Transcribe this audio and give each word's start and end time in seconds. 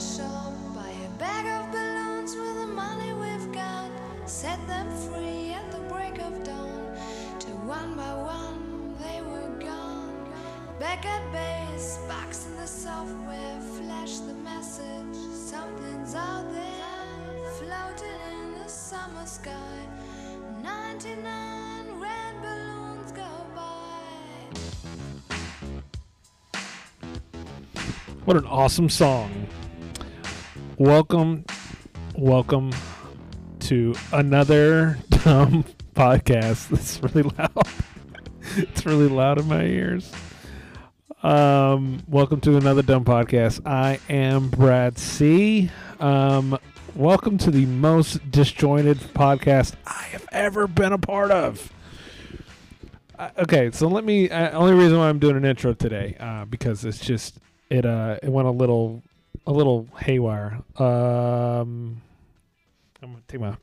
shop, 0.00 0.52
buy 0.74 0.88
a 0.88 1.08
bag 1.18 1.46
of 1.46 1.70
balloons 1.70 2.34
with 2.34 2.56
the 2.56 2.66
money 2.66 3.12
we've 3.12 3.52
got, 3.52 3.90
set 4.24 4.58
them 4.66 4.88
free 4.96 5.52
at 5.52 5.70
the 5.70 5.78
break 5.92 6.18
of 6.20 6.42
dawn. 6.42 6.80
One 7.66 7.94
by 7.94 8.14
one 8.14 8.96
they 8.98 9.20
were 9.20 9.50
gone. 9.60 10.26
Back 10.80 11.04
at 11.04 11.32
base, 11.32 11.98
box 12.08 12.46
in 12.46 12.56
the 12.56 12.66
software, 12.66 13.60
flash 13.76 14.18
the 14.20 14.34
message. 14.34 15.16
Something's 15.32 16.14
out 16.14 16.50
there, 16.52 17.50
floating 17.58 18.20
in 18.32 18.54
the 18.60 18.68
summer 18.68 19.26
sky. 19.26 19.86
99 20.62 22.00
red 22.00 22.42
balloons 22.42 23.12
go 23.12 23.28
by. 23.54 24.00
What 28.24 28.36
an 28.36 28.46
awesome 28.46 28.88
song. 28.88 29.39
Welcome, 30.80 31.44
welcome 32.16 32.72
to 33.58 33.94
another 34.14 34.96
dumb 35.10 35.66
podcast. 35.94 36.72
It's 36.72 37.02
really 37.02 37.30
loud. 37.36 37.68
it's 38.56 38.86
really 38.86 39.08
loud 39.08 39.38
in 39.38 39.46
my 39.46 39.62
ears. 39.62 40.10
Um, 41.22 42.02
welcome 42.08 42.40
to 42.40 42.56
another 42.56 42.80
dumb 42.80 43.04
podcast. 43.04 43.60
I 43.66 44.00
am 44.08 44.48
Brad 44.48 44.96
C. 44.96 45.70
Um, 45.98 46.58
welcome 46.96 47.36
to 47.36 47.50
the 47.50 47.66
most 47.66 48.30
disjointed 48.30 49.00
podcast 49.00 49.74
I 49.86 50.04
have 50.12 50.26
ever 50.32 50.66
been 50.66 50.94
a 50.94 50.98
part 50.98 51.30
of. 51.30 51.70
Uh, 53.18 53.28
okay, 53.40 53.70
so 53.70 53.86
let 53.86 54.04
me. 54.06 54.30
Uh, 54.30 54.58
only 54.58 54.72
reason 54.72 54.96
why 54.96 55.10
I'm 55.10 55.18
doing 55.18 55.36
an 55.36 55.44
intro 55.44 55.74
today, 55.74 56.16
uh, 56.18 56.46
because 56.46 56.86
it's 56.86 57.00
just 57.00 57.38
it. 57.68 57.84
Uh, 57.84 58.16
it 58.22 58.30
went 58.30 58.48
a 58.48 58.52
little, 58.52 59.02
a 59.46 59.52
little 59.52 59.88
haywire. 59.98 60.62
Um, 60.76 62.02
I'm 63.02 63.12
gonna 63.12 63.22
take 63.28 63.40
my 63.40 63.56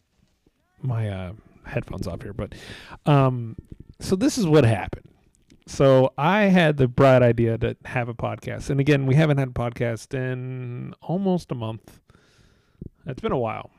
my 0.82 1.10
uh, 1.10 1.34
headphones 1.66 2.08
off 2.08 2.22
here, 2.22 2.34
but 2.34 2.54
um, 3.06 3.56
so 4.00 4.16
this 4.16 4.38
is 4.38 4.46
what 4.46 4.64
happened. 4.64 5.10
So 5.68 6.14
I 6.18 6.44
had 6.44 6.78
the 6.78 6.88
bright 6.88 7.22
idea 7.22 7.58
to 7.58 7.76
have 7.86 8.10
a 8.10 8.14
podcast, 8.14 8.70
and 8.70 8.80
again, 8.80 9.06
we 9.06 9.16
haven't 9.16 9.38
had 9.38 9.50
a 9.50 9.52
podcast 9.52 10.14
in 10.14 10.94
almost 11.02 11.52
a 11.52 11.56
month. 11.56 12.00
It's 13.06 13.22
been 13.22 13.32
a 13.32 13.38
while, 13.38 13.72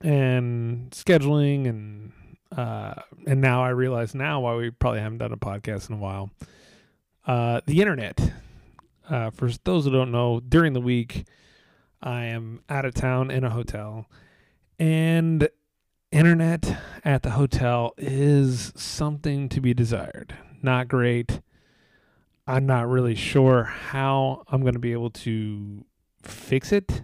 and 0.00 0.90
scheduling 0.90 1.68
and 1.68 2.12
uh, 2.56 2.94
and 3.26 3.40
now 3.40 3.62
I 3.62 3.70
realize 3.70 4.14
now 4.14 4.40
why 4.40 4.56
we 4.56 4.70
probably 4.70 5.00
haven't 5.00 5.18
done 5.18 5.32
a 5.32 5.36
podcast 5.36 5.88
in 5.88 5.96
a 5.96 5.98
while. 5.98 6.30
Uh, 7.26 7.60
the 7.66 7.80
internet. 7.80 8.32
Uh, 9.10 9.28
for 9.30 9.50
those 9.64 9.84
who 9.84 9.90
don't 9.90 10.12
know, 10.12 10.38
during 10.38 10.72
the 10.72 10.80
week, 10.80 11.26
I 12.00 12.26
am 12.26 12.62
out 12.68 12.84
of 12.84 12.94
town 12.94 13.30
in 13.32 13.42
a 13.42 13.50
hotel, 13.50 14.06
and 14.78 15.48
internet 16.12 16.78
at 17.04 17.24
the 17.24 17.30
hotel 17.30 17.92
is 17.98 18.72
something 18.76 19.48
to 19.48 19.60
be 19.60 19.74
desired. 19.74 20.36
Not 20.62 20.86
great. 20.86 21.40
I'm 22.46 22.66
not 22.66 22.88
really 22.88 23.16
sure 23.16 23.64
how 23.64 24.44
I'm 24.48 24.60
going 24.60 24.74
to 24.74 24.80
be 24.80 24.92
able 24.92 25.10
to 25.10 25.84
fix 26.22 26.70
it. 26.70 27.02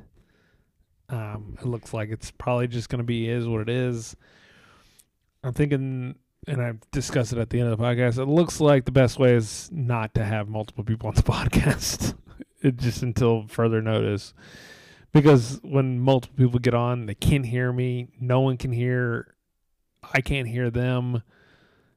Um, 1.09 1.57
it 1.61 1.67
looks 1.67 1.93
like 1.93 2.11
it's 2.11 2.31
probably 2.31 2.69
just 2.69 2.89
going 2.89 2.99
to 3.01 3.05
be 3.05 3.29
is 3.29 3.49
what 3.49 3.63
it 3.63 3.69
is. 3.69 4.15
I'm 5.43 5.53
thinking, 5.53 6.15
and 6.47 6.63
I've 6.63 6.91
discussed 6.91 7.33
it 7.33 7.39
at 7.39 7.51
the 7.51 7.61
end 7.61 7.71
of 7.71 7.79
the 7.79 7.85
podcast. 7.85 8.19
It 8.19 8.27
looks 8.27 8.61
like 8.61 8.85
the 8.85 8.93
best 8.93 9.19
way 9.19 9.35
is 9.35 9.69
not 9.73 10.15
to 10.15 10.25
have 10.25 10.49
multiple 10.49 10.85
people 10.85 11.09
on 11.09 11.15
the 11.15 11.23
podcast, 11.23 12.15
it 12.63 12.77
just 12.77 13.03
until 13.03 13.47
further 13.49 13.83
notice. 13.83 14.33
Because 15.13 15.61
when 15.63 15.99
multiple 15.99 16.37
people 16.37 16.59
get 16.59 16.75
on, 16.75 17.07
they 17.07 17.15
can't 17.15 17.47
hear 17.47 17.73
me. 17.73 18.09
No 18.21 18.41
one 18.41 18.57
can 18.57 18.73
hear. 18.73 19.35
I 20.13 20.21
can't 20.21 20.49
hear 20.49 20.71
them. 20.71 21.23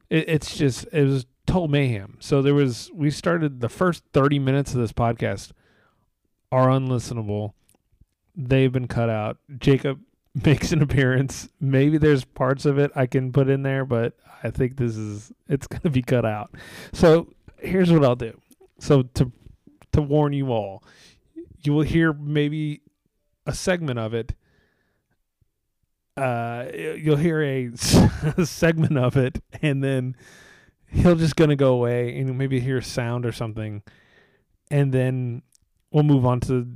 It, 0.10 0.30
it's 0.30 0.58
just 0.58 0.88
it 0.92 1.04
was 1.04 1.26
total 1.46 1.68
mayhem. 1.68 2.18
So 2.20 2.42
there 2.42 2.54
was 2.54 2.90
we 2.94 3.12
started 3.12 3.60
the 3.60 3.70
first 3.70 4.04
30 4.14 4.40
minutes 4.40 4.74
of 4.74 4.80
this 4.80 4.94
podcast 4.94 5.52
are 6.52 6.68
unlistenable. 6.68 7.54
They've 8.36 8.72
been 8.72 8.88
cut 8.88 9.10
out. 9.10 9.38
Jacob 9.58 10.00
makes 10.46 10.72
an 10.72 10.82
appearance. 10.82 11.50
Maybe 11.60 11.98
there's 11.98 12.26
parts 12.26 12.66
of 12.66 12.78
it 12.78 12.92
I 12.96 13.06
can 13.06 13.32
put 13.32 13.50
in 13.50 13.64
there, 13.64 13.86
but 13.86 14.14
I 14.44 14.50
think 14.50 14.78
this 14.78 14.96
is 14.96 15.32
it's 15.48 15.68
going 15.68 15.82
to 15.82 15.90
be 15.90 16.02
cut 16.02 16.26
out. 16.26 16.52
So 16.94 17.34
here's 17.58 17.92
what 17.92 18.04
I'll 18.04 18.16
do. 18.16 18.40
So 18.80 19.04
to 19.04 19.32
to 19.92 20.02
warn 20.02 20.34
you 20.34 20.52
all, 20.52 20.84
you 21.64 21.74
will 21.74 21.84
hear 21.84 22.14
maybe 22.14 22.82
a 23.46 23.54
segment 23.54 24.00
of 24.00 24.14
it. 24.14 24.34
Uh, 26.16 26.66
you'll 26.74 27.16
hear 27.16 27.42
a, 27.42 27.72
a 28.38 28.46
segment 28.46 28.98
of 28.98 29.16
it, 29.16 29.42
and 29.62 29.84
then 29.84 30.16
he'll 30.88 31.16
just 31.16 31.36
gonna 31.36 31.56
go 31.56 31.74
away, 31.74 32.18
and 32.20 32.38
maybe 32.38 32.60
hear 32.60 32.82
sound 32.82 33.26
or 33.26 33.32
something, 33.32 33.82
and 34.70 34.94
then 34.94 35.42
we'll 35.92 36.04
move 36.04 36.26
on 36.26 36.40
to 36.42 36.68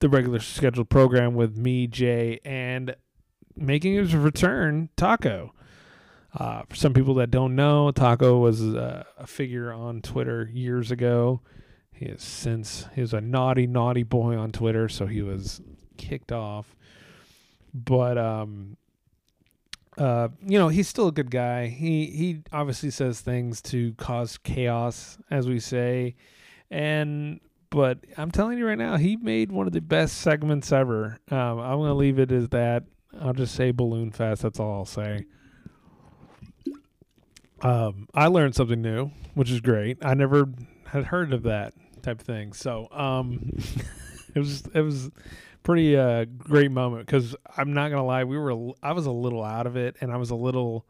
the 0.00 0.08
regular 0.08 0.40
scheduled 0.40 0.88
program 0.88 1.34
with 1.34 1.56
me, 1.56 1.86
Jay, 1.86 2.40
and 2.44 2.94
making 3.56 3.94
his 3.94 4.14
return, 4.14 4.90
Taco. 4.96 5.52
Uh, 6.34 6.62
for 6.68 6.76
some 6.76 6.92
people 6.92 7.14
that 7.14 7.30
don't 7.30 7.56
know, 7.56 7.90
Taco 7.90 8.38
was 8.38 8.60
a, 8.62 9.06
a 9.16 9.26
figure 9.26 9.72
on 9.72 10.02
Twitter 10.02 10.50
years 10.52 10.90
ago. 10.90 11.40
He 11.92 12.06
has 12.06 12.22
since 12.22 12.86
he 12.94 13.00
was 13.00 13.14
a 13.14 13.22
naughty, 13.22 13.66
naughty 13.66 14.02
boy 14.02 14.36
on 14.36 14.52
Twitter, 14.52 14.88
so 14.88 15.06
he 15.06 15.22
was 15.22 15.62
kicked 15.96 16.30
off. 16.30 16.76
But 17.72 18.18
um, 18.18 18.76
uh, 19.96 20.28
you 20.46 20.58
know, 20.58 20.68
he's 20.68 20.88
still 20.88 21.08
a 21.08 21.12
good 21.12 21.30
guy. 21.30 21.68
He 21.68 22.06
he 22.06 22.42
obviously 22.52 22.90
says 22.90 23.20
things 23.20 23.62
to 23.62 23.94
cause 23.94 24.36
chaos, 24.36 25.16
as 25.30 25.48
we 25.48 25.58
say, 25.58 26.16
and 26.70 27.40
but 27.70 27.98
I'm 28.16 28.30
telling 28.30 28.58
you 28.58 28.66
right 28.66 28.78
now, 28.78 28.96
he 28.96 29.16
made 29.16 29.50
one 29.52 29.66
of 29.66 29.72
the 29.72 29.80
best 29.80 30.18
segments 30.18 30.72
ever. 30.72 31.18
Um, 31.30 31.58
I'm 31.58 31.78
gonna 31.78 31.94
leave 31.94 32.18
it 32.18 32.32
as 32.32 32.48
that. 32.50 32.84
I'll 33.20 33.32
just 33.32 33.54
say 33.54 33.70
Balloon 33.70 34.10
Fest. 34.10 34.42
That's 34.42 34.60
all 34.60 34.72
I'll 34.72 34.84
say. 34.84 35.24
Um, 37.62 38.08
I 38.14 38.26
learned 38.26 38.54
something 38.54 38.80
new, 38.82 39.10
which 39.34 39.50
is 39.50 39.60
great. 39.60 39.98
I 40.04 40.14
never 40.14 40.46
had 40.86 41.04
heard 41.04 41.32
of 41.32 41.44
that 41.44 41.72
type 42.02 42.20
of 42.20 42.26
thing. 42.26 42.52
So, 42.52 42.88
um, 42.92 43.50
it 44.34 44.38
was 44.38 44.66
it 44.74 44.80
was 44.82 45.10
pretty 45.62 45.96
uh 45.96 46.26
great 46.38 46.70
moment 46.70 47.06
because 47.06 47.34
I'm 47.56 47.72
not 47.72 47.88
gonna 47.90 48.04
lie, 48.04 48.24
we 48.24 48.38
were 48.38 48.72
I 48.82 48.92
was 48.92 49.06
a 49.06 49.10
little 49.10 49.42
out 49.42 49.66
of 49.66 49.76
it, 49.76 49.96
and 50.00 50.12
I 50.12 50.16
was 50.16 50.30
a 50.30 50.36
little. 50.36 50.86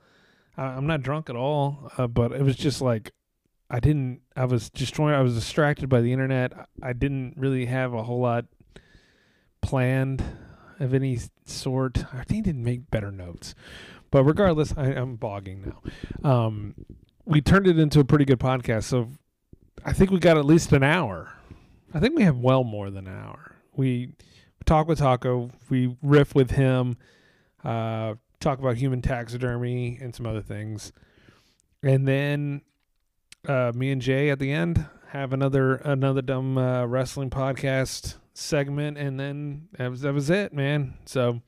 I- 0.57 0.65
I'm 0.65 0.87
not 0.87 1.03
drunk 1.03 1.31
at 1.31 1.37
all, 1.37 1.91
uh, 1.99 2.07
but 2.07 2.33
it 2.33 2.43
was 2.43 2.57
just 2.57 2.81
like 2.83 3.13
I 3.69 3.81
didn't. 3.81 4.21
I 4.37 4.45
was 4.45 4.71
destroying. 4.71 5.15
I 5.15 5.23
was 5.23 5.35
distracted 5.35 5.89
by 5.89 6.01
the 6.01 6.13
internet. 6.13 6.53
I 6.83 6.93
didn't 6.93 7.35
really 7.37 7.67
have 7.67 7.95
a 7.95 8.03
whole 8.05 8.21
lot 8.21 8.47
planned 9.61 10.23
of 10.79 10.95
any 10.95 11.19
sort. 11.45 12.05
I 12.13 12.23
think 12.23 12.45
I 12.45 12.51
didn't 12.51 12.65
make 12.65 12.91
better 12.91 13.11
notes. 13.11 13.55
But 14.11 14.25
regardless, 14.25 14.73
I, 14.77 14.87
I'm 14.87 15.17
bogging 15.17 15.75
now. 16.23 16.31
Um, 16.31 16.75
we 17.25 17.41
turned 17.41 17.67
it 17.67 17.79
into 17.79 17.99
a 17.99 18.05
pretty 18.05 18.25
good 18.25 18.39
podcast. 18.39 18.85
So 18.85 19.09
I 19.85 19.93
think 19.93 20.11
we 20.11 20.19
got 20.19 20.37
at 20.37 20.45
least 20.45 20.73
an 20.73 20.85
hour. 20.85 21.33
I 21.93 21.99
think 21.99 22.17
we 22.17 22.23
have 22.23 22.39
well 22.39 22.63
more 22.63 22.91
than 22.91 23.07
an 23.09 23.19
hour. 23.19 23.57
We 23.75 24.13
talk 24.65 24.87
with 24.87 24.99
Taco. 24.99 25.51
We 25.69 25.97
riff 26.03 26.35
with 26.35 26.53
him. 26.53 26.97
Uh, 27.65 28.15
talk 28.39 28.59
about 28.61 28.77
human 28.77 29.03
taxidermy 29.03 29.99
and 30.01 30.15
some 30.15 30.25
other 30.25 30.43
things. 30.43 30.93
And 31.83 32.07
then 32.07 32.63
uh, 33.49 33.73
me 33.75 33.91
and 33.91 34.01
Jay 34.01 34.31
at 34.31 34.39
the 34.39 34.53
end 34.53 34.87
have 35.09 35.33
another 35.33 35.77
another 35.77 36.23
dumb 36.23 36.59
uh, 36.59 36.85
wrestling 36.87 37.31
podcast 37.31 38.17
segment, 38.35 38.99
and 38.99 39.19
then 39.19 39.69
that 39.79 39.91
was 39.91 40.01
that 40.03 40.15
was 40.15 40.31
it, 40.31 40.53
man. 40.53 40.95
So 41.07 41.41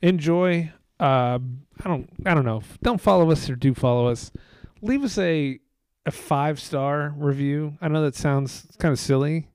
enjoy. 0.00 0.72
Uh, 1.00 1.38
I 1.84 1.88
don't 1.88 2.08
I 2.24 2.34
don't 2.34 2.44
know. 2.44 2.62
Don't 2.82 3.00
follow 3.00 3.30
us 3.30 3.50
or 3.50 3.56
do 3.56 3.74
follow 3.74 4.08
us. 4.08 4.30
Leave 4.80 5.02
us 5.02 5.18
a 5.18 5.58
a 6.06 6.10
five 6.10 6.60
star 6.60 7.14
review. 7.16 7.76
I 7.80 7.88
know 7.88 8.02
that 8.02 8.14
sounds 8.14 8.66
kind 8.78 8.92
of 8.92 8.98
silly. 8.98 9.48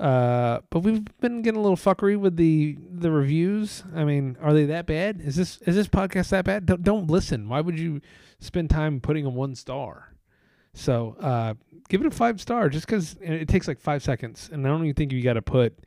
Uh, 0.00 0.60
but 0.70 0.80
we've 0.80 1.04
been 1.20 1.42
getting 1.42 1.60
a 1.60 1.62
little 1.62 1.76
fuckery 1.76 2.18
with 2.18 2.36
the 2.36 2.76
the 2.90 3.10
reviews. 3.10 3.84
I 3.94 4.04
mean, 4.04 4.36
are 4.40 4.52
they 4.52 4.64
that 4.66 4.86
bad? 4.86 5.20
Is 5.20 5.36
this 5.36 5.58
is 5.62 5.76
this 5.76 5.88
podcast 5.88 6.30
that 6.30 6.44
bad? 6.44 6.66
Don't 6.66 6.82
don't 6.82 7.06
listen. 7.08 7.48
Why 7.48 7.60
would 7.60 7.78
you 7.78 8.00
spend 8.40 8.70
time 8.70 9.00
putting 9.00 9.26
a 9.26 9.30
one 9.30 9.54
star? 9.54 10.11
So 10.74 11.16
uh, 11.20 11.54
give 11.88 12.00
it 12.00 12.06
a 12.06 12.10
five 12.10 12.40
star 12.40 12.68
just 12.68 12.86
because 12.86 13.16
it 13.20 13.48
takes 13.48 13.68
like 13.68 13.80
five 13.80 14.02
seconds. 14.02 14.48
And 14.52 14.66
I 14.66 14.70
don't 14.70 14.82
even 14.84 14.94
think 14.94 15.12
you 15.12 15.22
got 15.22 15.34
to 15.34 15.42
put 15.42 15.78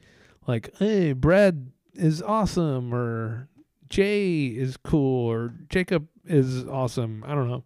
like, 0.48 0.70
hey, 0.78 1.14
Brad 1.14 1.72
is 1.94 2.22
awesome 2.22 2.94
or 2.94 3.50
Jay 3.90 4.46
is 4.48 4.78
cool 4.78 5.32
or 5.32 5.54
Jacob 5.70 6.08
is 6.26 6.66
awesome. 6.68 7.24
I 7.26 7.34
don't 7.34 7.50
know. 7.50 7.64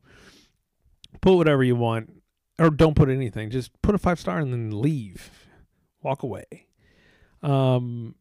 Put 1.21 1.36
whatever 1.36 1.63
you 1.63 1.75
want 1.75 2.12
or 2.57 2.69
don't 2.69 2.95
put 2.95 3.10
anything. 3.10 3.50
Just 3.50 3.80
put 3.81 3.95
a 3.95 3.98
five 3.98 4.19
star 4.19 4.39
and 4.39 4.54
then 4.54 4.81
leave. 4.81 5.31
Walk 6.01 6.24
away. 6.24 6.45
Um, 7.42 8.16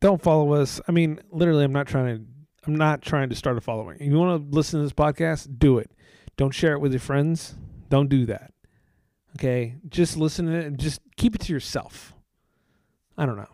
don't 0.00 0.20
follow 0.20 0.52
us. 0.54 0.80
I 0.86 0.92
mean, 0.92 1.20
literally, 1.30 1.64
I'm 1.64 1.72
not 1.72 1.86
trying 1.86 2.16
to. 2.16 2.24
I'm 2.66 2.74
not 2.74 3.00
trying 3.00 3.28
to 3.28 3.36
start 3.36 3.56
a 3.56 3.60
following. 3.60 3.98
If 4.00 4.10
you 4.10 4.18
want 4.18 4.50
to 4.50 4.56
listen 4.56 4.80
to 4.80 4.84
this 4.84 4.92
podcast, 4.92 5.56
do 5.58 5.78
it. 5.78 5.92
Don't 6.36 6.50
share 6.50 6.72
it 6.72 6.80
with 6.80 6.92
your 6.92 7.00
friends. 7.00 7.54
Don't 7.88 8.08
do 8.08 8.26
that. 8.26 8.52
Okay, 9.36 9.74
just 9.88 10.16
listen 10.16 10.46
to 10.46 10.52
it. 10.52 10.64
and 10.66 10.78
Just 10.78 11.00
keep 11.16 11.34
it 11.34 11.40
to 11.42 11.52
yourself. 11.52 12.14
I 13.18 13.26
don't 13.26 13.36
know, 13.36 13.48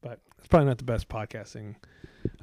but 0.00 0.20
it's 0.38 0.46
probably 0.48 0.66
not 0.66 0.78
the 0.78 0.84
best 0.84 1.08
podcasting. 1.08 1.76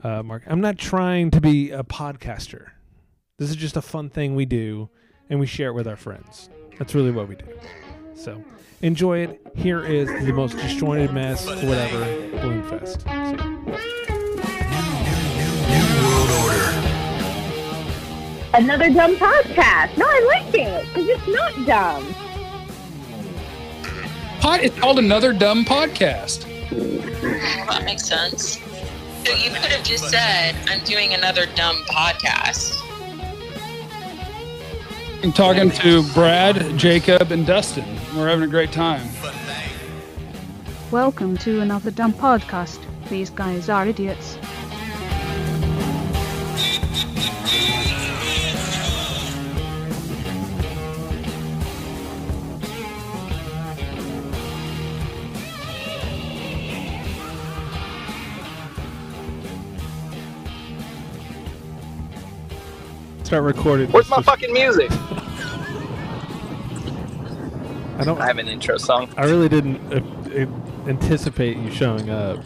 Uh, 0.04 0.24
Mark, 0.24 0.44
I'm 0.48 0.62
not 0.62 0.78
trying 0.78 1.31
to 1.31 1.42
be 1.42 1.72
a 1.72 1.84
podcaster. 1.84 2.72
This 3.38 3.50
is 3.50 3.56
just 3.56 3.78
a 3.78 3.81
fun 3.81 4.10
thing 4.10 4.36
we 4.36 4.46
do, 4.46 4.90
and 5.30 5.40
we 5.40 5.46
share 5.46 5.70
it 5.70 5.74
with 5.74 5.88
our 5.88 5.96
friends. 5.96 6.50
That's 6.78 6.96
really 6.96 7.12
what 7.12 7.28
we 7.28 7.36
do. 7.36 7.46
So 8.14 8.44
enjoy 8.81 9.20
it. 9.20 9.42
Here 9.56 9.84
is 9.86 10.08
the 10.26 10.34
most 10.34 10.58
disjointed 10.58 11.14
mess, 11.14 11.46
whatever, 11.46 12.06
Balloonfest. 12.38 13.02
See 13.04 13.50
ya. 13.50 13.58
Another 18.59 18.89
dumb 18.89 19.15
podcast. 19.15 19.95
No, 19.97 20.06
I 20.06 20.44
like 20.44 20.53
it 20.53 20.85
because 20.88 21.07
it's 21.07 21.27
not 21.29 21.65
dumb. 21.65 22.13
Pod, 24.41 24.59
it's 24.59 24.77
called 24.77 25.00
another 25.00 25.31
dumb 25.31 25.63
podcast. 25.63 26.44
That 27.69 27.85
makes 27.85 28.03
sense. 28.03 28.59
So 29.25 29.33
you 29.33 29.51
could 29.51 29.71
have 29.71 29.85
just 29.85 30.09
said, 30.09 30.57
I'm 30.67 30.83
doing 30.83 31.13
another 31.13 31.45
dumb 31.56 31.77
podcast. 31.89 32.75
I'm 35.23 35.31
talking 35.31 35.71
to 35.71 36.03
Brad, 36.13 36.77
Jacob, 36.77 37.31
and 37.31 37.47
Dustin. 37.47 37.85
We're 38.13 38.27
having 38.27 38.44
a 38.44 38.51
great 38.51 38.73
time. 38.73 39.07
Welcome 40.91 41.38
to 41.38 41.61
another 41.61 41.91
dumb 41.91 42.11
podcast. 42.11 42.79
These 43.07 43.29
guys 43.29 43.69
are 43.69 43.88
idiots. 43.88 44.38
Start 63.30 63.44
recording. 63.44 63.92
Where's 63.92 64.06
this. 64.06 64.10
my 64.10 64.18
Just- 64.18 64.26
fucking 64.28 64.52
music? 64.52 64.90
I 68.00 68.04
don't. 68.04 68.20
I 68.20 68.26
have 68.26 68.40
an 68.40 68.48
intro 68.48 68.78
song. 68.78 69.08
I 69.18 69.26
really 69.26 69.48
didn't 69.48 69.78
uh, 69.94 69.98
uh, 70.42 70.90
anticipate 70.90 71.56
you 71.58 71.70
showing 71.70 72.10
up. 72.10 72.44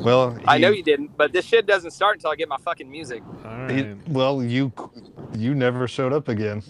Well, 0.00 0.38
I 0.46 0.58
know 0.58 0.70
you 0.70 0.84
didn't, 0.84 1.16
but 1.16 1.32
this 1.32 1.44
shit 1.44 1.66
doesn't 1.66 1.90
start 1.90 2.18
until 2.18 2.30
I 2.30 2.36
get 2.36 2.48
my 2.48 2.56
fucking 2.58 2.88
music. 2.88 3.24
All 3.44 3.68
he- 3.68 3.96
well, 4.06 4.44
you 4.44 4.72
you 5.36 5.56
never 5.56 5.88
showed 5.88 6.12
up 6.12 6.28
again. 6.28 6.62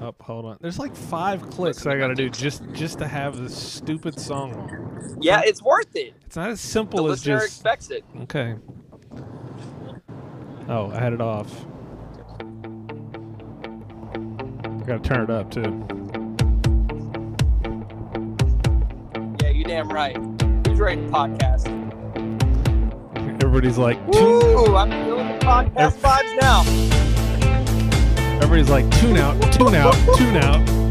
Up, 0.00 0.20
hold 0.20 0.46
on. 0.46 0.58
There's 0.60 0.80
like 0.80 0.96
five 0.96 1.48
clicks 1.50 1.86
I 1.86 1.96
gotta 1.96 2.16
do 2.16 2.28
just 2.28 2.64
just 2.72 2.98
to 2.98 3.06
have 3.06 3.36
this 3.36 3.56
stupid 3.56 4.18
song 4.18 4.52
on. 4.56 5.18
Yeah, 5.20 5.42
it's 5.44 5.62
worth 5.62 5.94
it. 5.94 6.14
It's 6.26 6.34
not 6.34 6.50
as 6.50 6.60
The 6.60 6.66
simple 6.66 7.04
as 7.06 7.24
listener 7.24 7.36
just 7.38 7.46
expects 7.46 7.90
it. 7.90 8.04
okay. 8.22 8.56
Oh, 10.74 10.90
I 10.90 11.00
had 11.00 11.12
it 11.12 11.20
off. 11.20 11.66
I 14.64 14.84
gotta 14.86 15.00
turn 15.00 15.20
it 15.20 15.28
up 15.28 15.50
too. 15.50 15.84
Yeah, 19.42 19.50
you 19.50 19.64
damn 19.64 19.92
right. 19.92 20.16
Who's 20.66 20.80
to 20.80 21.10
podcast? 21.10 21.68
Everybody's 23.42 23.76
like, 23.76 23.98
tune, 24.12 24.24
Ooh, 24.24 24.74
I'm 24.74 24.90
feeling 25.04 25.28
the 25.28 25.44
podcast 25.44 25.98
vibes 25.98 26.40
now. 26.40 26.62
everybody's 28.36 28.70
like, 28.70 28.90
tune 28.92 29.18
out, 29.18 29.38
tune 29.52 29.74
out, 29.74 29.94
tune 30.16 30.36
out. 30.38 30.81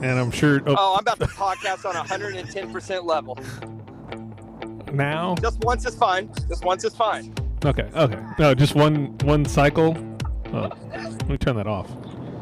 And 0.00 0.18
I'm 0.18 0.30
sure. 0.30 0.60
Oh, 0.66 0.74
Oh, 0.78 0.94
I'm 0.94 1.00
about 1.00 1.18
to 1.20 1.26
podcast 1.26 1.84
on 1.84 1.94
110% 1.94 3.04
level. 3.04 3.36
now. 4.92 5.34
Just 5.40 5.58
once 5.64 5.84
is 5.86 5.94
fine. 5.96 6.30
Just 6.48 6.64
once 6.64 6.84
is 6.84 6.94
fine. 6.94 7.34
Okay, 7.64 7.88
okay. 7.94 8.20
No, 8.38 8.54
just 8.54 8.74
one 8.76 9.18
one 9.24 9.44
cycle. 9.44 9.96
Oh, 10.52 10.70
let 10.92 11.28
me 11.28 11.36
turn 11.36 11.56
that 11.56 11.66
off. 11.66 11.90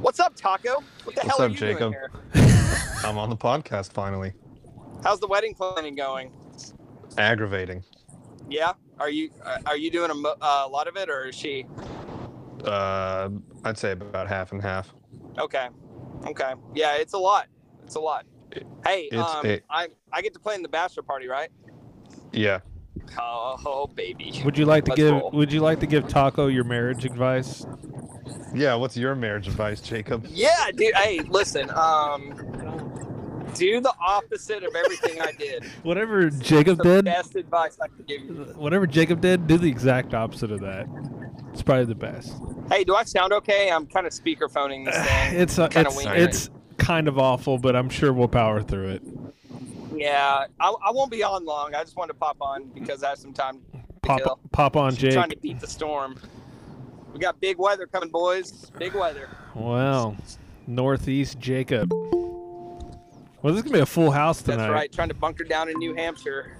What's 0.03 0.21
up, 0.21 0.37
Taco? 0.37 0.75
What 0.75 0.85
the 1.17 1.23
What's 1.23 1.27
hell 1.27 1.41
are 1.43 1.45
up, 1.47 1.53
you 1.53 1.57
Jacob? 1.57 1.79
doing 1.79 1.93
here? 1.95 2.11
I'm 3.05 3.17
on 3.19 3.31
the 3.31 3.37
podcast 3.37 3.93
finally. 3.93 4.33
How's 5.03 5.19
the 5.21 5.27
wedding 5.27 5.55
planning 5.55 5.95
going? 5.95 6.33
Aggravating. 7.17 7.83
Yeah, 8.49 8.75
are 9.01 9.09
you 9.11 9.31
uh, 9.43 9.59
are 9.67 9.77
you 9.77 9.91
doing 9.91 10.11
a, 10.11 10.15
mo- 10.15 10.37
uh, 10.41 10.65
a 10.67 10.69
lot 10.69 10.87
of 10.87 10.97
it, 10.97 11.09
or 11.09 11.29
is 11.29 11.35
she? 11.35 11.65
Uh, 12.65 13.31
I'd 13.65 13.79
say 13.79 13.93
about 13.93 14.29
half 14.29 14.53
and 14.53 14.61
half. 14.63 14.93
Okay. 15.39 15.69
Okay. 16.25 16.55
Yeah, 16.75 16.95
it's 16.97 17.13
a 17.15 17.19
lot. 17.19 17.47
It's 17.85 17.95
a 17.97 18.01
lot. 18.01 18.25
Hey, 18.85 19.09
It's 19.13 19.35
um, 19.35 19.45
a- 19.47 19.61
I 19.69 19.89
I 20.13 20.23
get 20.23 20.33
to 20.35 20.41
play 20.41 20.55
in 20.55 20.63
the 20.63 20.69
bachelor 20.69 21.03
party, 21.03 21.27
right? 21.29 21.51
Yeah. 22.33 22.61
Oh, 23.19 23.91
baby. 23.95 24.41
Would 24.45 24.57
you 24.57 24.65
like 24.65 24.85
to 24.87 24.91
Let's 24.93 24.97
give 24.99 25.13
roll. 25.13 25.31
Would 25.33 25.53
you 25.53 25.61
like 25.61 25.81
to 25.81 25.87
give 25.87 26.09
Taco 26.09 26.47
your 26.47 26.65
marriage 26.65 27.05
advice? 27.05 27.67
Yeah. 28.55 28.75
What's 28.75 28.97
your 28.97 29.15
marriage 29.15 29.47
advice, 29.49 29.81
Jacob? 29.81 30.27
Yeah, 30.29 30.71
dude. 30.75 30.95
Hey, 30.95 31.21
listen. 31.21 31.71
Um, 31.71 32.33
do 33.55 33.81
the 33.81 33.93
opposite 34.01 34.65
of 34.65 34.75
everything 34.75 35.21
I 35.21 35.33
did. 35.33 35.65
Whatever 35.83 36.29
Jacob 36.31 36.79
The 36.79 36.85
did, 36.85 37.05
best 37.07 37.37
advice 37.37 37.79
I 37.81 37.89
could 37.89 38.07
give 38.07 38.23
you. 38.23 38.35
whatever 38.57 38.87
Jacob 38.87 39.21
did, 39.21 39.47
do 39.47 39.57
the 39.57 39.69
exact 39.69 40.13
opposite 40.15 40.51
of 40.51 40.61
that. 40.61 40.87
It's 41.57 41.63
probably 41.63 41.87
the 41.87 41.95
best. 41.95 42.35
Hey, 42.71 42.85
do 42.85 42.95
I 42.95 43.05
sound 43.05 43.33
okay? 43.33 43.71
I'm 43.71 43.87
kind 43.87 44.07
of 44.07 44.13
speakerphoning 44.13 44.85
this 44.85 44.95
thing. 45.07 45.37
It's 45.41 45.59
uh, 45.59 45.69
Kinda 45.69 45.89
it's 45.89 45.97
winging 45.97 46.23
it's 46.23 46.51
kind 46.77 47.09
of 47.09 47.19
awful, 47.19 47.57
but 47.57 47.75
I'm 47.75 47.89
sure 47.89 48.13
we'll 48.13 48.29
power 48.29 48.63
through 48.63 48.89
it. 48.91 49.03
Yeah, 49.95 50.45
I, 50.61 50.69
I 50.69 50.91
won't 50.91 51.11
be 51.11 51.23
on 51.23 51.47
long. 51.47 51.75
I 51.75 51.83
just 51.83 51.97
wanted 51.97 52.13
to 52.13 52.19
pop 52.19 52.37
on 52.43 52.65
because 52.75 53.03
I 53.03 53.09
have 53.09 53.19
some 53.19 53.33
time 53.33 53.63
to 53.73 53.79
Pop 54.03 54.19
kill. 54.23 54.39
pop 54.53 54.77
on, 54.77 54.95
Jake. 54.95 55.15
Trying 55.15 55.31
to 55.31 55.39
beat 55.39 55.59
the 55.59 55.67
storm. 55.67 56.21
We 57.15 57.21
got 57.21 57.41
big 57.41 57.57
weather 57.57 57.87
coming, 57.87 58.11
boys. 58.11 58.53
Big 58.79 58.95
weather. 58.95 59.31
Well, 59.55 60.15
Northeast 60.67 61.39
Jacob. 61.39 61.91
Well, 61.91 63.55
this 63.55 63.57
is 63.57 63.63
gonna 63.63 63.73
be 63.79 63.81
a 63.81 63.87
full 63.87 64.11
house 64.11 64.43
tonight. 64.43 64.59
That's 64.59 64.73
right. 64.73 64.93
Trying 64.93 65.09
to 65.09 65.15
bunker 65.15 65.45
down 65.45 65.71
in 65.71 65.79
New 65.79 65.95
Hampshire. 65.95 66.55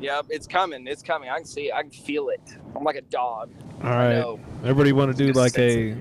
Yep, 0.00 0.26
it's 0.30 0.46
coming. 0.46 0.86
It's 0.86 1.02
coming. 1.02 1.30
I 1.30 1.36
can 1.36 1.46
see 1.46 1.68
it. 1.68 1.74
I 1.74 1.82
can 1.82 1.90
feel 1.90 2.28
it. 2.28 2.40
I'm 2.76 2.84
like 2.84 2.96
a 2.96 3.00
dog. 3.02 3.50
All 3.82 3.90
right. 3.90 4.12
I 4.16 4.20
know. 4.20 4.40
Everybody 4.62 4.92
want 4.92 5.16
to 5.16 5.26
do 5.26 5.32
like 5.32 5.58
a 5.58 5.96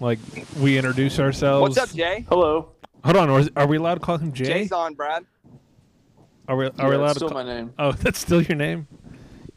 like 0.00 0.18
we 0.58 0.76
introduce 0.76 1.18
ourselves. 1.20 1.76
What's 1.76 1.90
up, 1.90 1.96
Jay? 1.96 2.24
Hello. 2.28 2.72
Hold 3.04 3.16
on. 3.16 3.30
Are, 3.30 3.44
are 3.56 3.66
we 3.66 3.76
allowed 3.76 3.94
to 3.94 4.00
call 4.00 4.18
him 4.18 4.32
Jay? 4.32 4.44
Jay's 4.44 4.72
on, 4.72 4.94
Brad. 4.94 5.24
Are 6.48 6.56
we 6.56 6.66
are 6.66 6.72
Yeah, 6.78 6.88
we 6.88 6.94
it's 6.94 6.98
allowed 6.98 7.08
to 7.08 7.14
still 7.16 7.28
call? 7.28 7.44
my 7.44 7.54
name. 7.54 7.72
Oh, 7.78 7.92
that's 8.00 8.18
still 8.18 8.42
your 8.42 8.56
name. 8.56 8.88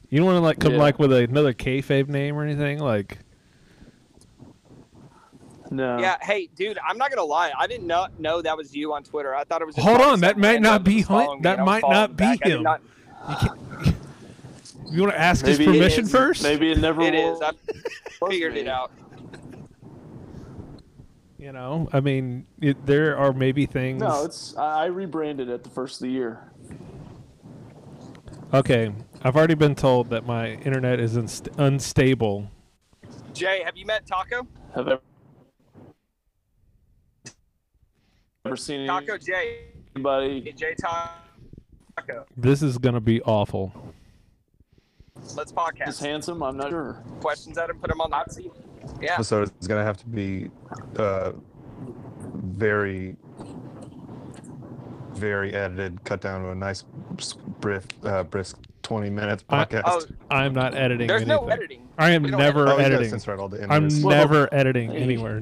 You 0.10 0.18
don't 0.18 0.26
want 0.28 0.36
to 0.38 0.42
like 0.42 0.60
come 0.60 0.74
Yeah. 0.74 0.80
like 0.80 1.00
with 1.00 1.14
another 1.14 1.54
kayfabe 1.54 2.10
name 2.10 2.36
or 2.38 2.44
anything 2.44 2.80
like. 2.80 3.20
No. 5.72 5.98
Yeah. 6.00 6.18
Hey, 6.22 6.50
dude. 6.54 6.78
I'm 6.86 6.98
not 6.98 7.10
gonna 7.12 7.24
lie. 7.24 7.52
I 7.58 7.66
did 7.66 7.82
not 7.82 8.20
know 8.20 8.42
that 8.42 8.58
was 8.58 8.76
you 8.76 8.94
on 8.94 9.04
Twitter. 9.04 9.34
I 9.34 9.46
thought 9.46 9.62
it 9.62 9.66
was. 9.66 9.76
Just 9.76 9.88
Hold 9.88 10.02
on, 10.02 10.20
that 10.20 10.38
might 10.38 10.62
not 10.62 10.84
be 10.84 10.98
was 10.98 11.06
Hunt- 11.08 11.44
that 11.44 11.60
and 11.60 11.62
I 11.62 11.64
was 11.76 11.82
might 11.82 11.90
not 11.90 12.10
be 12.12 12.16
back. 12.16 12.40
I 12.44 12.50
him. 12.50 12.68
Not- 13.28 13.42
You, 13.42 13.48
can't, 13.86 13.96
you 14.92 15.02
want 15.02 15.14
to 15.14 15.20
ask 15.20 15.46
his 15.46 15.58
Maybe 15.60 15.72
it 15.72 15.74
permission 15.80 16.04
is. 16.06 16.12
first? 16.12 16.44
Maybe 16.44 16.72
it 16.72 16.80
never 16.80 17.02
It 17.02 17.14
was. 17.14 17.38
is. 17.38 17.42
I 18.22 18.28
figured 18.30 18.58
it 18.58 18.68
out. 18.68 18.92
You 21.38 21.52
know, 21.52 21.90
I 21.92 22.00
mean, 22.02 22.46
it, 22.62 22.86
there 22.86 23.18
are 23.18 23.34
maybe 23.34 23.66
things. 23.66 24.00
No, 24.02 24.24
it's 24.26 24.56
I 24.56 24.84
I 24.84 24.86
rebranded 24.86 25.50
at 25.50 25.64
the 25.64 25.70
first 25.72 26.00
of 26.00 26.06
the 26.06 26.12
year. 26.12 26.52
Okay, 28.54 28.94
I've 29.24 29.36
already 29.36 29.56
been 29.56 29.74
told 29.74 30.10
that 30.12 30.26
my 30.28 30.52
internet 30.58 31.00
is 31.00 31.16
inst- 31.16 31.48
unstable. 31.58 32.48
Jay, 33.34 33.64
have 33.64 33.76
you 33.76 33.86
met 33.88 34.06
Taco? 34.06 34.46
Have 34.76 34.88
I 34.90 34.98
ever 38.46 38.56
seen 38.58 38.86
Taco 38.86 39.18
Jay. 39.18 39.68
anybody? 39.96 40.54
Jay 40.56 40.76
Taco. 40.76 41.10
This 42.38 42.62
is 42.62 42.78
gonna 42.78 43.02
be 43.02 43.22
awful. 43.24 43.72
Let's 45.36 45.52
podcast. 45.52 45.90
Is 45.90 46.00
handsome? 46.00 46.42
I'm 46.42 46.58
not 46.58 46.70
sure. 46.70 47.04
Questions 47.20 47.58
at 47.58 47.70
him. 47.70 47.78
Put 47.80 47.92
him 47.92 48.02
on 48.02 48.10
the 48.10 48.16
hot 48.16 48.32
seat. 48.32 48.52
Yeah. 49.00 49.14
episode 49.14 49.52
is 49.62 49.68
gonna 49.68 49.84
have 49.84 49.98
to 49.98 50.08
be 50.08 50.50
uh, 50.98 51.34
very 52.34 53.16
very 55.14 55.54
edited, 55.54 56.04
cut 56.04 56.22
down 56.22 56.42
to 56.42 56.50
a 56.50 56.56
nice 56.56 56.84
brisk, 57.60 57.94
uh, 58.04 58.24
brisk 58.24 58.58
20 58.82 59.10
minutes 59.12 59.44
I- 59.50 59.66
podcast. 59.66 59.84
Oh, 59.86 60.02
I'm 60.32 60.54
not 60.54 60.74
editing. 60.76 61.08
there's 61.08 61.28
no 61.28 61.40
anything. 61.42 61.52
editing. 61.52 61.88
I 62.00 62.12
am 62.12 62.24
never 62.24 62.68
oh, 62.68 62.78
editing. 62.78 63.10
censor 63.10 63.34
out 63.34 63.40
all 63.40 63.50
the 63.50 63.62
I'm 63.66 63.72
N-words. 63.86 64.04
never 64.04 64.50
editing 64.54 64.90
Hey. 64.92 64.98
anywhere. 65.04 65.42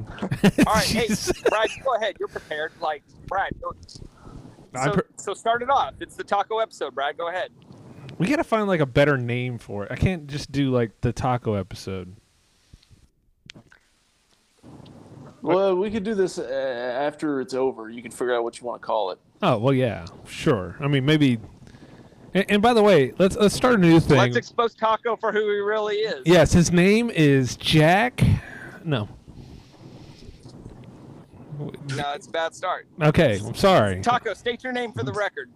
All 0.68 0.74
right, 0.74 0.84
hey, 0.86 1.08
Brad, 1.50 1.70
go 1.84 1.96
ahead. 1.96 2.18
You're 2.20 2.28
prepared. 2.28 2.74
Like, 2.82 3.04
Brad, 3.28 3.52
go, 3.62 3.72
I'm 3.72 4.19
so, 4.76 4.92
pre- 4.92 5.04
so 5.18 5.34
start 5.34 5.62
it 5.62 5.70
off. 5.70 5.94
It's 6.00 6.16
the 6.16 6.24
taco 6.24 6.60
episode, 6.60 6.94
Brad. 6.96 7.18
Go 7.18 7.30
ahead. 7.30 7.52
we 8.18 8.28
gotta 8.28 8.44
find 8.44 8.68
like 8.68 8.80
a 8.80 8.86
better 8.86 9.18
name 9.18 9.58
for 9.58 9.86
it. 9.86 9.92
I 9.92 9.96
can't 9.96 10.28
just 10.28 10.52
do 10.52 10.70
like 10.72 11.02
the 11.02 11.12
taco 11.14 11.54
episode. 11.56 12.16
Well, 15.42 15.76
we 15.76 15.90
could 15.90 16.04
do 16.04 16.16
this 16.16 16.38
uh, 16.38 16.44
after 17.02 17.40
it's 17.40 17.54
over. 17.54 17.90
You 17.90 18.02
can 18.02 18.12
figure 18.12 18.36
out 18.36 18.44
what 18.44 18.60
you 18.60 18.66
want 18.68 18.82
to 18.82 18.86
call 18.86 19.12
it. 19.12 19.20
Oh 19.42 19.58
well, 19.58 19.74
yeah, 19.74 20.06
sure. 20.28 20.76
I 20.80 20.88
mean, 20.88 21.06
maybe. 21.06 21.40
And, 22.34 22.46
and 22.50 22.62
by 22.62 22.74
the 22.74 22.84
way, 22.84 23.14
let's 23.18 23.38
let's 23.38 23.56
start 23.56 23.76
a 23.76 23.78
new 23.78 24.00
thing. 24.00 24.18
Let's 24.18 24.36
expose 24.36 24.76
Taco 24.76 25.16
for 25.16 25.32
who 25.32 25.40
he 25.40 25.60
really 25.60 25.96
is. 25.96 26.24
yes, 26.26 26.52
his 26.52 26.72
name 26.72 27.10
is 27.10 27.56
Jack. 27.56 28.22
No. 28.84 29.08
No, 31.60 32.14
it's 32.14 32.28
a 32.28 32.32
bad 32.32 32.56
start. 32.56 32.88
Okay, 33.02 33.40
I'm 33.46 33.56
sorry. 33.56 34.02
Taco, 34.02 34.34
state 34.34 34.64
your 34.64 34.72
name 34.72 34.94
for 34.94 35.04
the 35.04 35.12
record. 35.12 35.50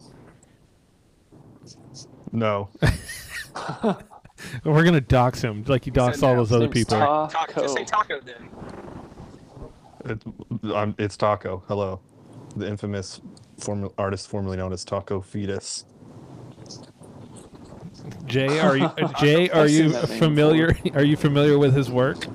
No. 2.32 2.70
We're 4.66 4.84
gonna 4.84 5.00
dox 5.00 5.42
him 5.42 5.64
like 5.68 5.86
you 5.86 5.94
doxed 5.94 6.24
all 6.24 6.36
those 6.36 6.52
other 6.52 6.68
people. 6.68 6.98
Taco. 6.98 7.32
Taco, 7.32 7.62
just 7.62 7.76
say 7.76 7.86
Taco 7.86 8.20
then. 8.20 8.50
It, 10.06 10.22
I'm, 10.76 10.96
it's 10.98 11.16
Taco. 11.16 11.64
Hello. 11.68 12.02
The 12.58 12.68
infamous 12.68 13.22
form, 13.58 13.90
artist 13.98 14.28
formerly 14.28 14.58
known 14.58 14.74
as 14.74 14.84
Taco 14.84 15.22
Fetus. 15.22 15.86
Jay, 18.26 18.60
are 18.60 18.76
you 18.76 18.86
uh, 18.86 19.14
Jay? 19.20 19.50
Are 19.50 19.68
you 19.68 19.92
familiar? 19.92 20.76
Are 20.94 21.04
you 21.04 21.16
familiar 21.16 21.58
with 21.58 21.74
his 21.74 21.90
work? 21.90 22.26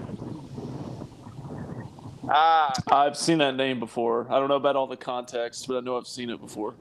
Ah, 2.31 2.73
I've 2.89 3.17
seen 3.17 3.39
that 3.39 3.57
name 3.57 3.79
before. 3.81 4.27
I 4.31 4.39
don't 4.39 4.49
know 4.49 4.57
about 4.57 4.77
all 4.77 4.87
the 4.87 4.97
context, 4.97 5.67
but 5.69 5.77
I 5.77 5.81
know 5.81 5.97
I've 5.97 6.07
seen 6.07 6.31
it 6.31 6.41
before. 6.41 6.75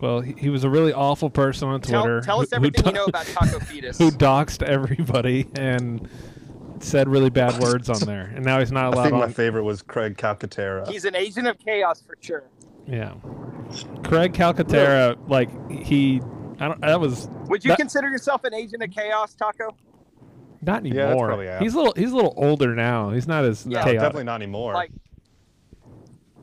Well, 0.00 0.20
he, 0.20 0.34
he 0.38 0.48
was 0.50 0.62
a 0.64 0.70
really 0.70 0.92
awful 0.92 1.30
person 1.30 1.68
on 1.68 1.80
tell, 1.80 2.02
Twitter. 2.02 2.20
tell 2.20 2.40
us 2.40 2.50
who- 2.50 2.56
who 2.56 2.66
everything 2.66 2.84
you 2.86 2.92
do- 2.92 2.96
know 2.98 3.04
about 3.06 3.26
Taco 3.26 3.58
Fetus. 3.60 3.96
who 3.98 4.10
doxed 4.10 4.62
everybody 4.62 5.48
and 5.54 6.08
said 6.80 7.08
really 7.08 7.30
bad 7.30 7.58
words 7.62 7.88
on 7.88 7.98
there, 8.00 8.30
and 8.34 8.44
now 8.44 8.58
he's 8.60 8.70
not 8.72 8.84
I 8.84 8.88
allowed 8.88 9.02
think 9.04 9.14
my 9.16 9.22
on. 9.24 9.32
favorite 9.32 9.62
was 9.64 9.80
Craig 9.82 10.16
Calcaterra. 10.18 10.86
He's 10.88 11.04
an 11.06 11.16
agent 11.16 11.46
of 11.46 11.58
chaos 11.58 12.02
for 12.02 12.14
sure. 12.20 12.44
Yeah, 12.86 13.14
Craig 14.04 14.32
Calcaterra, 14.34 15.16
like 15.28 15.48
he, 15.70 16.20
I 16.60 16.68
don't. 16.68 16.80
That 16.82 17.00
was 17.00 17.26
Would 17.48 17.64
you 17.64 17.70
That- 17.70 17.78
consider 17.78 18.08
yourself 18.10 18.44
an 18.44 18.52
agent 18.54 18.82
of 18.82 18.90
chaos, 18.90 19.34
Taco? 19.34 19.74
Not 20.66 20.84
Yeah, 20.84 20.94
that's 20.94 21.06
anymore. 21.06 21.26
probably 21.28 21.48
he's 21.60 21.74
a 21.74 21.76
little. 21.78 21.92
He's 21.96 22.12
a 22.12 22.16
little 22.16 22.34
older 22.36 22.74
now. 22.74 23.10
He's 23.10 23.26
not 23.28 23.44
as 23.44 23.64
Yeah. 23.66 23.78
Chaotic. 23.82 24.00
definitely 24.00 24.24
not 24.24 24.36
anymore. 24.42 24.74
Like, 24.74 24.90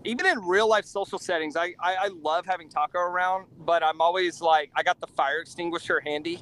even 0.06 0.26
in 0.26 0.40
real 0.46 0.68
life 0.68 0.86
social 0.86 1.20
settings, 1.20 1.56
I, 1.56 1.74
I, 1.80 1.96
I 1.96 2.08
love 2.22 2.46
having 2.46 2.68
Taco 2.70 3.00
around, 3.00 3.46
but 3.60 3.84
I'm 3.84 4.02
always 4.02 4.42
like, 4.42 4.70
I 4.76 4.84
got 4.84 5.00
the 5.00 5.08
fire 5.08 5.40
extinguisher 5.40 6.02
handy 6.02 6.42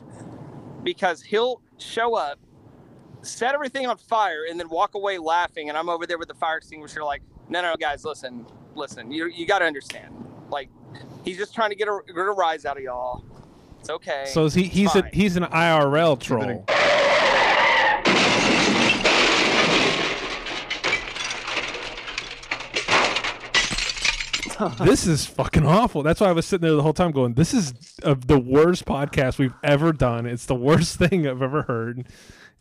because 0.83 1.21
he'll 1.21 1.61
show 1.77 2.15
up, 2.15 2.39
set 3.21 3.53
everything 3.53 3.85
on 3.85 3.97
fire, 3.97 4.45
and 4.49 4.59
then 4.59 4.67
walk 4.69 4.95
away 4.95 5.19
laughing. 5.19 5.69
And 5.69 5.77
I'm 5.77 5.89
over 5.89 6.07
there 6.07 6.17
with 6.17 6.27
the 6.27 6.33
fire 6.33 6.57
extinguisher, 6.57 7.03
like, 7.03 7.21
no, 7.49 7.61
no, 7.61 7.75
guys, 7.79 8.03
listen, 8.03 8.47
listen, 8.73 9.11
you, 9.11 9.27
you 9.27 9.45
got 9.45 9.59
to 9.59 9.65
understand. 9.65 10.11
Like, 10.49 10.69
he's 11.23 11.37
just 11.37 11.53
trying 11.53 11.69
to 11.69 11.75
get 11.75 11.87
a, 11.87 11.99
get 12.07 12.17
a 12.17 12.31
rise 12.31 12.65
out 12.65 12.77
of 12.77 12.83
y'all. 12.83 13.23
It's 13.79 13.89
okay. 13.91 14.25
so 14.27 14.45
is 14.45 14.53
he? 14.55 14.65
It's 14.65 14.73
He's 14.75 14.95
a, 14.95 15.09
he's 15.13 15.35
an 15.37 15.43
IRL 15.43 16.19
troll. 16.19 16.65
this 24.83 25.07
is 25.07 25.25
fucking 25.25 25.65
awful. 25.65 26.03
That's 26.03 26.21
why 26.21 26.27
I 26.27 26.31
was 26.31 26.45
sitting 26.45 26.67
there 26.67 26.75
the 26.75 26.83
whole 26.83 26.93
time 26.93 27.11
going, 27.11 27.33
"This 27.33 27.53
is 27.53 27.73
uh, 28.03 28.15
the 28.25 28.39
worst 28.39 28.85
podcast 28.85 29.37
we've 29.37 29.53
ever 29.63 29.91
done. 29.91 30.25
It's 30.25 30.45
the 30.45 30.55
worst 30.55 30.95
thing 30.99 31.27
I've 31.27 31.41
ever 31.41 31.63
heard." 31.63 32.07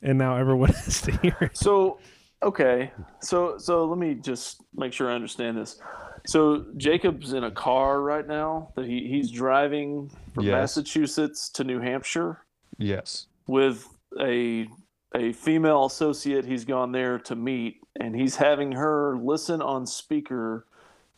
And 0.02 0.18
now 0.18 0.36
everyone 0.36 0.72
has 0.84 1.02
to 1.02 1.12
hear 1.18 1.36
it. 1.40 1.56
So, 1.56 1.98
okay. 2.42 2.90
So, 3.20 3.58
so 3.58 3.84
let 3.84 3.98
me 3.98 4.14
just 4.14 4.62
make 4.74 4.92
sure 4.92 5.10
I 5.10 5.14
understand 5.14 5.58
this. 5.58 5.78
So 6.26 6.66
Jacob's 6.76 7.32
in 7.32 7.44
a 7.44 7.50
car 7.50 8.00
right 8.00 8.26
now 8.26 8.72
that 8.76 8.86
he, 8.86 9.06
he's 9.08 9.30
driving 9.30 10.10
from 10.34 10.44
Yes. 10.44 10.52
Massachusetts 10.52 11.48
to 11.50 11.64
New 11.64 11.80
Hampshire 11.80 12.44
yes. 12.78 13.26
with 13.46 13.86
a 14.18 14.68
a 15.14 15.32
female 15.32 15.86
associate 15.86 16.44
he's 16.44 16.64
gone 16.64 16.92
there 16.92 17.18
to 17.18 17.34
meet, 17.34 17.80
and 17.98 18.14
he's 18.14 18.36
having 18.36 18.72
her 18.72 19.18
listen 19.18 19.60
on 19.60 19.86
speaker 19.86 20.66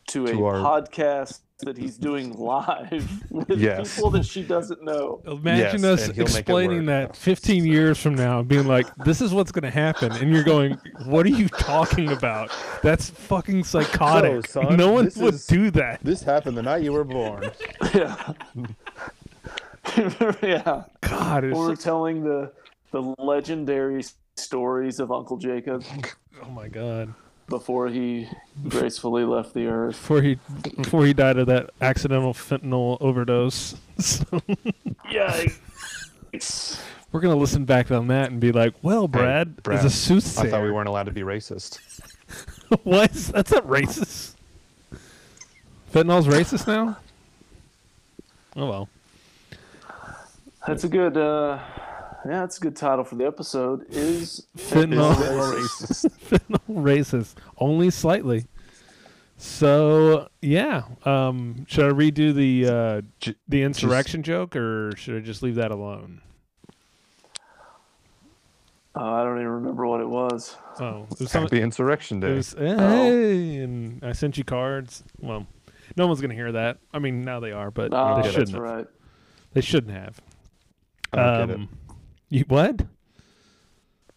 to 0.07 0.27
a 0.27 0.43
our- 0.43 0.55
podcast 0.81 1.39
that 1.59 1.77
he's 1.77 1.97
doing 1.97 2.33
live 2.37 3.23
with 3.31 3.49
Yes. 3.57 3.95
people 3.95 4.09
that 4.09 4.25
she 4.25 4.43
doesn't 4.43 4.83
know. 4.83 5.21
Imagine 5.25 5.81
Yes, 5.81 5.83
us 6.01 6.07
and 6.07 6.15
he'll 6.15 6.25
make 6.25 6.33
it 6.35 6.39
explaining 6.39 6.85
that 6.87 7.15
15 7.15 7.65
years 7.65 7.97
from 7.99 8.15
now, 8.15 8.41
being 8.41 8.67
like, 8.67 8.93
"This 9.05 9.21
is 9.21 9.33
what's 9.33 9.51
going 9.53 9.63
to 9.63 9.69
happen," 9.71 10.11
and 10.11 10.29
you're 10.33 10.43
going, 10.43 10.77
"What 11.05 11.25
are 11.25 11.29
you 11.29 11.47
talking 11.47 12.11
about? 12.11 12.51
That's 12.81 13.09
fucking 13.09 13.63
psychotic. 13.63 14.47
So, 14.47 14.63
son, 14.63 14.75
no 14.75 14.91
one 14.91 15.09
would 15.15 15.35
is- 15.35 15.47
do 15.47 15.71
that." 15.71 16.01
This 16.03 16.21
happened 16.21 16.57
the 16.57 16.63
night 16.63 16.83
you 16.83 16.91
were 16.91 17.05
born. 17.05 17.49
yeah. 17.93 18.33
yeah. 20.41 20.83
God, 21.01 21.43
it's 21.43 21.57
Or 21.57 21.75
telling 21.75 22.23
the 22.23 22.51
the 22.91 23.01
legendary 23.17 24.03
stories 24.35 24.99
of 24.99 25.11
Uncle 25.11 25.37
Jacob 25.37 25.83
oh 26.43 26.49
my 26.49 26.67
god. 26.67 27.13
Before 27.47 27.87
he 27.89 28.27
gracefully 28.67 29.23
left 29.25 29.53
the 29.53 29.67
earth. 29.67 29.95
Before 29.95 30.21
he 30.21 30.39
before 30.81 31.05
he 31.05 31.13
died 31.13 31.37
of 31.37 31.47
that 31.47 31.71
accidental 31.81 32.33
fentanyl 32.33 32.97
overdose. 33.01 33.75
So 33.99 34.25
Yeah. 35.11 35.45
we're 37.11 37.19
gonna 37.21 37.35
listen 37.35 37.63
back 37.65 37.91
on 37.91 38.07
that 38.07 38.31
and 38.31 38.39
be 38.39 38.51
like, 38.51 38.73
"Well, 38.81 39.07
Brad, 39.07 39.61
Brad, 39.61 39.79
is 39.79 39.85
a 39.85 39.89
soothsayer." 39.95 40.47
I 40.47 40.49
thought 40.49 40.63
we 40.63 40.71
weren't 40.71 40.89
allowed 40.89 41.05
to 41.05 41.11
be 41.11 41.21
racist. 41.21 41.79
what? 42.83 43.11
That's 43.13 43.51
not 43.51 43.67
racist. 43.67 44.33
Fentanyl's 45.93 46.25
racist 46.27 46.65
now. 46.67 46.97
Oh 48.55 48.67
well. 48.67 48.89
That's 50.67 50.83
a 50.85 50.89
good 50.89 51.17
uh 51.17 51.59
yeah, 52.25 52.39
that's 52.41 52.57
a 52.57 52.61
good 52.61 52.75
title 52.75 53.03
for 53.03 53.15
the 53.15 53.25
episode. 53.25 53.85
Is 53.89 54.47
Fentanyl 54.57 55.13
racist. 55.13 56.09
fentanyl 56.29 56.83
racist 56.83 57.35
only 57.57 57.89
slightly. 57.89 58.45
So 59.37 60.29
yeah, 60.41 60.83
um, 61.05 61.65
should 61.67 61.85
I 61.85 61.89
redo 61.93 62.33
the 62.33 62.67
uh, 62.67 63.01
J- 63.19 63.35
the 63.47 63.63
insurrection 63.63 64.23
joke 64.23 64.55
or 64.55 64.91
should 64.95 65.17
I 65.17 65.19
just 65.19 65.43
leave 65.43 65.55
that 65.55 65.71
alone? 65.71 66.21
Uh, 68.95 69.03
I 69.03 69.23
don't 69.23 69.37
even 69.39 69.47
remember 69.49 69.87
what 69.87 70.01
it 70.01 70.07
was. 70.07 70.55
Oh, 70.79 71.07
it 71.11 71.19
was, 71.19 71.31
some, 71.31 71.43
Happy 71.43 71.61
Insurrection 71.61 72.17
it 72.23 72.27
Day. 72.27 72.33
was 72.35 72.53
hey, 72.57 73.55
and 73.57 74.03
I 74.03 74.11
sent 74.11 74.37
you 74.37 74.43
cards. 74.43 75.03
Well, 75.19 75.47
no 75.97 76.05
one's 76.05 76.21
gonna 76.21 76.35
hear 76.35 76.51
that. 76.51 76.77
I 76.93 76.99
mean, 76.99 77.23
now 77.23 77.39
they 77.39 77.51
are, 77.51 77.71
but 77.71 77.89
Oh, 77.91 78.15
they 78.17 78.21
that's 78.21 78.33
shouldn't. 78.35 78.51
Have. 78.51 78.61
right. 78.61 78.85
They 79.53 79.61
shouldn't 79.61 79.93
have. 79.97 80.21
I 81.11 81.15
don't 81.17 81.47
get 81.47 81.55
Um, 81.55 81.69
You 82.33 82.45
what? 82.47 82.81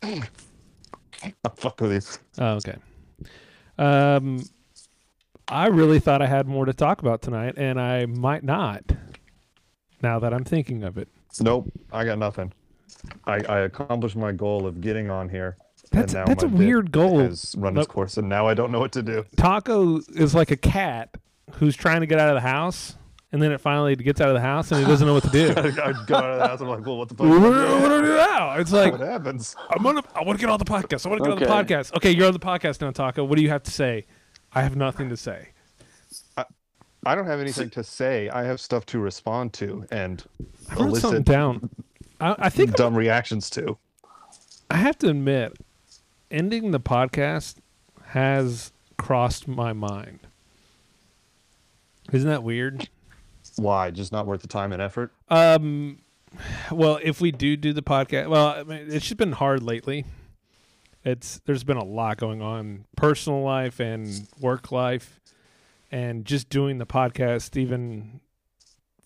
I 0.02 0.23
fuck 1.54 1.78
with 1.82 1.90
these. 1.90 2.18
Oh, 2.38 2.52
okay. 2.54 2.76
Um, 3.76 4.42
I 5.49 5.66
really 5.66 6.00
thought 6.00 6.23
I 6.23 6.26
had 6.26 6.46
more 6.46 6.64
to 6.64 6.73
talk 6.73 7.02
about 7.02 7.20
tonight, 7.20 7.56
and 7.58 7.78
I 7.78 8.06
might 8.06 8.42
not. 8.42 8.85
Now 10.00 10.18
that 10.18 10.32
I'm 10.32 10.44
thinking 10.44 10.82
of 10.82 10.96
it, 10.96 11.08
Nope, 11.40 11.70
I 11.92 12.06
got 12.06 12.16
nothing. 12.16 12.54
I, 13.26 13.35
I 13.50 13.58
accomplished 13.61 14.16
my 14.16 14.32
goal 14.32 14.66
of 14.66 14.80
getting 14.80 15.11
on 15.11 15.28
here. 15.28 15.58
that's 15.90 16.14
and 16.14 16.20
now 16.20 16.25
that's 16.25 16.42
a 16.42 16.49
weird 16.49 16.92
goal. 16.92 17.18
Has 17.18 17.54
run 17.58 17.76
its 17.76 17.87
course, 17.87 18.16
and 18.16 18.30
now 18.30 18.49
I 18.49 18.54
don't 18.54 18.73
know 18.73 18.80
what 18.80 18.92
to 18.92 19.02
do. 19.02 19.26
Taco 19.37 19.99
is 20.14 20.35
like 20.35 20.50
a 20.50 20.56
cat 20.56 21.11
who's 21.56 21.76
trying 21.76 22.00
to 22.00 22.06
get 22.06 22.18
out 22.18 22.30
of 22.30 22.35
the 22.37 22.49
house, 22.49 22.96
and 23.33 23.42
then 23.42 23.52
it 23.52 23.61
finally 23.61 23.97
gets 23.97 24.21
out 24.21 24.28
of 24.28 24.35
the 24.35 24.40
house, 24.40 24.71
and 24.71 24.80
he 24.80 24.87
doesn't 24.87 25.06
know 25.06 25.14
what 25.14 25.25
to 25.25 25.30
do. 25.30 25.50
I 25.56 25.92
go 26.06 26.16
out 26.16 26.30
of 26.30 26.38
the 26.38 26.49
house. 26.49 26.61
I'm 26.61 26.68
like, 26.68 26.87
well, 26.87 26.99
what 26.99 27.09
the 27.09 27.14
fuck? 27.14 27.26
what 27.26 27.38
do 27.40 27.52
I 27.52 27.80
what 27.80 27.88
do 27.88 27.95
I 27.95 28.00
do 28.00 28.16
now? 28.16 28.54
It's 28.54 28.73
like 28.73 28.92
what 28.92 29.00
happens? 29.00 29.56
I'm 29.71 29.83
gonna. 29.83 30.02
I 30.14 30.23
want 30.23 30.38
to 30.38 30.40
get 30.45 30.50
on 30.50 30.59
the 30.59 30.64
podcast. 30.64 31.06
I 31.06 31.11
want 31.11 31.23
to 31.23 31.30
get 31.30 31.33
on 31.33 31.38
the 31.38 31.75
podcast. 31.75 31.95
Okay, 31.97 32.11
you're 32.11 32.26
on 32.26 32.33
the 32.33 32.38
podcast 32.38 32.80
now, 32.80 32.90
Taco. 32.90 33.25
What 33.25 33.37
do 33.37 33.42
you 33.42 33.50
have 33.50 33.62
to 33.64 33.71
say? 33.71 34.06
I 34.52 34.62
have 34.62 34.76
nothing 34.76 35.09
to 35.11 35.16
say. 35.16 35.50
I 37.06 37.14
don't 37.14 37.26
have 37.26 37.38
anything 37.38 37.71
to 37.71 37.85
say. 37.85 38.28
I 38.30 38.42
have 38.42 38.61
stuff 38.61 38.85
to 38.87 38.99
respond 38.99 39.52
to 39.54 39.87
and 39.92 40.25
I 40.68 40.75
wrote 40.75 40.97
something 40.97 41.18
elicit 41.18 41.25
down. 41.25 41.71
I, 42.21 42.35
I 42.37 42.49
think 42.49 42.75
dumb 42.75 42.97
reactions 42.97 43.49
to. 43.50 43.78
I 44.68 44.78
have 44.78 44.99
to 44.99 45.11
admit, 45.11 45.56
ending 46.33 46.73
the 46.73 46.80
podcast 46.80 47.56
has 48.06 48.73
crossed 48.99 49.47
my 49.47 49.73
mind. 49.73 50.18
Isn't 52.12 52.28
that 52.28 52.42
weird? 52.42 52.88
Why? 53.56 53.90
Just 53.90 54.12
not 54.12 54.26
worth 54.26 54.42
the 54.42 54.48
time 54.48 54.72
and 54.72 54.82
effort. 54.82 55.12
Um, 55.28 55.98
well, 56.70 56.98
if 57.02 57.20
we 57.20 57.32
do 57.32 57.56
do 57.56 57.72
the 57.72 57.82
podcast, 57.82 58.28
well, 58.28 58.48
I 58.48 58.62
mean, 58.62 58.86
it's 58.88 59.06
just 59.06 59.16
been 59.16 59.32
hard 59.32 59.62
lately. 59.62 60.04
It's 61.04 61.40
there's 61.46 61.64
been 61.64 61.76
a 61.76 61.84
lot 61.84 62.16
going 62.16 62.42
on, 62.42 62.84
personal 62.96 63.42
life 63.42 63.80
and 63.80 64.28
work 64.40 64.72
life, 64.72 65.20
and 65.90 66.25
just 66.25 66.48
doing 66.48 66.78
the 66.78 66.86
podcast 66.86 67.56
even 67.56 68.20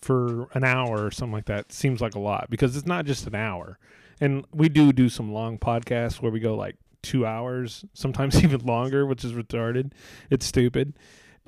for 0.01 0.49
an 0.53 0.63
hour 0.63 1.05
or 1.05 1.11
something 1.11 1.33
like 1.33 1.45
that 1.45 1.71
seems 1.71 2.01
like 2.01 2.15
a 2.15 2.19
lot 2.19 2.49
because 2.49 2.75
it's 2.75 2.87
not 2.87 3.05
just 3.05 3.27
an 3.27 3.35
hour, 3.35 3.77
and 4.19 4.45
we 4.51 4.67
do 4.67 4.91
do 4.91 5.09
some 5.09 5.31
long 5.31 5.59
podcasts 5.59 6.21
where 6.21 6.31
we 6.31 6.39
go 6.39 6.55
like 6.55 6.75
two 7.03 7.25
hours, 7.25 7.85
sometimes 7.93 8.43
even 8.43 8.61
longer, 8.65 9.05
which 9.05 9.23
is 9.23 9.33
retarded. 9.33 9.91
It's 10.29 10.45
stupid, 10.45 10.93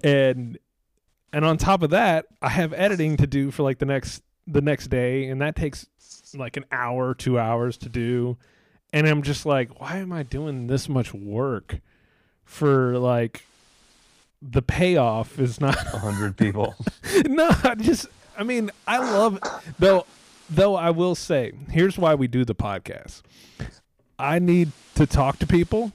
and 0.03 0.57
and 1.33 1.43
on 1.43 1.57
top 1.57 1.81
of 1.81 1.89
that, 1.89 2.27
I 2.41 2.49
have 2.49 2.71
editing 2.73 3.17
to 3.17 3.27
do 3.27 3.51
for 3.51 3.63
like 3.63 3.79
the 3.79 3.85
next 3.85 4.23
the 4.47 4.61
next 4.61 4.87
day, 4.87 5.25
and 5.25 5.41
that 5.41 5.55
takes 5.55 5.87
like 6.35 6.57
an 6.57 6.65
hour, 6.71 7.13
two 7.13 7.39
hours 7.39 7.77
to 7.77 7.89
do. 7.89 8.37
And 8.91 9.07
I'm 9.07 9.23
just 9.23 9.45
like, 9.45 9.81
why 9.81 9.97
am 9.97 10.13
I 10.13 10.23
doing 10.23 10.67
this 10.67 10.87
much 10.87 11.13
work 11.13 11.79
for 12.45 12.97
like 12.99 13.43
the 14.41 14.61
payoff 14.61 15.39
is 15.39 15.59
not 15.59 15.75
A 15.93 15.97
hundred 15.97 16.37
people. 16.37 16.75
no, 17.25 17.49
I 17.63 17.75
just 17.75 18.07
I 18.37 18.43
mean, 18.43 18.69
I 18.85 18.99
love 18.99 19.39
though 19.79 20.05
though 20.49 20.75
I 20.75 20.91
will 20.91 21.15
say, 21.15 21.53
here's 21.69 21.97
why 21.97 22.13
we 22.13 22.27
do 22.27 22.45
the 22.45 22.55
podcast. 22.55 23.23
I 24.19 24.37
need 24.37 24.71
to 24.95 25.07
talk 25.07 25.39
to 25.39 25.47
people 25.47 25.93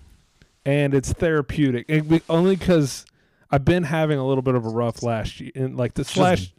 and 0.64 0.94
it's 0.94 1.12
therapeutic. 1.12 1.86
And 1.88 2.08
we, 2.08 2.22
only 2.28 2.56
cuz 2.56 3.04
I've 3.50 3.64
been 3.64 3.84
having 3.84 4.18
a 4.18 4.26
little 4.26 4.42
bit 4.42 4.54
of 4.54 4.66
a 4.66 4.68
rough 4.68 5.02
last 5.02 5.40
year 5.40 5.52
and 5.54 5.76
like 5.76 5.94
this 5.94 6.16
last 6.16 6.52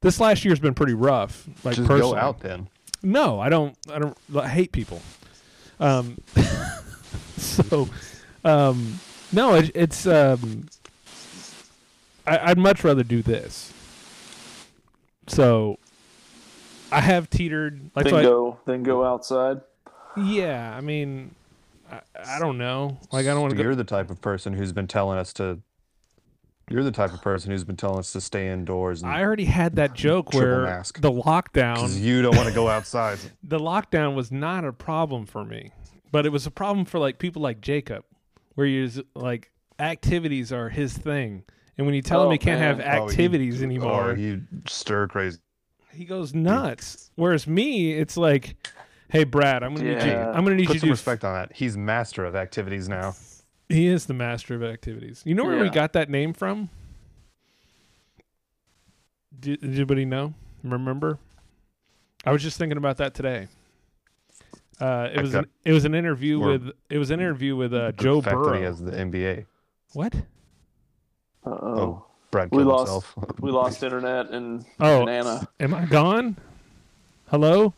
this 0.00 0.20
last 0.20 0.44
year's 0.44 0.60
been 0.60 0.74
pretty 0.74 0.94
rough. 0.94 1.48
Like 1.64 1.76
Just 1.76 1.88
personally. 1.88 2.12
go 2.12 2.18
out 2.18 2.40
then. 2.40 2.68
No, 3.02 3.40
I 3.40 3.48
don't. 3.48 3.76
I 3.92 3.98
don't. 3.98 4.16
I 4.34 4.48
hate 4.48 4.72
people. 4.72 5.00
Um, 5.80 6.18
so, 7.36 7.88
um, 8.44 8.98
no, 9.32 9.54
it, 9.54 9.70
it's. 9.74 10.06
Um, 10.06 10.68
I, 12.26 12.50
I'd 12.50 12.58
much 12.58 12.82
rather 12.84 13.02
do 13.02 13.22
this. 13.22 13.72
So, 15.26 15.78
I 16.90 17.00
have 17.00 17.28
teetered. 17.28 17.90
Like, 17.94 18.04
then 18.04 18.12
so 18.12 18.18
I- 18.18 18.22
go 18.22 18.58
then 18.66 18.82
go 18.82 19.04
outside. 19.04 19.60
yeah, 20.16 20.74
I 20.76 20.80
mean, 20.80 21.34
I, 21.90 22.00
I 22.24 22.38
don't 22.38 22.56
know. 22.56 22.98
Like, 23.12 23.26
I 23.26 23.30
don't 23.30 23.42
want 23.42 23.54
to. 23.56 23.62
You're 23.62 23.74
the 23.74 23.84
type 23.84 24.10
of 24.10 24.20
person 24.20 24.54
who's 24.54 24.72
been 24.72 24.86
telling 24.86 25.18
us 25.18 25.32
to. 25.34 25.60
You're 26.70 26.82
the 26.82 26.90
type 26.92 27.12
of 27.12 27.20
person 27.20 27.50
who's 27.50 27.64
been 27.64 27.76
telling 27.76 27.98
us 27.98 28.12
to 28.12 28.20
stay 28.20 28.48
indoors. 28.50 29.02
And, 29.02 29.10
I 29.12 29.22
already 29.22 29.44
had 29.44 29.76
that 29.76 29.92
joke 29.94 30.32
where 30.32 30.62
mask. 30.62 31.00
the 31.00 31.12
lockdown. 31.12 31.74
because 31.74 32.00
you 32.00 32.22
don't 32.22 32.36
want 32.36 32.48
to 32.48 32.54
go 32.54 32.68
outside. 32.68 33.18
the 33.42 33.58
lockdown 33.58 34.14
was 34.14 34.32
not 34.32 34.64
a 34.64 34.72
problem 34.72 35.26
for 35.26 35.44
me, 35.44 35.72
but 36.10 36.24
it 36.24 36.30
was 36.30 36.46
a 36.46 36.50
problem 36.50 36.86
for 36.86 36.98
like 36.98 37.18
people 37.18 37.42
like 37.42 37.60
Jacob, 37.60 38.04
where 38.54 38.66
you 38.66 38.88
like 39.14 39.50
activities 39.78 40.52
are 40.52 40.68
his 40.70 40.96
thing, 40.96 41.42
and 41.76 41.86
when 41.86 41.94
you 41.94 42.02
tell 42.02 42.22
him 42.22 42.28
Oh, 42.28 42.30
he 42.30 42.38
can't 42.38 42.60
have 42.60 42.78
man. 42.78 42.86
Oh, 42.98 43.04
he- 43.06 43.10
activities 43.10 43.60
oh, 43.60 43.64
anymore, 43.64 44.10
Or 44.12 44.16
you 44.16 44.42
stir 44.66 45.06
crazy. 45.08 45.38
he 45.92 46.04
goes 46.06 46.32
nuts. 46.34 47.10
Whereas 47.16 47.46
me, 47.46 47.92
it's 47.92 48.16
like, 48.16 48.56
hey 49.10 49.24
Brad, 49.24 49.62
I'm 49.62 49.74
gonna 49.74 49.94
need 49.98 50.06
you. 50.06 50.16
I'm 50.16 50.44
gonna 50.44 50.54
need 50.56 50.66
Put 50.68 50.74
you 50.74 50.80
to 50.80 50.80
some 50.80 50.88
do. 50.88 50.92
respect 50.92 51.24
on 51.24 51.34
that. 51.34 51.52
He's 51.54 51.76
master 51.76 52.24
of 52.24 52.34
activities 52.34 52.88
now. 52.88 53.14
He 53.68 53.86
is 53.86 54.06
the 54.06 54.14
master 54.14 54.54
of 54.54 54.62
activities. 54.62 55.22
You 55.24 55.34
know 55.34 55.44
where 55.44 55.58
we 55.58 55.70
got 55.70 55.92
that 55.94 56.10
name 56.10 56.32
from? 56.32 56.68
Did, 59.38 59.60
did 59.60 59.74
anybody 59.74 60.04
know? 60.04 60.34
Remember? 60.62 61.18
I 62.24 62.32
was 62.32 62.42
just 62.42 62.58
thinking 62.58 62.78
about 62.78 62.98
that 62.98 63.14
today. 63.14 63.48
Uh, 64.80 65.08
it 65.12 65.16
Like 65.16 65.22
was 65.22 65.34
an, 65.34 65.46
it 65.64 65.72
was 65.72 65.84
an 65.84 65.94
interview 65.94 66.40
or- 66.42 66.46
with 66.52 66.70
it 66.90 66.98
was 66.98 67.10
an 67.10 67.20
interview 67.20 67.54
with 67.56 67.72
uh, 67.74 67.92
Joe 67.92 68.20
fact 68.20 68.36
that 68.36 68.42
Burrow. 68.42 68.58
he 68.58 68.64
has 68.64 68.80
the 68.82 68.90
NBA. 68.92 69.46
What? 69.92 70.14
Uh 70.14 71.50
oh. 71.50 71.58
Oh, 71.80 72.06
Brad 72.30 72.48
We 72.50 72.64
lost 72.64 72.90
himself. 72.92 73.40
we 73.40 73.50
lost 73.50 73.82
internet 73.82 74.30
and, 74.30 74.64
Oh. 74.80 75.02
and 75.02 75.10
Anna. 75.10 75.48
Am 75.60 75.74
I 75.74 75.84
gone? 75.84 76.36
Hello? 77.28 77.72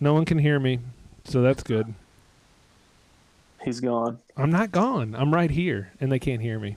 No 0.00 0.14
one 0.14 0.24
can 0.24 0.38
hear 0.38 0.58
me, 0.58 0.80
so 1.24 1.42
that's 1.42 1.62
good. 1.62 1.94
He's 3.64 3.80
gone. 3.80 4.18
I'm 4.36 4.50
not 4.50 4.72
gone. 4.72 5.14
I'm 5.16 5.32
right 5.32 5.50
here, 5.50 5.92
and 6.00 6.10
they 6.10 6.18
can't 6.18 6.40
hear 6.42 6.58
me. 6.58 6.76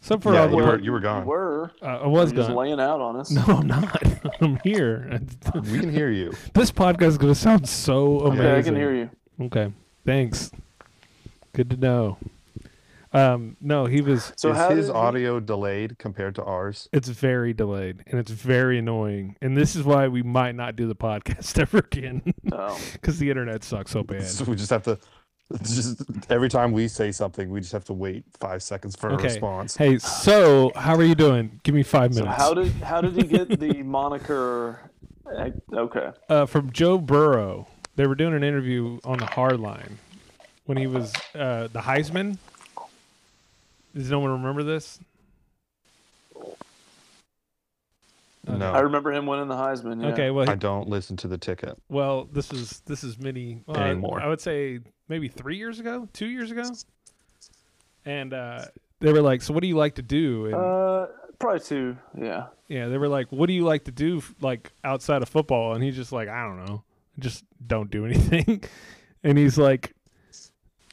So 0.00 0.18
for 0.18 0.34
Yeah, 0.34 0.42
all 0.42 0.50
you 0.50 0.56
work- 0.56 0.66
were 0.66 0.78
you 0.80 0.92
were 0.92 1.00
gone. 1.00 1.22
You 1.22 1.28
were. 1.30 1.72
uh, 1.80 1.86
I 1.86 2.06
was 2.06 2.30
You're 2.32 2.42
just 2.44 2.54
laying 2.54 2.78
out 2.80 3.00
on 3.00 3.16
us. 3.16 3.30
No, 3.30 3.42
I'm 3.42 3.66
not. 3.66 4.02
I'm 4.42 4.58
here. 4.62 5.18
We 5.54 5.80
can 5.80 5.90
hear 5.90 6.10
you. 6.10 6.32
this 6.52 6.70
podcast 6.70 7.08
is 7.08 7.18
going 7.18 7.32
to 7.32 7.38
sound 7.40 7.66
so 7.68 8.20
amazing. 8.20 8.44
Okay, 8.46 8.58
I 8.58 8.62
can 8.62 8.76
hear 8.76 8.94
you. 8.94 9.10
Okay, 9.40 9.72
thanks. 10.04 10.50
Good 11.54 11.70
to 11.70 11.76
know. 11.76 12.18
Um, 13.12 13.56
no, 13.60 13.86
he 13.86 14.00
was. 14.00 14.32
So 14.36 14.50
Is 14.50 14.58
his 14.76 14.86
did 14.86 14.92
he- 14.92 14.98
audio 14.98 15.38
delayed 15.40 15.98
compared 15.98 16.34
to 16.34 16.42
ours? 16.44 16.88
It's 16.92 17.08
very 17.08 17.52
delayed 17.54 18.02
and 18.08 18.18
it's 18.18 18.30
very 18.32 18.78
annoying, 18.78 19.36
and 19.40 19.56
this 19.56 19.76
is 19.76 19.84
why 19.84 20.08
we 20.08 20.22
might 20.22 20.54
not 20.56 20.74
do 20.76 20.86
the 20.88 20.96
podcast 20.96 21.58
ever 21.62 21.78
again 21.78 22.34
Oh. 22.52 22.78
because 22.92 23.18
the 23.20 23.30
internet 23.30 23.62
sucks 23.64 23.92
so 23.92 24.02
bad. 24.02 24.24
So 24.26 24.44
we 24.44 24.56
just 24.56 24.70
have 24.70 24.82
to. 24.82 24.98
Just 25.62 26.02
every 26.30 26.48
time 26.48 26.72
we 26.72 26.88
say 26.88 27.12
something, 27.12 27.50
we 27.50 27.60
just 27.60 27.72
have 27.72 27.84
to 27.84 27.92
wait 27.92 28.24
five 28.40 28.62
seconds 28.62 28.96
for 28.96 29.10
Okay. 29.12 29.24
a 29.26 29.28
response. 29.28 29.76
Hey, 29.76 29.98
so 29.98 30.72
how 30.74 30.96
are 30.96 31.02
you 31.04 31.14
doing? 31.14 31.60
Give 31.62 31.74
me 31.74 31.82
five 31.82 32.14
So 32.14 32.22
minutes. 32.24 32.36
how 32.42 32.54
did 32.54 32.72
how 32.82 33.00
did 33.00 33.12
he 33.14 33.24
get 33.24 33.60
the 33.60 33.82
moniker? 33.82 34.90
Okay. 35.72 36.10
uh, 36.28 36.46
from 36.46 36.70
Joe 36.72 36.98
Burrow. 36.98 37.66
They 37.96 38.06
were 38.06 38.14
doing 38.14 38.34
an 38.34 38.42
interview 38.42 38.98
on 39.04 39.18
the 39.18 39.26
hard 39.26 39.60
line 39.60 39.98
when 40.66 40.78
he 40.78 40.86
was 40.86 41.12
uh, 41.34 41.68
the 41.72 41.80
Heisman. 41.80 42.38
Does 43.94 44.10
no 44.10 44.18
one 44.18 44.30
remember 44.32 44.62
this? 44.64 44.98
No, 48.46 48.72
I 48.72 48.80
remember 48.80 49.12
him 49.12 49.26
winning 49.26 49.48
the 49.48 49.54
Heisman. 49.54 50.02
Yeah. 50.02 50.08
Okay, 50.08 50.30
well, 50.30 50.48
I 50.50 50.54
don't 50.54 50.88
listen 50.88 51.16
to 51.18 51.28
the 51.28 51.38
ticket. 51.38 51.78
well, 51.88 52.24
this 52.30 52.52
is 52.52 52.82
this 52.86 53.02
is 53.04 53.18
many 53.18 53.62
well, 53.66 53.76
I- 53.78 53.88
Anymore. 53.90 54.20
I 54.20 54.28
would 54.28 54.40
say 54.40 54.80
maybe 55.08 55.28
three 55.28 55.56
years 55.56 55.80
ago, 55.80 56.08
two 56.12 56.26
years 56.26 56.50
ago, 56.50 56.64
and 58.04 58.32
uh, 58.34 58.64
they 59.00 59.12
were 59.12 59.22
like, 59.22 59.42
"So 59.42 59.52
what 59.54 59.62
do 59.62 59.66
you 59.68 59.76
like 59.76 59.94
to 59.96 60.02
do?" 60.02 60.46
And 60.46 60.54
Uh, 60.54 61.06
probably 61.38 61.60
two. 61.60 61.96
Yeah. 62.20 62.46
yeah, 62.68 62.88
they 62.88 62.98
were 62.98 63.08
like, 63.08 63.28
"What 63.32 63.46
do 63.46 63.52
you 63.52 63.64
like 63.64 63.84
to 63.84 63.92
do 63.92 64.22
like 64.40 64.72
outside 64.84 65.22
of 65.22 65.28
football?" 65.28 65.74
And 65.74 65.82
he's 65.82 65.96
just 65.96 66.12
like, 66.12 66.28
"I 66.28 66.42
don't 66.44 66.64
know, 66.64 66.82
just 67.18 67.44
don't 67.66 67.90
do 67.90 68.04
anything." 68.06 68.62
and 69.24 69.38
he's 69.38 69.56
like, 69.58 69.94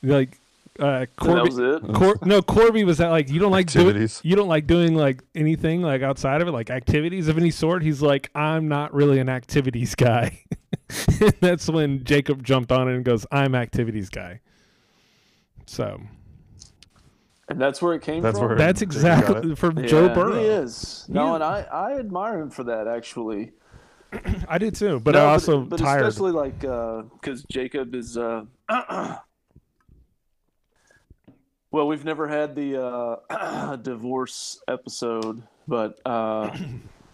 like 0.03 0.39
uh, 0.79 0.83
And 0.85 1.01
that 1.01 1.15
Corby, 1.17 1.41
was 1.49 1.57
it. 1.59 1.93
Cor- 1.93 2.19
no, 2.23 2.41
Corby 2.41 2.83
was 2.83 2.97
that 2.99 3.09
like 3.09 3.29
you 3.29 3.39
don't 3.39 3.51
like 3.51 3.67
doing 3.67 3.87
Activities. 3.87 4.21
you 4.23 4.35
don't 4.35 4.47
like 4.47 4.67
doing 4.67 4.95
like 4.95 5.21
anything 5.35 5.81
like 5.81 6.01
outside 6.01 6.41
of 6.41 6.47
it, 6.47 6.51
like 6.51 6.69
activities 6.69 7.27
of 7.27 7.37
any 7.37 7.51
sort. 7.51 7.83
He's 7.83 8.01
like, 8.01 8.29
I'm 8.35 8.67
not 8.67 8.93
really 8.93 9.19
an 9.19 9.29
activities 9.29 9.95
guy. 9.95 10.39
and 11.21 11.33
that's 11.41 11.67
when 11.69 12.03
Jacob 12.03 12.43
jumped 12.43 12.71
on 12.71 12.87
it 12.89 12.95
and 12.95 13.03
goes, 13.05 13.25
I'm 13.31 13.53
activities 13.55 14.09
guy. 14.09 14.39
So 15.67 15.99
And 17.49 17.59
that's 17.61 17.81
where 17.81 17.93
it 17.93 18.01
came 18.01 18.21
That's 18.23 18.39
from. 18.39 18.47
where- 18.49 18.57
that's 18.57 18.79
Jacob 18.79 18.93
exactly 18.95 19.55
from 19.55 19.77
yeah, 19.79 19.85
Joe 19.87 20.09
Burrow. 20.13 20.39
He 20.39 20.45
is. 20.45 21.05
No, 21.09 21.27
He- 21.29 21.35
and 21.35 21.43
I, 21.43 21.61
I 21.71 21.99
admire 21.99 22.39
him 22.39 22.49
for 22.49 22.63
that 22.65 22.87
actually. 22.87 23.51
I 24.47 24.57
did 24.57 24.75
too, 24.75 24.99
but 24.99 25.11
No, 25.15 25.21
I 25.25 25.31
also 25.33 25.61
but 25.61 25.79
tired. 25.79 26.05
especially 26.05 26.31
like 26.31 26.59
because 26.59 27.43
Jacob 27.51 27.93
is. 27.95 28.17
Uh, 28.17 28.45
well, 31.71 31.87
we've 31.87 32.05
never 32.05 32.27
had 32.27 32.55
the 32.55 32.83
uh, 32.83 33.75
divorce 33.77 34.61
episode, 34.67 35.43
but 35.67 35.99
uh, 36.05 36.55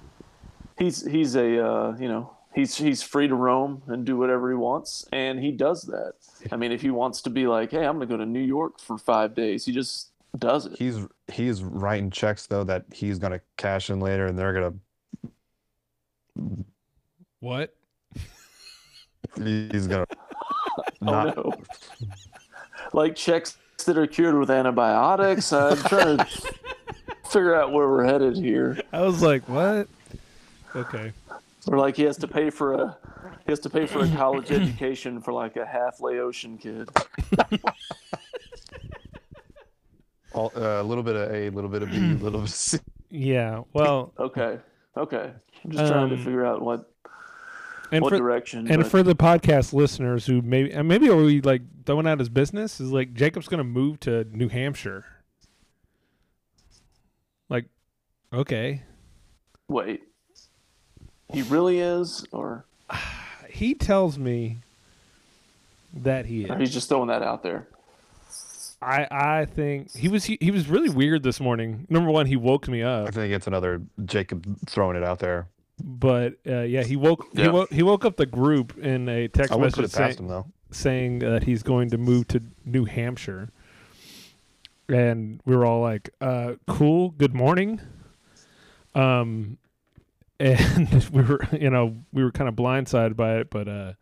he's 0.78 1.06
he's 1.06 1.36
a 1.36 1.66
uh, 1.66 1.96
you 2.00 2.08
know 2.08 2.36
he's 2.56 2.76
he's 2.76 3.04
free 3.04 3.28
to 3.28 3.36
roam 3.36 3.84
and 3.88 4.04
do 4.04 4.18
whatever 4.18 4.50
he 4.50 4.56
wants, 4.56 5.08
and 5.12 5.40
he 5.40 5.52
does 5.52 5.84
that. 5.84 6.14
I 6.52 6.56
mean, 6.56 6.72
if 6.72 6.82
he 6.82 6.90
wants 6.90 7.22
to 7.24 7.30
be 7.30 7.46
like, 7.46 7.72
hey, 7.72 7.86
I'm 7.86 7.98
going 7.98 8.08
to 8.08 8.14
go 8.14 8.18
to 8.18 8.26
New 8.26 8.42
York 8.42 8.82
for 8.82 8.98
five 8.98 9.36
days, 9.36 9.66
he 9.66 9.72
just 9.72 10.12
does 10.38 10.66
it. 10.66 10.78
He's 10.78 11.06
he's 11.32 11.64
writing 11.64 12.10
checks 12.10 12.48
though 12.48 12.64
that 12.64 12.86
he's 12.92 13.20
gonna 13.20 13.42
cash 13.58 13.90
in 13.90 14.00
later, 14.00 14.26
and 14.26 14.38
they're 14.38 14.54
gonna 14.54 14.74
what? 17.40 17.76
he's 19.36 19.88
gonna 19.88 20.06
Oh 21.02 21.06
not 21.06 21.36
no! 21.36 21.54
like 22.94 23.16
checks 23.16 23.58
that 23.86 23.98
are 23.98 24.08
cured 24.08 24.36
with 24.38 24.50
antibiotics. 24.50 25.54
I'm 25.54 25.78
trying 25.78 26.18
to 26.18 26.26
figure 27.30 27.56
out 27.56 27.72
where 27.72 27.88
we're 27.88 28.04
headed 28.06 28.36
here. 28.36 28.80
I 28.92 29.02
was 29.02 29.22
like, 29.22 29.48
what? 29.48 29.88
Okay. 30.76 31.14
Or 31.68 31.78
like 31.78 31.96
he 31.96 32.04
has 32.04 32.18
to 32.18 32.28
pay 32.28 32.50
for 32.50 32.74
a 32.74 32.98
he 33.46 33.52
has 33.52 33.60
to 33.62 33.70
pay 33.70 33.86
for 33.86 34.00
a 34.04 34.10
college 34.10 34.52
education 34.52 35.22
for 35.22 35.32
like 35.34 35.56
a 35.56 35.66
half 35.66 36.00
Laotian 36.02 36.58
kid. 36.58 36.90
all, 40.34 40.52
uh, 40.56 40.82
a 40.82 40.84
little 40.84 41.04
bit 41.04 41.16
of 41.16 41.32
A, 41.32 41.48
a 41.48 41.52
little 41.52 41.70
bit 41.70 41.82
of 41.82 41.90
B, 41.90 41.98
a 41.98 42.00
little 42.16 42.40
bit 42.42 42.50
of 42.50 42.50
C. 42.50 42.80
Yeah. 43.10 43.64
Well, 43.74 44.14
Okay. 44.20 44.60
Okay. 44.98 45.32
I'm 45.64 45.72
just 45.72 45.92
trying 45.92 46.10
to 46.10 46.16
Um, 46.16 46.24
figure 46.24 46.46
out 46.46 46.62
what 46.62 46.92
And 47.92 48.04
what 48.04 48.12
for, 48.12 48.18
direction. 48.18 48.68
and 48.68 48.84
but- 48.84 48.92
for 48.92 49.04
the 49.04 49.16
podcast 49.16 49.74
listeners 49.74 50.26
who 50.26 50.42
maybe 50.42 50.72
and 50.72 50.88
maybe 50.88 51.10
are 51.10 51.16
we 51.16 51.42
like 51.42 51.62
throwing 51.86 52.08
out 52.08 52.20
his 52.20 52.30
business 52.30 52.80
is 52.80 52.92
like 52.92 53.14
Jacob's 53.14 53.48
going 53.48 53.60
to 53.60 53.64
move 53.64 54.00
to 54.02 54.26
New 54.26 54.50
Hampshire. 54.50 55.06
Like, 57.50 57.66
okay, 58.34 58.84
wait, 59.70 60.04
he 61.32 61.44
really 61.44 61.80
is, 61.80 62.26
or, 62.32 62.66
he 63.50 63.74
tells 63.74 64.18
me 64.18 64.58
that 65.94 66.26
he 66.26 66.44
is. 66.44 66.50
or 66.50 66.58
he's 66.58 66.74
just 66.74 66.90
throwing 66.90 67.08
that 67.08 67.24
out 67.24 67.42
there. 67.42 67.68
I 68.82 69.08
I 69.10 69.46
think 69.46 69.96
he 69.96 70.08
was 70.08 70.26
he, 70.26 70.38
he 70.42 70.52
was 70.52 70.68
really 70.68 70.90
weird 70.90 71.24
this 71.24 71.40
morning. 71.40 71.88
Number 71.90 72.12
one, 72.12 72.26
he 72.26 72.36
woke 72.36 72.68
me 72.68 72.84
up. 72.84 73.08
I 73.08 73.12
think 73.12 73.34
it's 73.34 73.48
another 73.48 73.82
Jacob 74.06 74.46
throwing 74.68 74.98
it 74.98 75.04
out 75.04 75.20
there. 75.20 75.48
But 75.84 76.34
uh, 76.48 76.62
yeah, 76.62 76.84
he 76.84 76.96
woke 76.96 77.26
he 77.34 77.42
Yeah. 77.44 77.52
woke 77.52 77.72
he 77.72 77.84
woke 77.84 78.06
up 78.06 78.18
the 78.18 78.26
group 78.26 78.78
in 78.78 79.08
a 79.10 79.28
text 79.28 79.54
I 79.54 79.58
message 79.58 79.86
it 79.86 79.92
saying, 79.92 80.18
him 80.30 80.44
saying 80.72 81.20
that 81.20 81.44
he's 81.44 81.64
going 81.64 81.90
to 81.92 81.98
move 81.98 82.28
to 82.30 82.42
New 82.66 82.86
Hampshire, 82.86 83.50
and 84.90 85.40
we 85.46 85.56
were 85.56 85.66
all 85.66 85.82
like, 85.82 86.10
uh, 86.22 86.54
"Cool, 86.68 87.12
good 87.12 87.34
morning." 87.36 87.80
Um, 88.96 89.58
and 90.40 91.08
we 91.12 91.22
were 91.24 91.40
you 91.52 91.70
know 91.70 91.96
we 92.14 92.24
were 92.24 92.32
kind 92.32 92.48
of 92.48 92.56
blindsided 92.56 93.16
by 93.16 93.38
it, 93.38 93.50
but 93.50 93.68
uh. 93.68 93.94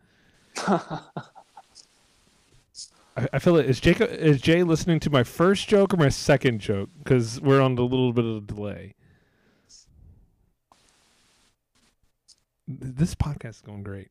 I- 3.16 3.28
I 3.32 3.38
feel 3.38 3.54
like 3.54 3.64
is 3.66 3.80
Jacob 3.80 4.10
is 4.10 4.40
Jay 4.42 4.62
listening 4.62 5.00
to 5.00 5.10
my 5.10 5.24
first 5.24 5.68
joke 5.68 5.94
or 5.94 5.96
my 5.96 6.10
second 6.10 6.60
joke 6.60 6.90
because 7.02 7.40
we're 7.40 7.60
on 7.62 7.72
a 7.78 7.82
little 7.82 8.12
bit 8.12 8.24
of 8.26 8.36
a 8.36 8.40
delay. 8.40 8.94
This 12.68 13.14
podcast 13.14 13.50
is 13.50 13.60
going 13.60 13.84
great. 13.84 14.08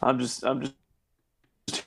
I'm 0.00 0.18
just 0.18 0.44
I'm 0.44 0.60
just 1.68 1.86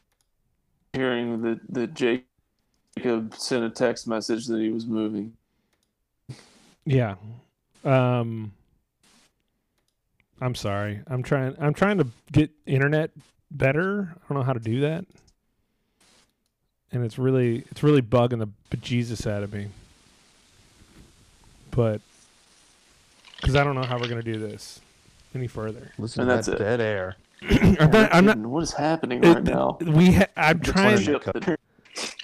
hearing 0.93 1.41
that 1.41 1.60
that 1.70 1.93
Jacob 1.93 3.36
sent 3.36 3.63
a 3.63 3.70
text 3.70 4.08
message 4.08 4.48
that 4.48 4.60
he 4.60 4.70
was 4.70 4.86
moving. 4.86 5.34
Yeah. 6.86 7.15
Um 7.84 8.52
I'm 10.39 10.56
sorry. 10.56 11.02
I'm 11.08 11.24
trying 11.24 11.56
I'm 11.60 11.74
trying 11.74 11.98
to 11.98 12.08
get 12.32 12.52
internet 12.65 13.12
better. 13.52 14.13
I 14.15 14.28
don't 14.28 14.38
know 14.38 14.43
how 14.43 14.54
to 14.54 14.60
do 14.60 14.82
that. 14.82 15.06
And 16.91 17.04
it's 17.04 17.17
really 17.19 17.65
it's 17.71 17.84
really 17.84 18.02
bugging 18.02 18.39
the 18.39 18.50
bejesus 18.76 19.30
out 19.30 19.43
of 19.43 19.54
me. 19.54 19.67
But 21.71 22.02
cuz 23.41 23.56
I 23.56 23.63
don't 23.63 23.76
know 23.76 23.84
how 23.84 23.97
we're 23.97 24.08
going 24.08 24.21
to 24.21 24.34
do 24.34 24.39
this 24.39 24.80
any 25.36 25.47
further. 25.47 25.91
Listen 25.97 26.21
And 26.21 26.30
to 26.30 26.36
that's 26.36 26.47
that 26.47 26.56
it. 26.56 26.60
dead 26.60 26.82
air. 26.82 27.15
I'm 27.80 27.91
not, 27.91 28.15
I'm 28.15 28.26
not 28.26 28.38
what 28.38 28.63
is 28.63 28.73
happening 28.73 29.23
it- 29.23 29.28
right 29.28 29.43
now? 29.43 29.78
we 29.82 30.13
ha- 30.13 30.26
I'm 30.36 30.60
trying 30.60 31.00
Ship 31.00 31.23
that- 31.23 31.60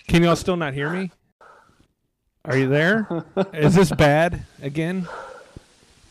Can 0.07 0.23
y'all 0.23 0.35
still 0.35 0.57
not 0.57 0.73
hear 0.73 0.89
me? 0.89 1.11
Are 2.45 2.57
you 2.57 2.67
there? 2.67 3.07
Is 3.53 3.75
this 3.75 3.91
bad 3.97 4.45
again? 4.61 5.07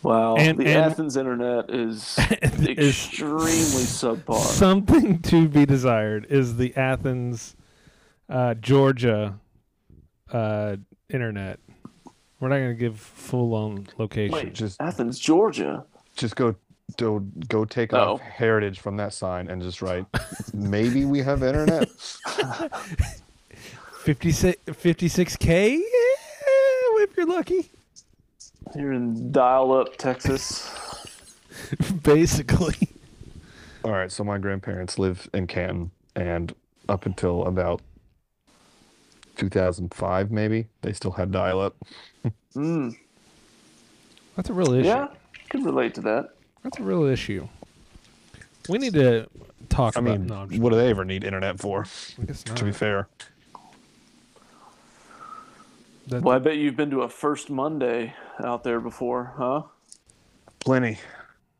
Wow, 0.02 0.36
And- 0.36 0.58
the 0.58 0.66
and- 0.66 0.92
Athens 0.92 1.16
internet 1.16 1.68
is 1.70 2.16
Is 2.42 2.68
extremely 2.68 3.84
subpar. 3.84 4.38
Something 4.40 5.20
to 5.22 5.48
be 5.48 5.66
desired 5.66 6.26
is 6.30 6.56
the 6.56 6.74
Athens, 6.76 7.54
uh, 8.32 8.54
Georgia, 8.54 9.38
uh, 10.32 10.76
internet. 11.10 11.60
We're 12.40 12.48
not 12.48 12.56
going 12.56 12.70
to 12.70 12.74
give 12.74 12.98
full 12.98 13.54
on 13.54 13.86
location. 13.98 14.34
Wait, 14.34 14.52
Just 14.54 14.80
Athens, 14.80 15.18
Georgia. 15.20 15.84
just 16.16 16.34
go 16.34 16.56
go 16.98 17.20
go 17.48 17.64
take 17.64 17.92
Oh. 17.92 18.14
off 18.14 18.20
heritage 18.20 18.80
from 18.80 18.96
that 18.96 19.12
sign 19.14 19.48
and 19.48 19.62
just 19.62 19.80
write 19.80 20.04
maybe 20.52 21.04
we 21.06 21.20
have 21.20 21.42
internet 21.42 21.88
56, 24.04 24.58
56K? 24.66 25.70
Yeah, 25.78 27.02
if 27.04 27.16
you're 27.16 27.26
lucky. 27.26 27.70
Here 28.74 28.92
in 28.92 29.30
dial-up 29.32 29.96
Texas. 29.96 30.68
Basically. 32.02 32.76
all 33.84 33.92
right 33.92 34.10
so 34.10 34.24
my 34.24 34.38
grandparents 34.38 34.98
live 34.98 35.28
in 35.32 35.46
canton 35.46 35.90
and 36.16 36.54
up 36.88 37.06
until 37.06 37.46
about 37.46 37.80
2005 39.36 40.30
maybe 40.30 40.66
they 40.82 40.92
still 40.92 41.12
had 41.12 41.30
dial-up 41.32 41.74
Mm, 42.54 42.94
That's 44.36 44.50
a 44.50 44.52
real 44.52 44.72
issue. 44.74 44.88
yeah, 44.88 45.08
can 45.48 45.64
relate 45.64 45.94
to 45.94 46.00
that. 46.02 46.30
That's 46.62 46.78
a 46.78 46.82
real 46.82 47.04
issue. 47.04 47.48
We 48.68 48.78
need 48.78 48.92
to 48.92 49.26
talk 49.68 49.96
i 49.96 50.00
about 50.00 50.18
mean 50.20 50.26
no, 50.26 50.46
what 50.60 50.70
do 50.70 50.76
they 50.76 50.90
ever 50.90 51.04
need 51.04 51.24
internet 51.24 51.58
for 51.58 51.86
I 52.20 52.24
guess 52.26 52.42
to 52.44 52.64
be 52.64 52.72
fair 52.72 53.08
That- 56.08 56.22
Well, 56.22 56.36
I 56.36 56.38
bet 56.40 56.56
you've 56.58 56.76
been 56.76 56.90
to 56.90 57.02
a 57.02 57.08
First 57.08 57.48
Monday 57.50 58.14
out 58.44 58.64
there 58.64 58.80
before, 58.80 59.34
huh? 59.36 59.62
plenty 60.60 60.98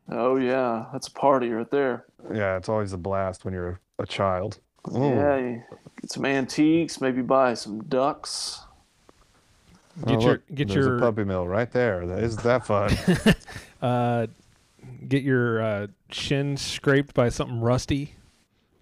Oh 0.09 0.35
yeah, 0.35 0.85
that's 0.93 1.07
a 1.07 1.11
party 1.11 1.49
right 1.49 1.69
there. 1.71 2.05
yeah 2.33 2.55
it's 2.57 2.69
always 2.69 2.93
a 2.93 2.97
blast 2.97 3.43
when 3.45 3.53
you're 3.53 3.79
a 3.99 4.05
child 4.05 4.59
Ooh. 4.91 4.97
Yeah, 5.15 5.57
get 6.01 6.11
some 6.11 6.25
antiques, 6.25 6.99
maybe 6.99 7.21
buy 7.21 7.53
some 7.53 7.83
ducks. 7.83 8.59
Get 10.07 10.17
Oh, 10.17 10.21
your 10.21 10.31
look, 10.31 10.41
get 10.55 10.69
your 10.71 10.97
a 10.97 10.99
puppy 10.99 11.23
mill 11.23 11.47
right 11.47 11.71
there 11.71 12.05
that 12.07 12.23
is 12.23 12.35
that 12.37 12.65
fun 12.65 12.91
uh, 13.81 14.25
get 15.07 15.21
your 15.21 15.61
uh, 15.61 15.87
shin 16.11 16.57
scraped 16.57 17.13
by 17.13 17.29
something 17.29 17.61
rusty. 17.61 18.15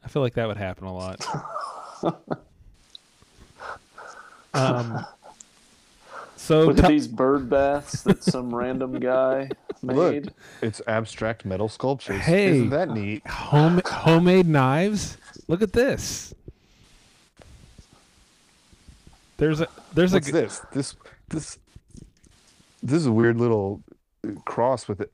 I 0.04 0.08
feel 0.08 0.22
like 0.22 0.36
that 0.36 0.48
would 0.48 0.56
happen 0.58 0.86
a 0.86 0.94
lot. 0.94 1.26
um, 4.54 5.06
so 6.36 6.66
Look 6.68 6.78
to- 6.78 6.84
at 6.84 6.90
these 6.90 7.08
bird 7.08 7.50
baths 7.50 8.04
that 8.04 8.24
some 8.24 8.54
random 8.54 9.00
guy 9.00 9.50
Look, 9.84 10.14
made. 10.14 10.34
it's 10.62 10.82
abstract 10.88 11.46
metal 11.46 11.70
sculptures. 11.70 12.22
Hey. 12.22 12.48
Isn't 12.58 12.70
that 12.72 12.90
neat? 12.90 13.26
home 13.28 13.82
homemade 13.86 14.48
knives. 14.48 15.18
Look 15.52 15.62
at 15.62 15.74
this. 15.74 16.34
There's 19.36 19.60
a 19.60 19.68
there's 19.94 20.14
What's 20.14 20.30
a 20.30 20.32
this? 20.32 20.62
This 20.72 20.96
this 21.28 21.60
this 22.82 23.00
is 23.02 23.06
a 23.06 23.12
weird 23.12 23.36
little 23.38 23.84
cross 24.46 24.88
with 24.88 25.02
it, 25.02 25.12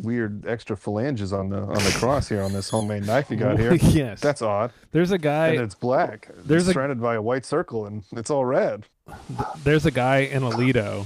weird 0.00 0.46
extra 0.46 0.74
phalanges 0.74 1.34
on 1.34 1.50
the 1.50 1.58
on 1.58 1.74
the 1.74 1.94
cross 1.98 2.30
here 2.30 2.40
on 2.40 2.54
this 2.54 2.70
homemade 2.70 3.04
knife 3.06 3.30
you 3.30 3.36
got 3.36 3.58
here. 3.58 3.74
yes. 3.74 4.20
That's 4.22 4.40
odd. 4.40 4.72
there's 4.92 5.10
a 5.10 5.18
guy 5.18 5.48
and 5.48 5.60
it's 5.60 5.74
black. 5.74 6.30
there's 6.34 6.62
it's 6.62 6.70
a- 6.70 6.72
surrounded 6.72 7.02
by 7.02 7.16
a 7.16 7.20
white 7.22 7.44
circle 7.44 7.84
and 7.84 8.04
it's 8.12 8.30
all 8.30 8.46
red. 8.46 8.86
there's 9.64 9.84
a 9.84 9.90
guy 9.90 10.20
in 10.20 10.44
Aledo, 10.44 11.04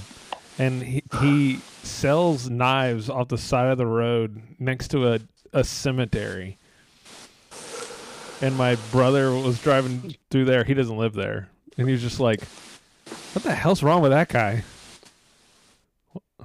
and 0.57 0.85
he, 0.85 1.03
he 1.21 1.57
sells 1.83 2.49
knives 2.49 3.11
off 3.11 3.27
the 3.27 3.38
side 3.38 3.73
of 3.73 3.79
the 3.79 3.87
road 3.87 4.41
next 4.61 4.88
to 4.93 5.12
a, 5.14 5.19
a 5.53 5.64
cemetery. 5.64 6.58
And 8.40 8.57
my 8.57 8.77
brother 8.92 9.33
was 9.33 9.61
driving 9.61 10.14
through 10.31 10.44
there. 10.44 10.62
He 10.64 10.74
doesn't 10.74 10.96
live 10.96 11.14
there, 11.14 11.48
and 11.77 11.88
he 11.88 11.92
was 11.92 12.03
just 12.03 12.20
like, 12.20 12.40
"What 13.33 13.42
the 13.42 13.55
hell's 13.55 13.83
wrong 13.83 14.01
with 14.01 14.12
that 14.12 14.29
guy? 14.29 14.62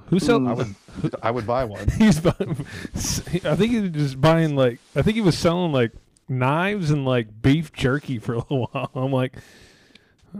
Who 0.08 0.18
I 0.48 0.52
would 0.52 0.74
I 1.22 1.30
would 1.30 1.46
buy 1.46 1.64
one. 1.64 1.88
He's 1.98 2.20
buying, 2.20 2.66
I 2.94 3.56
think 3.56 3.72
he 3.72 3.80
was 3.80 3.90
just 3.90 4.20
buying 4.20 4.54
like 4.54 4.78
I 4.94 5.02
think 5.02 5.14
he 5.14 5.20
was 5.22 5.36
selling 5.38 5.72
like 5.72 5.92
knives 6.28 6.90
and 6.90 7.04
like 7.04 7.40
beef 7.42 7.72
jerky 7.72 8.18
for 8.18 8.34
a 8.34 8.38
little 8.38 8.66
while. 8.72 8.90
I'm 8.94 9.12
like, 9.12 9.36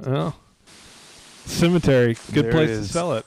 oh, 0.06 0.34
cemetery, 1.46 2.16
good 2.32 2.46
There 2.46 2.52
place 2.52 2.70
is- 2.70 2.88
to 2.88 2.92
sell 2.92 3.12
it. 3.14 3.26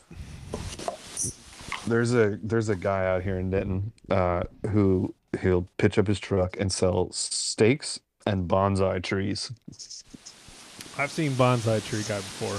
There's 1.87 2.13
a 2.13 2.37
there's 2.43 2.67
a 2.69 2.75
guy 2.75 3.05
out 3.07 3.23
here 3.23 3.39
in 3.39 3.49
Denton 3.49 3.93
uh, 4.09 4.43
who 4.71 5.13
he'll 5.41 5.67
pitch 5.77 5.97
up 5.97 6.07
his 6.07 6.19
truck 6.19 6.57
and 6.59 6.71
sell 6.71 7.09
steaks 7.13 7.99
and 8.27 8.47
bonsai 8.47 9.01
trees. 9.01 9.51
I've 10.97 11.11
seen 11.11 11.31
bonsai 11.31 11.85
tree 11.87 12.03
guy 12.07 12.17
before. 12.17 12.57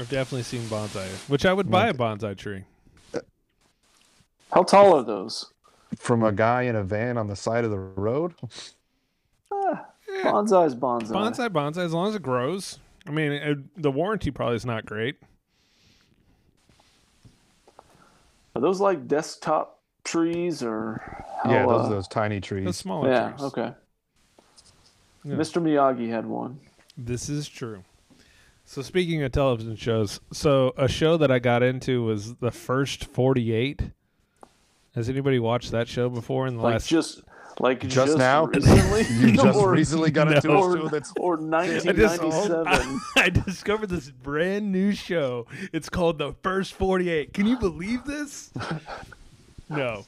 I've 0.00 0.08
definitely 0.08 0.44
seen 0.44 0.62
bonsai, 0.62 1.06
which 1.28 1.44
I 1.44 1.52
would 1.52 1.70
buy 1.70 1.88
a 1.88 1.94
bonsai 1.94 2.36
tree. 2.36 2.64
How 4.52 4.62
tall 4.62 4.96
are 4.96 5.04
those? 5.04 5.52
From 5.96 6.22
a 6.22 6.32
guy 6.32 6.62
in 6.62 6.76
a 6.76 6.82
van 6.82 7.18
on 7.18 7.26
the 7.26 7.36
side 7.36 7.64
of 7.64 7.70
the 7.70 7.78
road. 7.78 8.34
Ah, 9.52 9.86
bonsai's 10.24 10.74
bonsai. 10.74 11.10
Bonsai, 11.10 11.48
bonsai, 11.48 11.84
as 11.84 11.92
long 11.92 12.08
as 12.08 12.14
it 12.14 12.22
grows. 12.22 12.78
I 13.06 13.10
mean, 13.10 13.32
it, 13.32 13.82
the 13.82 13.90
warranty 13.90 14.30
probably 14.30 14.56
is 14.56 14.66
not 14.66 14.86
great. 14.86 15.16
Are 18.54 18.60
those 18.60 18.80
like 18.80 19.06
desktop 19.06 19.79
trees 20.10 20.62
or? 20.62 21.00
How, 21.42 21.50
yeah, 21.50 21.66
those 21.66 21.86
uh, 21.86 21.88
those 21.88 22.08
tiny 22.08 22.40
trees. 22.40 22.64
The 22.64 22.72
smaller 22.72 23.10
yeah. 23.10 23.28
trees. 23.30 23.42
Okay. 23.42 23.72
Yeah. 25.24 25.34
Mr. 25.34 25.62
Miyagi 25.62 26.08
had 26.08 26.26
one. 26.26 26.58
This 26.96 27.28
is 27.28 27.48
true. 27.48 27.84
So 28.64 28.82
speaking 28.82 29.22
of 29.22 29.32
television 29.32 29.76
shows, 29.76 30.20
so 30.32 30.72
a 30.76 30.88
show 30.88 31.16
that 31.16 31.30
I 31.30 31.38
got 31.38 31.62
into 31.62 32.04
was 32.04 32.36
the 32.36 32.50
first 32.50 33.04
48. 33.06 33.90
Has 34.94 35.08
anybody 35.08 35.38
watched 35.38 35.72
that 35.72 35.88
show 35.88 36.08
before 36.08 36.46
in 36.46 36.56
the 36.56 36.62
Like 36.62 36.74
last 36.74 36.88
just 36.88 37.22
like 37.58 37.86
Just 37.86 38.16
now? 38.16 38.44
recently, 38.54 39.02
You 39.16 39.32
just 39.32 39.58
or, 39.58 39.72
recently 39.72 40.10
got 40.10 40.32
into 40.32 40.48
No. 40.48 40.72
a 40.72 40.76
show 40.78 40.88
that's 40.88 41.12
or 41.18 41.34
I 41.54 41.66
just- 41.68 41.86
1997. 42.22 43.00
I 43.16 43.28
discovered 43.28 43.88
this 43.88 44.10
brand 44.10 44.70
new 44.70 44.92
show. 44.92 45.46
It's 45.72 45.88
called 45.88 46.18
The 46.18 46.34
First 46.42 46.74
48. 46.74 47.32
Can 47.34 47.46
you 47.46 47.58
believe 47.58 48.04
this? 48.04 48.52
No. 49.70 50.04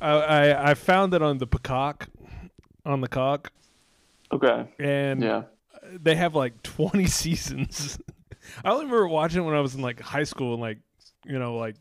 I, 0.00 0.10
I, 0.10 0.70
I 0.70 0.74
found 0.74 1.14
it 1.14 1.22
on 1.22 1.38
the 1.38 1.46
Peacock, 1.46 2.08
on 2.84 3.00
the 3.00 3.08
cock, 3.08 3.52
okay. 4.32 4.66
and 4.78 5.22
Yeah. 5.22 5.42
they 5.92 6.14
have 6.16 6.34
like 6.34 6.62
20 6.62 7.06
seasons. 7.06 7.98
I 8.64 8.70
only 8.70 8.86
remember 8.86 9.06
watching 9.08 9.42
it 9.42 9.44
when 9.44 9.54
I 9.54 9.60
was 9.60 9.74
in 9.74 9.82
like 9.82 10.00
high 10.00 10.24
school 10.24 10.54
and 10.54 10.60
like, 10.62 10.78
you 11.24 11.38
know, 11.38 11.56
like 11.56 11.76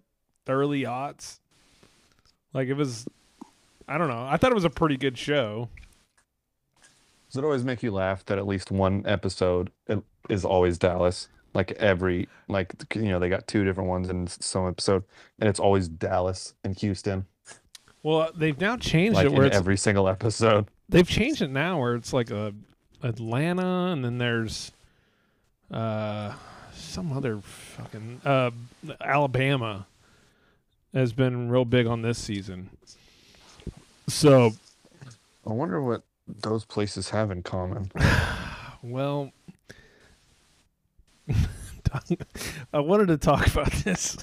early 0.47 0.83
aughts. 0.83 1.39
Like 2.53 2.67
it 2.67 2.73
was, 2.75 3.05
I 3.87 3.97
don't 3.97 4.09
know. 4.09 4.25
I 4.29 4.37
thought 4.37 4.51
it 4.51 4.55
was 4.55 4.65
a 4.65 4.69
pretty 4.69 4.97
good 4.97 5.17
show. 5.17 5.69
Does 7.29 7.37
it 7.37 7.43
always 7.45 7.63
make 7.63 7.81
you 7.81 7.91
laugh 7.91 8.25
that 8.25 8.37
at 8.37 8.45
least 8.45 8.71
one 8.71 9.03
episode 9.07 9.71
uh, 9.89 10.01
is 10.29 10.43
always 10.43 10.77
Dallas? 10.77 11.29
Like 11.53 11.71
every, 11.73 12.29
like 12.47 12.73
you 12.95 13.09
know, 13.09 13.19
they 13.19 13.29
got 13.29 13.47
two 13.47 13.63
different 13.65 13.89
ones 13.89 14.09
in 14.09 14.27
some 14.27 14.67
episode, 14.67 15.03
and 15.39 15.49
it's 15.49 15.59
always 15.59 15.87
Dallas 15.89 16.53
and 16.63 16.77
Houston, 16.79 17.25
Well, 18.03 18.31
they've 18.35 18.59
now 18.59 18.77
changed 18.77 19.15
like 19.15 19.25
it 19.25 19.33
where 19.33 19.51
every 19.53 19.77
single 19.77 20.07
episode. 20.07 20.67
they've 20.89 21.07
changed 21.07 21.41
it 21.41 21.49
now 21.49 21.79
where 21.79 21.95
it's 21.95 22.13
like 22.13 22.31
a 22.31 22.53
Atlanta 23.03 23.91
and 23.91 24.05
then 24.05 24.17
there's 24.17 24.71
uh 25.71 26.33
some 26.73 27.11
other 27.11 27.39
fucking 27.41 28.21
uh 28.25 28.51
Alabama 29.01 29.87
has 30.93 31.13
been 31.13 31.49
real 31.49 31.65
big 31.65 31.87
on 31.87 32.01
this 32.01 32.17
season. 32.17 32.69
So, 34.07 34.51
I 35.47 35.53
wonder 35.53 35.81
what 35.81 36.03
those 36.27 36.65
places 36.65 37.09
have 37.11 37.31
in 37.31 37.43
common. 37.43 37.91
well 38.83 39.31
I 42.73 42.79
wanted 42.79 43.07
to 43.07 43.17
talk 43.17 43.47
about 43.47 43.71
this. 43.71 44.17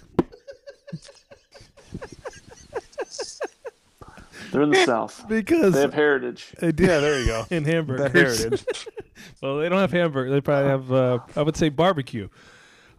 They're 4.50 4.62
in 4.62 4.70
the 4.70 4.84
South. 4.86 5.26
Because 5.28 5.74
They 5.74 5.80
have 5.82 5.92
heritage. 5.92 6.54
they 6.58 6.72
do. 6.72 6.84
Yeah, 6.84 7.00
there 7.00 7.20
you 7.20 7.26
go. 7.26 7.44
In 7.50 7.64
hamburgers. 7.64 8.40
heritage. 8.40 8.86
well, 9.42 9.58
they 9.58 9.68
don't 9.68 9.78
have 9.78 9.92
hamburger. 9.92 10.30
They 10.30 10.40
probably 10.40 10.70
have 10.70 10.92
uh 10.92 11.18
I 11.36 11.42
would 11.42 11.56
say 11.56 11.68
barbecue. 11.68 12.28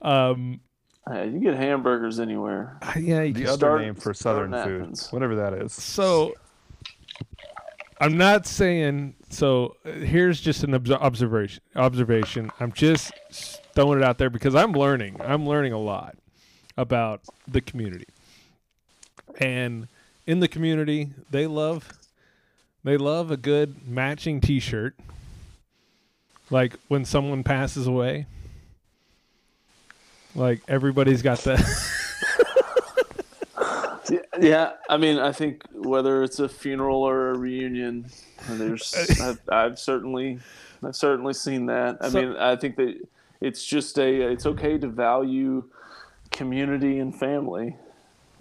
Um 0.01 0.62
Hey, 1.08 1.29
you 1.29 1.39
get 1.39 1.55
hamburgers 1.55 2.19
anywhere. 2.19 2.77
yeah, 2.95 3.23
you 3.23 3.34
The 3.34 3.39
can 3.41 3.47
other 3.49 3.58
start- 3.58 3.82
name 3.82 3.95
for 3.95 4.13
Southern 4.13 4.53
in 4.53 4.63
food, 4.63 4.82
Athens. 4.82 5.12
whatever 5.12 5.36
that 5.38 5.53
is. 5.53 5.73
So 5.73 6.34
I'm 7.99 8.15
not 8.15 8.45
saying 8.45 9.15
so. 9.29 9.75
uh, 9.86 9.91
Here's 9.91 10.39
just 10.39 10.63
an 10.63 10.73
observation. 10.75 11.63
Observation. 11.75 12.51
I'm 12.60 12.71
just 12.73 13.12
s- 13.29 13.60
throwing 13.80 14.00
it 14.00 14.04
out 14.04 14.18
there 14.18 14.30
because 14.30 14.56
I'm 14.56 14.74
learning. 14.74 15.15
I'm 15.24 15.48
learning 15.48 15.72
a 15.72 15.78
lot 15.80 16.18
about 16.78 17.22
the 17.48 17.62
community, 17.62 18.08
and 19.39 19.88
in 20.28 20.42
the 20.42 20.48
community, 20.50 21.12
they 21.32 21.48
love 21.48 21.89
they 22.84 22.98
love 22.98 23.32
a 23.32 23.38
good 23.38 23.88
matching 23.88 24.42
T-shirt. 24.42 24.96
Like 26.50 26.74
when 26.89 27.06
someone 27.06 27.44
passes 27.44 27.88
away, 27.88 28.26
like 30.36 30.62
everybody's 30.68 31.22
got 31.22 31.38
the. 31.39 31.56
Yeah, 34.10 34.20
yeah, 34.42 34.72
I 34.89 34.98
mean, 34.98 35.20
I 35.20 35.32
think 35.32 35.63
whether 35.72 36.24
it's 36.24 36.39
a 36.39 36.50
funeral 36.50 37.04
or 37.04 37.30
a 37.32 37.38
reunion, 37.38 38.08
there's 38.50 38.94
I've, 39.22 39.39
I've 39.48 39.80
certainly 39.80 40.39
I've 40.84 40.96
certainly 40.98 41.34
seen 41.34 41.68
that. 41.68 41.98
I 42.02 42.10
So- 42.10 42.22
mean, 42.22 42.36
I 42.36 42.56
think 42.58 42.76
that 42.76 43.00
it's 43.41 43.65
just 43.65 43.97
a 43.97 44.21
it's 44.32 44.45
okay 44.45 44.78
to 44.78 44.88
value 44.88 45.63
community 46.32 46.99
and 46.99 47.17
family. 47.17 47.75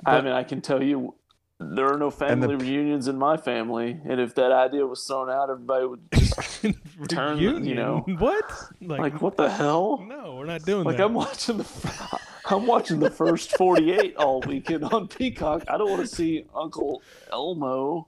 I 0.07 0.21
mean, 0.21 0.33
I 0.33 0.45
can 0.45 0.61
tell 0.61 0.83
you 0.83 1.15
there 1.61 1.93
are 1.93 1.99
no 1.99 2.07
And 2.21 2.43
the- 2.43 2.49
family 2.49 2.55
reunions 2.57 3.09
in 3.09 3.19
my 3.19 3.37
family, 3.37 4.01
and 4.05 4.21
if 4.21 4.35
that 4.37 4.53
idea 4.53 4.87
was 4.87 5.03
thrown 5.05 5.29
out, 5.29 5.51
everybody 5.51 5.87
would 5.87 6.01
just 6.13 6.63
Turn 7.09 7.37
the- 7.39 7.43
you 7.69 7.75
know. 7.75 8.05
what? 8.19 8.45
like, 8.81 9.21
"What 9.21 9.37
the 9.37 9.51
hell?" 9.51 10.05
No, 10.07 10.37
we're 10.37 10.47
not 10.47 10.63
doing 10.65 10.85
that. 10.85 10.89
Like 10.89 10.97
that. 10.99 11.07
I'm 11.07 11.15
watching 11.15 11.57
the, 11.59 12.19
I'm 12.47 12.67
watching 12.67 13.01
the 13.01 13.11
first 13.11 13.57
48 13.57 14.17
all 14.17 14.41
weekend 14.43 14.85
on 14.85 15.09
Peacock. 15.09 15.65
I 15.69 15.77
don't 15.77 15.91
want 15.91 16.03
to 16.09 16.15
see 16.15 16.45
Uncle 16.55 17.03
Elmo 17.33 18.07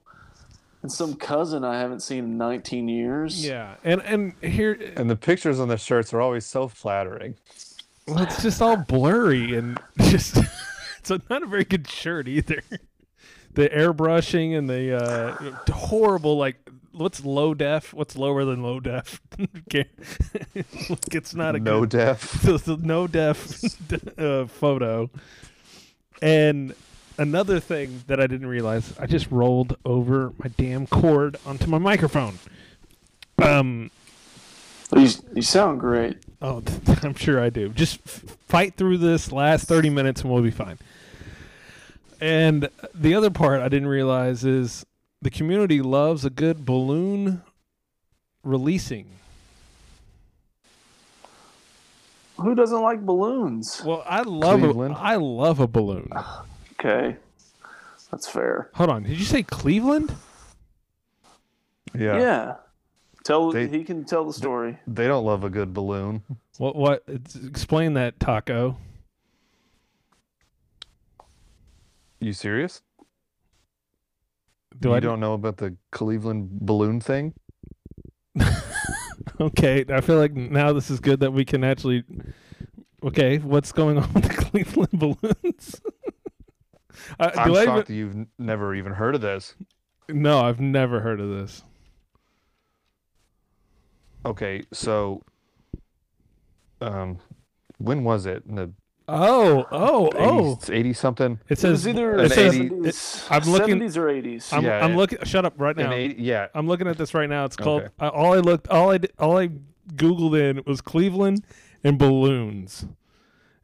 and 0.83 0.91
some 0.91 1.15
cousin 1.15 1.63
I 1.63 1.79
haven't 1.79 2.01
seen 2.01 2.23
in 2.25 2.37
19 2.37 2.87
years. 2.87 3.45
Yeah, 3.45 3.75
and 3.83 4.01
and 4.01 4.33
here, 4.41 4.77
And 4.97 5.09
the 5.09 5.15
pictures 5.15 5.59
on 5.59 5.67
the 5.67 5.77
shirts 5.77 6.13
are 6.13 6.21
always 6.21 6.45
so 6.45 6.67
flattering. 6.67 7.35
well, 8.07 8.23
it's 8.23 8.41
just 8.41 8.61
all 8.61 8.77
blurry 8.77 9.55
and 9.55 9.79
just 9.99 10.37
it's 10.99 11.11
a, 11.11 11.21
not 11.29 11.43
a 11.43 11.45
very 11.47 11.63
good 11.65 11.87
shirt 11.87 12.27
either. 12.27 12.61
The 13.53 13.67
airbrushing 13.67 14.57
and 14.57 14.69
the 14.69 14.95
uh, 14.95 15.73
horrible 15.73 16.37
like 16.37 16.55
what's 16.93 17.25
low 17.25 17.53
def? 17.53 17.93
What's 17.93 18.15
lower 18.15 18.45
than 18.45 18.63
low 18.63 18.79
def? 18.79 19.19
Okay. 19.67 19.89
like 20.89 21.13
it's 21.13 21.35
not 21.35 21.57
a 21.57 21.59
No 21.59 21.81
good, 21.81 21.89
def. 21.89 22.41
the, 22.43 22.57
the 22.57 22.77
no 22.77 23.07
def 23.07 23.61
uh, 24.17 24.45
photo. 24.45 25.09
And 26.21 26.73
another 27.17 27.59
thing 27.59 28.03
that 28.07 28.19
I 28.19 28.27
didn't 28.27 28.47
realize, 28.47 28.93
I 28.99 29.05
just 29.05 29.29
rolled 29.31 29.75
over 29.85 30.33
my 30.37 30.49
damn 30.57 30.87
cord 30.87 31.37
onto 31.45 31.67
my 31.67 31.77
microphone. 31.77 32.39
Um. 33.41 33.91
You, 34.95 35.07
you 35.35 35.41
sound 35.41 35.79
great. 35.79 36.17
Oh, 36.41 36.61
I'm 37.03 37.15
sure 37.15 37.39
I 37.41 37.49
do. 37.49 37.69
Just 37.69 37.99
f- 38.05 38.37
fight 38.47 38.73
through 38.75 38.97
this 38.97 39.31
last 39.31 39.65
30 39.67 39.89
minutes 39.89 40.21
and 40.21 40.31
we'll 40.31 40.43
be 40.43 40.51
fine. 40.51 40.77
And 42.19 42.67
the 42.93 43.15
other 43.15 43.29
part 43.29 43.61
I 43.61 43.69
didn't 43.69 43.87
realize 43.87 44.43
is 44.43 44.85
the 45.21 45.29
community 45.29 45.81
loves 45.81 46.25
a 46.25 46.29
good 46.29 46.65
balloon 46.65 47.41
releasing. 48.43 49.07
Who 52.37 52.53
doesn't 52.55 52.81
like 52.81 53.05
balloons? 53.05 53.81
Well, 53.85 54.03
I 54.05 54.21
love 54.23 54.63
a, 54.63 54.65
Cleveland. 54.67 54.95
I 54.97 55.15
love 55.15 55.59
a 55.59 55.67
balloon. 55.67 56.11
Okay, 56.83 57.15
that's 58.09 58.27
fair. 58.27 58.71
Hold 58.73 58.89
on, 58.89 59.03
did 59.03 59.19
you 59.19 59.25
say 59.25 59.43
Cleveland? 59.43 60.15
Yeah. 61.93 62.17
Yeah. 62.19 62.55
Tell 63.23 63.51
They- 63.51 63.67
he 63.67 63.83
can 63.83 64.03
tell 64.03 64.25
the 64.25 64.33
story. 64.33 64.79
They 64.87 65.05
don't 65.07 65.23
love 65.23 65.43
a 65.43 65.49
good 65.51 65.73
balloon. 65.75 66.23
What 66.57 66.75
what 66.75 67.03
it's- 67.07 67.35
explain 67.35 67.93
that 67.93 68.19
taco? 68.19 68.77
You 72.19 72.33
serious? 72.33 72.81
Do 74.79 74.89
you 74.89 74.95
I 74.95 74.99
don't 74.99 75.19
know 75.19 75.33
about 75.33 75.57
the 75.57 75.75
Cleveland 75.91 76.49
balloon 76.61 76.99
thing? 76.99 77.33
Okay, 79.39 79.83
I 79.89 80.01
feel 80.01 80.17
like 80.17 80.33
now 80.33 80.71
this 80.71 80.91
is 80.91 80.99
good 80.99 81.19
that 81.21 81.31
we 81.31 81.45
can 81.45 81.63
actually 81.63 82.03
Okay, 83.03 83.37
what's 83.39 83.71
going 83.71 83.97
on 83.97 84.11
with 84.13 84.23
the 84.23 84.29
Cleveland 84.45 84.89
balloons? 84.93 85.81
uh, 87.19 87.31
I'm 87.35 87.53
shocked 87.53 87.59
even, 87.67 87.75
that 87.75 87.89
you've 87.89 88.27
never 88.39 88.73
even 88.75 88.93
heard 88.93 89.15
of 89.15 89.21
this. 89.21 89.55
No, 90.09 90.41
I've 90.41 90.59
never 90.59 90.99
heard 91.01 91.19
of 91.19 91.29
this. 91.29 91.63
Okay, 94.25 94.63
so 94.71 95.21
um 96.81 97.19
when 97.77 98.03
was 98.03 98.25
it? 98.25 98.43
In 98.47 98.55
the 98.55 98.71
Oh, 99.07 99.65
oh, 99.71 100.09
oh! 100.15 100.55
80s, 100.61 100.73
80 100.73 100.93
something? 100.93 101.31
It 101.49 101.53
It 101.53 101.59
says 101.59 101.71
was 101.71 101.87
either 101.87 102.13
an 102.13 102.19
it 102.27 102.29
says 102.31 102.55
80 102.55 102.69
70s, 102.69 103.27
I'm 103.31 103.51
looking- 103.51 103.79
70s 103.79 103.97
or 103.97 104.05
80s. 104.07 104.53
I'm, 104.53 104.63
Yeah, 104.63 104.85
I'm 104.85 104.91
it- 104.91 104.95
looking. 104.95 105.19
Shut 105.23 105.43
up 105.43 105.59
right 105.59 105.75
now. 105.75 105.91
80, 105.91 106.21
yeah. 106.21 106.47
I'm 106.53 106.65
looking 106.67 106.87
at 106.87 106.97
this 106.97 107.13
right 107.13 107.27
now. 107.29 107.43
It's 107.43 107.57
called. 107.57 107.81
Okay. 107.83 107.91
I, 107.99 108.07
all 108.07 108.33
I 108.33 108.37
looked, 108.37 108.69
all 108.69 108.91
I 108.91 108.99
did, 108.99 109.11
all 109.19 109.37
I 109.37 109.49
googled 109.95 110.39
in 110.39 110.63
was 110.65 110.79
Cleveland 110.79 111.43
and 111.83 111.97
balloons, 111.97 112.85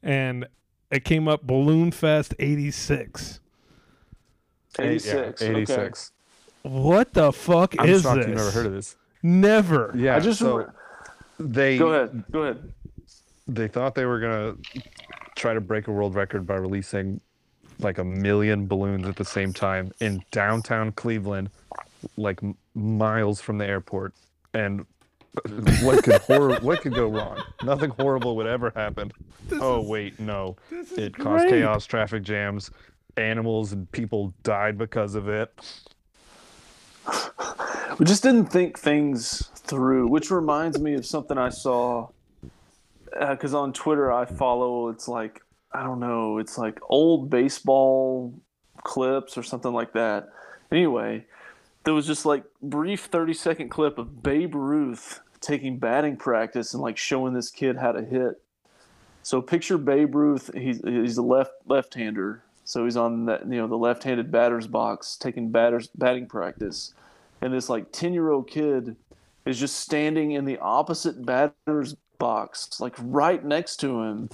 and 0.04 0.48
it 0.92 1.04
came 1.04 1.28
up 1.28 1.44
Balloon 1.44 1.92
Fest 1.92 2.34
'86. 2.40 3.40
86. 4.80 5.42
Yeah, 5.42 5.48
okay. 5.50 5.50
86. 5.62 6.12
What 6.64 7.14
the 7.14 7.32
fuck 7.32 7.76
I'm 7.80 7.90
is 7.90 8.04
shocked 8.04 8.18
this? 8.20 8.28
you've 8.28 8.38
never 8.38 8.52
heard 8.52 8.66
of 8.68 8.74
this. 8.74 8.96
Never. 9.24 9.94
Yeah, 9.96 10.16
I 10.16 10.20
just 10.20 10.40
so 10.40 10.70
they 11.40 11.78
Go 11.78 11.88
ahead. 11.94 12.24
Go 12.32 12.44
ahead. 12.44 12.74
they 13.48 13.68
thought 13.68 13.96
they 13.96 14.06
were 14.06 14.20
gonna 14.20 14.56
try 15.36 15.54
to 15.54 15.62
break 15.62 15.88
a 15.88 15.92
world 15.92 16.16
record 16.16 16.46
by 16.46 16.56
releasing 16.56 17.22
like 17.80 17.98
a 18.00 18.04
million 18.04 18.68
balloons 18.68 19.06
at 19.08 19.16
the 19.16 19.26
same 19.26 19.54
time 19.54 19.92
in 20.00 20.24
downtown 20.32 20.92
Cleveland, 20.92 21.50
like 22.18 22.42
m- 22.44 22.56
miles 22.74 23.40
from 23.40 23.58
the 23.60 23.66
airport, 23.68 24.14
and 24.54 24.86
what 25.84 26.04
could 26.04 26.22
hor- 26.22 26.60
what 26.60 26.82
could 26.82 26.94
go 26.94 27.08
wrong? 27.08 27.42
Nothing 27.64 27.92
horrible 27.92 28.36
would 28.36 28.48
ever 28.48 28.72
happen. 28.76 29.12
oh 29.54 29.82
wait, 29.82 30.20
no. 30.20 30.56
It 30.72 31.18
caused 31.18 31.48
great. 31.48 31.62
chaos, 31.62 31.86
traffic 31.86 32.24
jams, 32.24 32.72
animals 33.18 33.74
and 33.74 33.92
people 33.92 34.34
died 34.44 34.78
because 34.78 35.16
of 35.16 35.28
it. 35.28 35.52
We 38.00 38.06
just 38.06 38.22
didn't 38.22 38.48
think 38.48 38.78
things 38.78 39.50
through, 39.56 40.08
which 40.08 40.30
reminds 40.30 40.80
me 40.80 40.94
of 40.94 41.06
something 41.06 41.38
I 41.38 41.50
saw. 41.50 42.10
Uh, 43.20 43.32
because 43.32 43.54
on 43.54 43.74
Twitter, 43.74 44.12
I 44.12 44.26
follow, 44.26 44.90
it's 44.90 45.08
like, 45.08 45.42
I 45.72 45.84
don't 45.84 46.00
know, 46.00 46.38
it's 46.38 46.58
like 46.58 46.80
old 46.90 47.30
baseball 47.30 48.34
clips 48.84 49.38
or 49.38 49.44
something 49.44 49.74
like 49.74 49.94
that. 49.94 50.30
Anyway, 50.72 51.26
there 51.86 51.94
was 51.94 52.06
just 52.06 52.26
like 52.26 52.44
brief 52.62 53.06
30 53.06 53.34
second 53.34 53.70
clip 53.70 53.98
of 53.98 54.22
Babe 54.22 54.54
Ruth 54.54 55.22
taking 55.42 55.78
batting 55.78 56.18
practice 56.18 56.74
and 56.74 56.82
like 56.82 56.98
showing 56.98 57.34
this 57.34 57.50
kid 57.50 57.78
how 57.78 57.92
to 57.92 58.02
hit. 58.04 58.42
So 59.24 59.42
picture 59.42 59.78
Babe 59.78 60.16
Ruth, 60.16 60.50
he's, 60.54 60.82
he's 60.84 61.18
a 61.18 61.22
left 61.22 61.52
left-hander. 61.66 62.44
So 62.64 62.84
he's 62.86 62.98
on 62.98 63.26
that, 63.26 63.42
you 63.42 63.58
know, 63.58 63.68
the 63.68 63.78
left-handed 63.78 64.32
batter's 64.32 64.68
box 64.68 65.16
taking 65.16 65.52
batters 65.52 65.88
batting 65.96 66.28
practice 66.28 66.94
and 67.42 67.54
this 67.54 67.70
like 67.70 67.92
10 67.92 68.14
year 68.14 68.32
old 68.32 68.50
kid 68.50 68.96
is 69.46 69.60
just 69.60 69.80
standing 69.80 70.32
in 70.32 70.46
the 70.46 70.58
opposite 70.60 71.26
batter's 71.26 71.96
box 72.20 72.80
like 72.82 72.96
right 73.00 73.46
next 73.46 73.78
to 73.78 74.02
him 74.02 74.30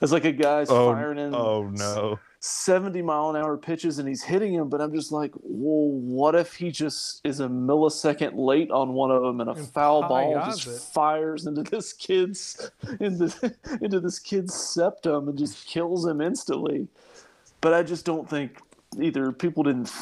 as 0.00 0.12
like 0.12 0.24
a 0.24 0.32
guy's 0.32 0.68
Oh, 0.70 0.92
firing 0.92 1.18
in 1.18 1.34
oh 1.34 1.64
no. 1.72 2.18
70 2.42 3.02
mile 3.02 3.28
an 3.30 3.36
hour 3.36 3.58
pitches 3.58 3.98
and 3.98 4.08
he's 4.08 4.22
hitting 4.22 4.54
him 4.54 4.70
but 4.70 4.80
i'm 4.80 4.94
just 4.94 5.12
like 5.12 5.30
well 5.42 5.90
what 6.00 6.34
if 6.34 6.54
he 6.54 6.70
just 6.70 7.20
is 7.22 7.40
a 7.40 7.46
millisecond 7.46 8.32
late 8.34 8.70
on 8.70 8.94
one 8.94 9.10
of 9.10 9.20
them 9.22 9.42
and 9.42 9.50
a 9.50 9.54
foul 9.54 10.08
ball 10.08 10.34
just 10.46 10.66
it. 10.66 10.80
fires 10.94 11.46
into 11.46 11.62
this 11.62 11.92
kid's 11.92 12.70
into, 12.98 13.54
into 13.82 14.00
this 14.00 14.18
kid's 14.18 14.54
septum 14.54 15.28
and 15.28 15.36
just 15.36 15.66
kills 15.66 16.06
him 16.06 16.22
instantly 16.22 16.88
but 17.60 17.74
i 17.74 17.82
just 17.82 18.06
don't 18.06 18.28
think 18.28 18.58
either 18.98 19.32
people 19.32 19.62
didn't 19.62 19.92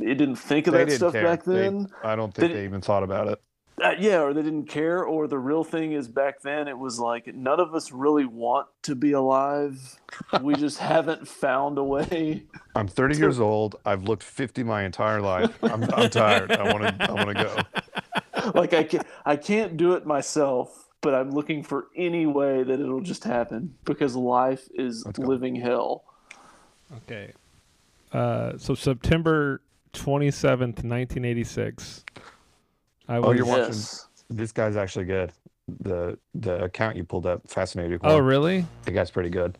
it 0.00 0.16
didn't 0.16 0.36
think 0.36 0.66
of 0.66 0.72
They 0.74 0.84
that 0.86 0.92
stuff 0.92 1.12
care. 1.12 1.22
back 1.22 1.44
They- 1.44 1.54
then 1.54 1.88
I 2.02 2.16
don't 2.16 2.34
think 2.34 2.48
They- 2.52 2.58
they 2.58 2.64
even 2.64 2.80
thought 2.80 3.02
about 3.04 3.28
it. 3.28 3.40
Uh, 3.82 3.94
yeah, 3.98 4.22
or 4.22 4.32
they 4.32 4.42
didn't 4.42 4.66
care, 4.66 5.04
or 5.04 5.26
the 5.26 5.38
real 5.38 5.62
thing 5.62 5.92
is 5.92 6.08
back 6.08 6.40
then 6.40 6.66
it 6.66 6.78
was 6.78 6.98
like 6.98 7.34
none 7.34 7.60
of 7.60 7.74
us 7.74 7.92
really 7.92 8.24
want 8.24 8.68
to 8.82 8.94
be 8.94 9.12
alive. 9.12 10.00
We 10.40 10.54
just 10.56 10.78
haven't 10.78 11.28
found 11.28 11.76
a 11.76 11.84
way. 11.84 12.44
I'm 12.74 12.88
30 12.88 13.18
years 13.18 13.38
old. 13.38 13.76
I've 13.84 14.04
looked 14.04 14.22
50 14.22 14.62
my 14.64 14.84
entire 14.84 15.20
life. 15.20 15.62
I'm, 15.62 15.84
I'm 15.94 16.08
tired. 16.08 16.52
I 16.52 16.72
want 16.72 16.98
to. 16.98 17.10
I 17.10 17.12
want 17.12 17.36
to 17.36 17.44
go. 17.44 18.52
Like 18.54 18.72
I 18.72 18.84
can't, 18.84 19.06
I 19.24 19.36
can't 19.36 19.76
do 19.76 19.94
it 19.94 20.06
myself, 20.06 20.88
but 21.00 21.14
I'm 21.14 21.30
looking 21.32 21.62
for 21.62 21.88
any 21.96 22.26
way 22.26 22.62
that 22.62 22.80
it'll 22.80 23.00
just 23.00 23.24
happen 23.24 23.74
because 23.84 24.14
life 24.14 24.68
is 24.74 25.04
living 25.18 25.56
hell. 25.56 26.04
Okay. 26.98 27.32
Uh, 28.12 28.56
so 28.56 28.74
September 28.74 29.60
27th, 29.92 30.84
1986. 30.84 32.04
I 33.08 33.18
was, 33.18 33.28
Oh, 33.28 33.32
you're 33.32 33.46
watching. 33.46 33.66
Yes. 33.66 34.08
This 34.28 34.52
guy's 34.52 34.76
actually 34.76 35.04
good. 35.04 35.32
The 35.82 36.18
the 36.34 36.64
account 36.64 36.96
you 36.96 37.04
pulled 37.04 37.26
up, 37.26 37.48
fascinating. 37.48 37.98
Oh, 38.02 38.18
really? 38.18 38.64
The 38.84 38.92
guy's 38.92 39.10
pretty 39.10 39.30
good. 39.30 39.58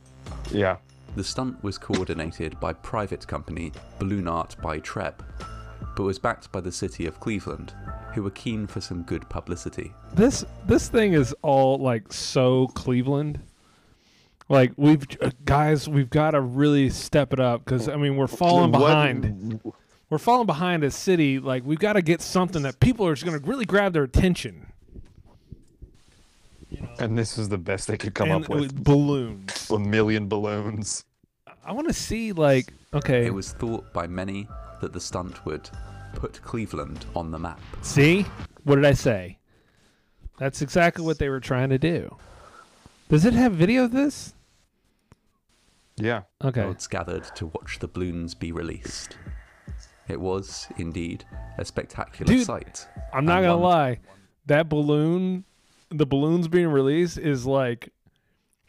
Yeah. 0.50 0.76
The 1.16 1.24
stunt 1.24 1.62
was 1.64 1.78
coordinated 1.78 2.59
by 2.61 2.72
private 2.74 3.26
company 3.26 3.72
Balloon 3.98 4.28
Art 4.28 4.54
by 4.62 4.78
Treb, 4.80 5.24
but 5.96 6.02
was 6.02 6.18
backed 6.18 6.52
by 6.52 6.61
the 6.61 6.70
city 6.72 7.06
of 7.06 7.18
Cleveland, 7.20 7.72
who 8.14 8.22
were 8.22 8.30
keen 8.30 8.66
for 8.66 8.80
some 8.80 9.02
good 9.02 9.28
publicity. 9.28 9.92
This 10.12 10.44
this 10.66 10.88
thing 10.88 11.14
is 11.14 11.35
all 11.42 11.78
like 11.78 12.12
so 12.12 12.68
Cleveland. 12.68 13.40
Like 14.48 14.72
we've 14.76 15.04
uh, 15.20 15.30
guys, 15.44 15.88
we've 15.88 16.11
got 16.11 16.32
to 16.32 16.40
really 16.40 16.88
step 16.90 17.32
it 17.32 17.40
up 17.40 17.64
because 17.64 17.88
I 17.88 17.96
mean 17.96 18.16
we're 18.16 18.26
falling 18.28 18.70
What- 18.72 18.78
behind. 18.80 19.61
We're 20.08 20.18
falling 20.18 20.46
behind 20.46 20.84
a 20.84 20.90
city. 20.90 21.38
Like 21.38 21.64
we've 21.64 21.78
got 21.78 21.94
to 21.94 22.02
get 22.02 22.20
something 22.20 22.62
that 22.62 22.78
people 22.80 23.06
are 23.06 23.14
just 23.14 23.26
going 23.26 23.40
to 23.40 23.46
really 23.46 23.64
grab 23.64 23.92
their 23.92 24.04
attention. 24.04 24.72
And 26.98 27.16
this 27.16 27.38
is 27.38 27.48
the 27.48 27.58
best 27.58 27.88
they 27.88 27.96
could 27.96 28.14
come 28.14 28.30
and 28.30 28.44
up 28.44 28.50
with. 28.50 28.82
balloons. 28.82 29.70
A 29.70 29.78
million 29.78 30.28
balloons. 30.28 31.04
I 31.64 31.72
want 31.72 31.88
to 31.88 31.94
see 31.94 32.32
like 32.32 32.72
okay, 32.94 33.26
It 33.26 33.34
was 33.34 33.52
thought 33.52 33.92
by 33.92 34.06
many 34.06 34.48
that 34.80 34.92
the 34.92 35.00
stunt 35.00 35.44
would 35.44 35.68
put 36.14 36.40
Cleveland 36.42 37.04
on 37.14 37.30
the 37.30 37.38
map. 37.38 37.60
see 37.82 38.22
what 38.64 38.76
did 38.76 38.84
I 38.84 38.92
say? 38.92 39.38
That's 40.38 40.62
exactly 40.62 41.04
what 41.04 41.18
they 41.18 41.28
were 41.28 41.40
trying 41.40 41.70
to 41.70 41.78
do. 41.78 42.16
Does 43.08 43.24
it 43.24 43.32
have 43.34 43.52
video 43.52 43.84
of 43.84 43.92
this? 43.92 44.34
Yeah. 45.96 46.22
Okay. 46.44 46.62
Crowds 46.62 46.86
gathered 46.86 47.24
to 47.36 47.46
watch 47.46 47.78
the 47.78 47.88
balloons 47.88 48.34
be 48.34 48.52
released. 48.52 49.16
It 50.08 50.20
was, 50.20 50.68
indeed, 50.76 51.24
a 51.58 51.64
spectacular 51.64 52.32
Dude, 52.32 52.46
sight. 52.46 52.86
I'm 53.12 53.24
not 53.24 53.38
and 53.38 53.46
gonna 53.46 53.58
one- 53.58 53.70
lie. 53.70 53.98
That 54.46 54.68
balloon, 54.68 55.44
the 55.90 56.06
balloons 56.06 56.46
being 56.48 56.68
released 56.68 57.18
is 57.18 57.44
like, 57.46 57.88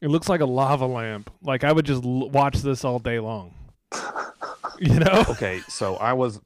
it 0.02 0.08
looks 0.10 0.28
like 0.30 0.42
a 0.42 0.46
lava 0.46 0.86
lamp. 0.88 1.30
Like 1.44 1.64
I 1.64 1.72
would 1.72 1.86
just 1.86 2.04
l- 2.04 2.30
watch 2.30 2.58
this 2.58 2.84
all 2.84 3.00
day 3.00 3.20
long. 3.20 3.54
You 4.80 5.00
know? 5.00 5.24
Okay. 5.30 5.62
So 5.68 5.96
I 5.96 6.14
was. 6.14 6.40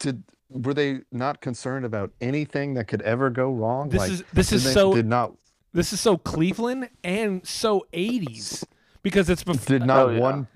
Did 0.00 0.24
were 0.50 0.74
they 0.74 1.02
not 1.12 1.40
concerned 1.40 1.84
about 1.84 2.10
anything 2.20 2.74
that 2.74 2.88
could 2.88 3.02
ever 3.02 3.30
go 3.30 3.52
wrong? 3.52 3.88
This 3.88 3.98
like, 4.00 4.10
is 4.10 4.24
this 4.32 4.48
did 4.50 4.56
is 4.56 4.64
they- 4.64 4.72
so 4.72 4.92
did 4.94 5.06
not 5.06 5.32
this 5.72 5.92
is 5.92 6.00
so 6.00 6.16
Cleveland 6.18 6.88
and 7.04 7.46
so 7.46 7.86
80s 7.92 8.64
because 9.02 9.30
it's 9.30 9.44
before 9.44 9.78
did 9.78 9.86
not 9.86 10.06
Oh, 10.06 10.10
yeah. 10.10 10.18
one 10.20 10.48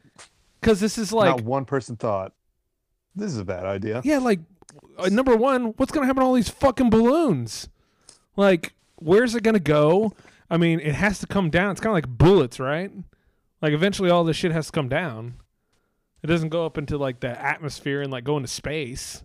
because 0.60 0.80
this 0.80 0.98
is 0.98 1.12
like 1.12 1.28
not 1.36 1.40
one 1.42 1.64
person 1.64 1.94
thought 1.96 2.32
this 3.16 3.32
is 3.32 3.38
a 3.38 3.44
bad 3.44 3.64
idea. 3.64 4.00
yeah 4.04 4.18
like 4.18 4.40
uh, 4.98 5.08
number 5.08 5.36
one 5.36 5.66
what's 5.78 5.90
gonna 5.92 6.06
happen 6.06 6.20
to 6.20 6.26
all 6.26 6.34
these 6.34 6.48
fucking 6.48 6.90
balloons 6.90 7.68
like 8.36 8.74
where's 8.96 9.34
it 9.34 9.42
gonna 9.42 9.58
go 9.58 10.14
I 10.50 10.56
mean 10.56 10.78
it 10.80 10.94
has 10.94 11.18
to 11.20 11.26
come 11.26 11.50
down 11.50 11.70
it's 11.72 11.80
kind 11.80 11.90
of 11.90 11.94
like 11.94 12.08
bullets 12.08 12.60
right 12.60 12.92
like 13.60 13.72
eventually 13.72 14.10
all 14.10 14.22
this 14.24 14.36
shit 14.36 14.52
has 14.52 14.66
to 14.66 14.72
come 14.72 14.88
down 14.88 15.34
it 16.22 16.26
doesn't 16.28 16.50
go 16.50 16.64
up 16.66 16.78
into 16.78 16.96
like 16.98 17.20
the 17.20 17.28
atmosphere 17.40 18.02
and 18.02 18.12
like 18.12 18.24
go 18.24 18.36
into 18.36 18.48
space 18.48 19.22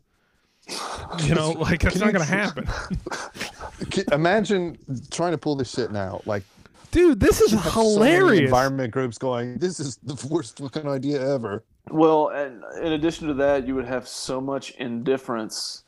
you 1.24 1.36
know 1.36 1.52
like 1.60 1.82
that's 1.82 2.00
not 2.00 2.12
gonna 2.14 2.26
happen 2.42 2.68
Imagine 4.12 4.78
trying 5.10 5.32
to 5.32 5.38
pull 5.38 5.56
this 5.56 5.72
shit 5.72 5.92
now. 5.92 6.22
Like 6.26 6.44
dude 6.92 7.20
this 7.20 7.42
is 7.42 7.52
have 7.52 7.64
so 7.64 7.82
hilarious 7.82 8.42
environment 8.46 8.92
groups 8.94 9.18
going. 9.18 9.58
This 9.58 9.80
is 9.80 9.98
the 10.04 10.16
worst 10.30 10.60
fucking 10.60 10.88
idea 10.88 11.20
ever. 11.34 11.64
Well, 11.90 12.30
and 12.30 12.64
in 12.82 12.94
addition 12.94 13.28
to 13.28 13.34
that, 13.36 13.68
you 13.68 13.76
would 13.76 13.86
have 13.86 14.08
so 14.08 14.40
much 14.40 14.72
indifference. 14.72 15.84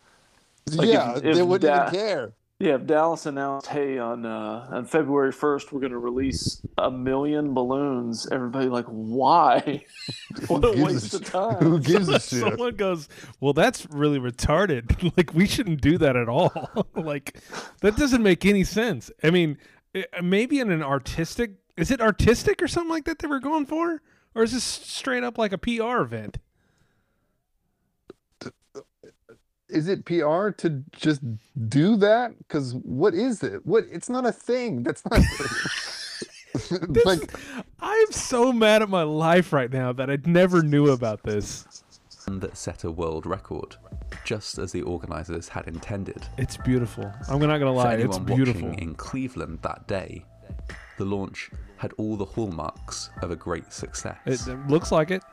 Like, 0.73 0.88
yeah, 0.89 1.15
if 1.15 1.36
they 1.36 1.41
wouldn't 1.43 1.62
Da- 1.73 1.88
even 1.88 1.93
care. 1.99 2.34
Yeah, 2.60 2.75
if 2.75 2.86
Dallas 2.86 3.25
announced, 3.25 3.67
"Hey, 3.67 3.97
on 3.97 4.25
uh, 4.25 4.67
on 4.69 4.86
February 4.86 5.34
first, 5.34 5.73
we're 5.73 5.82
going 5.82 5.91
to 5.91 5.97
release 5.97 6.62
a 6.77 6.89
million 6.89 7.53
balloons," 7.53 8.25
everybody 8.32 8.67
like, 8.67 8.86
"Why? 8.86 9.84
what 10.47 10.63
a 10.63 10.71
gives 10.73 10.79
a 10.79 10.86
waste 10.86 11.13
of 11.15 11.25
time." 11.25 11.56
Who 11.58 11.79
gives 11.79 12.08
a 12.08 12.13
shit? 12.21 12.39
Someone 12.39 12.75
goes, 12.75 13.10
"Well, 13.41 13.51
that's 13.51 13.86
really 13.89 14.17
retarded. 14.19 15.12
like 15.17 15.34
we 15.34 15.45
shouldn't 15.45 15.82
do 15.82 15.97
that 15.97 16.15
at 16.15 16.29
all. 16.29 16.53
like 16.95 17.38
that 17.82 17.97
doesn't 17.97 18.23
make 18.23 18.45
any 18.45 18.63
sense. 18.63 19.12
I 19.23 19.29
mean, 19.29 19.58
it, 19.93 20.08
maybe 20.23 20.60
in 20.60 20.71
an 20.71 20.84
artistic, 20.84 21.56
is 21.75 21.91
it 21.91 21.99
artistic 21.99 22.62
or 22.62 22.69
something 22.69 22.91
like 22.91 23.06
that 23.06 23.19
they 23.19 23.27
were 23.27 23.41
going 23.41 23.65
for, 23.65 24.01
or 24.36 24.43
is 24.43 24.52
this 24.54 24.63
straight 24.63 25.24
up 25.24 25.38
like 25.38 25.52
a 25.54 25.58
PR 25.58 26.02
event? 26.02 26.38
Is 29.69 29.88
it 29.88 30.06
PR 30.06 30.50
to 30.50 30.84
just 30.92 31.21
do 31.67 31.96
that? 31.98 32.38
Because 32.38 32.75
what 32.75 33.13
is 33.15 33.42
it? 33.42 33.65
What? 33.65 33.86
It's 33.92 34.10
not 34.10 34.25
a 34.25 34.31
thing. 34.31 34.84
That's 34.84 35.04
not. 35.10 35.19
This- 36.88 37.04
like 37.06 37.34
I'm 37.79 38.12
so 38.12 38.54
mad 38.54 38.84
at 38.84 38.90
my 38.90 39.02
life 39.02 39.52
right 39.54 39.71
now 39.71 39.92
that 39.94 40.12
I 40.12 40.19
never 40.25 40.62
knew 40.62 40.92
about 40.92 41.23
this. 41.23 41.65
that 42.27 42.56
set 42.56 42.84
a 42.84 42.92
world 42.92 43.25
record, 43.25 43.75
just 44.23 44.60
as 44.60 44.71
the 44.71 44.84
organisers 44.84 45.50
had 45.50 45.67
intended. 45.67 46.27
It's 46.38 46.58
beautiful. 46.58 47.12
I'm 47.27 47.40
not 47.40 47.58
gonna 47.58 47.71
For 47.71 47.71
lie, 47.71 47.94
it's 47.96 48.19
beautiful. 48.19 48.69
watching 48.69 48.79
in 48.88 48.94
Cleveland 48.94 49.60
that 49.63 49.88
day, 49.88 50.25
the 50.98 51.06
launch 51.06 51.50
had 51.77 51.94
all 51.98 52.15
the 52.15 52.25
hallmarks 52.25 53.10
of 53.21 53.31
a 53.31 53.35
great 53.35 53.71
success. 53.73 54.17
It, 54.25 54.48
it 54.48 54.67
looks 54.67 54.91
like 54.91 55.12
it. 55.12 55.23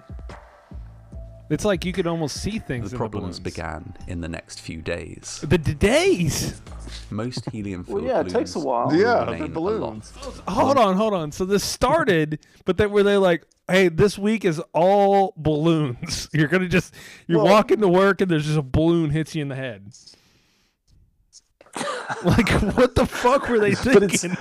It's 1.50 1.64
like 1.64 1.84
you 1.84 1.92
could 1.92 2.06
almost 2.06 2.40
see 2.40 2.60
things. 2.60 2.90
the 2.90 2.94
in 2.94 2.98
problems 2.98 3.38
the 3.38 3.42
began 3.42 3.94
in 4.06 4.20
the 4.20 4.28
next 4.28 4.60
few 4.60 4.80
days. 4.80 5.40
The 5.42 5.58
d- 5.58 5.74
days. 5.74 6.62
Most 7.10 7.50
helium-filled 7.50 8.02
Well, 8.04 8.04
yeah, 8.04 8.20
it 8.20 8.28
takes 8.28 8.54
a 8.54 8.60
while. 8.60 8.94
yeah, 8.94 9.24
the 9.36 9.48
balloons. 9.48 10.12
aloft. 10.16 10.48
Hold 10.48 10.76
on, 10.78 10.94
hold 10.96 11.12
on. 11.12 11.32
So 11.32 11.44
this 11.44 11.64
started, 11.64 12.38
but 12.64 12.76
then 12.76 12.92
were 12.92 13.02
they 13.02 13.16
like, 13.16 13.44
"Hey, 13.68 13.88
this 13.88 14.16
week 14.16 14.44
is 14.44 14.60
all 14.72 15.34
balloons. 15.36 16.28
You're 16.32 16.46
gonna 16.46 16.68
just 16.68 16.94
you're 17.26 17.42
Well- 17.42 17.52
walking 17.52 17.80
to 17.80 17.88
work 17.88 18.20
and 18.20 18.30
there's 18.30 18.46
just 18.46 18.58
a 18.58 18.62
balloon 18.62 19.10
hits 19.10 19.34
you 19.34 19.42
in 19.42 19.48
the 19.48 19.56
head." 19.56 19.92
like, 22.24 22.48
what 22.76 22.94
the 22.94 23.06
fuck 23.06 23.48
were 23.48 23.58
they 23.58 23.72
But 23.74 24.02
it's- 24.04 24.20
thinking? 24.22 24.38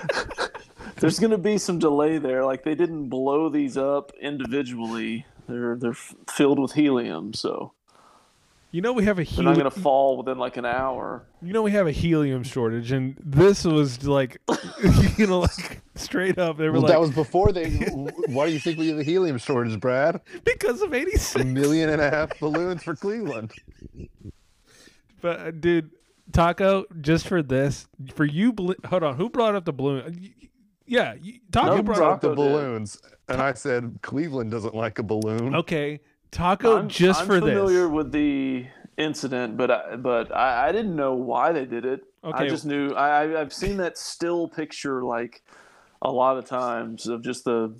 There's 1.00 1.20
going 1.20 1.32
to 1.32 1.38
be 1.38 1.58
some 1.58 1.80
delay 1.80 2.18
there. 2.18 2.43
Like 2.45 2.64
they 2.64 2.76
didn't 2.76 3.10
blow 3.10 3.50
these 3.50 3.78
up 3.78 4.12
individually. 4.22 5.26
They're 5.47 5.76
they're 5.76 5.91
f- 5.91 6.16
filled 6.30 6.60
with 6.60 6.74
helium, 6.74 7.34
so 7.34 7.74
You 8.72 8.82
know 8.82 8.93
we 8.93 9.04
have 9.06 9.18
a 9.18 9.24
they're 9.24 9.43
not 9.43 9.56
helium. 9.56 9.60
going 9.60 9.72
to 9.72 9.80
fall 9.82 10.18
within 10.18 10.38
like 10.38 10.58
an 10.58 10.66
hour. 10.66 11.26
You 11.41 11.54
know 11.54 11.62
we 11.64 11.72
have 11.72 11.88
a 11.88 11.91
helium 11.91 12.43
shortage, 12.43 12.91
and 12.91 13.16
this 13.24 13.64
was 13.66 14.06
like, 14.08 14.38
you 15.18 15.26
know, 15.26 15.39
like 15.39 15.82
straight 15.95 16.38
up. 16.38 16.58
They 16.58 16.66
were 16.68 16.74
Well, 16.74 16.82
like, 16.84 16.91
that 16.91 17.00
was 17.02 17.12
before 17.12 17.52
they. 17.52 17.70
why 18.28 18.45
do 18.47 18.54
you 18.54 18.60
think 18.60 18.78
we 18.78 18.89
have 18.89 19.00
a 19.00 19.04
helium 19.04 19.38
shortage, 19.39 19.80
Brad? 19.80 20.22
because 20.43 20.82
of 20.82 20.93
A 20.93 21.43
million 21.43 21.89
and 21.89 22.02
a 22.02 22.10
half 22.12 22.39
balloons 22.39 22.84
for 22.84 22.95
Cleveland. 22.95 23.52
But 25.22 25.39
uh, 25.39 25.52
dude, 25.52 25.89
Taco, 26.32 26.86
just 27.02 27.28
for 27.28 27.41
this, 27.41 27.88
for 28.14 28.24
you, 28.26 28.54
bl- 28.54 28.74
hold 28.86 29.04
on. 29.04 29.16
Who 29.18 29.30
brought 29.30 29.56
up 29.56 29.66
the 29.66 29.74
balloon? 29.74 30.34
Y- 30.89 30.95
Yeah, 30.97 31.13
you, 31.21 31.39
Taco 31.51 31.77
No, 31.77 31.83
brought 31.83 31.97
Taco 31.99 32.11
up. 32.13 32.21
the 32.21 32.29
did. 32.29 32.35
balloons, 32.35 33.01
and 33.27 33.41
I 33.41 33.53
said 33.53 33.99
Cleveland 34.01 34.51
doesn't 34.51 34.75
like 34.75 34.99
a 34.99 35.03
balloon. 35.03 35.55
Okay, 35.55 35.99
Taco, 36.31 36.77
I'm, 36.77 36.87
just 36.89 37.21
I'm 37.21 37.27
for 37.27 37.39
familiar 37.39 37.83
this. 37.83 37.91
with 37.91 38.11
the 38.11 38.65
incident, 38.97 39.55
but 39.57 39.71
I, 39.71 39.95
but 39.95 40.35
I, 40.35 40.69
I 40.69 40.71
didn't 40.71 40.95
know 40.95 41.13
why 41.15 41.51
they 41.51 41.65
did 41.65 41.85
it. 41.85 42.01
Okay. 42.23 42.45
I 42.45 42.49
just 42.49 42.65
knew 42.65 42.91
I 42.93 43.23
I- 43.23 43.41
I've 43.41 43.53
seen 43.53 43.77
that 43.77 43.97
still 43.97 44.47
picture 44.47 45.03
like 45.03 45.41
a 46.01 46.11
lot 46.11 46.37
of 46.37 46.45
times 46.45 47.07
of 47.07 47.21
just 47.21 47.45
the 47.45 47.73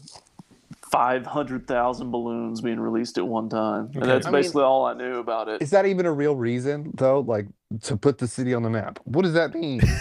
five 0.92 1.26
hundred 1.26 1.68
thousand 1.68 2.10
balloons 2.12 2.62
being 2.62 2.80
released 2.80 3.18
at 3.18 3.28
one 3.28 3.50
time, 3.50 3.86
Okay. 3.86 4.00
and 4.02 4.10
that's 4.10 4.28
I 4.28 4.32
mean- 4.32 4.40
basically 4.42 4.64
all 4.64 4.86
I 4.86 4.94
knew 4.94 5.18
about 5.20 5.48
it. 5.50 5.62
Is 5.62 5.72
that 5.72 5.86
even 5.86 6.06
a 6.06 6.12
real 6.12 6.36
reason, 6.36 6.92
though? 6.96 7.20
Like 7.20 7.48
to 7.84 7.98
put 7.98 8.18
the 8.18 8.28
city 8.28 8.54
on 8.54 8.64
the 8.64 8.70
map? 8.70 9.00
What 9.06 9.24
does 9.24 9.34
that 9.34 9.54
mean? 9.54 9.82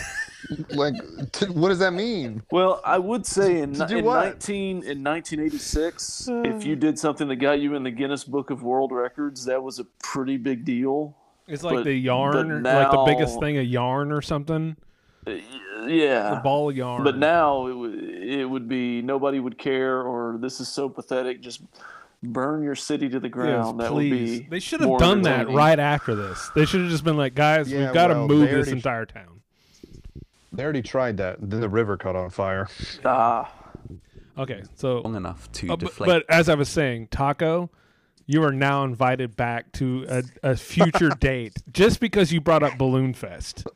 like, 0.71 0.95
to, 1.33 1.47
what 1.53 1.69
does 1.69 1.79
that 1.81 1.93
mean? 1.93 2.43
Well, 2.51 2.81
I 2.85 2.99
would 2.99 3.27
say 3.27 3.61
in, 3.61 3.81
in 3.91 4.05
what? 4.05 4.25
nineteen 4.25 4.83
in 4.85 5.03
nineteen 5.03 5.41
eighty 5.41 5.59
six, 5.59 6.29
if 6.31 6.65
you 6.65 6.77
did 6.77 6.99
something 6.99 7.29
that 7.29 7.37
got 7.37 7.61
you 7.61 7.75
in 7.75 7.83
the 7.83 7.91
Guinness 7.91 8.25
Book 8.25 8.51
of 8.51 8.63
World 8.63 8.93
Records, 8.93 9.45
that 9.47 9.63
was 9.63 9.79
a 9.79 9.85
pretty 10.03 10.37
big 10.37 10.65
deal. 10.65 11.17
It's 11.47 11.63
like 11.63 11.77
but- 11.77 11.85
the 11.85 11.95
yarn, 11.95 12.63
but 12.63 12.75
or 12.75 12.83
like 12.85 12.91
the 12.91 13.05
biggest 13.15 13.41
thing, 13.41 13.59
a 13.59 13.63
yarn 13.63 14.13
or 14.13 14.23
something. 14.23 14.77
Uh, 15.27 15.33
The 15.87 15.95
Yeah, 15.95 16.41
ball 16.43 16.71
of 16.71 16.77
yarn. 16.77 17.03
but 17.05 17.17
now 17.19 17.67
it 17.67 17.73
would 17.75 17.95
it 17.99 18.45
would 18.45 18.69
be 18.69 19.03
nobody 19.03 19.41
would 19.41 19.59
care, 19.59 20.03
or 20.03 20.37
this 20.41 20.61
is 20.61 20.69
so 20.69 20.89
pathetic. 20.89 21.41
Just 21.41 21.63
burn 22.23 22.63
your 22.63 22.75
city 22.75 23.09
to 23.09 23.19
the 23.21 23.29
Yes, 23.29 23.33
ground. 23.35 23.81
that 23.81 23.91
please. 23.91 24.11
would 24.11 24.43
be. 24.45 24.49
they 24.51 24.59
should 24.61 24.81
have 24.81 24.99
done 24.99 25.23
that 25.23 25.49
right 25.51 25.79
after 25.79 26.15
this. 26.15 26.51
They 26.55 26.65
should 26.65 26.81
have 26.83 26.91
just 26.91 27.05
been 27.05 27.17
like, 27.17 27.35
guys, 27.35 27.71
Yeah, 27.71 27.85
we've 27.87 27.95
got 27.95 28.09
to 28.09 28.15
well, 28.15 28.29
move 28.29 28.41
this 28.51 28.55
already- 28.67 28.73
entire 28.73 29.07
town. 29.07 29.38
They 30.53 30.63
already 30.65 30.83
tried 30.83 31.17
that. 31.19 31.39
Then 31.41 31.61
the 31.61 31.69
river 31.69 31.97
caught 31.97 32.17
on 32.17 32.31
fire. 32.31 32.69
Ah, 33.05 33.53
Okay, 34.39 34.63
so 34.75 35.01
Long 35.01 35.17
enough 35.17 35.51
to 35.53 35.67
Uh, 35.73 35.77
but, 35.77 35.81
deflate. 35.89 36.07
but 36.07 36.25
as 36.29 36.49
I 36.49 36.55
was 36.55 36.69
saying, 36.69 37.09
Taco, 37.11 37.71
you 38.25 38.45
are 38.45 38.53
now 38.53 38.85
invited 38.85 39.35
back 39.37 39.73
to 39.73 40.07
a, 40.09 40.23
a 40.45 40.57
future 40.57 41.09
date 41.21 41.55
just 41.73 41.99
because 41.99 42.33
you 42.33 42.41
brought 42.41 42.63
up 42.63 42.79
Balloon 42.79 43.15
Fest. 43.15 43.67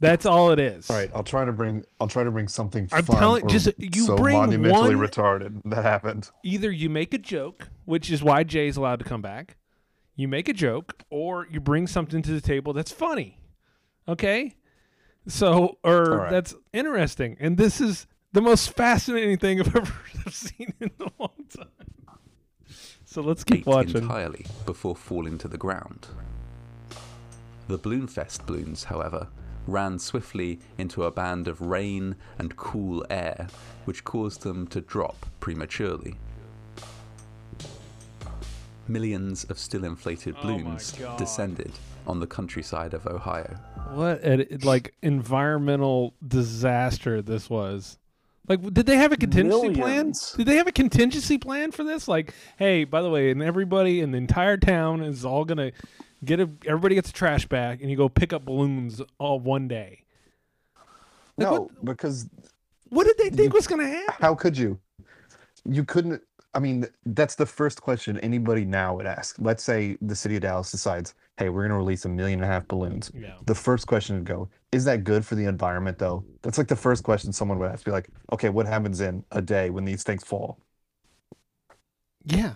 That's 0.00 0.24
all 0.24 0.52
it 0.52 0.58
is. 0.58 0.88
All 0.88 0.96
right, 0.96 1.10
I'll 1.14 1.22
try 1.22 1.44
to 1.44 1.52
bring. 1.52 1.84
I'll 2.00 2.08
try 2.08 2.24
to 2.24 2.30
bring 2.30 2.48
something 2.48 2.88
I'm 2.92 3.04
fun. 3.04 3.16
telling- 3.18 3.44
or 3.44 3.48
just- 3.48 3.68
you 3.78 4.06
so 4.06 4.16
bring 4.16 4.36
monumentally 4.38 4.96
one- 4.96 5.06
retarded 5.06 5.60
that 5.66 5.84
happened. 5.84 6.30
Either 6.42 6.70
you 6.70 6.88
make 6.88 7.12
a 7.12 7.18
joke, 7.18 7.68
which 7.84 8.10
is 8.10 8.22
why 8.22 8.42
Jay's 8.42 8.78
allowed 8.78 9.00
to 9.00 9.04
come 9.04 9.20
back. 9.20 9.58
You 10.16 10.28
make 10.28 10.48
a 10.48 10.54
joke, 10.54 11.02
or 11.10 11.46
you 11.50 11.60
bring 11.60 11.86
something 11.86 12.22
to 12.22 12.30
the 12.32 12.40
table 12.40 12.72
that's 12.72 12.92
funny. 12.92 13.38
Okay, 14.08 14.54
so 15.26 15.78
or 15.84 16.10
All 16.12 16.16
right. 16.18 16.30
that's 16.30 16.54
interesting, 16.72 17.36
and 17.40 17.56
this 17.56 17.80
is 17.80 18.06
the 18.32 18.40
most 18.40 18.70
fascinating 18.72 19.38
thing 19.38 19.60
I've 19.60 19.74
ever 19.76 19.92
seen 20.30 20.72
in 20.80 20.90
a 21.00 21.10
long 21.18 21.44
time. 21.56 21.66
So 23.04 23.22
let's 23.22 23.42
keep 23.42 23.66
watching. 23.66 24.02
entirely 24.02 24.46
before 24.66 24.94
falling 24.94 25.36
to 25.38 25.48
the 25.48 25.58
ground. 25.58 26.06
The 27.66 27.78
Balloonfest 27.78 28.46
balloons, 28.46 28.84
however, 28.84 29.28
ran 29.66 29.98
swiftly 29.98 30.60
into 30.78 31.04
a 31.04 31.10
band 31.10 31.48
of 31.48 31.60
rain 31.60 32.16
and 32.38 32.56
cool 32.56 33.04
air, 33.10 33.48
which 33.84 34.04
caused 34.04 34.42
them 34.42 34.66
to 34.68 34.80
drop 34.80 35.26
prematurely. 35.40 36.16
Millions 38.88 39.44
of 39.44 39.58
still 39.58 39.84
inflated 39.84 40.34
Oh 40.38 40.42
balloons 40.42 40.92
God. 40.92 41.16
descended 41.18 41.72
on 42.10 42.20
the 42.20 42.26
countryside 42.26 42.92
of 42.92 43.06
Ohio. 43.06 43.56
What 43.92 44.20
a, 44.24 44.46
like 44.62 44.94
environmental 45.02 46.14
disaster 46.26 47.22
this 47.22 47.48
was. 47.48 47.98
Like, 48.48 48.60
did 48.74 48.86
they 48.86 48.96
have 48.96 49.12
a 49.12 49.16
contingency 49.16 49.70
plan? 49.74 50.12
Did 50.36 50.46
they 50.46 50.56
have 50.56 50.66
a 50.66 50.72
contingency 50.72 51.38
plan 51.38 51.70
for 51.70 51.84
this? 51.84 52.08
Like, 52.08 52.34
hey, 52.58 52.82
by 52.84 53.00
the 53.00 53.08
way, 53.08 53.30
and 53.30 53.40
everybody 53.42 54.00
in 54.00 54.10
the 54.10 54.18
entire 54.18 54.56
town 54.56 55.02
is 55.02 55.24
all 55.24 55.44
gonna 55.44 55.70
get 56.24 56.40
a. 56.40 56.50
Everybody 56.66 56.96
gets 56.96 57.10
a 57.10 57.12
trash 57.12 57.46
bag, 57.46 57.80
and 57.80 57.90
you 57.90 57.96
go 57.96 58.08
pick 58.08 58.32
up 58.32 58.44
balloons 58.44 59.00
all 59.18 59.38
one 59.38 59.68
day. 59.68 60.02
Like, 61.36 61.46
no, 61.46 61.52
what- 61.62 61.84
because 61.84 62.28
What 62.88 63.04
did 63.06 63.18
they 63.18 63.30
think 63.30 63.52
You- 63.52 63.56
was 63.56 63.68
gonna 63.68 63.86
happen? 63.88 64.14
how 64.18 64.34
could 64.34 64.58
you? 64.58 64.80
You 65.64 65.84
couldn't. 65.84 66.20
I 66.52 66.58
mean, 66.58 66.86
that's 67.06 67.36
the 67.36 67.46
first 67.46 67.80
question 67.80 68.18
anybody 68.18 68.64
now 68.64 68.96
would 68.96 69.06
ask. 69.06 69.36
Let's 69.38 69.62
say 69.62 69.96
the 70.02 70.16
city 70.16 70.34
of 70.34 70.42
Dallas 70.42 70.72
decides, 70.72 71.14
"Hey, 71.40 71.48
we're 71.48 71.62
going 71.62 71.70
to 71.70 71.76
release 71.76 72.04
a 72.04 72.08
million 72.08 72.40
and 72.40 72.44
a 72.44 72.52
half 72.52 72.68
balloons." 72.68 73.10
Yeah. 73.14 73.34
The 73.46 73.54
first 73.54 73.86
question 73.86 74.16
would 74.16 74.24
go, 74.24 74.48
"Is 74.70 74.84
that 74.84 75.02
good 75.02 75.26
for 75.26 75.34
the 75.34 75.46
environment, 75.46 75.98
though?" 75.98 76.24
That's 76.42 76.58
like 76.58 76.68
the 76.68 76.76
first 76.76 77.02
question 77.02 77.32
someone 77.32 77.58
would 77.58 77.70
ask. 77.70 77.84
Be 77.84 77.90
like, 77.90 78.08
"Okay, 78.32 78.50
what 78.50 78.66
happens 78.66 79.00
in 79.00 79.24
a 79.32 79.42
day 79.42 79.70
when 79.70 79.84
these 79.84 80.04
things 80.04 80.22
fall?" 80.22 80.58
Yeah. 82.24 82.52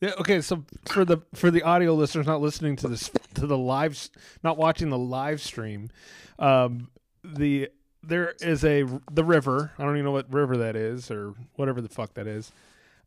Yeah. 0.00 0.12
Okay. 0.18 0.40
So 0.42 0.64
for 0.84 1.04
the 1.04 1.18
for 1.34 1.50
the 1.50 1.62
audio 1.62 1.94
listeners 1.94 2.26
not 2.26 2.42
listening 2.42 2.76
to 2.76 2.88
this 2.88 3.10
to 3.34 3.46
the 3.46 3.56
live, 3.56 4.10
not 4.42 4.58
watching 4.58 4.90
the 4.90 4.98
live 4.98 5.40
stream, 5.40 5.90
um, 6.38 6.88
the 7.24 7.70
there 8.02 8.34
is 8.40 8.64
a 8.64 8.84
the 9.10 9.24
river. 9.24 9.72
I 9.78 9.84
don't 9.84 9.94
even 9.94 10.04
know 10.04 10.12
what 10.12 10.32
river 10.32 10.56
that 10.58 10.76
is 10.76 11.10
or 11.10 11.34
whatever 11.56 11.80
the 11.80 11.88
fuck 11.88 12.14
that 12.14 12.26
is. 12.26 12.52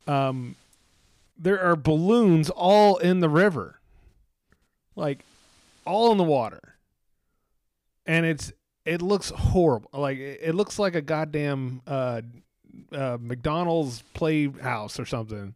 Um, 0.07 0.55
there 1.37 1.61
are 1.61 1.75
balloons 1.75 2.49
all 2.49 2.97
in 2.97 3.21
the 3.21 3.29
river, 3.29 3.78
like 4.99 5.25
all 5.85 6.11
in 6.11 6.17
the 6.17 6.23
water, 6.23 6.75
and 8.05 8.25
it's 8.25 8.51
it 8.85 9.01
looks 9.01 9.29
horrible. 9.29 9.89
Like 9.93 10.17
it 10.17 10.39
it 10.43 10.55
looks 10.55 10.77
like 10.77 10.95
a 10.95 11.01
goddamn 11.01 11.81
uh, 11.87 12.21
uh, 12.91 13.17
McDonald's 13.19 14.03
playhouse 14.13 14.99
or 14.99 15.05
something. 15.05 15.55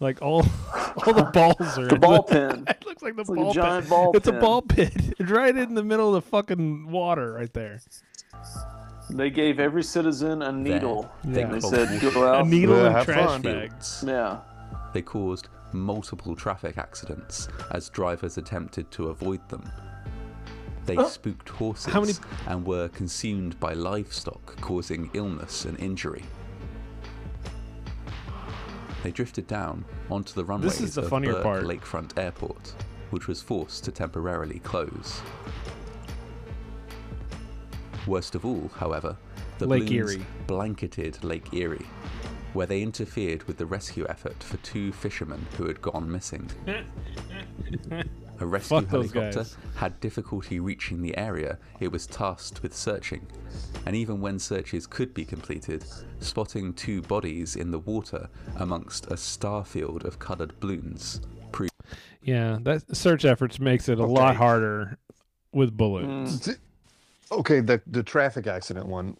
Like 0.00 0.20
all 0.20 0.44
all 1.06 1.12
the 1.14 1.30
balls 1.32 1.78
are 1.78 1.86
the 1.86 1.94
in 1.94 2.00
ball 2.00 2.22
pin. 2.24 2.64
it 2.68 2.84
looks 2.84 3.02
like 3.02 3.14
the 3.14 3.20
It's 3.22 3.30
like 3.30 3.38
ball 3.38 3.50
a 3.50 3.54
giant 3.54 3.84
pit. 3.84 3.90
ball 3.90 4.16
It's 4.16 4.28
a 4.28 4.32
ball 4.32 4.62
pit. 4.62 4.92
It's 5.18 5.30
right 5.30 5.56
in 5.56 5.74
the 5.74 5.84
middle 5.84 6.14
of 6.14 6.24
the 6.24 6.28
fucking 6.28 6.90
water 6.90 7.32
right 7.34 7.52
there. 7.52 7.80
They 9.10 9.30
gave 9.30 9.60
every 9.60 9.82
citizen 9.84 10.42
a 10.42 10.50
needle. 10.50 11.08
Yeah. 11.24 11.46
They 11.46 11.60
said, 11.60 12.00
"Go 12.00 12.32
A 12.40 12.44
needle 12.44 12.76
Yeah, 12.78 12.86
and 12.86 12.94
have 12.96 13.04
trash 13.04 13.26
fun. 13.28 13.42
bag. 13.42 13.72
Yeah. 14.04 14.38
They 14.92 15.02
caused 15.02 15.48
multiple 15.74 16.34
traffic 16.36 16.78
accidents 16.78 17.48
as 17.70 17.88
drivers 17.88 18.38
attempted 18.38 18.90
to 18.92 19.08
avoid 19.08 19.46
them. 19.48 19.70
They 20.84 20.96
oh. 20.96 21.06
spooked 21.06 21.48
horses 21.48 21.94
many- 21.94 22.14
and 22.46 22.66
were 22.66 22.88
consumed 22.88 23.58
by 23.60 23.72
livestock, 23.72 24.60
causing 24.60 25.10
illness 25.14 25.64
and 25.64 25.78
injury. 25.78 26.24
They 29.02 29.10
drifted 29.10 29.46
down 29.46 29.84
onto 30.10 30.32
the 30.32 30.44
runways 30.44 30.80
is 30.80 30.94
the 30.94 31.02
of 31.02 31.10
Burke 31.10 31.42
part. 31.42 31.64
Lakefront 31.64 32.16
Airport, 32.16 32.74
which 33.10 33.26
was 33.26 33.42
forced 33.42 33.84
to 33.84 33.92
temporarily 33.92 34.60
close. 34.60 35.20
Worst 38.06 38.34
of 38.34 38.44
all, 38.44 38.70
however, 38.76 39.16
the 39.58 39.66
Lake 39.66 39.86
balloons 39.86 40.12
Erie. 40.12 40.26
blanketed 40.46 41.22
Lake 41.22 41.52
Erie, 41.52 41.86
where 42.52 42.66
they 42.66 42.82
interfered 42.82 43.44
with 43.44 43.56
the 43.56 43.66
rescue 43.66 44.06
effort 44.08 44.42
for 44.42 44.56
two 44.58 44.92
fishermen 44.92 45.46
who 45.56 45.66
had 45.66 45.80
gone 45.82 46.10
missing. 46.10 46.50
A 48.40 48.46
rescue 48.46 48.80
Fuck 48.80 48.90
helicopter 48.90 49.44
had 49.76 50.00
difficulty 50.00 50.58
reaching 50.58 51.00
the 51.00 51.16
area 51.16 51.58
it 51.80 51.92
was 51.92 52.06
tasked 52.06 52.62
with 52.62 52.74
searching, 52.74 53.26
and 53.86 53.94
even 53.94 54.20
when 54.20 54.38
searches 54.38 54.86
could 54.86 55.14
be 55.14 55.24
completed, 55.24 55.84
spotting 56.18 56.74
two 56.74 57.02
bodies 57.02 57.54
in 57.56 57.70
the 57.70 57.78
water 57.78 58.28
amongst 58.56 59.06
a 59.06 59.16
star 59.16 59.64
field 59.64 60.04
of 60.04 60.18
coloured 60.18 60.58
balloons 60.58 61.20
proved 61.52 61.72
Yeah, 62.22 62.58
that 62.62 62.96
search 62.96 63.24
efforts 63.24 63.60
makes 63.60 63.88
it 63.88 63.98
a 63.98 64.06
lot 64.06 64.36
harder 64.36 64.98
with 65.52 65.76
balloons. 65.76 66.48
Mm. 66.48 66.58
Okay, 67.32 67.60
the 67.60 67.80
the 67.86 68.02
traffic 68.02 68.46
accident 68.46 68.86
one. 68.86 69.16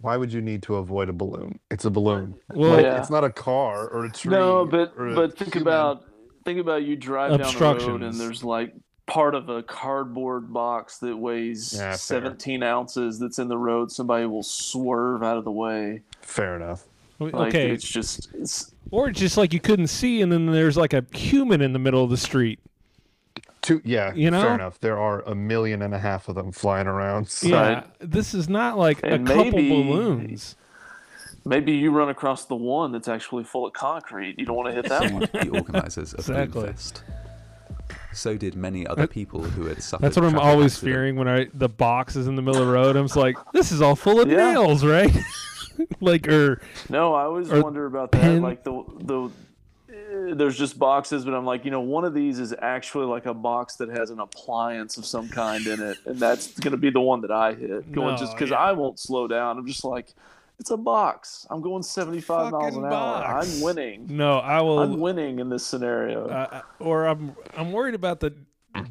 Why 0.00 0.16
would 0.16 0.32
you 0.32 0.40
need 0.42 0.62
to 0.64 0.76
avoid 0.76 1.08
a 1.08 1.12
balloon? 1.12 1.58
It's 1.70 1.84
a 1.84 1.90
balloon. 1.90 2.34
Well, 2.54 2.72
Like, 2.72 2.84
Yeah. 2.84 2.98
it's 3.00 3.10
not 3.10 3.24
a 3.24 3.30
car 3.30 3.88
or 3.88 4.04
a 4.04 4.10
tree. 4.10 4.30
No, 4.30 4.66
but 4.66 4.96
but 4.96 5.36
think 5.36 5.54
human. 5.54 5.68
about 5.68 6.04
think 6.44 6.60
about 6.60 6.82
you 6.84 6.96
drive 6.96 7.38
down 7.38 7.52
the 7.54 7.58
road 7.88 8.02
and 8.02 8.14
there's 8.14 8.44
like 8.44 8.72
part 9.06 9.34
of 9.34 9.48
a 9.48 9.62
cardboard 9.62 10.52
box 10.52 10.98
that 10.98 11.16
weighs 11.16 11.74
Yeah, 11.76 11.94
17 11.94 12.62
ounces 12.62 13.18
that's 13.18 13.38
in 13.38 13.48
the 13.48 13.58
road, 13.58 13.90
somebody 13.90 14.26
will 14.26 14.42
swerve 14.42 15.22
out 15.22 15.36
of 15.38 15.44
the 15.44 15.50
way. 15.52 16.02
Fair 16.20 16.56
enough. 16.56 16.84
Like, 17.18 17.34
okay, 17.34 17.70
it's 17.70 17.88
just 17.88 18.28
it's 18.34 18.72
or 18.90 19.10
just 19.10 19.36
like 19.38 19.52
you 19.54 19.60
couldn't 19.60 19.86
see, 19.88 20.20
and 20.20 20.30
then 20.30 20.46
there's 20.46 20.76
like 20.76 20.92
a 20.92 21.04
human 21.12 21.62
in 21.62 21.72
the 21.72 21.78
middle 21.78 22.04
of 22.04 22.10
the 22.10 22.16
street. 22.16 22.60
Two, 23.66 23.80
yeah, 23.84 24.12
You 24.14 24.30
know? 24.30 24.42
fair 24.42 24.54
enough. 24.54 24.78
There 24.78 24.96
are 24.96 25.22
a 25.22 25.34
million 25.34 25.82
and 25.82 25.92
a 25.92 25.98
half 25.98 26.28
of 26.28 26.36
them 26.36 26.52
flying 26.52 26.86
around. 26.86 27.28
so- 27.28 27.48
Yeah, 27.48 27.82
this 27.98 28.32
is 28.32 28.48
not 28.48 28.78
like 28.78 29.00
And 29.02 29.28
a 29.28 29.34
couple 29.34 29.50
balloons. 29.60 30.54
maybe 31.44 31.72
you 31.72 31.90
run 31.90 32.08
across 32.08 32.44
the 32.44 32.54
one 32.54 32.92
that's 32.92 33.08
actually 33.08 33.42
full 33.42 33.66
of 33.66 33.72
concrete. 33.72 34.38
You 34.38 34.46
don't 34.46 34.54
want 34.54 34.68
to 34.68 34.72
hit 34.74 34.88
that 34.88 35.10
one. 35.12 35.22
the 35.32 35.48
organisers 35.50 36.12
of 36.12 36.20
Exactly. 36.20 36.62
Balloonfest. 36.68 37.00
So 38.12 38.36
did 38.36 38.54
many 38.54 38.86
other 38.86 39.08
people 39.08 39.42
who 39.42 39.66
had 39.66 39.82
suffered. 39.82 40.04
That's 40.04 40.16
what 40.16 40.24
I'm 40.26 40.38
always 40.38 40.74
accident. 40.74 40.94
fearing 40.94 41.16
when 41.16 41.26
I 41.28 41.48
the 41.52 41.68
box 41.68 42.14
is 42.14 42.28
in 42.28 42.36
the 42.36 42.42
middle 42.42 42.60
of 42.62 42.68
the 42.68 42.72
road. 42.72 42.94
I'm 42.94 43.04
just 43.06 43.16
like, 43.16 43.36
this 43.52 43.72
is 43.72 43.82
all 43.82 43.96
full 43.96 44.20
of 44.20 44.28
Yeah. 44.30 44.52
nails, 44.52 44.84
right? 44.84 45.14
like 46.00 46.28
or 46.28 46.60
No, 46.88 47.14
I 47.14 47.24
always 47.24 47.52
Or 47.52 47.62
wonder 47.62 47.84
about 47.84 48.12
that. 48.12 48.22
pin- 48.22 48.42
Like 48.42 48.62
the 48.64 48.84
the 49.00 49.30
there's 50.34 50.56
just 50.56 50.78
boxes, 50.78 51.24
but 51.24 51.34
I'm 51.34 51.44
like, 51.44 51.64
you 51.64 51.70
know, 51.70 51.80
one 51.80 52.04
of 52.04 52.14
these 52.14 52.38
is 52.38 52.54
actually 52.60 53.06
like 53.06 53.26
a 53.26 53.34
box 53.34 53.76
that 53.76 53.88
has 53.88 54.10
an 54.10 54.20
appliance 54.20 54.96
of 54.96 55.06
some 55.06 55.28
kind 55.28 55.66
in 55.66 55.80
it, 55.80 55.98
and 56.06 56.18
that's 56.18 56.58
going 56.58 56.72
to 56.72 56.76
be 56.76 56.90
the 56.90 57.00
one 57.00 57.20
that 57.22 57.30
I 57.30 57.54
hit. 57.54 57.92
Going 57.92 58.14
No, 58.14 58.16
just 58.16 58.32
because 58.32 58.50
yeah. 58.50 58.58
I 58.58 58.72
won't 58.72 58.98
slow 58.98 59.28
down. 59.28 59.58
I'm 59.58 59.66
just 59.66 59.84
like, 59.84 60.14
it's 60.58 60.70
a 60.70 60.76
box. 60.76 61.46
I'm 61.50 61.60
going 61.60 61.82
75 61.82 62.52
miles 62.52 62.64
Fucking 62.64 62.78
an 62.78 62.92
hour. 62.92 63.24
I'm 63.24 63.60
winning. 63.60 64.06
no, 64.08 64.38
I 64.38 64.60
will. 64.62 64.78
I'm 64.78 65.00
winning 65.00 65.38
in 65.38 65.48
this 65.48 65.66
scenario. 65.66 66.28
uh, 66.28 66.62
or 66.78 67.06
I'm 67.06 67.36
I'm 67.56 67.72
worried 67.72 67.94
about 67.94 68.20
the 68.20 68.34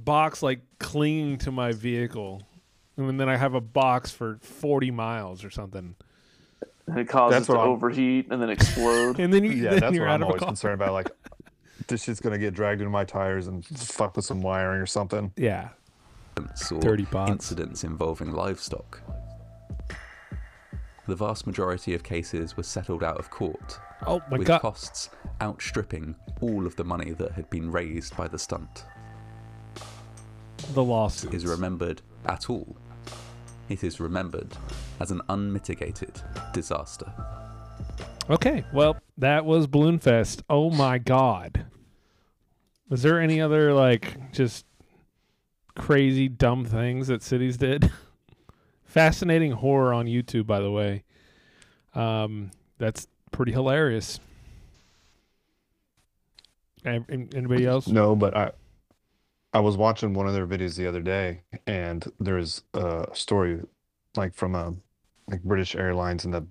box 0.03 0.43
like 0.43 0.59
clinging 0.79 1.37
to 1.39 1.51
my 1.51 1.71
vehicle, 1.71 2.43
and 2.97 3.19
then 3.19 3.29
I 3.29 3.37
have 3.37 3.53
a 3.53 3.61
box 3.61 4.11
for 4.11 4.39
40 4.41 4.91
miles 4.91 5.43
or 5.43 5.49
something, 5.49 5.95
and 6.87 6.99
it 6.99 7.07
causes 7.09 7.35
that's 7.39 7.49
it 7.49 7.53
to 7.53 7.59
I'm- 7.59 7.69
overheat 7.69 8.27
and 8.31 8.41
then 8.41 8.49
explode. 8.49 9.19
and 9.19 9.33
then 9.33 9.43
you 9.43 9.51
Yeah, 9.51 9.71
then 9.71 9.79
that's 9.79 9.95
you're 9.95 10.05
what 10.05 10.11
out 10.11 10.15
I'm 10.21 10.23
always 10.23 10.39
car. 10.39 10.47
concerned 10.49 10.73
about. 10.75 10.93
Like, 10.93 11.09
this 11.87 12.03
shit's 12.03 12.19
gonna 12.19 12.37
get 12.37 12.53
dragged 12.53 12.81
into 12.81 12.91
my 12.91 13.03
tires 13.05 13.47
and 13.47 13.65
fuck 13.65 14.15
with 14.15 14.25
some 14.25 14.41
wiring 14.41 14.81
or 14.81 14.85
something. 14.85 15.31
Yeah, 15.35 15.69
or 16.71 16.79
Dirty 16.79 17.05
bots. 17.05 17.31
incidents 17.31 17.83
involving 17.83 18.31
livestock. 18.31 19.01
The 21.07 21.15
vast 21.15 21.45
majority 21.45 21.93
of 21.93 22.03
cases 22.03 22.57
were 22.57 22.63
settled 22.63 23.03
out 23.03 23.17
of 23.17 23.29
court, 23.29 23.79
Oh 24.07 24.21
my 24.31 24.39
with 24.39 24.47
god! 24.47 24.61
costs 24.61 25.09
outstripping 25.39 26.15
all 26.41 26.65
of 26.65 26.75
the 26.77 26.83
money 26.83 27.11
that 27.11 27.33
had 27.33 27.47
been 27.51 27.71
raised 27.71 28.17
by 28.17 28.27
the 28.27 28.39
stunt. 28.39 28.85
The 30.73 30.83
lawsuit 30.83 31.33
Is 31.35 31.45
remembered 31.45 32.01
at 32.25 32.49
all. 32.49 32.75
It 33.69 33.83
is 33.83 33.99
remembered 33.99 34.57
as 34.99 35.11
an 35.11 35.21
unmitigated 35.29 36.21
disaster. 36.53 37.11
Okay, 38.29 38.63
well, 38.73 38.97
that 39.17 39.45
was 39.45 39.67
Balloonfest. 39.67 40.41
Oh 40.49 40.69
my 40.69 40.97
god. 40.97 41.65
Was 42.89 43.01
there 43.01 43.19
any 43.19 43.39
other 43.41 43.73
like 43.73 44.31
just 44.31 44.65
crazy 45.75 46.27
dumb 46.27 46.65
things 46.65 47.07
that 47.07 47.21
cities 47.21 47.57
did? 47.57 47.91
Fascinating 48.85 49.51
horror 49.51 49.93
on 49.93 50.05
YouTube, 50.05 50.45
by 50.47 50.59
the 50.59 50.71
way. 50.71 51.03
Um, 51.93 52.51
that's 52.77 53.07
pretty 53.31 53.51
hilarious. 53.51 54.19
An- 56.83 57.05
an- 57.09 57.29
Anybody 57.35 57.65
else? 57.65 57.87
No, 57.87 58.15
but 58.15 58.35
I 58.35 58.51
I 59.53 59.59
was 59.59 59.77
watching 59.77 60.13
one 60.13 60.27
of 60.27 60.33
their 60.33 60.45
videos 60.47 60.75
the 60.75 60.87
other 60.87 61.01
day, 61.01 61.41
and 61.65 62.05
there's 62.19 62.63
a 62.73 63.07
story 63.13 63.61
like 64.15 64.33
from 64.33 64.53
a 64.55 64.75
like 65.27 65.43
British 65.43 65.75
Airlines 65.75 66.25
in 66.25 66.31
the 66.31 66.45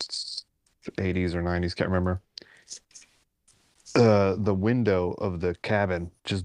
80s 0.00 1.34
or 1.34 1.42
90s, 1.42 1.74
can't 1.74 1.88
remember. 1.88 2.20
Uh, 3.96 4.34
the 4.38 4.54
window 4.54 5.12
of 5.18 5.40
the 5.40 5.54
cabin 5.62 6.10
just 6.24 6.44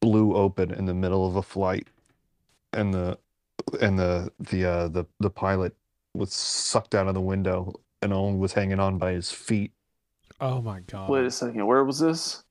blew 0.00 0.34
open 0.36 0.70
in 0.72 0.84
the 0.84 0.94
middle 0.94 1.26
of 1.26 1.36
a 1.36 1.42
flight, 1.42 1.88
and 2.72 2.94
the 2.94 3.18
and 3.80 3.98
the 3.98 4.30
the 4.38 4.64
uh, 4.64 4.88
the 4.88 5.04
the 5.18 5.30
pilot 5.30 5.74
was 6.14 6.32
sucked 6.32 6.94
out 6.94 7.08
of 7.08 7.14
the 7.14 7.20
window 7.20 7.72
and 8.00 8.12
only 8.12 8.38
was 8.38 8.52
hanging 8.52 8.78
on 8.78 8.98
by 8.98 9.12
his 9.12 9.32
feet. 9.32 9.72
Oh 10.40 10.60
my 10.60 10.80
god! 10.80 11.08
Wait 11.08 11.24
a 11.24 11.30
second. 11.30 11.66
Where 11.66 11.82
was 11.82 11.98
this? 11.98 12.44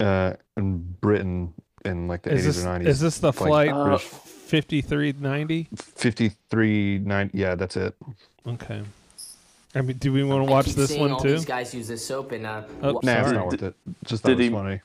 Uh, 0.00 0.32
in 0.56 0.78
Britain 1.00 1.52
in 1.84 2.08
like 2.08 2.22
the 2.22 2.32
is 2.32 2.42
80s 2.42 2.46
this 2.46 2.64
or 2.64 2.68
90s. 2.68 2.86
is 2.86 3.00
this 3.00 3.18
the 3.18 3.26
like, 3.28 3.34
flight 3.36 3.68
Uh, 3.70 3.84
British- 3.84 4.04
fifty 4.06 4.80
three 4.80 5.14
ninety? 5.18 5.68
53 5.74 6.98
9 7.04 7.30
yeah 7.32 7.54
that's 7.54 7.76
it 7.76 7.94
Okay. 8.46 8.82
I 9.74 9.82
mean, 9.82 9.98
do 9.98 10.12
we 10.12 10.24
want 10.24 10.44
to 10.46 10.50
watch 10.50 10.66
this 10.74 10.96
one 10.96 11.12
all 11.12 11.20
too? 11.20 11.32
these 11.36 11.44
guys 11.44 11.72
use 11.74 11.86
this 11.88 12.04
soap 12.04 12.32
and 12.32 12.44
uh, 12.46 12.62
Oh, 12.82 12.94
wha- 12.94 13.00
nah 13.04 13.20
it's 13.22 13.30
not 13.32 13.46
worth 13.46 13.62
it 13.62 13.74
just 14.04 14.24
did 14.24 14.32
that 14.32 14.36
was 14.38 14.46
he- 14.46 14.50
funny 14.52 14.80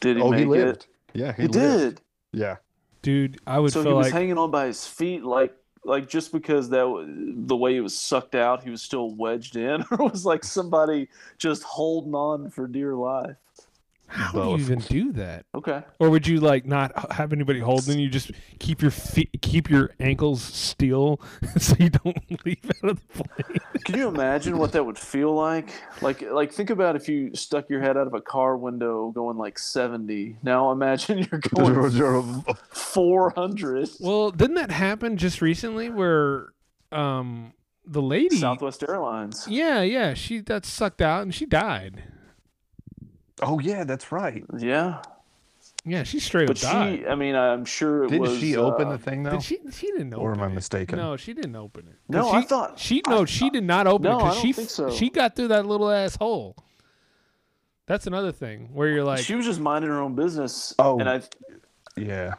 Did 0.00 0.16
he 0.16 0.22
oh 0.22 0.30
make 0.30 0.38
he 0.38 0.44
it? 0.44 0.48
lived 0.48 0.86
yeah 1.12 1.32
he, 1.34 1.42
He 1.42 1.48
lived. 1.48 1.96
did. 1.96 2.00
yeah 2.40 2.56
Dude, 3.02 3.40
I 3.46 3.58
would 3.58 3.72
So 3.72 3.82
he 3.82 3.88
was 3.92 4.06
like 4.08 4.12
hanging 4.12 4.36
on 4.36 4.50
by 4.50 4.66
his 4.66 4.86
feet, 4.86 5.22
like 5.24 5.54
like 5.84 6.06
just 6.06 6.32
because 6.32 6.68
that 6.68 6.80
w- 6.82 7.32
the 7.46 7.56
way 7.56 7.72
he 7.72 7.80
was 7.80 7.96
sucked 7.96 8.34
out, 8.34 8.62
he 8.62 8.68
was 8.68 8.82
still 8.82 9.14
wedged 9.14 9.56
in, 9.56 9.82
or 9.90 10.06
was 10.06 10.26
like 10.26 10.44
somebody 10.44 11.08
just 11.38 11.62
holding 11.62 12.14
on 12.14 12.50
for 12.50 12.66
dear 12.66 12.94
life. 12.94 13.36
How 14.10 14.32
would 14.32 14.42
both. 14.42 14.58
you 14.58 14.64
even 14.64 14.78
do 14.80 15.12
that? 15.12 15.46
Okay. 15.54 15.82
Or 16.00 16.10
would 16.10 16.26
you 16.26 16.40
like 16.40 16.66
not 16.66 17.12
have 17.12 17.32
anybody 17.32 17.60
holding 17.60 17.98
you? 17.98 18.08
Just 18.08 18.32
keep 18.58 18.82
your 18.82 18.90
feet, 18.90 19.30
keep 19.40 19.70
your 19.70 19.90
ankles 20.00 20.42
still, 20.42 21.20
so 21.58 21.76
you 21.78 21.90
don't 21.90 22.44
leave 22.44 22.70
out 22.82 22.90
of 22.90 23.00
the 23.00 23.24
plane. 23.24 23.58
Can 23.84 23.98
you 23.98 24.08
imagine 24.08 24.58
what 24.58 24.72
that 24.72 24.84
would 24.84 24.98
feel 24.98 25.32
like? 25.32 25.70
Like 26.02 26.22
like 26.22 26.52
think 26.52 26.70
about 26.70 26.96
if 26.96 27.08
you 27.08 27.34
stuck 27.34 27.70
your 27.70 27.80
head 27.80 27.96
out 27.96 28.06
of 28.08 28.14
a 28.14 28.20
car 28.20 28.56
window 28.56 29.10
going 29.12 29.38
like 29.38 29.58
70. 29.58 30.38
Now 30.42 30.72
imagine 30.72 31.18
you're 31.30 31.40
going 31.40 31.74
400. 32.72 33.88
Well, 34.00 34.30
didn't 34.30 34.56
that 34.56 34.72
happen 34.72 35.16
just 35.16 35.40
recently 35.40 35.88
where 35.88 36.48
um 36.90 37.52
the 37.86 38.02
lady 38.02 38.36
Southwest 38.36 38.84
Airlines. 38.88 39.46
Yeah, 39.48 39.82
yeah, 39.82 40.14
she 40.14 40.40
got 40.40 40.64
sucked 40.64 41.00
out 41.00 41.22
and 41.22 41.34
she 41.34 41.46
died. 41.46 42.04
Oh 43.42 43.58
yeah 43.60 43.84
that's 43.84 44.10
right 44.12 44.44
Yeah. 44.58 45.02
Yeah, 45.84 46.02
she 46.02 46.20
straight 46.20 46.46
But 46.46 46.62
up 46.62 46.72
died. 46.72 46.98
she 47.00 47.06
I 47.06 47.14
mean 47.14 47.34
I'm 47.34 47.64
sure 47.64 47.98
it 48.04 48.10
was. 48.10 48.10
didn't 48.10 48.22
was 48.22 48.38
she 48.38 48.56
open 48.56 48.88
uh, 48.88 48.92
the 48.92 48.98
thing 48.98 49.22
though 49.22 49.30
Did 49.32 49.42
she 49.42 49.58
she 49.72 49.86
didn't 49.88 50.12
open 50.12 50.26
or 50.26 50.32
am 50.34 50.42
i 50.42 50.46
it. 50.46 50.54
mistaken 50.54 50.98
No, 50.98 51.16
she 51.16 51.32
didn't 51.32 51.56
open 51.56 51.86
it. 51.88 51.96
No, 52.08 52.22
'Cause 52.24 52.34
I 52.34 52.40
she, 52.42 52.46
thought- 52.46 52.78
she 52.78 53.02
no, 53.08 53.24
she 53.24 53.50
did 53.50 53.64
not 53.64 53.86
open 53.86 54.10
No, 54.10 54.18
it 54.18 54.22
I 54.22 54.24
because 54.24 54.34
don't 54.36 54.42
she 54.46 54.52
think 54.52 54.70
so. 54.70 54.90
she 54.90 55.08
got 55.10 55.36
through 55.36 55.48
that 55.48 55.64
little 55.66 55.90
asshole. 55.90 56.56
That's 57.86 58.06
another 58.06 58.30
thing 58.32 58.68
where 58.72 58.88
you're 58.88 59.04
like, 59.04 59.24
she 59.24 59.34
was 59.34 59.44
just 59.46 59.58
minding 59.60 59.90
her 59.90 60.00
own 60.00 60.14
business. 60.14 60.74
Oh. 60.78 60.98
And 61.00 61.08
I 61.08 61.22
yeah 61.96 62.34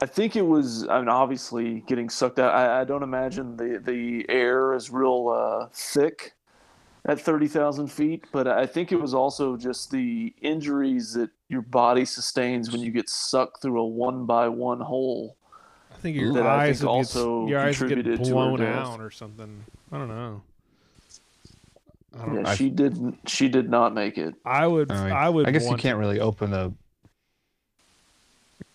I 0.00 0.06
think 0.06 0.36
it 0.36 0.42
was. 0.42 0.86
I 0.88 1.00
mean, 1.00 1.08
obviously 1.08 1.80
getting 1.88 2.08
sucked 2.08 2.38
out. 2.38 2.54
I, 2.54 2.82
I 2.82 2.84
don't 2.84 3.02
imagine 3.02 3.56
the 3.56 3.80
the 3.84 4.24
air 4.28 4.72
is 4.74 4.90
real 4.90 5.28
uh, 5.28 5.68
thick 5.74 6.34
at 7.04 7.20
thirty 7.20 7.48
thousand 7.48 7.88
feet, 7.88 8.24
but 8.32 8.46
I 8.48 8.66
think 8.66 8.92
it 8.92 8.96
was 9.00 9.14
also 9.14 9.56
just 9.56 9.90
the 9.90 10.32
injuries 10.42 11.14
that 11.14 11.30
your 11.48 11.62
body 11.62 12.04
sustains 12.04 12.70
when 12.70 12.80
you 12.82 12.90
get 12.90 13.08
sucked 13.08 13.62
through 13.62 13.80
a 13.80 13.86
one 13.86 14.26
by 14.26 14.48
one 14.48 14.80
hole. 14.80 15.36
I 15.92 15.96
think 16.00 16.16
your 16.16 16.32
that 16.34 16.46
I 16.46 16.66
eyes 16.68 16.80
think 16.80 16.90
would 16.90 16.94
get, 16.96 16.98
also 16.98 17.46
your 17.46 17.60
eyes 17.60 17.80
would 17.80 17.88
get 17.88 17.94
contributed 17.96 18.24
to 18.26 18.30
her 18.30 18.34
blown 18.34 18.58
death. 18.60 18.76
out 18.86 19.00
or 19.00 19.10
something. 19.10 19.64
I 19.90 19.98
don't 19.98 20.08
know. 20.08 20.42
I 22.20 22.26
don't. 22.26 22.44
Yeah, 22.44 22.54
she 22.54 22.68
didn't. 22.70 23.18
She 23.28 23.48
did 23.48 23.68
not 23.70 23.94
make 23.94 24.18
it. 24.18 24.34
I 24.44 24.66
would. 24.66 24.90
I, 24.92 25.04
mean, 25.04 25.12
I 25.12 25.28
would. 25.28 25.46
I 25.48 25.50
guess 25.50 25.62
you 25.62 25.68
want 25.68 25.80
to- 25.80 25.82
can't 25.88 25.98
really 25.98 26.20
open 26.20 26.50
the 26.50 26.72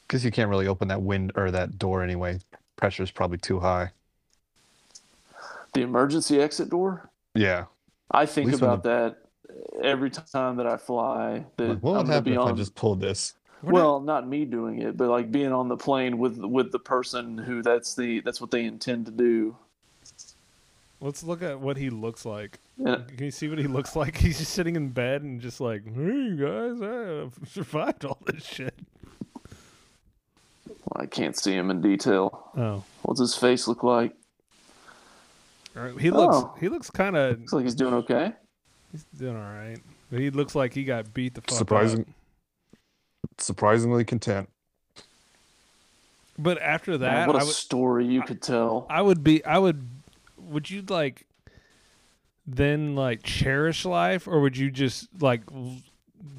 because 0.08 0.24
you 0.26 0.32
can't 0.32 0.50
really 0.50 0.68
open 0.68 0.88
that 0.90 1.02
wind 1.02 1.32
or 1.36 1.50
that 1.52 1.78
door 1.80 2.04
anyway 2.04 2.40
pressure's 2.76 3.10
probably 3.10 3.38
too 3.38 3.60
high 3.60 3.90
The 5.74 5.82
emergency 5.82 6.40
exit 6.42 6.70
door. 6.70 7.10
yeah 7.34 7.66
I 8.12 8.26
think 8.26 8.48
least 8.48 8.62
when 8.62 8.70
about 8.72 8.84
that 8.84 9.18
every 9.84 10.10
time 10.10 10.58
that 10.58 10.68
I 10.68 10.78
fly. 10.78 11.46
That 11.58 11.70
like, 11.70 11.80
what 11.80 11.92
I'm 11.92 11.98
would 11.98 12.04
gonna 12.04 12.14
happen 12.14 12.34
be 12.34 12.40
if 12.40 12.46
i 12.46 12.52
just 12.52 12.76
pulled 12.76 13.02
this 13.02 13.34
well, 13.64 14.02
not 14.02 14.28
me 14.28 14.46
doing 14.46 14.82
it, 14.82 14.98
but 14.98 15.10
like 15.10 15.32
being 15.32 15.54
on 15.54 15.70
the 15.70 15.78
plane 15.78 16.18
with 16.18 16.38
with 16.38 16.72
the 16.72 16.80
person 16.80 17.38
who 17.38 17.62
that's 17.62 17.96
the 17.96 18.20
that's 18.22 18.42
what 18.42 18.52
they 18.52 18.66
intend 18.66 19.06
to 19.06 19.12
do. 19.12 19.56
Let's 21.00 21.24
look 21.24 21.42
at 21.42 21.60
what 21.60 21.78
he 21.78 21.90
looks 21.90 22.26
like. 22.26 22.60
Yeah. 22.78 22.98
Can 23.08 23.26
you 23.26 23.32
see 23.32 23.50
what 23.50 23.58
he 23.60 23.68
looks 23.68 23.96
like? 23.96 24.18
He's 24.20 24.40
just 24.40 24.54
sitting 24.54 24.76
in 24.76 24.90
bed 24.90 25.22
and 25.22 25.42
just 25.42 25.60
like, 25.60 25.84
hey 25.86 26.36
guys, 26.36 26.82
I 26.82 27.22
have 27.22 27.38
survived 27.48 28.06
all 28.06 28.20
this 28.26 28.46
shit. 28.46 28.78
Well, 30.68 31.02
I 31.02 31.06
can't 31.06 31.38
see 31.38 31.54
him 31.54 31.70
in 31.72 31.82
detail. 31.82 32.52
Oh, 32.58 32.84
What's 33.04 33.20
his 33.20 33.36
face 33.36 33.68
look 33.68 33.84
like? 33.84 34.14
All 35.76 35.84
right. 35.84 36.00
he 36.00 36.12
looks. 36.12 36.36
Oh. 36.38 36.56
He 36.60 36.70
looks 36.70 36.90
kind 36.90 37.16
of. 37.16 37.40
Looks 37.40 37.54
like 37.54 37.64
he's 37.64 37.76
doing 37.76 37.94
okay. 37.96 38.34
He's 38.92 39.06
doing 39.18 39.36
all 39.36 39.42
right. 39.42 39.78
But 40.12 40.20
he 40.20 40.30
looks 40.30 40.56
like 40.56 40.74
he 40.74 40.84
got 40.84 41.14
beat 41.14 41.34
the 41.34 41.42
fuck 41.42 41.58
surprising 41.58 42.02
up. 42.02 42.08
surprisingly 43.40 44.06
content 44.06 44.48
But 46.38 46.62
after 46.62 46.98
that, 47.00 47.14
Man, 47.14 47.28
what 47.28 47.36
a 47.36 47.40
I 47.40 47.44
would, 47.44 47.54
story 47.54 48.06
you 48.06 48.22
could 48.22 48.42
tell. 48.42 48.86
I 48.90 49.02
would 49.02 49.24
be. 49.24 49.44
I 49.44 49.58
would. 49.58 49.88
Would 50.38 50.70
you 50.70 50.84
like? 50.84 51.26
Then 52.46 52.94
like 52.96 53.24
cherish 53.24 53.86
life, 53.86 54.28
or 54.28 54.42
would 54.42 54.58
you 54.58 54.70
just 54.70 55.08
like 55.22 55.42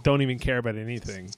don't 0.03 0.23
even 0.23 0.39
care 0.39 0.59
about 0.59 0.77
anything? 0.77 1.31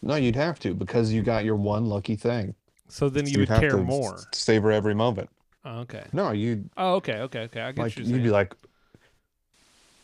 No, 0.00 0.14
you'd 0.16 0.36
have 0.36 0.60
to 0.60 0.74
because 0.74 1.12
you 1.12 1.22
got 1.22 1.44
your 1.44 1.56
one 1.56 1.86
lucky 1.86 2.14
thing. 2.14 2.54
So 2.88 3.08
then 3.08 3.26
you 3.26 3.32
You'd 3.32 3.38
would 3.40 3.48
have 3.48 3.60
care 3.60 3.70
to 3.70 3.78
more. 3.78 4.18
Savor 4.32 4.70
every 4.70 4.94
moment. 4.94 5.28
Oh, 5.64 5.78
okay. 5.80 6.04
No, 6.12 6.32
you 6.32 6.68
Oh, 6.76 6.94
okay, 6.96 7.20
okay, 7.20 7.40
okay. 7.40 7.60
I 7.62 7.72
get 7.72 7.82
like 7.82 7.96
you're 7.98 8.06
you'd 8.06 8.22
be 8.22 8.30
like, 8.30 8.54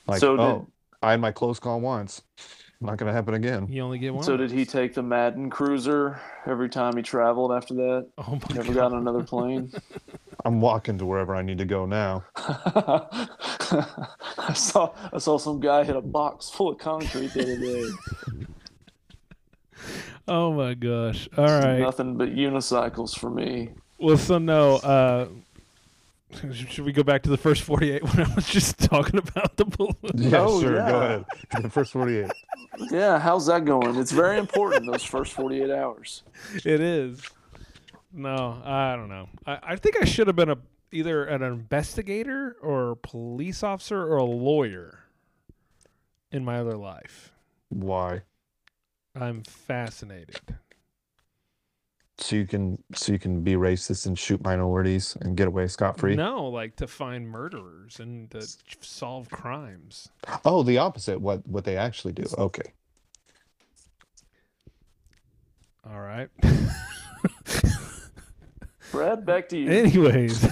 like 0.07 0.21
So 0.21 0.37
did- 0.37 0.43
oh, 0.43 0.69
I 1.03 1.13
had 1.13 1.21
my 1.21 1.33
close 1.33 1.59
call 1.59 1.81
once. 1.81 2.23
Not 2.83 2.97
gonna 2.97 3.13
happen 3.13 3.35
again. 3.35 3.67
you 3.69 3.83
only 3.83 3.99
get 3.99 4.15
one. 4.15 4.23
So 4.25 4.39
did 4.39 4.51
he 4.51 4.65
take 4.65 4.95
the 4.95 5.03
Madden 5.03 5.51
cruiser 5.51 6.19
every 6.47 6.71
time 6.71 6.97
he 6.97 7.03
traveled 7.03 7.53
after 7.53 7.75
that? 7.75 8.09
Oh 8.17 8.41
my 8.49 8.55
Never 8.55 8.73
god. 8.73 8.75
got 8.75 8.93
on 8.93 8.99
another 9.01 9.23
plane. 9.23 9.71
I'm 10.47 10.63
walking 10.63 10.97
to 10.97 11.05
wherever 11.05 11.35
I 11.35 11.43
need 11.43 11.59
to 11.59 11.67
go 11.67 11.85
now. 11.85 12.25
I 12.37 13.19
saw 14.55 14.95
I 15.13 15.19
saw 15.19 15.37
some 15.37 15.61
guy 15.61 15.85
hit 15.85 15.95
a 15.97 16.01
box 16.01 16.49
full 16.49 16.71
of 16.71 16.79
concrete 16.79 17.35
the 17.35 17.43
other 17.43 17.59
day. 17.59 18.47
Oh 20.29 20.53
my 20.53 20.75
gosh. 20.75 21.29
All 21.37 21.45
right. 21.45 21.81
Nothing 21.81 22.17
but 22.17 22.35
unicycles 22.35 23.19
for 23.19 23.31
me. 23.31 23.71
Well, 23.99 24.17
so 24.19 24.39
no. 24.39 24.77
Uh, 24.77 25.29
should 26.53 26.85
we 26.85 26.93
go 26.93 27.03
back 27.03 27.23
to 27.25 27.31
the 27.31 27.37
first 27.37 27.63
forty-eight 27.63 28.03
when 28.03 28.27
I 28.27 28.35
was 28.35 28.47
just 28.47 28.79
talking 28.79 29.19
about 29.19 29.57
the 29.57 29.65
balloon? 29.65 29.95
Yeah, 30.15 30.41
Oh, 30.43 30.61
sure. 30.61 30.75
Go 30.77 31.01
ahead. 31.03 31.25
The 31.63 31.71
first 31.71 31.93
48. 31.93 32.31
Yeah, 32.91 33.19
how's 33.19 33.47
that 33.47 33.67
going? 33.67 33.97
It's 33.97 34.13
very 34.13 34.39
important 34.39 34.87
those 34.87 35.03
first 35.05 35.35
48 35.35 35.71
hours. 35.71 36.23
It 36.65 36.81
is. 36.81 37.21
No, 38.13 38.63
I 38.65 38.97
don't 38.97 39.09
know. 39.11 39.29
I, 39.45 39.59
I 39.63 39.77
think 39.77 39.97
I 40.01 40.05
should 40.07 40.29
have 40.29 40.37
been 40.37 40.49
a 40.49 40.57
either 40.91 41.25
an 41.25 41.43
investigator 41.43 42.57
or 42.63 42.93
a 42.93 42.97
police 42.97 43.63
officer 43.63 44.01
or 44.01 44.17
a 44.17 44.25
lawyer 44.25 45.01
in 46.33 46.43
my 46.45 46.59
other 46.59 46.77
life. 46.77 47.33
Why? 47.69 48.23
I'm 49.15 49.43
fascinated. 49.43 50.41
So 52.21 52.37
you 52.37 52.47
can 52.47 52.83
so 52.95 53.13
you 53.13 53.19
can 53.19 53.43
be 53.43 53.55
racist 53.55 54.07
and 54.07 54.19
shoot 54.19 54.43
minorities 54.45 55.17
and 55.23 55.37
get 55.37 55.49
away 55.49 55.67
scot 55.69 55.99
free. 55.99 56.15
No, 56.17 56.47
like 56.47 56.77
to 56.77 56.87
find 56.87 57.27
murderers 57.29 57.99
and 57.99 58.31
to 58.33 58.47
solve 58.81 59.31
crimes. 59.31 60.09
Oh, 60.45 60.63
the 60.63 60.79
opposite. 60.79 61.21
What 61.21 61.47
what 61.47 61.65
they 61.65 61.77
actually 61.79 62.13
do. 62.13 62.25
Okay. 62.37 62.73
All 65.89 66.01
right. 66.01 66.29
Brad, 68.93 69.25
back 69.25 69.49
to 69.51 69.57
you. 69.59 69.71
Anyways, 69.71 70.47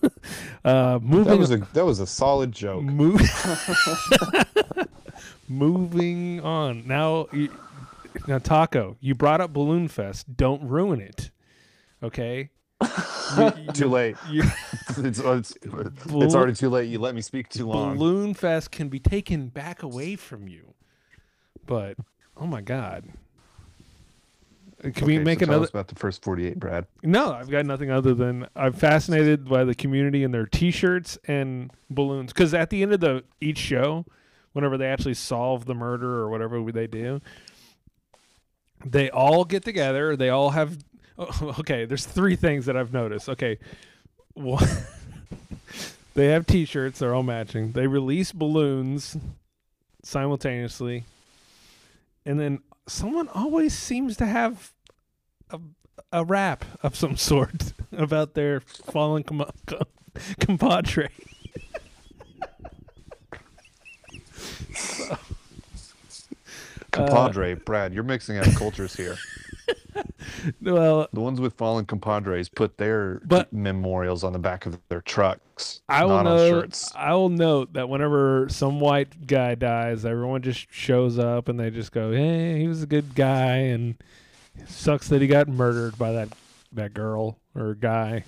uh, 0.64 0.98
moving 1.02 1.24
That 1.24 1.38
was 1.38 1.50
a 1.50 1.56
that 1.72 1.84
was 1.84 1.98
a 2.00 2.06
solid 2.06 2.52
joke. 2.52 2.84
Move- 2.84 3.20
Moving 5.48 6.40
on. 6.40 6.86
Now, 6.86 7.28
you, 7.32 7.48
now, 8.26 8.38
Taco, 8.38 8.96
you 9.00 9.14
brought 9.14 9.40
up 9.40 9.52
Balloon 9.52 9.88
Fest. 9.88 10.36
Don't 10.36 10.62
ruin 10.68 11.00
it. 11.00 11.30
Okay. 12.02 12.50
You- 12.82 13.52
you- 13.66 13.72
Too 13.72 13.88
late. 13.88 14.16
you- 14.30 14.42
oh, 14.96 15.02
It's, 15.04 15.18
it's, 15.18 15.54
it's 15.64 16.34
already 16.34 16.54
too 16.54 16.68
late. 16.68 16.88
You 16.88 16.98
let 16.98 17.14
me 17.14 17.20
speak 17.20 17.48
too 17.48 17.66
long. 17.66 17.96
Balloon 17.96 18.34
Fest 18.34 18.70
can 18.70 18.88
be 18.88 18.98
taken 18.98 19.48
back 19.48 19.82
away 19.82 20.16
from 20.16 20.48
you. 20.48 20.74
But 21.66 21.96
oh 22.36 22.46
my 22.46 22.60
god. 22.60 23.04
Uh, 24.84 24.90
can 24.90 25.06
we 25.06 25.18
make 25.18 25.40
so 25.40 25.46
tell 25.46 25.54
another 25.54 25.64
us 25.64 25.70
about 25.70 25.88
the 25.88 25.94
first 25.94 26.22
48, 26.22 26.58
Brad? 26.60 26.86
No, 27.02 27.32
I've 27.32 27.48
got 27.50 27.64
nothing 27.64 27.90
other 27.90 28.12
than 28.14 28.46
I'm 28.54 28.74
fascinated 28.74 29.48
by 29.48 29.64
the 29.64 29.74
community 29.74 30.22
and 30.22 30.34
their 30.34 30.44
T-shirts 30.46 31.18
and 31.26 31.70
balloons. 31.88 32.32
Because 32.32 32.52
at 32.52 32.68
the 32.70 32.82
end 32.82 32.92
of 32.92 33.00
the 33.00 33.24
each 33.40 33.58
show, 33.58 34.04
whenever 34.52 34.76
they 34.76 34.86
actually 34.86 35.14
solve 35.14 35.64
the 35.64 35.74
murder 35.74 36.16
or 36.20 36.28
whatever 36.28 36.60
they 36.70 36.86
do, 36.86 37.20
they 38.84 39.10
all 39.10 39.44
get 39.44 39.64
together. 39.64 40.16
They 40.16 40.28
all 40.28 40.50
have. 40.50 40.78
okay, 41.42 41.84
there's 41.84 42.04
three 42.04 42.36
things 42.36 42.66
that 42.66 42.76
I've 42.76 42.92
noticed. 42.92 43.28
Okay, 43.28 43.58
one, 44.34 44.66
they 46.14 46.26
have 46.26 46.46
T-shirts. 46.46 46.98
They're 46.98 47.14
all 47.14 47.22
matching. 47.22 47.72
They 47.72 47.86
release 47.86 48.32
balloons 48.32 49.16
simultaneously, 50.02 51.04
and 52.24 52.38
then 52.38 52.60
someone 52.86 53.28
always 53.28 53.76
seems 53.76 54.16
to 54.18 54.26
have 54.26 54.72
a, 55.50 55.58
a 56.12 56.24
rap 56.24 56.64
of 56.82 56.94
some 56.96 57.16
sort 57.16 57.72
about 57.92 58.34
their 58.34 58.60
fallen 58.60 59.22
com- 59.22 59.50
com- 59.66 59.82
compadre. 60.40 61.08
Uh, 66.98 67.06
compadre, 67.06 67.54
Brad, 67.54 67.92
you're 67.94 68.02
mixing 68.04 68.38
up 68.38 68.46
cultures 68.54 68.94
here. 68.94 69.16
Well, 70.60 71.08
The 71.12 71.20
ones 71.20 71.40
with 71.40 71.54
fallen 71.54 71.86
compadres 71.86 72.48
put 72.48 72.76
their 72.76 73.20
But- 73.24 73.52
memorials 73.52 74.22
on 74.22 74.32
the 74.32 74.38
back 74.38 74.66
of 74.66 74.78
their 74.88 75.00
trucks, 75.00 75.80
I 75.88 76.04
will 76.04 76.22
note. 76.22 76.84
I 76.94 77.14
will 77.14 77.30
note 77.30 77.72
that 77.72 77.88
whenever 77.88 78.46
some 78.50 78.78
white 78.78 79.26
guy 79.26 79.54
dies, 79.54 80.04
everyone 80.04 80.42
just 80.42 80.66
shows 80.70 81.18
up 81.18 81.48
and 81.48 81.58
they 81.58 81.70
just 81.70 81.92
go, 81.92 82.12
"Hey, 82.12 82.58
he 82.60 82.68
was 82.68 82.82
a 82.82 82.86
good 82.86 83.14
guy," 83.14 83.56
and 83.56 83.94
it 84.54 84.68
sucks 84.68 85.08
that 85.08 85.22
he 85.22 85.26
got 85.26 85.48
murdered 85.48 85.96
by 85.98 86.12
that 86.12 86.28
that 86.72 86.92
girl 86.92 87.38
or 87.54 87.74
guy. 87.74 88.24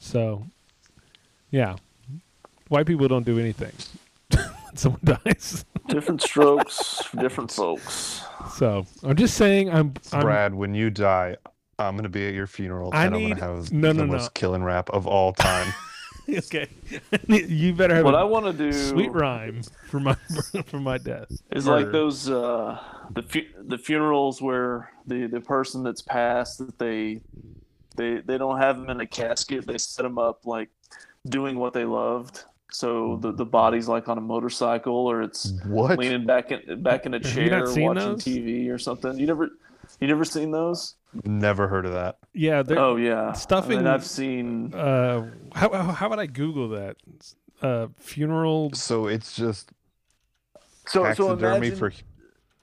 So, 0.00 0.46
yeah, 1.50 1.76
white 2.68 2.86
people 2.86 3.06
don't 3.08 3.24
do 3.26 3.38
anything 3.38 3.72
when 4.76 4.98
someone 5.00 5.18
dies. 5.24 5.64
Different 5.88 6.22
strokes 6.22 7.02
for 7.04 7.16
different 7.18 7.50
folks. 7.50 8.22
So 8.54 8.86
I'm 9.02 9.16
just 9.16 9.36
saying, 9.36 9.70
I'm. 9.70 9.94
I'm 10.12 10.20
Brad, 10.20 10.54
when 10.54 10.74
you 10.74 10.90
die, 10.90 11.36
I'm 11.78 11.96
gonna 11.96 12.08
be 12.08 12.26
at 12.28 12.34
your 12.34 12.46
funeral 12.46 12.90
I 12.92 13.06
and 13.06 13.14
I'm 13.14 13.20
need- 13.22 13.38
gonna 13.38 13.52
have 13.58 13.72
no, 13.72 13.92
the 13.92 14.04
no, 14.04 14.06
most 14.06 14.24
no. 14.24 14.28
killing 14.34 14.62
rap 14.64 14.90
of 14.90 15.06
all 15.06 15.32
time. 15.32 15.72
okay. 16.28 16.68
you 17.28 17.72
better 17.72 17.94
have 17.94 18.04
What 18.04 18.14
a 18.14 18.18
I 18.18 18.24
want 18.24 18.46
to 18.46 18.52
do 18.52 18.72
sweet 18.72 19.12
rhyme 19.12 19.62
for 19.88 20.00
my 20.00 20.14
for 20.66 20.80
my 20.80 20.98
death. 20.98 21.28
is 21.52 21.66
like 21.66 21.92
those 21.92 22.28
uh, 22.28 22.78
the 23.12 23.22
fu- 23.22 23.46
the 23.66 23.78
funerals 23.78 24.42
where 24.42 24.90
the 25.06 25.26
the 25.26 25.40
person 25.40 25.82
that's 25.84 26.02
passed 26.02 26.58
that 26.58 26.78
they 26.78 27.20
they 27.96 28.18
they 28.20 28.38
don't 28.38 28.58
have 28.58 28.76
them 28.78 28.90
in 28.90 29.00
a 29.00 29.06
casket. 29.06 29.66
They 29.66 29.78
set 29.78 30.02
them 30.02 30.18
up 30.18 30.44
like 30.46 30.68
doing 31.28 31.58
what 31.58 31.72
they 31.72 31.84
loved. 31.84 32.44
So 32.76 33.16
the 33.22 33.32
the 33.32 33.46
body's 33.46 33.88
like 33.88 34.06
on 34.06 34.18
a 34.18 34.20
motorcycle 34.20 34.94
or 34.94 35.22
it's 35.22 35.50
what? 35.64 35.98
leaning 35.98 36.26
back 36.26 36.52
in 36.52 36.82
back 36.82 37.06
in 37.06 37.14
a 37.14 37.26
Have 37.26 37.38
you 37.38 37.48
not 37.48 37.58
chair 37.60 37.66
seen 37.68 37.84
watching 37.86 38.02
those? 38.12 38.22
TV 38.24 38.68
or 38.70 38.76
something. 38.76 39.18
You 39.18 39.26
never 39.26 39.48
you 39.98 40.06
never 40.06 40.26
seen 40.26 40.50
those? 40.50 40.94
Never 41.24 41.68
heard 41.68 41.86
of 41.86 41.94
that. 41.94 42.18
Yeah, 42.34 42.62
they're, 42.62 42.78
Oh 42.78 42.96
yeah, 42.96 43.32
stuffing- 43.32 43.78
And 43.78 43.88
I've 43.88 44.04
seen 44.04 44.74
uh 44.74 45.30
how, 45.54 45.72
how 45.72 45.82
how 45.84 46.10
would 46.10 46.18
I 46.18 46.26
Google 46.26 46.68
that? 46.70 46.96
Uh 47.62 47.86
funeral 47.96 48.72
So 48.74 49.06
it's 49.06 49.34
just 49.34 49.72
so 50.86 51.10
so 51.14 51.32
imagine 51.32 51.76
for 51.76 51.92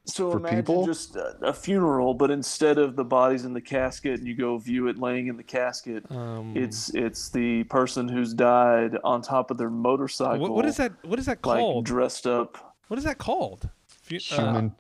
so 0.06 0.32
for 0.32 0.38
imagine 0.38 0.58
people? 0.60 0.86
just 0.86 1.16
a, 1.16 1.36
a 1.42 1.54
funeral, 1.54 2.14
but 2.14 2.30
instead 2.32 2.78
of 2.78 2.96
the 2.96 3.06
bodies 3.06 3.46
in 3.46 3.54
the 3.54 3.62
casket 3.62 4.20
and 4.20 4.28
you 4.28 4.36
go 4.36 4.58
view 4.58 4.88
it 4.88 4.98
laying 5.00 5.28
in 5.28 5.38
the 5.38 5.44
casket, 5.44 6.04
um 6.12 6.54
it's 6.56 6.90
it's 6.94 7.30
the 7.30 7.64
person 7.66 8.08
who's 8.08 8.34
died 8.34 8.98
on 9.04 9.22
top 9.22 9.50
of 9.52 9.58
their 9.58 9.70
motorcycle. 9.70 10.40
what, 10.40 10.52
what 10.52 10.66
is 10.66 10.78
that 10.78 10.92
what 11.06 11.20
is 11.20 11.26
that 11.28 11.46
Like 11.46 11.60
called? 11.60 11.86
dressed 11.86 12.28
up, 12.28 12.76
what 12.90 12.98
is 12.98 13.06
that 13.06 13.18
called? 13.18 13.70
Fu- 13.88 14.16
uh, 14.16 14.20
human. 14.20 14.76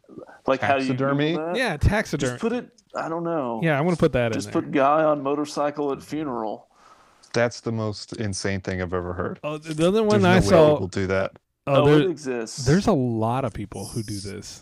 like 0.47 0.59
how 0.61 0.73
you 0.75 0.79
Taxidermy? 0.87 1.31
Google 1.37 1.55
yeah, 1.57 1.77
taxidermy. 1.77 2.31
Just 2.33 2.41
put 2.41 2.51
it. 2.51 2.69
I 2.95 3.07
don't 3.09 3.23
know. 3.23 3.61
yeah, 3.63 3.79
I'm 3.79 3.85
gonna 3.85 3.95
put 3.95 4.11
that 4.13 4.33
Just 4.33 4.47
in 4.49 4.53
Just 4.53 4.65
put 4.65 4.71
guy 4.71 5.03
on 5.03 5.23
motorcycle 5.23 5.91
at 5.93 6.03
funeral. 6.03 6.67
That's 7.33 7.61
the 7.61 7.71
most 7.71 8.13
insane 8.17 8.59
thing 8.61 8.81
I've 8.81 8.93
ever 8.93 9.13
heard. 9.13 9.39
oh, 9.43 9.57
the 9.57 9.73
the 9.73 9.87
other 9.87 10.03
one 10.03 10.21
no 10.21 10.29
I 10.29 10.35
way 10.35 10.41
saw. 10.41 10.73
people 10.73 10.87
do 10.89 11.07
that. 11.07 11.39
Oh, 11.65 11.81
Oh, 11.81 11.85
there- 11.85 12.01
it 12.01 12.09
exists. 12.11 12.65
there's 12.65 12.87
a 12.87 12.91
lot 12.93 13.45
of 13.45 13.53
people 13.53 13.85
who 13.85 14.03
do 14.03 14.19
this. 14.19 14.61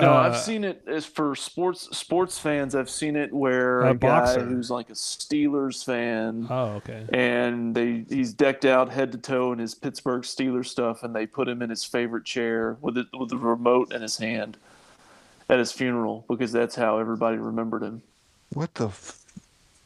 No, 0.00 0.12
Uh, 0.12 0.16
I've 0.28 0.36
seen 0.36 0.64
it 0.64 0.82
as 0.86 1.04
for 1.06 1.34
sports 1.34 1.96
sports 1.96 2.38
fans. 2.38 2.74
I've 2.74 2.90
seen 2.90 3.16
it 3.16 3.32
where 3.32 3.82
A 3.82 3.90
a, 3.90 3.94
guy 3.94 4.08
boxer. 4.20 4.44
who's 4.44 4.70
like 4.70 4.90
a 4.90 4.94
Steelers 4.94 5.84
fan, 5.84 6.46
Oh, 6.50 6.66
okay. 6.76 7.06
and 7.12 7.74
they 7.74 8.04
he's 8.08 8.32
decked 8.32 8.64
out 8.64 8.90
head 8.90 9.12
to 9.12 9.18
toe 9.18 9.52
in 9.52 9.58
his 9.58 9.74
Pittsburgh 9.74 10.22
Steelers 10.22 10.66
stuff, 10.66 11.02
and 11.02 11.14
they 11.14 11.26
put 11.26 11.48
him 11.48 11.62
in 11.62 11.70
his 11.70 11.84
favorite 11.84 12.24
chair 12.24 12.76
with 12.80 12.96
it 12.98 13.06
with 13.18 13.30
the 13.30 13.36
remote 13.36 13.92
in 13.92 14.02
his 14.02 14.16
hand 14.18 14.56
at 15.48 15.58
his 15.58 15.72
funeral 15.72 16.24
because 16.28 16.52
that's 16.52 16.74
how 16.76 16.98
everybody 16.98 17.36
remembered 17.36 17.82
him. 17.82 18.02
What 18.54 18.74
the 18.74 18.86
f- 18.88 19.16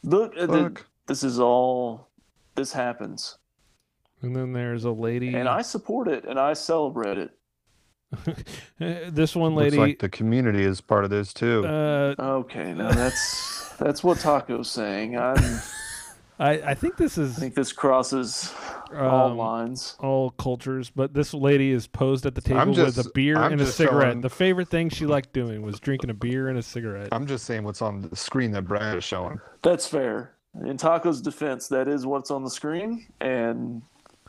Look, 0.03 0.33
uh, 0.37 0.45
th- 0.47 0.77
this 1.07 1.23
is 1.23 1.39
all. 1.39 2.07
This 2.55 2.71
happens, 2.71 3.37
And 4.21 4.33
then 4.35 4.53
there's 4.53 4.85
a 4.85 4.91
lady. 4.91 5.35
and 5.35 5.49
I 5.49 5.61
support 5.61 6.07
it 6.07 6.23
and 6.23 6.39
I 6.39 6.53
celebrate 6.53 7.17
it. 7.17 7.31
This 8.79 9.35
one 9.35 9.55
Looks 9.55 9.63
lady. 9.65 9.77
like 9.77 9.99
the 9.99 10.09
community 10.09 10.63
is 10.63 10.81
part 10.81 11.03
of 11.03 11.09
this 11.09 11.33
too. 11.33 11.65
uh, 11.65 12.15
Okay, 12.19 12.73
now 12.73 12.91
that's 12.91 13.69
that's 13.77 14.03
what 14.03 14.19
Taco's 14.19 14.69
saying. 14.69 15.17
I'm, 15.17 15.37
I 15.37 15.61
I 16.39 16.51
I 16.71 16.73
think 16.73 16.97
this 16.97 17.17
is 17.17 17.37
I 17.37 17.39
think 17.41 17.55
this 17.55 17.71
crosses 17.71 18.53
all 18.93 19.31
um, 19.31 19.37
lines. 19.37 19.95
all 19.99 20.31
cultures, 20.31 20.89
but 20.89 21.13
this 21.13 21.33
lady 21.33 21.71
is 21.71 21.87
posed 21.87 22.25
at 22.25 22.35
the 22.35 22.41
table 22.41 22.73
with 22.73 22.97
a 22.97 23.09
beer 23.13 23.37
I'm 23.37 23.53
and 23.53 23.61
a 23.61 23.65
cigarette. 23.65 24.11
showing- 24.13 24.21
The 24.21 24.29
favorite 24.29 24.67
thing 24.69 24.89
she 24.89 25.05
liked 25.05 25.33
doing 25.33 25.61
was 25.61 25.79
drinking 25.79 26.09
a 26.09 26.13
beer 26.13 26.49
and 26.49 26.57
a 26.57 26.61
cigarette. 26.63 27.09
I'm 27.11 27.25
just 27.25 27.45
saying 27.45 27.63
what's 27.63 27.81
on 27.81 28.01
the 28.01 28.15
screen 28.15 28.51
that 28.51 28.63
Brad 28.63 28.97
is 28.97 29.03
showing. 29.03 29.39
That's 29.63 29.87
fair. 29.87 30.31
In 30.65 30.77
Taco's 30.77 31.21
defense, 31.21 31.67
that 31.69 31.87
is 31.89 32.05
what's 32.05 32.31
on 32.31 32.43
the 32.43 32.49
screen, 32.49 33.07
and 33.19 33.81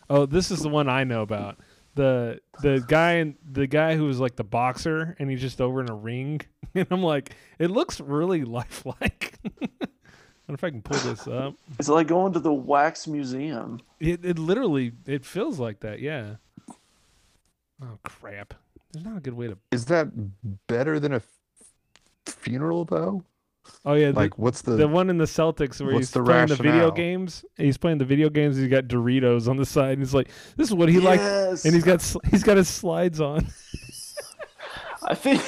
Oh, 0.08 0.24
this 0.26 0.50
is 0.52 0.60
the 0.62 0.68
one 0.68 0.88
I 0.88 1.02
know 1.04 1.22
about. 1.22 1.58
The 1.96 2.40
the 2.62 2.84
guy 2.86 3.34
the 3.50 3.66
guy 3.66 3.96
who 3.96 4.04
was 4.04 4.20
like 4.20 4.36
the 4.36 4.44
boxer 4.44 5.16
and 5.18 5.28
he's 5.30 5.40
just 5.40 5.60
over 5.60 5.80
in 5.80 5.90
a 5.90 5.94
ring 5.94 6.40
and 6.74 6.86
I'm 6.90 7.02
like, 7.02 7.34
it 7.58 7.70
looks 7.70 8.00
really 8.00 8.44
lifelike. 8.58 9.38
I 9.44 9.48
wonder 10.46 10.54
if 10.54 10.62
I 10.64 10.70
can 10.70 10.82
pull 10.82 10.98
this 10.98 11.26
up. 11.26 11.54
it's 11.78 11.88
like 11.88 12.06
going 12.06 12.32
to 12.34 12.38
the 12.38 12.52
wax 12.52 13.06
museum. 13.08 13.80
It 13.98 14.24
it 14.24 14.38
literally 14.38 14.92
it 15.06 15.24
feels 15.24 15.58
like 15.58 15.80
that, 15.80 16.00
yeah. 16.00 16.36
Oh 17.82 17.98
crap. 18.04 18.54
There's 18.92 19.04
not 19.04 19.16
a 19.16 19.20
good 19.20 19.34
way 19.34 19.48
to 19.48 19.58
Is 19.72 19.86
that 19.86 20.08
better 20.68 21.00
than 21.00 21.12
a 21.12 21.16
f- 21.16 21.24
funeral 22.26 22.84
though? 22.84 23.24
Oh 23.84 23.94
yeah, 23.94 24.10
the, 24.10 24.16
Like, 24.18 24.38
what's 24.38 24.62
the 24.62 24.72
the 24.76 24.88
one 24.88 25.10
in 25.10 25.18
the 25.18 25.24
Celtics 25.26 25.80
where 25.84 25.94
he's 25.94 26.10
the 26.10 26.22
playing 26.22 26.48
the 26.48 26.56
video 26.56 26.90
games? 26.90 27.44
He's 27.56 27.76
playing 27.78 27.98
the 27.98 28.04
video 28.04 28.28
games. 28.28 28.56
He's 28.56 28.68
got 28.68 28.84
Doritos 28.84 29.48
on 29.48 29.56
the 29.56 29.66
side, 29.66 29.92
and 29.92 30.00
he's 30.00 30.14
like, 30.14 30.28
"This 30.56 30.68
is 30.68 30.74
what 30.74 30.88
he 30.88 30.98
liked," 30.98 31.22
Yes. 31.22 31.64
and 31.64 31.74
he's 31.74 31.84
got 31.84 32.02
he's 32.30 32.42
got 32.42 32.56
his 32.56 32.68
slides 32.68 33.20
on. 33.20 33.46
I 35.04 35.14
think 35.14 35.40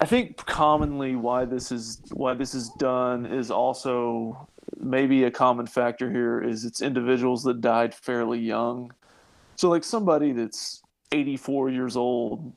I 0.00 0.06
think 0.06 0.36
commonly 0.46 1.14
why 1.16 1.44
this 1.44 1.70
is 1.70 2.00
why 2.12 2.34
this 2.34 2.54
is 2.54 2.70
done 2.78 3.26
is 3.26 3.50
also 3.50 4.48
maybe 4.78 5.24
a 5.24 5.30
common 5.30 5.66
factor 5.66 6.10
here 6.10 6.40
is 6.42 6.64
it's 6.64 6.80
individuals 6.82 7.42
that 7.44 7.60
died 7.60 7.94
fairly 7.94 8.38
young. 8.38 8.92
So 9.56 9.68
like 9.68 9.84
somebody 9.84 10.32
that's 10.32 10.82
84 11.12 11.70
years 11.70 11.96
old, 11.96 12.52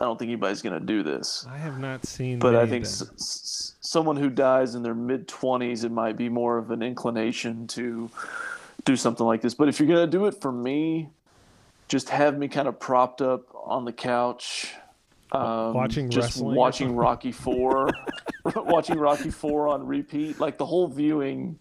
I 0.00 0.04
don't 0.04 0.18
think 0.18 0.28
anybody's 0.30 0.62
going 0.62 0.78
to 0.78 0.84
do 0.84 1.02
this. 1.02 1.46
I 1.50 1.58
have 1.58 1.78
not 1.78 2.06
seen, 2.06 2.38
But 2.38 2.54
I 2.54 2.66
think 2.66 2.84
s- 2.86 3.02
s- 3.02 3.74
someone 3.90 4.16
who 4.16 4.30
dies 4.30 4.76
in 4.76 4.84
their 4.84 4.94
mid 4.94 5.26
20s 5.26 5.84
it 5.84 5.90
might 5.90 6.16
be 6.16 6.28
more 6.28 6.58
of 6.58 6.70
an 6.70 6.80
inclination 6.80 7.66
to 7.66 8.08
do 8.84 8.94
something 8.94 9.26
like 9.26 9.40
this. 9.40 9.52
But 9.52 9.68
if 9.68 9.80
you're 9.80 9.88
going 9.88 10.08
to 10.08 10.16
do 10.18 10.26
it 10.26 10.40
for 10.40 10.52
me, 10.52 11.08
just 11.88 12.08
have 12.10 12.38
me 12.38 12.46
kind 12.46 12.68
of 12.68 12.78
propped 12.78 13.20
up 13.20 13.42
on 13.52 13.84
the 13.84 13.92
couch 13.92 14.72
um, 15.32 15.74
Watching 15.74 16.08
just 16.08 16.40
watching? 16.40 16.94
Rocky 16.94 17.32
Four, 17.32 17.90
watching 18.56 18.98
Rocky 18.98 19.30
Four 19.30 19.68
on 19.68 19.86
repeat. 19.86 20.40
Like 20.40 20.58
the 20.58 20.66
whole 20.66 20.88
viewing 20.88 21.58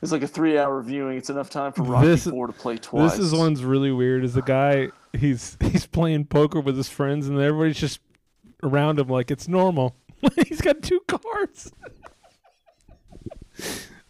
is 0.00 0.12
like 0.12 0.22
a 0.22 0.28
three-hour 0.28 0.82
viewing. 0.82 1.18
It's 1.18 1.30
enough 1.30 1.50
time 1.50 1.72
for 1.72 1.82
Rocky 1.82 2.06
This- 2.06 2.26
Four 2.26 2.46
to 2.46 2.52
play 2.52 2.76
twice. 2.76 3.12
This 3.12 3.20
is 3.20 3.32
one's 3.32 3.64
really 3.64 3.90
weird. 3.90 4.24
Is 4.24 4.34
the 4.34 4.42
guy 4.42 4.90
he's 5.12 5.56
he's 5.60 5.86
playing 5.86 6.26
poker 6.26 6.60
with 6.60 6.76
his 6.76 6.88
friends, 6.88 7.28
and 7.28 7.40
everybody's 7.40 7.78
just 7.78 8.00
around 8.62 8.98
him 9.00 9.08
like 9.08 9.32
it's 9.32 9.48
normal. 9.48 9.96
he's 10.48 10.60
got 10.60 10.82
two 10.82 11.00
cards. 11.06 11.72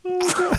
oh, 0.04 0.54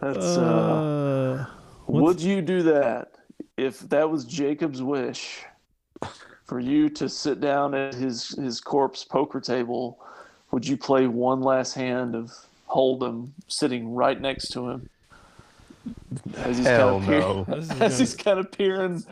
That's 0.00 0.36
uh, 0.36 1.46
Uh, 1.48 1.52
would 1.88 2.20
you 2.20 2.40
do 2.42 2.62
that 2.62 3.12
if 3.56 3.80
that 3.88 4.08
was 4.08 4.24
Jacob's 4.24 4.82
wish 4.82 5.44
for 6.44 6.60
you 6.60 6.88
to 6.90 7.08
sit 7.08 7.40
down 7.40 7.74
at 7.74 7.94
his 7.94 8.28
his 8.30 8.60
corpse 8.60 9.04
poker 9.04 9.40
table? 9.40 9.98
Would 10.52 10.66
you 10.66 10.76
play 10.76 11.06
one 11.08 11.40
last 11.42 11.74
hand 11.74 12.14
of 12.14 12.32
Hold'em 12.70 13.30
sitting 13.48 13.94
right 13.94 14.20
next 14.20 14.48
to 14.52 14.68
him? 14.68 14.88
As 16.36 16.58
he's 16.58 16.66
Hell 16.66 17.00
kind 17.00 17.02
of 17.02 17.08
peer- 17.08 17.20
no. 17.20 17.44
This 17.60 17.70
as 17.70 17.78
gonna- 17.78 17.94
he's 17.96 18.14
kind 18.16 18.38
of 18.38 18.52
peering, 18.52 19.04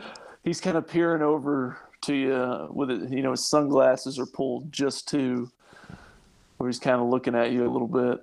he's 0.43 0.61
kind 0.61 0.77
of 0.77 0.87
peering 0.87 1.21
over 1.21 1.77
to 2.01 2.13
you 2.15 2.67
with 2.71 2.89
it. 2.91 3.09
You 3.09 3.21
know, 3.21 3.31
his 3.31 3.47
sunglasses 3.47 4.19
are 4.19 4.25
pulled 4.25 4.71
just 4.71 5.07
to 5.09 5.49
where 6.57 6.69
he's 6.69 6.79
kind 6.79 6.99
of 7.01 7.07
looking 7.07 7.35
at 7.35 7.51
you 7.51 7.67
a 7.67 7.71
little 7.71 7.87
bit. 7.87 8.19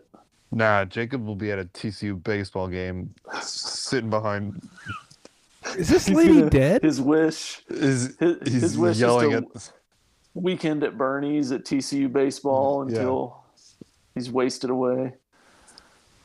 Nah, 0.53 0.85
Jacob 0.85 1.25
will 1.25 1.35
be 1.37 1.51
at 1.51 1.59
a 1.59 1.65
TCU 1.65 2.23
baseball 2.23 2.69
game, 2.69 3.13
sitting 3.43 4.11
behind. 4.11 4.63
is 5.77 5.89
this 5.89 6.09
lady 6.11 6.35
gonna- 6.35 6.51
dead? 6.51 6.83
His 6.83 7.01
wish, 7.01 7.63
Is 7.69 8.17
his, 8.19 8.37
he's 8.45 8.63
his 8.63 8.79
wish 8.79 8.99
yelling 8.99 9.33
is 9.33 9.41
to 9.41 9.71
at? 9.71 9.73
weekend 10.35 10.85
at 10.85 10.97
Bernie's 10.97 11.51
at 11.53 11.65
TCU 11.65 12.13
baseball 12.13 12.85
mm, 12.85 12.91
Yeah. 12.91 12.99
until 12.99 13.45
he's 14.15 14.31
wasted 14.31 14.71
away. 14.71 15.15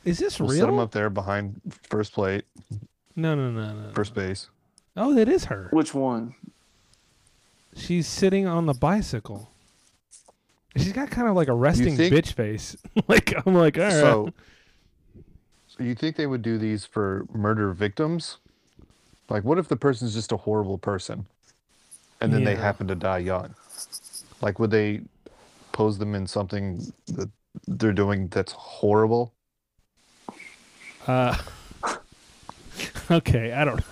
Is 0.06 0.18
this 0.20 0.39
We'll 0.39 0.50
set 0.50 0.70
him 0.70 0.80
up 0.80 0.91
there 0.91 1.10
behind 1.10 1.60
first 1.89 2.14
plate, 2.14 2.45
No, 3.16 3.36
no, 3.36 3.52
no, 3.52 3.74
no. 3.74 3.91
first 3.91 4.14
base. 4.14 4.50
Oh, 4.95 5.14
that 5.16 5.28
is 5.28 5.45
her. 5.45 5.70
Which 5.72 5.93
one? 5.93 6.36
She's 7.80 8.07
sitting 8.07 8.45
on 8.45 8.65
the 8.65 8.73
bicycle. 8.73 9.49
She's 10.75 10.93
got 10.93 11.09
kind 11.09 11.27
of 11.27 11.36
like 11.36 11.47
a 11.47 11.53
resting 11.53 11.95
think- 11.95 12.13
bitch 12.13 12.34
face. 12.34 12.77
like 13.07 13.34
I'm 13.45 13.55
like, 13.55 13.77
all 13.77 13.84
right. 13.84 13.91
So, 13.91 14.34
so 15.67 15.84
you 15.84 15.95
think 15.95 16.15
they 16.15 16.27
would 16.27 16.41
do 16.41 16.57
these 16.57 16.86
for 16.86 17.25
murder 17.34 17.71
victims? 17.71 18.38
Like, 19.30 19.43
what 19.43 19.57
if 19.57 19.67
the 19.67 19.75
person's 19.75 20.13
just 20.13 20.32
a 20.32 20.38
horrible 20.38 20.77
person, 20.77 21.25
and 22.19 22.34
then 22.34 22.43
they 22.43 22.55
happen 22.55 22.88
to 22.88 22.95
die 22.95 23.19
young? 23.19 23.53
Like, 24.41 24.57
would 24.59 24.71
they 24.71 25.01
pose 25.71 25.99
them 25.99 26.15
in 26.15 26.25
something 26.25 26.91
that 27.07 27.30
they're 27.67 27.93
doing 27.93 28.27
that's 28.27 28.53
horrible? 28.53 29.34
Uh, 31.05 31.38
okay, 33.11 33.53
I 33.53 33.65
don't. 33.65 33.84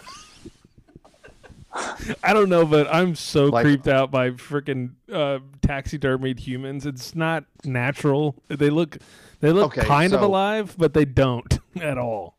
I 2.24 2.34
don't 2.34 2.50
know, 2.50 2.66
but 2.66 2.88
I'm 2.94 3.16
so 3.16 3.46
Like- 3.46 3.64
creeped 3.66 3.88
out 3.88 4.10
by 4.12 4.32
freaking 4.32 4.92
uh, 5.12 5.40
taxidermied 5.62 6.40
humans. 6.40 6.86
It's 6.86 7.16
not 7.16 7.46
natural. 7.64 8.36
They 8.48 8.70
look, 8.70 8.98
they 9.42 9.52
look 9.52 9.78
Okay, 9.78 9.86
kind 9.88 10.14
of 10.14 10.22
alive, 10.22 10.76
but 10.78 10.94
they 10.94 11.06
don't 11.06 11.60
at 11.82 11.98
all. 11.98 12.38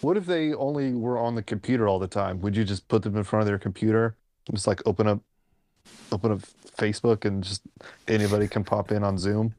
What 0.00 0.16
if 0.16 0.24
they 0.24 0.54
only 0.54 0.92
were 0.94 1.18
on 1.18 1.34
the 1.34 1.42
computer 1.42 1.86
all 1.86 1.98
the 1.98 2.08
time? 2.08 2.40
Would 2.40 2.56
you 2.56 2.64
just 2.64 2.88
put 2.88 3.02
them 3.02 3.16
in 3.16 3.24
front 3.24 3.42
of 3.42 3.46
their 3.46 3.58
computer, 3.58 4.16
just 4.50 4.66
like 4.66 4.80
open 4.86 5.06
up, 5.06 5.20
open 6.10 6.32
up 6.32 6.40
Facebook, 6.78 7.26
and 7.26 7.44
just 7.44 7.60
anybody 8.08 8.48
can 8.48 8.64
pop 8.64 8.92
in 8.92 9.04
on 9.04 9.18
Zoom, 9.18 9.54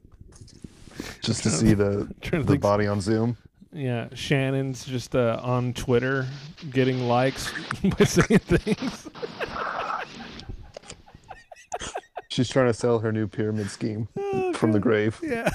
just 1.22 1.44
to 1.44 1.50
see 1.52 1.74
the 1.76 2.12
to 2.24 2.42
the 2.42 2.58
body 2.58 2.88
on 2.88 3.02
Zoom? 3.02 3.38
Yeah, 3.74 4.10
Shannon's 4.14 4.84
just 4.86 5.16
uh, 5.16 5.40
on 5.42 5.74
Twitter 5.74 6.28
getting 6.72 7.08
likes 7.08 7.52
by 7.98 8.06
saying 8.06 8.40
things. 8.40 9.08
She's 12.30 12.50
trying 12.50 12.68
to 12.68 12.74
sell 12.74 13.00
her 13.00 13.12
new 13.12 13.28
pyramid 13.28 13.70
scheme 13.70 14.08
from 14.54 14.72
the 14.72 14.80
grave. 14.80 15.20
Yeah. 15.22 15.50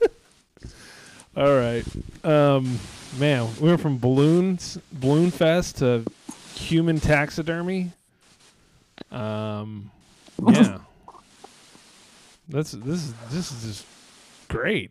All 1.36 1.54
right. 1.56 1.84
Um, 2.24 2.78
man, 3.18 3.48
we 3.60 3.68
went 3.68 3.80
from 3.80 3.98
balloons, 3.98 4.78
balloon 4.92 5.30
fest 5.30 5.78
to 5.78 6.04
human 6.54 6.98
taxidermy. 6.98 7.92
Um, 9.10 9.90
yeah. 10.46 10.78
That's 12.48 12.72
this 12.72 13.04
is 13.04 13.14
this 13.30 13.52
is 13.52 13.62
just 13.64 13.86
great. 14.48 14.90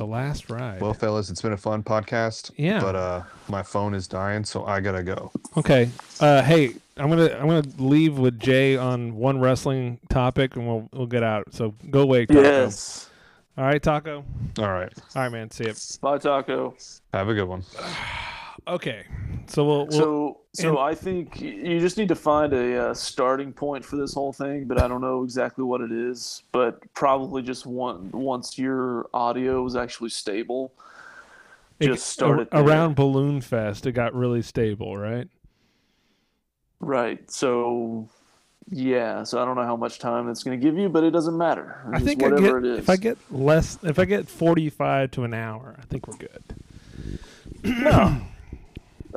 The 0.00 0.06
last 0.06 0.48
ride. 0.48 0.80
Well, 0.80 0.94
fellas, 0.94 1.28
it's 1.28 1.42
been 1.42 1.52
a 1.52 1.58
fun 1.58 1.82
podcast. 1.82 2.52
Yeah. 2.56 2.80
But 2.80 2.96
uh, 2.96 3.22
my 3.50 3.62
phone 3.62 3.92
is 3.92 4.08
dying, 4.08 4.44
so 4.44 4.64
I 4.64 4.80
gotta 4.80 5.02
go. 5.02 5.30
Okay. 5.58 5.90
Uh, 6.18 6.40
hey, 6.40 6.72
I'm 6.96 7.10
gonna 7.10 7.36
I'm 7.38 7.46
gonna 7.46 7.68
leave 7.76 8.16
with 8.16 8.40
Jay 8.40 8.78
on 8.78 9.14
one 9.14 9.40
wrestling 9.40 10.00
topic, 10.08 10.56
and 10.56 10.66
we'll 10.66 10.88
we'll 10.94 11.06
get 11.06 11.22
out. 11.22 11.52
So 11.52 11.74
go 11.90 12.00
away. 12.00 12.24
Taco. 12.24 12.40
Yes. 12.40 13.10
All 13.58 13.64
right, 13.64 13.82
Taco. 13.82 14.24
All 14.58 14.72
right. 14.72 14.90
All 15.14 15.22
right, 15.24 15.32
man. 15.32 15.50
See 15.50 15.64
you. 15.66 15.74
Bye, 16.00 16.16
Taco. 16.16 16.74
Have 17.12 17.28
a 17.28 17.34
good 17.34 17.46
one. 17.46 17.62
Okay. 18.68 19.04
So 19.46 19.64
we'll, 19.64 19.86
we'll 19.86 19.90
So, 19.98 20.40
so 20.52 20.68
and- 20.70 20.78
I 20.78 20.94
think 20.94 21.40
you 21.40 21.80
just 21.80 21.96
need 21.96 22.08
to 22.08 22.14
find 22.14 22.52
a 22.52 22.90
uh, 22.90 22.94
starting 22.94 23.52
point 23.52 23.84
for 23.84 23.96
this 23.96 24.14
whole 24.14 24.32
thing, 24.32 24.64
but 24.66 24.80
I 24.80 24.86
don't 24.88 25.00
know 25.00 25.24
exactly 25.24 25.64
what 25.64 25.80
it 25.80 25.90
is. 25.90 26.42
But 26.52 26.80
probably 26.94 27.42
just 27.42 27.66
one 27.66 28.10
once 28.12 28.58
your 28.58 29.08
audio 29.12 29.66
is 29.66 29.74
actually 29.76 30.10
stable, 30.10 30.72
just 31.80 32.06
start 32.06 32.48
a- 32.52 32.60
around 32.60 32.94
Balloon 32.96 33.40
Fest. 33.40 33.86
It 33.86 33.92
got 33.92 34.14
really 34.14 34.42
stable, 34.42 34.96
right? 34.96 35.26
Right. 36.78 37.28
So, 37.30 38.08
yeah. 38.70 39.24
So 39.24 39.40
I 39.42 39.44
don't 39.44 39.56
know 39.56 39.64
how 39.66 39.76
much 39.76 39.98
time 39.98 40.28
it's 40.28 40.42
going 40.44 40.58
to 40.58 40.64
give 40.64 40.78
you, 40.78 40.88
but 40.88 41.02
it 41.04 41.10
doesn't 41.10 41.36
matter. 41.36 41.82
I 41.88 41.94
Just 41.98 42.04
think 42.06 42.22
I 42.22 42.28
whatever 42.28 42.60
get, 42.60 42.68
it 42.70 42.72
is. 42.74 42.78
if 42.80 42.90
I 42.90 42.96
get 42.96 43.18
less, 43.30 43.78
if 43.82 43.98
I 43.98 44.04
get 44.04 44.28
45 44.28 45.10
to 45.12 45.24
an 45.24 45.34
hour, 45.34 45.76
I 45.78 45.82
think 45.86 46.06
we're 46.06 46.16
good. 46.16 46.42
no, 47.64 48.20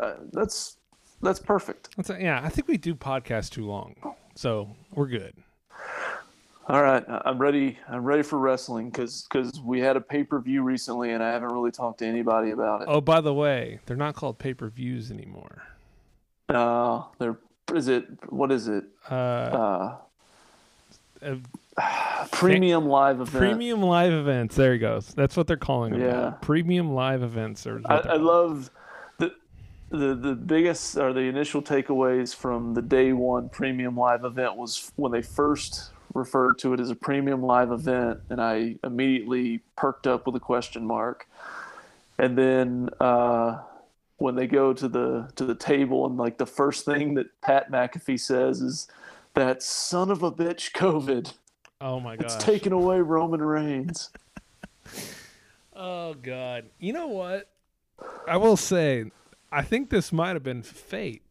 Uh, 0.01 0.13
that's 0.31 0.77
that's 1.21 1.39
perfect. 1.39 1.89
That's 1.95 2.09
a, 2.09 2.21
yeah, 2.21 2.41
I 2.43 2.49
think 2.49 2.67
we 2.67 2.77
do 2.77 2.95
podcast 2.95 3.51
too 3.51 3.65
long, 3.65 3.95
so 4.35 4.75
we're 4.93 5.07
good. 5.07 5.33
All 6.67 6.81
right, 6.81 7.03
I'm 7.07 7.37
ready. 7.39 7.77
I'm 7.89 8.03
ready 8.05 8.23
for 8.23 8.39
wrestling 8.39 8.89
because 8.89 9.27
because 9.29 9.59
we 9.59 9.79
had 9.81 9.97
a 9.97 10.01
pay 10.01 10.23
per 10.23 10.39
view 10.39 10.63
recently, 10.63 11.11
and 11.11 11.21
I 11.21 11.31
haven't 11.31 11.51
really 11.51 11.71
talked 11.71 11.99
to 11.99 12.05
anybody 12.05 12.51
about 12.51 12.81
it. 12.81 12.87
Oh, 12.89 13.01
by 13.01 13.19
the 13.21 13.33
way, 13.33 13.79
they're 13.85 13.97
not 13.97 14.15
called 14.15 14.39
pay 14.39 14.53
per 14.53 14.69
views 14.69 15.11
anymore. 15.11 15.63
Uh, 16.49 17.03
there 17.19 17.37
is 17.73 17.87
it. 17.89 18.05
What 18.31 18.51
is 18.51 18.67
it? 18.69 18.85
Uh, 19.09 19.13
Uh, 19.13 19.97
uh, 21.77 22.27
premium 22.31 22.85
live 22.85 23.19
event. 23.21 23.37
premium 23.37 23.81
live 23.81 24.13
events. 24.13 24.55
There 24.55 24.73
he 24.73 24.79
goes. 24.79 25.07
That's 25.13 25.35
what 25.35 25.47
they're 25.47 25.57
calling 25.57 25.91
them. 25.93 26.01
now. 26.01 26.07
Yeah. 26.07 26.29
Premium 26.41 26.93
live 26.93 27.23
events. 27.23 27.65
Or 27.67 27.81
I, 27.85 27.95
I 27.97 28.15
love 28.15 28.69
the 29.97 30.15
the 30.15 30.33
biggest 30.33 30.97
or 30.97 31.13
the 31.13 31.21
initial 31.21 31.61
takeaways 31.61 32.35
from 32.35 32.73
the 32.73 32.81
day 32.81 33.13
one 33.13 33.49
premium 33.49 33.95
live 33.95 34.25
event 34.25 34.55
was 34.55 34.91
when 34.95 35.11
they 35.11 35.21
first 35.21 35.91
referred 36.13 36.57
to 36.59 36.73
it 36.73 36.79
as 36.79 36.89
a 36.89 36.95
premium 36.95 37.41
live 37.43 37.71
event, 37.71 38.19
and 38.29 38.41
I 38.41 38.75
immediately 38.83 39.61
perked 39.75 40.07
up 40.07 40.25
with 40.25 40.35
a 40.35 40.39
question 40.39 40.85
mark. 40.85 41.27
And 42.17 42.37
then 42.37 42.89
uh, 42.99 43.61
when 44.17 44.35
they 44.35 44.47
go 44.47 44.73
to 44.73 44.87
the 44.87 45.29
to 45.35 45.45
the 45.45 45.55
table, 45.55 46.05
and 46.05 46.17
like 46.17 46.37
the 46.37 46.45
first 46.45 46.85
thing 46.85 47.13
that 47.15 47.27
Pat 47.41 47.71
McAfee 47.71 48.19
says 48.19 48.61
is 48.61 48.87
that 49.35 49.61
son 49.61 50.09
of 50.09 50.23
a 50.23 50.31
bitch 50.31 50.71
COVID. 50.71 51.33
Oh 51.81 51.99
my 51.99 52.15
god. 52.15 52.25
It's 52.25 52.35
taking 52.35 52.71
away 52.71 52.99
Roman 52.99 53.41
Reigns. 53.41 54.09
Oh 55.75 56.13
god. 56.13 56.65
You 56.77 56.93
know 56.93 57.07
what? 57.07 57.49
I 58.27 58.37
will 58.37 58.57
say, 58.57 59.11
I 59.53 59.61
think 59.61 59.89
this 59.89 60.11
might 60.11 60.33
have 60.33 60.43
been 60.43 60.63
fate, 60.63 61.21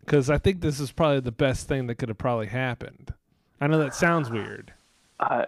because 0.00 0.30
I 0.30 0.38
think 0.38 0.60
this 0.60 0.78
is 0.78 0.92
probably 0.92 1.20
the 1.20 1.32
best 1.32 1.68
thing 1.68 1.88
that 1.88 1.96
could 1.96 2.08
have 2.08 2.18
probably 2.18 2.46
happened. 2.46 3.12
I 3.60 3.66
know 3.66 3.78
that 3.78 3.94
sounds 3.94 4.30
weird. 4.30 4.72
I 5.20 5.46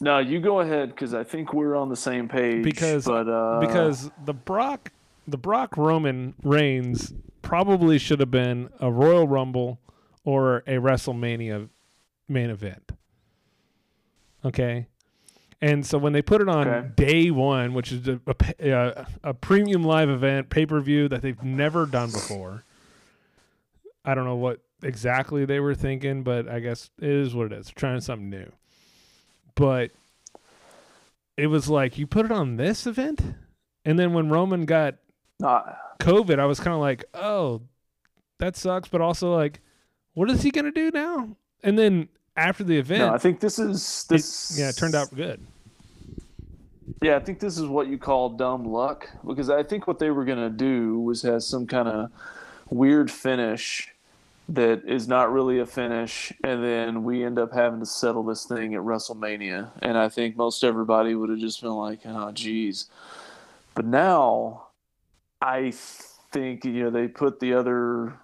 no, 0.00 0.18
you 0.18 0.40
go 0.40 0.60
ahead 0.60 0.90
because 0.90 1.14
I 1.14 1.24
think 1.24 1.52
we're 1.52 1.74
on 1.74 1.88
the 1.88 1.96
same 1.96 2.28
page. 2.28 2.62
because 2.62 3.06
but, 3.06 3.28
uh, 3.28 3.60
because 3.60 4.10
the 4.24 4.34
Brock 4.34 4.92
the 5.26 5.38
Brock 5.38 5.76
Roman 5.76 6.34
Reigns 6.42 7.14
probably 7.42 7.98
should 7.98 8.20
have 8.20 8.30
been 8.30 8.68
a 8.80 8.90
Royal 8.90 9.26
Rumble 9.26 9.80
or 10.24 10.58
a 10.66 10.74
WrestleMania 10.74 11.68
main 12.28 12.50
event. 12.50 12.92
Okay. 14.44 14.86
And 15.60 15.86
so 15.86 15.96
when 15.96 16.12
they 16.12 16.20
put 16.22 16.40
it 16.42 16.48
on 16.48 16.68
Okay. 16.68 16.88
day 16.96 17.30
one, 17.30 17.72
which 17.72 17.90
is 17.90 18.06
a, 18.08 18.20
a, 18.60 19.06
a 19.24 19.34
premium 19.34 19.84
live 19.84 20.10
event 20.10 20.50
pay 20.50 20.66
per 20.66 20.80
view 20.80 21.08
that 21.08 21.22
they've 21.22 21.42
never 21.42 21.86
done 21.86 22.10
before, 22.10 22.64
I 24.04 24.14
don't 24.14 24.24
know 24.24 24.36
what 24.36 24.60
exactly 24.82 25.44
they 25.46 25.58
were 25.58 25.74
thinking, 25.74 26.22
but 26.22 26.46
I 26.48 26.60
guess 26.60 26.90
it 27.00 27.08
is 27.08 27.34
what 27.34 27.46
it 27.46 27.52
is. 27.52 27.66
They're 27.66 27.74
trying 27.74 28.00
something 28.00 28.28
new. 28.28 28.52
But 29.54 29.92
it 31.36 31.46
was 31.46 31.68
like 31.68 31.96
you 31.98 32.06
put 32.06 32.26
it 32.26 32.32
on 32.32 32.56
this 32.56 32.86
event, 32.86 33.22
and 33.84 33.98
then 33.98 34.12
when 34.12 34.28
Roman 34.28 34.66
got 34.66 34.96
uh, 35.42 35.72
COVID, 35.98 36.38
I 36.38 36.44
was 36.44 36.60
kind 36.60 36.74
of 36.74 36.80
like, 36.80 37.04
oh, 37.14 37.62
that 38.38 38.56
sucks. 38.56 38.88
But 38.88 39.00
also 39.00 39.34
like, 39.34 39.60
what 40.12 40.30
is 40.30 40.42
he 40.42 40.50
gonna 40.50 40.70
do 40.70 40.90
now? 40.90 41.36
And 41.62 41.78
then 41.78 42.08
after 42.36 42.64
the 42.64 42.76
event, 42.76 43.00
no, 43.00 43.14
I 43.14 43.18
think 43.18 43.40
this 43.40 43.58
is 43.58 44.04
this. 44.08 44.56
yeah, 44.58 44.68
it 44.68 44.76
turned 44.76 44.94
out 44.94 45.14
good. 45.14 45.40
Yeah, 47.02 47.16
I 47.16 47.18
think 47.18 47.40
this 47.40 47.58
is 47.58 47.66
what 47.66 47.88
you 47.88 47.98
call 47.98 48.30
dumb 48.30 48.64
luck 48.64 49.08
because 49.26 49.50
I 49.50 49.62
think 49.62 49.86
what 49.86 49.98
they 49.98 50.10
were 50.10 50.24
gonna 50.24 50.50
do 50.50 51.00
was 51.00 51.22
have 51.22 51.42
some 51.42 51.66
kind 51.66 51.88
of 51.88 52.10
weird 52.70 53.10
finish 53.10 53.92
that 54.48 54.84
is 54.84 55.08
not 55.08 55.32
really 55.32 55.58
a 55.58 55.66
finish, 55.66 56.32
and 56.44 56.62
then 56.62 57.02
we 57.02 57.24
end 57.24 57.38
up 57.38 57.52
having 57.52 57.80
to 57.80 57.86
settle 57.86 58.22
this 58.22 58.44
thing 58.44 58.74
at 58.74 58.80
WrestleMania. 58.80 59.70
And 59.82 59.98
I 59.98 60.08
think 60.08 60.36
most 60.36 60.62
everybody 60.62 61.16
would 61.16 61.30
have 61.30 61.40
just 61.40 61.60
been 61.60 61.72
like, 61.72 62.00
"Oh, 62.04 62.30
geez." 62.30 62.88
But 63.74 63.86
now, 63.86 64.68
I 65.42 65.72
think 66.32 66.64
you 66.64 66.84
know 66.84 66.90
they 66.90 67.08
put 67.08 67.40
the 67.40 67.54
other 67.54 68.14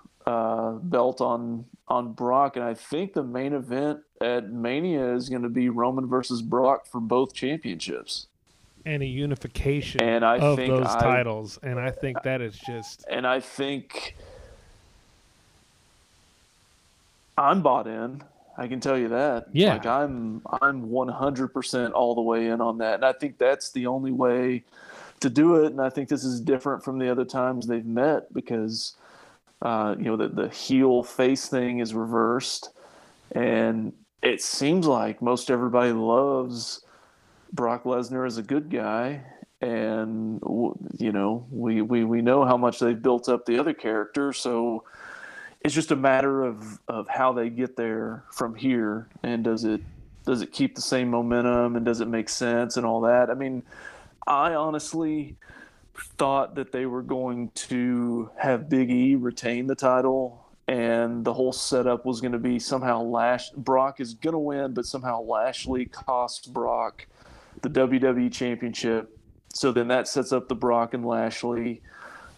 uh, 0.72 0.78
belt 0.78 1.20
on 1.20 1.64
on 1.88 2.12
Brock, 2.12 2.56
and 2.56 2.64
I 2.64 2.74
think 2.74 3.12
the 3.12 3.22
main 3.22 3.52
event 3.52 4.00
at 4.20 4.50
Mania 4.50 5.14
is 5.14 5.28
going 5.28 5.42
to 5.42 5.48
be 5.48 5.68
Roman 5.68 6.06
versus 6.06 6.40
Brock 6.42 6.86
for 6.86 7.00
both 7.00 7.34
championships. 7.34 8.28
And 8.84 9.02
a 9.02 9.06
unification 9.06 10.00
And 10.02 10.24
I 10.24 10.38
of 10.38 10.56
think 10.56 10.72
those 10.72 10.86
I- 10.86 11.00
titles, 11.00 11.58
and 11.62 11.78
I 11.78 11.90
think 11.90 12.22
that 12.22 12.40
is 12.40 12.58
just 12.58 13.04
and 13.08 13.26
I 13.26 13.40
think 13.40 14.16
I'm 17.38 17.62
bought 17.62 17.86
in. 17.86 18.22
I 18.58 18.68
can 18.68 18.80
tell 18.80 18.98
you 18.98 19.08
that. 19.08 19.46
Yeah. 19.52 19.74
Like 19.74 19.86
I'm 19.86 20.42
I'm 20.60 20.88
100% 20.88 21.92
all 21.92 22.14
the 22.14 22.20
way 22.20 22.48
in 22.48 22.60
on 22.60 22.78
that. 22.78 22.96
And 22.96 23.04
I 23.04 23.12
think 23.12 23.38
that's 23.38 23.70
the 23.70 23.86
only 23.86 24.12
way 24.12 24.64
to 25.20 25.30
do 25.30 25.64
it 25.64 25.70
and 25.70 25.80
I 25.80 25.88
think 25.88 26.08
this 26.08 26.24
is 26.24 26.40
different 26.40 26.82
from 26.84 26.98
the 26.98 27.08
other 27.08 27.24
times 27.24 27.68
they've 27.68 27.86
met 27.86 28.34
because 28.34 28.96
uh, 29.62 29.94
you 29.98 30.04
know 30.04 30.16
the 30.16 30.28
the 30.28 30.48
heel 30.48 31.02
face 31.02 31.46
thing 31.46 31.78
is 31.78 31.94
reversed. 31.94 32.70
And 33.34 33.94
it 34.22 34.42
seems 34.42 34.86
like 34.86 35.22
most 35.22 35.50
everybody 35.50 35.92
loves 35.92 36.84
Brock 37.52 37.84
Lesnar 37.84 38.26
as 38.26 38.38
a 38.38 38.42
good 38.42 38.70
guy, 38.70 39.22
and 39.60 40.40
you 40.98 41.12
know 41.12 41.46
we, 41.50 41.82
we 41.82 42.04
we 42.04 42.22
know 42.22 42.44
how 42.44 42.56
much 42.56 42.78
they've 42.78 43.00
built 43.00 43.28
up 43.28 43.46
the 43.46 43.58
other 43.58 43.72
character, 43.72 44.32
so 44.32 44.84
it's 45.60 45.74
just 45.74 45.90
a 45.90 45.96
matter 45.96 46.42
of 46.42 46.80
of 46.88 47.08
how 47.08 47.32
they 47.32 47.48
get 47.48 47.76
there 47.76 48.24
from 48.32 48.54
here, 48.54 49.08
and 49.22 49.44
does 49.44 49.64
it 49.64 49.80
does 50.24 50.42
it 50.42 50.52
keep 50.52 50.74
the 50.74 50.82
same 50.82 51.10
momentum, 51.10 51.76
and 51.76 51.84
does 51.84 52.00
it 52.00 52.08
make 52.08 52.28
sense, 52.28 52.76
and 52.76 52.86
all 52.86 53.00
that. 53.02 53.30
I 53.30 53.34
mean, 53.34 53.62
I 54.26 54.54
honestly 54.54 55.36
thought 56.02 56.54
that 56.56 56.72
they 56.72 56.86
were 56.86 57.02
going 57.02 57.50
to 57.54 58.30
have 58.36 58.68
Big 58.68 58.90
E 58.90 59.14
retain 59.14 59.66
the 59.66 59.74
title. 59.74 60.46
And 60.68 61.24
the 61.24 61.32
whole 61.32 61.52
setup 61.52 62.06
was 62.06 62.20
going 62.20 62.32
to 62.32 62.38
be 62.38 62.58
somehow 62.58 63.02
Lash 63.02 63.50
Brock 63.50 64.00
is 64.00 64.14
going 64.14 64.32
to 64.32 64.38
win, 64.38 64.72
but 64.74 64.86
somehow 64.86 65.20
Lashley 65.20 65.86
costs 65.86 66.46
Brock 66.46 67.06
the 67.62 67.68
WWE 67.68 68.32
Championship. 68.32 69.18
So 69.52 69.72
then 69.72 69.88
that 69.88 70.08
sets 70.08 70.32
up 70.32 70.48
the 70.48 70.54
Brock 70.54 70.94
and 70.94 71.04
Lashley 71.04 71.82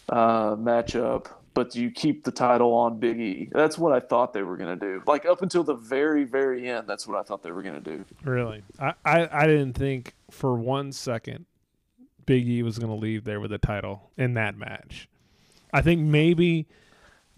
uh, 0.08 0.56
matchup. 0.56 1.26
But 1.52 1.76
you 1.76 1.90
keep 1.90 2.24
the 2.24 2.32
title 2.32 2.72
on 2.72 2.98
Big 2.98 3.20
E. 3.20 3.48
That's 3.52 3.78
what 3.78 3.92
I 3.92 4.00
thought 4.00 4.32
they 4.32 4.42
were 4.42 4.56
going 4.56 4.76
to 4.76 4.84
do. 4.84 5.02
Like 5.06 5.24
up 5.24 5.42
until 5.42 5.62
the 5.62 5.74
very, 5.74 6.24
very 6.24 6.68
end, 6.68 6.88
that's 6.88 7.06
what 7.06 7.16
I 7.16 7.22
thought 7.22 7.44
they 7.44 7.52
were 7.52 7.62
going 7.62 7.80
to 7.80 7.96
do. 7.98 8.04
really. 8.24 8.62
I, 8.80 8.94
I 9.04 9.28
I 9.30 9.46
didn't 9.46 9.74
think 9.74 10.14
for 10.30 10.56
one 10.56 10.90
second 10.90 11.46
Big 12.26 12.48
E 12.48 12.62
was 12.62 12.78
going 12.78 12.90
to 12.90 12.98
leave 12.98 13.24
there 13.24 13.40
with 13.40 13.50
the 13.50 13.58
title 13.58 14.10
in 14.16 14.34
that 14.34 14.56
match. 14.56 15.08
I 15.72 15.82
think 15.82 16.00
maybe, 16.00 16.66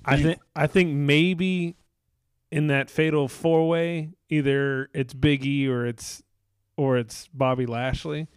I 0.05 0.21
think 0.23 0.39
I 0.55 0.67
think 0.67 0.93
maybe 0.93 1.75
in 2.51 2.67
that 2.69 2.91
fatal 2.91 3.29
four 3.29 3.69
way, 3.69 4.11
either 4.29 4.89
it's 4.95 5.15
Big 5.15 5.45
E 5.45 5.69
or 5.69 5.87
it's 5.87 6.23
or 6.77 6.97
it's 6.99 7.29
Bobby 7.33 7.67
Lashley. 7.67 8.29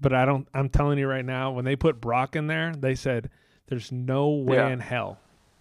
But 0.00 0.12
I 0.12 0.24
don't. 0.24 0.48
I'm 0.54 0.68
telling 0.68 0.98
you 0.98 1.06
right 1.06 1.24
now, 1.24 1.52
when 1.52 1.64
they 1.64 1.76
put 1.76 2.00
Brock 2.00 2.34
in 2.34 2.46
there, 2.48 2.74
they 2.76 2.94
said 2.94 3.30
there's 3.68 3.92
no 3.92 4.30
way 4.30 4.56
Yeah. 4.56 4.68
in 4.70 4.80
hell 4.80 5.18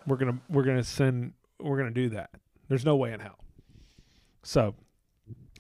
we're 0.08 0.18
gonna 0.18 0.39
we're 0.50 0.64
gonna 0.64 0.84
send 0.84 1.34
we're 1.60 1.78
gonna 1.78 1.92
do 1.92 2.10
that. 2.10 2.32
There's 2.70 2.86
no 2.86 2.96
way 2.96 3.14
in 3.14 3.20
hell. 3.20 3.38
So 4.44 4.74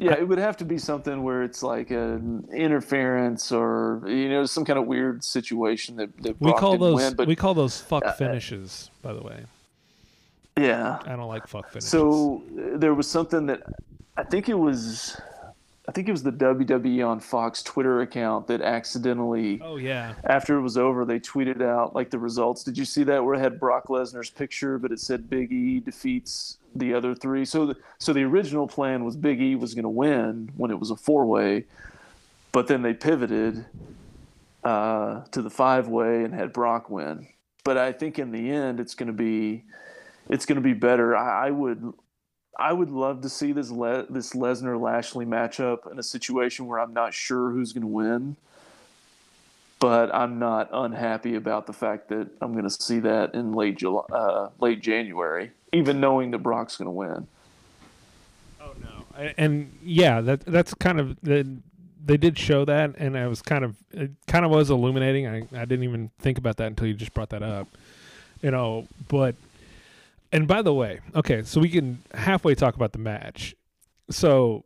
Yeah, 0.01 0.13
it 0.13 0.27
would 0.27 0.39
have 0.39 0.57
to 0.57 0.65
be 0.65 0.79
something 0.79 1.21
where 1.21 1.43
it's 1.43 1.61
like 1.61 1.91
an 1.91 2.47
interference 2.51 3.51
or 3.51 4.01
you 4.07 4.29
know 4.29 4.45
some 4.45 4.65
kind 4.65 4.79
of 4.79 4.87
weird 4.87 5.23
situation 5.23 5.95
that, 5.97 6.17
that 6.23 6.41
we 6.41 6.49
Brock 6.49 6.59
call 6.59 6.71
didn't 6.71 6.81
those 6.81 6.95
win. 6.95 7.13
But 7.15 7.27
we 7.27 7.35
call 7.35 7.53
those 7.53 7.79
fuck 7.79 8.03
uh, 8.03 8.11
finishes. 8.13 8.89
By 9.03 9.13
the 9.13 9.21
way, 9.21 9.45
yeah, 10.57 10.99
I 11.05 11.15
don't 11.15 11.27
like 11.27 11.47
fuck 11.47 11.69
finishes. 11.69 11.89
So 11.89 12.41
uh, 12.57 12.77
there 12.77 12.95
was 12.95 13.07
something 13.07 13.45
that 13.45 13.61
I 14.17 14.23
think 14.23 14.49
it 14.49 14.57
was, 14.57 15.19
I 15.91 15.93
think 15.93 16.07
it 16.07 16.13
was 16.13 16.23
the 16.23 16.31
WWE 16.31 17.05
on 17.05 17.19
Fox 17.19 17.61
Twitter 17.61 17.99
account 17.99 18.47
that 18.47 18.61
accidentally, 18.61 19.59
oh 19.61 19.75
yeah, 19.75 20.13
after 20.23 20.57
it 20.57 20.61
was 20.61 20.77
over, 20.77 21.03
they 21.03 21.19
tweeted 21.19 21.61
out 21.61 21.93
like 21.93 22.09
the 22.09 22.17
results. 22.17 22.63
Did 22.63 22.77
you 22.77 22.85
see 22.85 23.03
that 23.03 23.25
where 23.25 23.35
it 23.35 23.39
had 23.39 23.59
Brock 23.59 23.87
Lesnar's 23.87 24.29
picture, 24.29 24.77
but 24.77 24.93
it 24.93 25.01
said 25.01 25.29
Big 25.29 25.51
E 25.51 25.81
defeats 25.81 26.59
the 26.73 26.93
other 26.93 27.13
three? 27.13 27.43
So, 27.43 27.65
the, 27.65 27.75
so 27.99 28.13
the 28.13 28.23
original 28.23 28.69
plan 28.69 29.03
was 29.03 29.17
Big 29.17 29.41
E 29.41 29.55
was 29.55 29.73
going 29.73 29.83
to 29.83 29.89
win 29.89 30.49
when 30.55 30.71
it 30.71 30.79
was 30.79 30.91
a 30.91 30.95
four 30.95 31.25
way, 31.25 31.65
but 32.53 32.67
then 32.67 32.83
they 32.83 32.93
pivoted 32.93 33.65
uh, 34.63 35.25
to 35.25 35.41
the 35.41 35.49
five 35.49 35.89
way 35.89 36.23
and 36.23 36.33
had 36.33 36.53
Brock 36.53 36.89
win. 36.89 37.27
But 37.65 37.77
I 37.77 37.91
think 37.91 38.17
in 38.17 38.31
the 38.31 38.49
end, 38.49 38.79
it's 38.79 38.95
going 38.95 39.07
to 39.07 39.13
be 39.13 39.65
it's 40.29 40.45
going 40.45 40.55
to 40.55 40.61
be 40.61 40.71
better. 40.71 41.17
I, 41.17 41.47
I 41.47 41.51
would 41.51 41.91
I 42.59 42.73
would 42.73 42.89
love 42.91 43.21
to 43.21 43.29
see 43.29 43.51
this 43.53 43.71
Le- 43.71 44.05
this 44.09 44.33
Lesnar 44.33 44.79
Lashley 44.79 45.25
matchup 45.25 45.91
in 45.91 45.97
a 45.99 46.03
situation 46.03 46.67
where 46.67 46.79
I'm 46.79 46.93
not 46.93 47.13
sure 47.13 47.51
who's 47.51 47.73
going 47.73 47.81
to 47.81 47.87
win. 47.87 48.35
but 49.79 50.13
I'm 50.13 50.37
not 50.37 50.69
unhappy 50.71 51.33
about 51.35 51.65
the 51.65 51.73
fact 51.73 52.09
that 52.09 52.29
I'm 52.39 52.51
going 52.51 52.65
to 52.65 52.69
see 52.69 52.99
that 52.99 53.33
in 53.33 53.53
late 53.53 53.77
July, 53.79 54.03
uh, 54.11 54.49
late 54.59 54.79
January, 54.81 55.51
even 55.73 55.99
knowing 55.99 56.29
that 56.31 56.39
Brock's 56.39 56.77
going 56.77 56.85
to 56.85 56.91
win. 56.91 57.27
Oh 58.61 58.73
no! 58.79 59.05
And- 59.17 59.33
and 59.37 59.79
yeah, 59.83 60.21
that 60.21 60.41
that's 60.41 60.73
kind 60.75 60.99
of 60.99 61.19
the, 61.21 61.47
they 62.05 62.17
did 62.17 62.37
show 62.37 62.63
that, 62.65 62.93
and 62.97 63.17
I 63.17 63.27
was 63.27 63.41
kind 63.41 63.63
of 63.65 63.75
it 63.91 64.11
kind 64.27 64.45
of 64.45 64.51
was 64.51 64.69
illuminating. 64.69 65.25
I 65.27 65.37
I 65.53 65.65
didn't 65.65 65.83
even 65.83 66.11
think 66.19 66.37
about 66.37 66.57
that 66.57 66.67
until 66.67 66.85
you 66.85 66.93
just 66.93 67.13
brought 67.15 67.29
that 67.29 67.41
up, 67.41 67.67
you 68.43 68.51
know. 68.51 68.87
But 69.07 69.35
and 70.31 70.47
by 70.47 70.61
the 70.61 70.73
way, 70.73 70.99
okay, 71.15 71.43
so 71.43 71.59
we 71.59 71.69
can 71.69 72.01
halfway 72.13 72.55
talk 72.55 72.75
about 72.75 72.93
the 72.93 72.99
match. 72.99 73.55
So, 74.09 74.63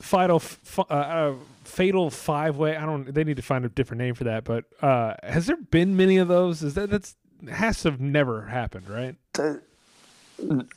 fatal 0.00 0.36
f- 0.36 0.78
uh, 0.78 0.82
uh, 0.92 1.34
fatal 1.64 2.10
five 2.10 2.56
way. 2.56 2.76
I 2.76 2.84
don't. 2.86 3.12
They 3.12 3.24
need 3.24 3.36
to 3.36 3.42
find 3.42 3.64
a 3.64 3.68
different 3.68 4.00
name 4.00 4.14
for 4.14 4.24
that. 4.24 4.44
But 4.44 4.64
uh, 4.82 5.14
has 5.22 5.46
there 5.46 5.56
been 5.56 5.96
many 5.96 6.18
of 6.18 6.28
those? 6.28 6.62
Is 6.62 6.74
that 6.74 6.90
that's 6.90 7.16
has 7.50 7.82
to 7.82 7.90
have 7.90 8.00
never 8.00 8.46
happened, 8.46 8.88
right? 8.88 9.16
Uh, 9.38 9.54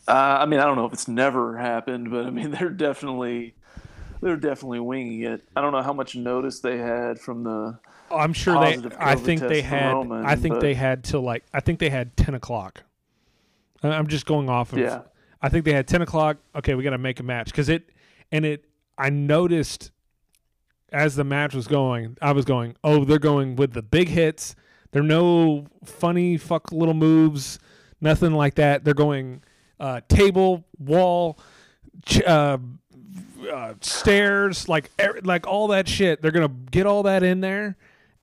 I 0.08 0.46
mean, 0.46 0.60
I 0.60 0.66
don't 0.66 0.76
know 0.76 0.86
if 0.86 0.94
it's 0.94 1.08
never 1.08 1.58
happened, 1.58 2.12
but 2.12 2.26
I 2.26 2.30
mean, 2.30 2.52
they're 2.60 2.70
definitely 2.70 3.56
they're 4.22 4.38
definitely 4.38 4.80
winging 4.80 5.22
it. 5.22 5.44
I 5.56 5.62
don't 5.62 5.72
know 5.74 5.82
how 5.82 5.94
much 5.94 6.16
notice 6.16 6.60
they 6.60 6.78
had 6.78 7.20
from 7.20 7.44
the. 7.44 7.80
I'm 8.12 8.34
sure 8.34 8.60
they. 8.60 8.82
I 8.98 9.16
think 9.16 9.42
they 9.42 9.62
had. 9.62 9.92
Roman, 9.94 10.26
I 10.26 10.36
think 10.36 10.56
but- 10.56 10.62
they 10.62 10.74
had 10.74 11.04
till 11.04 11.22
like. 11.22 11.44
I 11.54 11.60
think 11.60 11.80
they 11.80 11.90
had 11.90 12.16
ten 12.16 12.34
o'clock. 12.36 12.84
I'm 13.84 14.08
just 14.08 14.26
going 14.26 14.50
off 14.50 14.74
of. 14.74 14.80
Yeah. 14.80 15.02
I 15.42 15.50
think 15.50 15.66
they 15.66 15.74
had 15.74 15.88
ten 15.88 16.02
o'clock. 16.02 16.38
Okay, 16.56 16.74
we 16.76 16.84
got 16.84 16.92
to 16.92 16.98
make 16.98 17.20
a 17.20 17.24
match 17.24 17.48
because 17.48 17.70
it, 17.70 17.90
and 18.32 18.46
it. 18.46 18.66
I 18.98 19.10
noticed 19.10 19.92
as 20.92 21.16
the 21.16 21.24
match 21.24 21.56
was 21.56 21.68
going, 21.68 22.18
I 22.22 22.32
was 22.32 22.46
going, 22.46 22.76
oh, 22.84 23.04
they're 23.04 23.18
going 23.20 23.56
with 23.56 23.74
the 23.74 23.82
big 23.82 24.10
hits. 24.10 24.56
There 24.92 25.02
are 25.02 25.06
no 25.06 25.66
funny 25.84 26.38
fuck 26.38 26.72
little 26.72 26.94
moves, 26.94 27.58
nothing 28.00 28.32
like 28.34 28.56
that. 28.56 28.84
They're 28.84 28.94
going 28.94 29.42
uh, 29.80 30.02
table, 30.08 30.64
wall, 30.78 31.40
ch- 32.06 32.22
uh, 32.22 32.60
uh, 33.52 33.74
stairs, 33.82 34.70
like 34.70 34.92
er- 35.02 35.20
like 35.24 35.48
all 35.48 35.68
that 35.70 35.88
shit. 35.88 36.22
They're 36.22 36.32
gonna 36.32 36.48
get 36.72 36.86
all 36.86 37.04
that 37.04 37.24
in 37.24 37.42
there, 37.42 37.76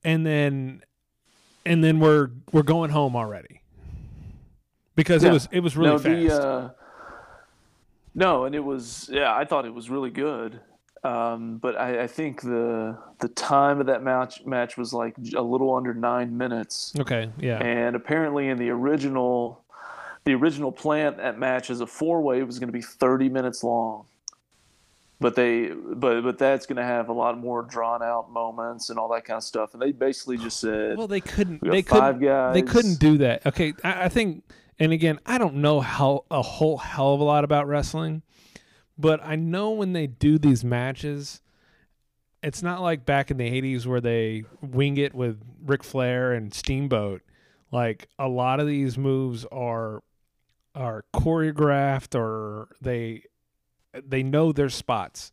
and 0.05 0.25
then 0.25 0.83
and 1.67 1.83
then 1.83 1.99
we're 1.99 2.31
we're 2.53 2.63
going 2.63 2.91
home 2.91 3.17
already 3.17 3.60
because 4.97 5.25
it 5.25 5.33
was 5.33 5.49
it 5.53 5.61
was 5.61 5.77
really 5.77 5.93
no, 5.93 5.99
fast. 5.99 6.41
The, 6.43 6.49
uh, 6.49 6.71
no, 8.15 8.45
and 8.45 8.55
it 8.55 8.65
was 8.65 9.09
yeah. 9.13 9.35
I 9.35 9.45
thought 9.45 9.65
it 9.67 9.75
was 9.75 9.89
really 9.89 10.11
good, 10.11 10.61
um, 11.05 11.59
but 11.59 11.77
I, 11.77 12.03
I 12.03 12.07
think 12.07 12.43
the 12.43 12.99
the 13.21 13.29
time 13.29 13.81
of 13.81 13.87
that 13.87 14.03
match 14.03 14.45
match 14.45 14.77
was 14.77 14.93
like 14.93 15.15
a 15.37 15.43
little 15.43 15.75
under 15.75 15.95
nine 15.95 16.37
minutes. 16.37 16.93
okay, 16.99 17.31
yeah, 17.39 17.59
And 17.59 17.95
apparently, 17.97 18.49
in 18.49 18.59
the 18.59 18.71
original, 18.71 19.63
the 20.25 20.35
original 20.35 20.73
plan 20.73 21.17
that 21.19 21.39
match 21.39 21.71
as 21.71 21.81
a 21.81 21.87
four 21.87 22.21
way 22.21 22.43
was 22.43 22.59
going 22.59 22.69
to 22.69 22.73
be 22.73 22.83
thirty 22.83 23.29
minutes 23.29 23.63
long. 23.63 24.07
But 25.21 25.37
they, 25.37 25.69
but 25.69 26.23
but 26.23 26.39
that's 26.39 26.65
going 26.65 26.79
to 26.79 26.83
have 26.83 27.11
a 27.11 27.13
lot 27.13 27.39
more 27.39 27.63
drawn 27.63 28.03
out 28.03 28.33
moments 28.33 28.89
and 28.89 28.99
all 28.99 29.09
that 29.11 29.27
kind 29.27 29.37
of 29.37 29.45
stuff. 29.45 29.75
And 29.75 29.83
they 29.83 29.93
basically 29.93 30.39
just 30.39 30.59
said, 30.59 30.97
Well, 30.97 31.09
they 31.09 31.21
couldn't. 31.21 31.61
We 31.61 31.69
They 31.69 31.83
five 31.83 32.15
couldn't. 32.15 32.27
guys. 32.27 32.55
They 32.55 32.63
couldn't 32.63 32.99
do 32.99 33.19
that. 33.19 33.47
Okay, 33.47 33.75
I, 33.85 34.05
I 34.05 34.09
think. 34.09 34.43
And 34.81 34.93
again, 34.93 35.21
I 35.27 35.37
don't 35.39 35.57
know 35.57 35.81
how 35.81 36.25
a 36.31 36.41
whole 36.43 36.79
hell 36.79 37.13
of 37.15 37.21
a 37.21 37.25
lot 37.25 37.45
about 37.45 37.69
wrestling, 37.69 38.23
but 38.99 39.21
I 39.23 39.37
know 39.37 39.71
when 39.71 39.93
they 39.93 40.07
do 40.07 40.39
these 40.39 40.65
matches, 40.65 41.43
it's 42.43 42.63
not 42.63 42.81
like 42.81 43.05
back 43.05 43.31
in 43.31 43.37
the 43.37 43.49
'80s 43.51 43.85
where 43.87 44.01
they 44.01 44.45
wing 44.63 44.97
it 44.97 45.15
with 45.15 45.39
Ric 45.63 45.85
Flair 45.85 46.33
and 46.33 46.53
Steamboat. 46.55 47.21
Like 47.71 48.09
a 48.19 48.27
lot 48.27 48.59
of 48.59 48.67
these 48.67 48.97
moves 48.97 49.45
are 49.53 50.03
are 50.75 51.05
choreographed 51.15 52.19
or 52.19 52.69
they 52.81 53.25
they 54.03 54.23
know 54.23 54.51
their 54.51 54.71
spots. 54.71 55.31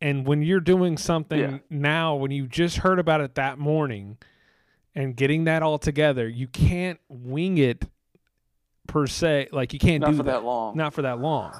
And 0.00 0.26
when 0.26 0.42
you're 0.42 0.60
doing 0.60 0.96
something 0.96 1.38
Yeah. 1.38 1.58
now, 1.68 2.16
when 2.16 2.30
you 2.30 2.46
just 2.46 2.78
heard 2.78 2.98
about 2.98 3.20
it 3.20 3.34
that 3.34 3.58
morning 3.58 4.16
and 4.94 5.16
getting 5.16 5.44
that 5.44 5.62
all 5.62 5.78
together, 5.78 6.26
you 6.28 6.46
can't 6.46 6.98
wing 7.08 7.58
it 7.58 7.84
per 8.86 9.06
se. 9.06 9.48
Like 9.52 9.72
you 9.72 9.78
can't 9.78 10.00
Not 10.00 10.12
do 10.12 10.16
for 10.18 10.22
that 10.24 10.44
long. 10.44 10.76
Not 10.76 10.94
for 10.94 11.02
that 11.02 11.18
long. 11.20 11.52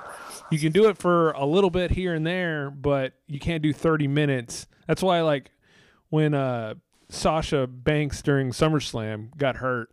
You 0.50 0.58
can 0.58 0.72
do 0.72 0.88
it 0.88 0.98
for 0.98 1.32
a 1.32 1.44
little 1.44 1.70
bit 1.70 1.90
here 1.90 2.14
and 2.14 2.26
there, 2.26 2.70
but 2.70 3.14
you 3.26 3.40
can't 3.40 3.62
do 3.62 3.72
30 3.72 4.08
minutes. 4.08 4.66
That's 4.86 5.02
why 5.02 5.20
like 5.22 5.50
when 6.10 6.34
uh 6.34 6.74
Sasha 7.08 7.66
Banks 7.66 8.22
during 8.22 8.50
SummerSlam 8.50 9.36
got 9.36 9.56
hurt 9.56 9.90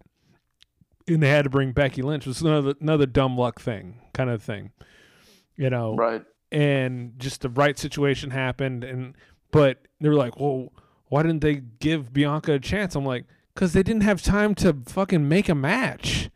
and 1.07 1.21
they 1.21 1.29
had 1.29 1.43
to 1.43 1.49
bring 1.49 1.71
Becky 1.71 2.01
Lynch 2.01 2.25
was 2.25 2.41
another 2.41 2.75
another 2.79 3.05
dumb 3.05 3.37
luck 3.37 3.59
thing 3.59 3.99
kind 4.13 4.29
of 4.29 4.41
thing. 4.41 4.71
You 5.57 5.69
know. 5.69 5.95
right? 5.95 6.23
And 6.51 7.13
just 7.17 7.41
the 7.41 7.49
right 7.49 7.79
situation 7.79 8.31
happened 8.31 8.83
and 8.83 9.15
but 9.51 9.79
they 9.99 10.09
were 10.09 10.15
like, 10.15 10.39
"Well, 10.39 10.71
why 11.07 11.23
didn't 11.23 11.41
they 11.41 11.55
give 11.55 12.13
Bianca 12.13 12.53
a 12.53 12.59
chance?" 12.59 12.95
I'm 12.95 13.05
like, 13.05 13.25
"Cuz 13.55 13.73
they 13.73 13.83
didn't 13.83 14.03
have 14.03 14.21
time 14.21 14.55
to 14.55 14.77
fucking 14.85 15.27
make 15.27 15.49
a 15.49 15.55
match." 15.55 16.29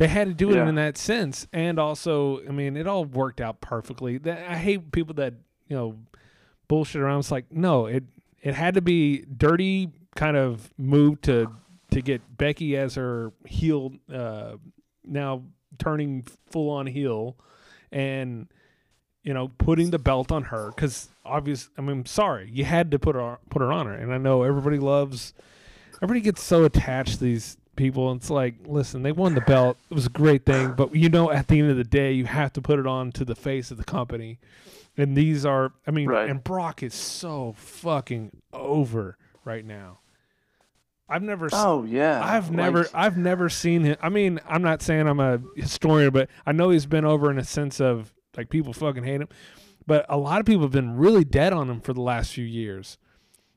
They 0.00 0.08
had 0.08 0.28
to 0.28 0.34
do 0.34 0.50
it 0.50 0.54
Yeah. 0.54 0.66
in 0.66 0.76
that 0.76 0.96
sense, 0.96 1.46
and 1.52 1.78
also, 1.78 2.40
I 2.48 2.52
mean, 2.52 2.74
it 2.74 2.86
all 2.86 3.04
worked 3.04 3.38
out 3.38 3.60
perfectly. 3.60 4.18
I 4.26 4.56
hate 4.56 4.92
people 4.92 5.12
that 5.16 5.34
you 5.68 5.76
know 5.76 5.98
bullshit 6.68 7.02
around. 7.02 7.18
It's 7.18 7.30
like, 7.30 7.52
no, 7.52 7.84
it 7.84 8.04
it 8.42 8.54
had 8.54 8.72
to 8.76 8.80
be 8.80 9.26
dirty 9.26 9.90
kind 10.16 10.38
of 10.38 10.72
move 10.78 11.20
to 11.22 11.52
to 11.90 12.00
get 12.00 12.22
Becky 12.38 12.78
as 12.78 12.94
her 12.94 13.32
heel, 13.44 13.92
uh, 14.10 14.52
now 15.04 15.42
turning 15.78 16.24
full 16.50 16.70
on 16.70 16.86
heel, 16.86 17.36
and 17.92 18.48
you 19.22 19.34
know 19.34 19.48
putting 19.58 19.90
the 19.90 19.98
belt 19.98 20.32
on 20.32 20.44
her 20.44 20.72
because 20.74 21.10
obvious. 21.26 21.68
I 21.76 21.82
mean, 21.82 22.06
sorry, 22.06 22.48
you 22.50 22.64
had 22.64 22.90
to 22.92 22.98
put 22.98 23.16
her 23.16 23.36
put 23.50 23.60
her 23.60 23.70
on 23.70 23.84
her, 23.84 23.92
and 23.92 24.14
I 24.14 24.16
know 24.16 24.44
everybody 24.44 24.78
loves. 24.78 25.34
Everybody 26.02 26.22
gets 26.22 26.42
so 26.42 26.64
attached 26.64 27.18
to 27.18 27.24
these 27.24 27.58
people. 27.76 28.12
It's 28.12 28.30
like, 28.30 28.54
listen, 28.66 29.02
they 29.02 29.12
won 29.12 29.34
the 29.34 29.40
belt. 29.42 29.76
It 29.90 29.94
was 29.94 30.06
a 30.06 30.10
great 30.10 30.44
thing, 30.44 30.72
but 30.72 30.94
you 30.94 31.08
know, 31.08 31.30
at 31.30 31.48
the 31.48 31.58
end 31.60 31.70
of 31.70 31.76
the 31.76 31.84
day, 31.84 32.12
you 32.12 32.26
have 32.26 32.52
to 32.54 32.62
put 32.62 32.78
it 32.78 32.86
on 32.86 33.12
to 33.12 33.24
the 33.24 33.34
face 33.34 33.70
of 33.70 33.76
the 33.76 33.84
company. 33.84 34.38
And 34.96 35.16
these 35.16 35.46
are, 35.46 35.72
I 35.86 35.92
mean, 35.92 36.08
Right. 36.08 36.28
and 36.28 36.42
Brock 36.42 36.82
is 36.82 36.94
so 36.94 37.54
fucking 37.56 38.42
over 38.52 39.16
right 39.44 39.64
now. 39.64 40.00
I've 41.08 41.22
never, 41.22 41.48
Oh 41.52 41.84
yeah. 41.84 42.20
I've 42.22 42.50
never, 42.52 42.86
I've 42.94 43.16
never 43.16 43.48
seen 43.48 43.82
him. 43.82 43.96
I 44.00 44.08
mean, 44.10 44.38
I'm 44.48 44.62
not 44.62 44.80
saying 44.82 45.08
I'm 45.08 45.18
a 45.20 45.40
historian, 45.56 46.12
but 46.12 46.28
I 46.46 46.52
know 46.52 46.70
he's 46.70 46.86
been 46.86 47.04
over 47.04 47.30
in 47.30 47.38
a 47.38 47.44
sense 47.44 47.80
of 47.80 48.12
like 48.36 48.48
people 48.48 48.72
fucking 48.72 49.04
hate 49.04 49.20
him. 49.20 49.28
But 49.86 50.06
a 50.08 50.16
lot 50.16 50.38
of 50.38 50.46
people 50.46 50.62
have 50.62 50.70
been 50.70 50.96
really 50.96 51.24
dead 51.24 51.52
on 51.52 51.68
him 51.68 51.80
for 51.80 51.92
the 51.92 52.00
last 52.02 52.32
few 52.32 52.44
years 52.44 52.96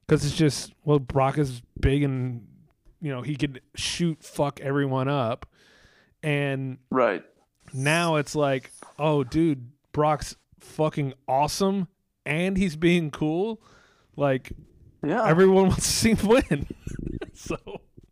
because 0.07 0.26
it's 0.26 0.36
just 0.36 0.74
well, 0.84 0.97
Brock 0.97 1.38
is 1.38 1.61
big 1.80 2.01
and 2.01 2.47
you 3.04 3.12
know 3.12 3.22
he 3.22 3.36
could 3.36 3.62
shoot 3.76 4.24
fuck 4.24 4.60
everyone 4.62 5.08
up, 5.08 5.45
and 6.24 6.78
right. 6.89 7.24
now 7.74 8.16
it's 8.16 8.34
like, 8.34 8.72
oh, 8.97 9.24
dude, 9.24 9.70
Brock's 9.91 10.36
fucking 10.60 11.14
awesome 11.28 11.88
and 12.26 12.58
he's 12.58 12.76
being 12.78 13.12
cool. 13.12 13.62
Like 14.16 14.54
Yeah. 15.04 15.26
everyone 15.28 15.68
wants 15.68 15.86
to 15.86 15.91
see 15.91 16.14
him 16.16 16.28
win. 16.28 16.68
so 17.34 17.58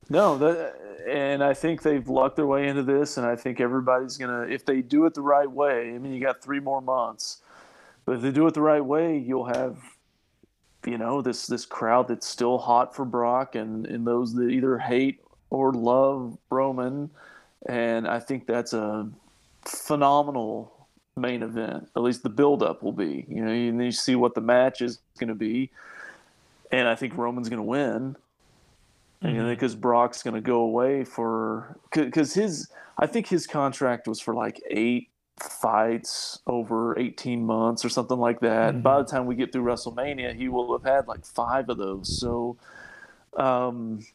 No, 0.09 0.37
that, 0.37 0.75
and 1.07 1.41
I 1.41 1.53
think 1.53 1.81
they've 1.81 2.07
lucked 2.07 2.35
their 2.35 2.45
way 2.45 2.67
into 2.67 2.83
this, 2.83 3.15
and 3.17 3.25
I 3.25 3.37
think 3.37 3.61
everybody's 3.61 4.17
gonna, 4.17 4.41
if 4.41 4.65
they 4.65 4.81
do 4.81 5.05
it 5.05 5.13
the 5.13 5.21
right 5.21 5.49
way. 5.49 5.95
I 5.95 5.97
mean, 5.97 6.13
you 6.13 6.19
got 6.21 6.41
three 6.43 6.59
more 6.59 6.81
months, 6.81 7.41
but 8.03 8.15
if 8.17 8.21
they 8.21 8.31
do 8.31 8.45
it 8.47 8.53
the 8.53 8.61
right 8.61 8.83
way, 8.83 9.17
you'll 9.17 9.45
have, 9.45 9.77
you 10.85 10.97
know, 10.97 11.21
this 11.21 11.47
this 11.47 11.65
crowd 11.65 12.07
that's 12.07 12.27
still 12.27 12.57
hot 12.57 12.95
for 12.95 13.05
Brock, 13.05 13.55
and 13.55 13.85
and 13.85 14.05
those 14.05 14.33
that 14.35 14.49
either 14.49 14.77
hate 14.77 15.21
or 15.49 15.73
love 15.73 16.37
Roman, 16.49 17.09
and 17.67 18.07
I 18.07 18.19
think 18.19 18.47
that's 18.47 18.73
a 18.73 19.09
phenomenal 19.65 20.87
main 21.15 21.43
event. 21.43 21.89
At 21.95 22.01
least 22.01 22.23
the 22.23 22.29
build 22.29 22.63
up 22.63 22.81
will 22.83 22.93
be. 22.93 23.25
You 23.27 23.45
know, 23.45 23.51
you, 23.51 23.79
you 23.79 23.91
see 23.91 24.15
what 24.15 24.33
the 24.33 24.41
match 24.41 24.81
is 24.81 24.99
going 25.19 25.27
to 25.29 25.35
be, 25.35 25.69
and 26.71 26.87
I 26.87 26.95
think 26.95 27.17
Roman's 27.17 27.49
going 27.49 27.57
to 27.57 27.63
win 27.63 28.15
Mm-hmm. 29.23 29.49
because 29.49 29.75
Brock's 29.75 30.23
going 30.23 30.33
to 30.33 30.41
go 30.41 30.61
away 30.61 31.03
for 31.03 31.77
because 31.91 32.33
his 32.33 32.71
I 32.97 33.05
think 33.05 33.27
his 33.27 33.45
contract 33.45 34.07
was 34.07 34.19
for 34.19 34.33
like 34.33 34.59
eight 34.71 35.10
fights 35.39 36.39
over 36.45 36.97
18 36.97 37.43
months 37.43 37.83
or 37.83 37.89
something 37.89 38.17
like 38.17 38.41
that. 38.41 38.73
And 38.73 38.83
by 38.83 38.97
the 38.99 39.05
time 39.05 39.25
we 39.25 39.35
get 39.35 39.51
through 39.51 39.63
WrestleMania, 39.63 40.35
he 40.35 40.47
will 40.47 40.71
have 40.73 40.83
had 40.83 41.07
like 41.07 41.25
five 41.25 41.69
of 41.69 41.77
those. 41.77 42.19
So 42.19 42.57
um, 43.37 44.05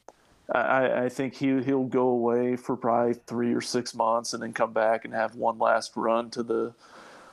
I, 0.54 1.04
I 1.04 1.08
think 1.08 1.34
he 1.34 1.62
he'll 1.62 1.84
go 1.84 2.08
away 2.08 2.56
for 2.56 2.76
probably 2.76 3.14
three 3.26 3.52
or 3.54 3.60
six 3.60 3.94
months 3.94 4.32
and 4.32 4.42
then 4.42 4.52
come 4.52 4.72
back 4.72 5.04
and 5.04 5.12
have 5.14 5.34
one 5.34 5.58
last 5.58 5.92
run 5.96 6.30
to 6.30 6.42
the 6.42 6.74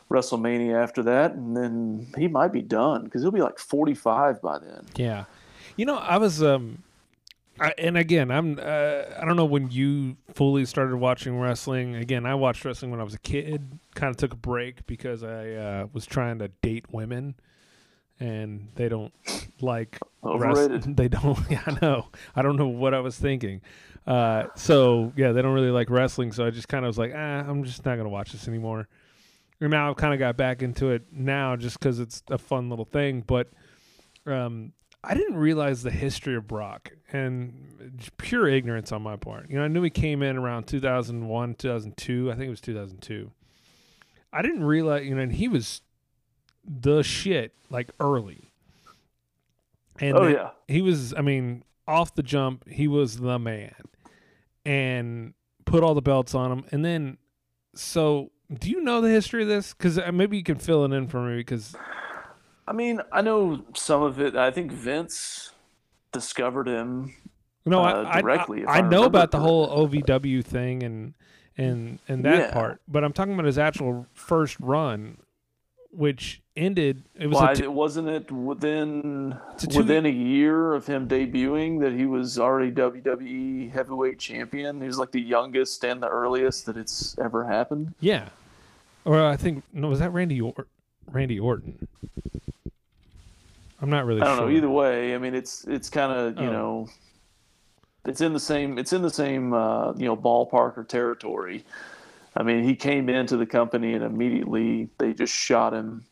WrestleMania 0.09 0.81
after 0.81 1.01
that, 1.03 1.34
and 1.34 1.55
then 1.55 2.07
he 2.17 2.27
might 2.27 2.51
be 2.51 2.61
done 2.61 3.05
because 3.05 3.21
he'll 3.21 3.31
be 3.31 3.41
like 3.41 3.57
45 3.57 4.41
by 4.41 4.59
then. 4.59 4.86
Yeah. 4.95 5.25
You 5.75 5.86
know, 5.86 5.97
I 5.97 6.17
was 6.17 6.43
um 6.43 6.84
I, 7.60 7.74
and 7.78 7.97
again, 7.97 8.32
I'm 8.32 8.60
uh, 8.60 9.04
I 9.20 9.26
don't 9.26 9.36
know 9.36 9.45
when 9.45 9.70
you 9.70 10.18
fully 10.34 10.66
started 10.66 10.97
watching 10.97 11.38
wrestling. 11.39 11.95
Again, 11.95 12.26
I 12.26 12.36
watched 12.36 12.66
wrestling 12.66 12.91
when 12.91 12.99
I 12.99 13.04
was 13.04 13.14
a 13.14 13.20
kid. 13.20 13.80
Kind 13.95 14.10
of 14.10 14.18
took 14.18 14.34
a 14.34 14.38
break 14.38 14.86
because 14.88 15.24
I 15.24 15.51
uh, 15.51 15.88
was 15.93 16.06
trying 16.06 16.39
to 16.39 16.47
date 16.47 16.86
women, 16.91 17.36
and 18.20 18.70
they 18.76 18.89
don't 18.89 19.14
like 19.62 19.99
wrestling. 20.24 20.93
They 20.95 21.08
don't. 21.08 21.38
Yeah, 21.49 21.62
I 21.66 21.78
know. 21.82 22.08
I 22.36 22.41
don't 22.41 22.56
know 22.56 22.68
what 22.68 22.93
I 22.93 22.99
was 23.01 23.18
thinking. 23.18 23.62
Uh, 24.08 24.45
so 24.56 25.14
yeah, 25.16 25.32
they 25.32 25.41
don't 25.41 25.54
really 25.54 25.72
like 25.72 25.89
wrestling. 25.91 26.32
So 26.32 26.45
I 26.45 26.49
just 26.49 26.68
kind 26.68 26.86
of 26.86 26.89
was 26.89 26.97
like, 26.97 27.14
ah, 27.16 27.18
I'm 27.47 27.64
just 27.64 27.86
not 27.86 27.97
gonna 27.97 28.10
watch 28.10 28.32
this 28.32 28.47
anymore. 28.47 28.88
And 29.62 29.70
now 29.70 29.91
I've 29.91 29.95
kind 29.95 30.14
of 30.14 30.20
got 30.20 30.36
back 30.38 30.64
into 30.64 30.89
it 30.89 31.04
now 31.12 31.56
just 31.56 31.80
because 31.80 31.99
it's 31.99 32.24
a 32.30 32.38
fun 32.38 32.70
little 32.70 32.86
thing. 32.86 33.24
But 33.26 33.49
um, 34.26 34.74
I 35.04 35.14
didn't 35.14 35.38
realize 35.38 35.84
the 35.84 35.91
history 35.91 36.36
of 36.36 36.47
Brock 36.47 36.91
and 37.14 37.53
pure 38.18 38.47
ignorance 38.49 38.91
on 38.91 39.03
my 39.03 39.16
part. 39.16 39.49
You 39.49 39.57
know, 39.57 39.64
I 39.64 39.68
knew 39.68 39.84
he 39.84 39.89
came 39.91 40.24
in 40.24 40.36
around 40.36 40.64
2001, 40.66 41.55
2002. 41.55 42.32
I 42.32 42.36
think 42.36 42.47
it 42.47 42.49
was 42.49 42.59
2002. 42.61 43.32
I 44.34 44.41
didn't 44.41 44.64
realize, 44.64 45.05
you 45.05 45.14
know, 45.16 45.22
and 45.22 45.32
he 45.32 45.47
was 45.47 45.82
the 46.66 47.03
shit 47.03 47.53
like 47.70 47.91
early. 47.99 48.51
And 49.99 50.18
Oh, 50.18 50.28
yeah. 50.28 50.49
he 50.68 50.82
was. 50.82 51.14
I 51.14 51.22
mean, 51.22 51.64
off 51.88 52.16
the 52.16 52.24
jump, 52.24 52.68
he 52.68 52.88
was 52.88 53.18
the 53.20 53.38
man, 53.38 53.76
and 54.66 55.36
put 55.66 55.84
all 55.84 55.93
the 55.93 56.01
belts 56.01 56.34
on 56.34 56.51
him. 56.51 56.66
And 56.72 56.84
then, 56.84 57.18
so 57.76 58.32
do 58.51 58.72
you 58.72 58.82
know 58.82 59.01
the 59.01 59.09
history 59.09 59.43
of 59.43 59.47
this? 59.49 59.74
Because 59.74 59.99
uh, 59.99 60.11
maybe 60.11 60.36
you 60.36 60.43
can 60.43 60.57
fill 60.57 60.84
it 60.84 60.91
in 60.93 61.07
for 61.07 61.22
me. 61.22 61.38
Because 61.38 61.76
I 62.68 62.74
mean, 62.74 63.01
I 63.11 63.22
know 63.22 63.64
some 63.76 64.01
of 64.01 64.20
it. 64.20 64.36
I 64.36 64.49
think 64.49 64.72
Vince 64.72 65.53
discovered 66.14 66.68
him. 66.68 67.14
No, 67.66 67.82
uh, 67.84 68.05
I, 68.07 68.22
directly. 68.22 68.66
I, 68.66 68.78
if 68.80 68.84
I 68.86 68.88
know 68.88 69.03
about 69.05 69.32
the 69.32 69.39
whole 69.39 69.68
OVW 69.88 70.43
thing 70.45 70.84
and 70.84 71.14
and 71.57 71.99
and 72.07 72.24
that 72.26 72.38
Yeah. 72.38 72.51
part, 72.53 72.82
but 72.88 73.03
I'm 73.03 73.14
talking 73.14 73.34
about 73.34 73.45
his 73.45 73.57
actual 73.57 74.07
first 74.14 74.59
run, 74.59 75.18
which 75.91 76.41
ended. 76.57 77.03
It 77.16 77.28
was 77.28 77.39
a 77.59 77.61
two- 77.64 77.72
wasn't 77.72 78.09
it 78.09 78.32
within 78.32 79.34
a 79.34 79.78
within 79.78 80.05
a 80.05 80.09
year 80.09 80.74
of 80.74 80.88
him 80.88 81.07
debuting 81.07 81.80
that 81.82 81.93
he 81.93 82.05
was 82.05 82.38
already 82.38 82.72
WWE 82.72 83.72
heavyweight 83.72 84.20
champion? 84.20 84.82
He 84.82 84.88
was 84.88 84.97
like 84.97 85.11
the 85.11 85.22
youngest 85.22 85.84
and 85.86 86.01
the 86.03 86.09
earliest 86.09 86.66
that 86.66 86.76
it's 86.76 87.18
ever 87.20 87.45
happened. 87.45 87.93
yeah, 87.99 88.30
or 89.05 89.24
I 89.26 89.38
think 89.38 89.64
no, 89.72 89.88
was 89.89 89.99
that 89.99 90.11
Randy 90.11 90.41
or- 90.41 90.68
Randy 91.11 91.39
Orton? 91.39 91.88
I'm 93.84 93.89
not 93.89 94.05
really 94.05 94.21
I 94.21 94.25
don't 94.25 94.38
sure. 94.38 94.49
know. 94.49 94.55
Either 94.55 94.69
way, 94.69 95.13
I 95.13 95.17
mean, 95.17 95.36
it's 95.36 95.65
it's 95.65 95.89
kind 95.89 96.11
of 96.11 96.38
you 96.41 96.47
Oh. 96.49 96.51
know, 96.51 96.88
it's 98.05 98.21
in 98.21 98.31
the 98.34 98.39
same 98.39 98.77
it's 98.77 98.93
in 98.93 99.01
the 99.01 99.09
same 99.09 99.53
uh, 99.53 99.91
you 99.93 100.05
know 100.05 100.15
ballpark 100.15 100.77
or 100.77 100.86
territory. 100.88 101.65
I 102.36 102.41
mean, 102.43 102.63
he 102.63 102.75
came 102.75 103.09
into 103.09 103.38
the 103.38 103.45
company 103.45 103.93
and 103.93 104.03
immediately 104.03 104.89
they 104.97 105.13
just 105.13 105.34
shot 105.34 105.73
him 105.73 106.05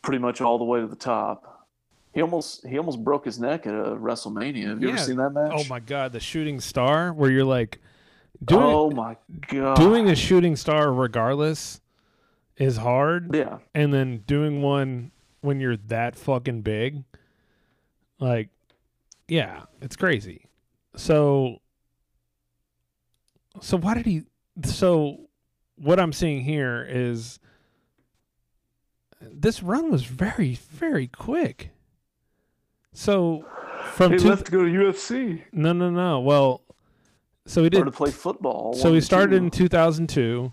pretty 0.00 0.18
much 0.18 0.40
all 0.40 0.58
the 0.58 0.64
way 0.64 0.80
to 0.80 0.86
the 0.88 0.96
top. 0.96 1.68
He 2.14 2.20
almost 2.22 2.66
he 2.66 2.78
almost 2.78 3.04
broke 3.04 3.24
his 3.26 3.38
neck 3.38 3.66
at 3.66 3.74
a 3.74 3.94
WrestleMania. 3.94 4.68
Have 4.68 4.80
you 4.82 4.88
Yeah. 4.88 4.94
ever 4.94 5.02
seen 5.02 5.16
that 5.16 5.30
match? 5.30 5.52
Oh 5.54 5.64
my 5.68 5.80
god, 5.80 6.12
the 6.12 6.20
shooting 6.20 6.60
star, 6.60 7.12
where 7.12 7.30
you're 7.30 7.44
like 7.44 7.78
doing 8.44 8.62
oh 8.62 8.90
my 8.90 9.16
god! 9.48 9.76
doing 9.76 10.08
a 10.08 10.16
shooting 10.16 10.56
star 10.56 10.92
regardless 10.92 11.80
is 12.56 12.78
hard. 12.78 13.34
Yeah. 13.34 13.58
And 13.74 13.92
then 13.94 14.24
doing 14.26 14.62
one 14.62 15.10
when 15.42 15.60
you're 15.60 15.76
that 15.76 16.16
fucking 16.16 16.62
big, 16.62 17.04
like, 18.18 18.48
yeah, 19.28 19.64
it's 19.80 19.96
crazy. 19.96 20.46
So, 20.96 21.60
so 23.60 23.76
why 23.76 23.94
did 23.94 24.06
he? 24.06 24.22
So, 24.64 25.28
what 25.76 26.00
I'm 26.00 26.12
seeing 26.12 26.42
here 26.42 26.86
is 26.88 27.38
this 29.20 29.62
run 29.62 29.90
was 29.90 30.04
very, 30.04 30.54
very 30.70 31.08
quick. 31.08 31.70
So, 32.92 33.44
from 33.92 34.12
he 34.12 34.18
two, 34.18 34.28
left 34.28 34.46
to 34.46 34.52
go 34.52 34.64
to 34.64 34.70
UFC 34.70 35.42
no, 35.52 35.72
no, 35.72 35.90
no. 35.90 36.20
Well, 36.20 36.62
so 37.46 37.62
he 37.62 37.66
or 37.66 37.70
did 37.70 37.84
to 37.84 37.90
play 37.90 38.10
football. 38.10 38.74
so 38.74 38.92
he 38.92 39.00
started 39.00 39.38
two. 39.38 39.44
in 39.44 39.50
2002 39.50 40.52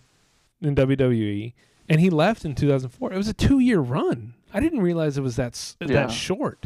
in 0.62 0.76
WWE, 0.76 1.54
and 1.88 2.02
he 2.02 2.10
left 2.10 2.46
in 2.46 2.56
2004. 2.56 3.14
It 3.14 3.18
was 3.18 3.28
a 3.28 3.34
two-year 3.34 3.80
run. 3.80 4.34
I 4.54 4.60
didn't 4.60 4.82
realize 4.82 5.18
it 5.18 5.22
was 5.22 5.36
that 5.36 5.76
Yeah. 5.80 5.88
that 5.88 6.12
short. 6.12 6.66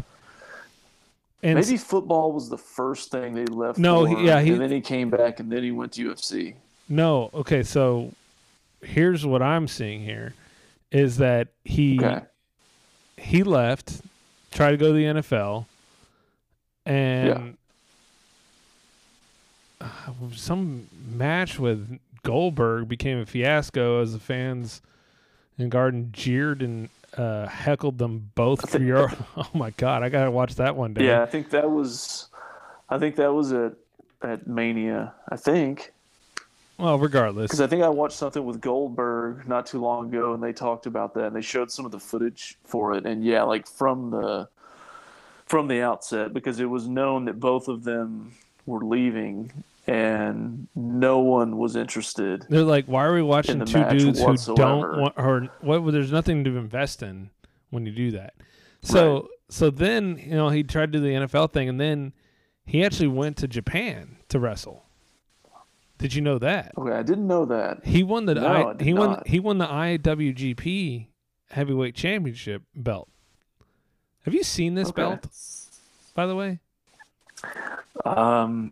And 1.42 1.60
Maybe 1.60 1.76
football 1.78 2.32
was 2.32 2.48
the 2.50 2.58
first 2.58 3.12
thing 3.12 3.34
they 3.34 3.46
left. 3.46 3.78
No, 3.78 4.06
for, 4.08 4.18
he- 4.18 4.26
yeah, 4.28 4.40
he- 4.42 4.52
and 4.54 4.62
then 4.62 4.72
he 4.72 4.80
came 4.80 5.10
back, 5.10 5.42
and 5.42 5.52
then 5.52 5.62
he 5.64 5.72
went 5.72 5.92
to 5.94 6.02
UFC. 6.10 6.56
no, 6.88 7.30
okay. 7.34 7.64
So 7.64 8.14
here's 8.82 9.26
what 9.26 9.42
I'm 9.42 9.68
seeing 9.68 10.02
here 10.04 10.34
is 10.92 11.18
that 11.18 11.50
he 11.66 12.00
Okay. 12.02 12.22
he 13.18 13.44
left, 13.44 14.02
tried 14.52 14.72
to 14.72 14.78
go 14.78 14.88
to 14.88 14.94
the 14.94 15.06
NFL, 15.22 15.66
and 16.86 17.58
uh, 19.82 19.88
some 20.34 20.88
match 21.14 21.60
with 21.60 22.00
Goldberg 22.24 22.88
became 22.88 23.18
a 23.20 23.26
fiasco 23.26 24.02
as 24.02 24.14
the 24.14 24.20
fans 24.20 24.82
in 25.58 25.68
Garden 25.70 26.10
jeered 26.14 26.62
and 26.62 26.88
uh, 27.18 27.48
heckled 27.48 27.98
them 27.98 28.32
both 28.36 28.70
for 28.70 28.80
your. 28.80 29.12
Oh 29.38 29.50
my 29.54 29.72
god, 29.72 30.04
I 30.04 30.10
gotta 30.10 30.32
watch 30.32 30.56
that 30.56 30.76
one 30.76 30.94
day. 30.94 31.06
Yeah, 31.06 31.22
I 31.24 31.26
think 31.26 31.50
that 31.52 31.70
was, 31.70 32.28
I 32.90 32.98
think 33.00 33.16
that 33.16 33.34
was 33.34 33.52
at 33.52 33.74
at 34.22 34.48
Mania. 34.48 35.14
I 35.30 35.36
think 35.36 35.92
Well, 36.78 36.98
regardless, 36.98 37.48
because 37.48 37.62
I 37.62 37.68
think 37.68 37.84
I 37.84 37.90
watched 37.90 38.18
something 38.18 38.46
with 38.46 38.62
Goldberg 38.62 39.48
not 39.48 39.66
too 39.66 39.80
long 39.82 40.08
ago, 40.10 40.34
and 40.34 40.42
they 40.42 40.54
talked 40.54 40.86
about 40.86 41.14
that, 41.16 41.28
and 41.28 41.36
they 41.36 41.42
showed 41.42 41.72
some 41.72 41.86
of 41.86 41.92
the 41.92 42.00
footage 42.00 42.58
for 42.64 42.94
it, 42.94 43.06
and 43.06 43.24
yeah, 43.24 43.44
like 43.44 43.68
from 43.68 44.12
the 44.12 44.48
from 45.46 45.68
the 45.68 45.82
outset, 45.82 46.34
because 46.34 46.60
it 46.60 46.66
was 46.66 46.88
known 46.88 47.26
that 47.26 47.40
both 47.40 47.68
of 47.68 47.84
them 47.84 48.34
were 48.66 48.84
leaving, 48.84 49.52
and 49.88 50.68
no 50.76 51.20
one 51.20 51.58
was 51.58 51.76
interested. 51.76 52.46
They're 52.50 52.64
like, 52.64 52.86
why 52.86 53.06
are 53.06 53.14
we 53.14 53.22
watching 53.22 53.64
two 53.66 53.84
dudes 53.90 54.20
who 54.20 54.38
don't 54.38 55.00
want, 55.00 55.14
or 55.18 55.48
what? 55.62 55.92
There's 55.92 56.12
nothing 56.12 56.44
to 56.46 56.58
invest 56.58 57.04
in 57.04 57.30
when 57.70 57.86
you 57.86 57.92
do 57.92 58.12
that. 58.12 58.34
So, 58.82 59.14
Right. 59.14 59.24
so 59.50 59.70
then 59.70 60.18
you 60.24 60.32
know 60.36 60.50
he 60.50 60.64
tried 60.64 60.92
to 60.94 61.00
do 61.00 61.02
the 61.02 61.14
NFL 61.28 61.52
thing, 61.52 61.68
and 61.70 61.80
then 61.80 62.14
he 62.66 62.84
actually 62.86 63.08
went 63.10 63.38
to 63.38 63.48
Japan 63.48 64.18
to 64.30 64.40
wrestle. 64.40 64.86
Did 65.98 66.14
you 66.16 66.22
know 66.22 66.38
that 66.40 66.74
Okay, 66.78 66.92
I 66.96 67.04
didn't 67.04 67.28
know 67.28 67.46
that. 67.46 67.86
he 67.86 68.04
won 68.04 68.26
the 68.26 68.36
No, 68.36 68.46
I, 68.46 68.72
I 68.72 68.84
he 68.84 68.94
won 68.94 69.10
not. 69.12 69.28
he 69.28 69.40
won 69.40 69.58
the 69.58 69.68
IWGP 69.68 71.08
Heavyweight 71.52 71.96
Championship 71.96 72.64
belt? 72.76 73.10
Have 74.26 74.34
you 74.34 74.44
seen 74.44 74.76
this 74.76 74.90
Okay. 74.90 75.02
belt? 75.02 75.28
By 76.16 76.26
the 76.26 76.36
way, 76.36 76.60
Um, 78.06 78.72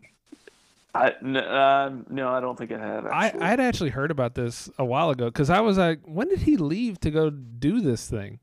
I 0.94 1.12
n- 1.22 1.36
uh, 1.36 1.90
no, 2.10 2.28
I 2.28 2.40
don't 2.40 2.56
think 2.58 2.70
I 2.72 2.78
have. 2.78 3.06
I 3.06 3.26
Actually. 3.26 3.42
I'd 3.42 3.60
actually 3.60 3.90
heard 3.90 4.10
about 4.10 4.34
this 4.34 4.68
a 4.78 4.84
while 4.84 5.10
ago 5.10 5.26
because 5.26 5.48
I 5.50 5.60
was 5.60 5.78
like, 5.78 6.00
when 6.04 6.28
did 6.28 6.40
he 6.40 6.56
leave 6.56 7.00
to 7.00 7.10
go 7.10 7.30
do 7.30 7.80
this 7.80 8.08
thing? 8.08 8.40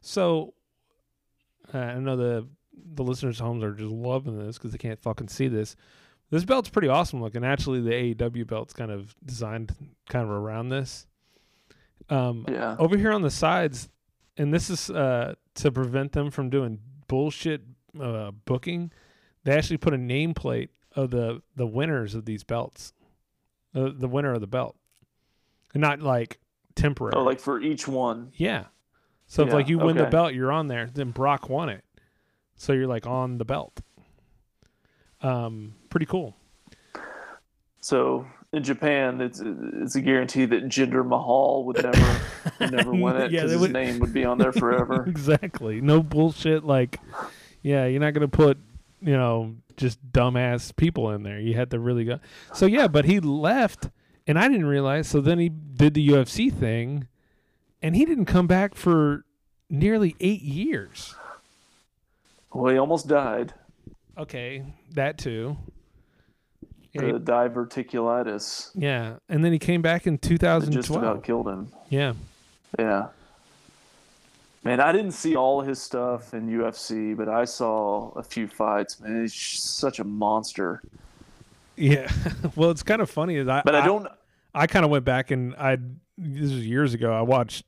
So 0.00 0.54
uh, 1.72 1.78
I 1.78 1.98
know 1.98 2.16
the 2.16 2.48
the 2.94 3.02
listeners' 3.04 3.38
homes 3.38 3.62
are 3.62 3.72
just 3.72 3.90
loving 3.92 4.38
this 4.38 4.58
because 4.58 4.72
they 4.72 4.78
can't 4.78 5.00
fucking 5.00 5.28
see 5.28 5.48
this. 5.48 5.76
This 6.30 6.44
belt's 6.44 6.68
pretty 6.68 6.88
awesome 6.88 7.22
looking. 7.22 7.44
Actually, 7.44 7.80
the 7.80 8.14
AEW 8.14 8.46
belt's 8.46 8.72
kind 8.72 8.90
of 8.90 9.14
designed 9.24 9.72
kind 10.08 10.24
of 10.24 10.30
around 10.30 10.70
this. 10.70 11.06
Um, 12.10 12.44
Yeah. 12.48 12.76
Over 12.78 12.96
here 12.96 13.12
on 13.12 13.22
the 13.22 13.30
sides, 13.30 13.88
and 14.36 14.52
this 14.52 14.70
is 14.70 14.90
uh, 14.90 15.34
to 15.54 15.70
prevent 15.72 16.12
them 16.12 16.30
from 16.30 16.50
doing 16.50 16.80
bullshit 17.06 17.62
uh, 18.00 18.32
booking. 18.44 18.90
They 19.44 19.52
actually 19.56 19.76
put 19.76 19.94
a 19.94 19.98
nameplate 19.98 20.68
of 20.96 21.10
the 21.10 21.42
the 21.54 21.66
winners 21.66 22.14
of 22.16 22.24
these 22.24 22.42
belts, 22.42 22.92
uh, 23.74 23.90
the 23.96 24.08
winner 24.08 24.32
of 24.32 24.40
the 24.40 24.46
belt, 24.48 24.76
and 25.74 25.80
not 25.80 26.00
like 26.00 26.40
temporary. 26.74 27.12
Oh, 27.14 27.22
like 27.22 27.38
for 27.40 27.60
each 27.60 27.86
one. 27.86 28.32
yeah. 28.34 28.64
So 29.28 29.44
if 29.44 29.52
like 29.52 29.68
you 29.68 29.78
win 29.78 29.96
the 29.96 30.06
belt, 30.06 30.34
you're 30.34 30.52
on 30.52 30.68
there. 30.68 30.86
Then 30.92 31.10
Brock 31.10 31.48
won 31.48 31.68
it, 31.68 31.84
so 32.54 32.72
you're 32.72 32.86
like 32.86 33.06
on 33.06 33.38
the 33.38 33.44
belt. 33.44 33.80
Um, 35.20 35.74
pretty 35.90 36.06
cool. 36.06 36.36
So 37.80 38.26
in 38.52 38.62
Japan, 38.62 39.20
it's 39.20 39.40
it's 39.44 39.96
a 39.96 40.00
guarantee 40.00 40.44
that 40.46 40.66
Jinder 40.68 41.06
Mahal 41.06 41.64
would 41.64 41.82
never 41.82 42.20
never 42.76 42.92
win 42.92 43.16
it 43.16 43.30
because 43.30 43.50
they 43.50 43.54
his 43.54 43.60
would- 43.60 43.72
name 43.72 43.98
would 43.98 44.12
be 44.12 44.24
on 44.24 44.38
there 44.38 44.52
forever. 44.52 45.04
exactly. 45.08 45.80
No 45.80 46.02
bullshit. 46.02 46.64
Like, 46.64 47.00
yeah, 47.62 47.86
you're 47.86 48.00
not 48.00 48.14
gonna 48.14 48.28
put 48.28 48.58
you 49.06 49.16
know 49.16 49.54
just 49.76 50.04
dumbass 50.12 50.74
people 50.74 51.10
in 51.12 51.22
there. 51.22 51.38
You 51.38 51.54
had 51.54 51.70
to 51.70 51.78
really 51.78 52.04
go. 52.04 52.18
So 52.52 52.66
yeah, 52.66 52.88
but 52.88 53.04
he 53.04 53.20
left, 53.20 53.88
and 54.26 54.38
I 54.38 54.48
didn't 54.48 54.66
realize. 54.66 55.08
So 55.08 55.20
then 55.20 55.38
he 55.38 55.48
did 55.48 55.94
the 55.94 56.06
UFC 56.06 56.52
thing, 56.52 57.06
and 57.80 57.94
he 57.94 58.04
didn't 58.04 58.26
come 58.26 58.46
back 58.46 58.74
for 58.74 59.24
nearly 59.70 60.16
eight 60.20 60.42
years. 60.42 61.14
well, 62.52 62.72
he 62.72 62.78
almost 62.78 63.06
died. 63.06 63.54
Okay, 64.18 64.64
that 64.92 65.18
too. 65.18 65.56
Yeah, 66.92 67.12
the 67.12 67.20
diverticulitis. 67.20 68.70
Yeah, 68.74 69.16
and 69.28 69.44
then 69.44 69.52
he 69.52 69.58
came 69.58 69.82
back 69.82 70.06
in 70.06 70.14
It 70.14 70.70
just 70.70 70.90
about 70.90 71.22
killed 71.22 71.46
him. 71.46 71.70
Yeah, 71.90 72.14
Yeah. 72.78 73.08
Man, 74.66 74.80
I 74.80 74.92
didn't 74.92 75.12
see 75.12 75.36
all 75.36 75.60
his 75.62 75.80
stuff 75.80 76.34
in 76.34 76.48
UFC, 76.48 77.16
but 77.16 77.28
I 77.28 77.44
saw 77.44 78.10
a 78.16 78.22
few 78.22 78.46
fights. 78.48 79.00
Man, 79.00 79.22
he's 79.22 79.34
such 79.34 79.98
a 80.00 80.04
monster. 80.04 80.82
yeah. 81.76 82.10
well, 82.56 82.70
it's 82.70 82.82
kind 82.82 83.00
of 83.00 83.08
funny. 83.10 83.36
Is 83.36 83.48
I, 83.48 83.62
But 83.64 83.74
I 83.74 83.86
don't. 83.86 84.06
I 84.54 84.66
kind 84.66 84.84
of 84.84 84.90
went 84.90 85.04
back 85.04 85.30
and 85.30 85.54
I 85.56 85.76
this 86.18 86.50
was 86.52 86.66
years 86.66 86.94
ago. 86.94 87.12
I 87.12 87.20
watched, 87.20 87.64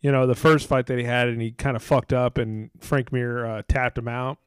you 0.00 0.12
know, 0.12 0.26
the 0.26 0.36
first 0.36 0.68
fight 0.68 0.86
that 0.86 0.98
he 0.98 1.04
had, 1.04 1.28
and 1.28 1.42
he 1.42 1.50
kind 1.50 1.74
of 1.76 1.82
fucked 1.82 2.12
up, 2.12 2.38
and 2.38 2.70
Frank 2.80 3.12
Mir 3.12 3.44
uh, 3.44 3.62
tapped 3.68 3.98
him 3.98 4.06
out 4.08 4.38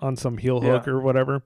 on 0.00 0.14
some 0.16 0.36
heel 0.36 0.60
hook 0.60 0.86
Yeah. 0.86 0.92
or 0.92 1.00
whatever. 1.00 1.42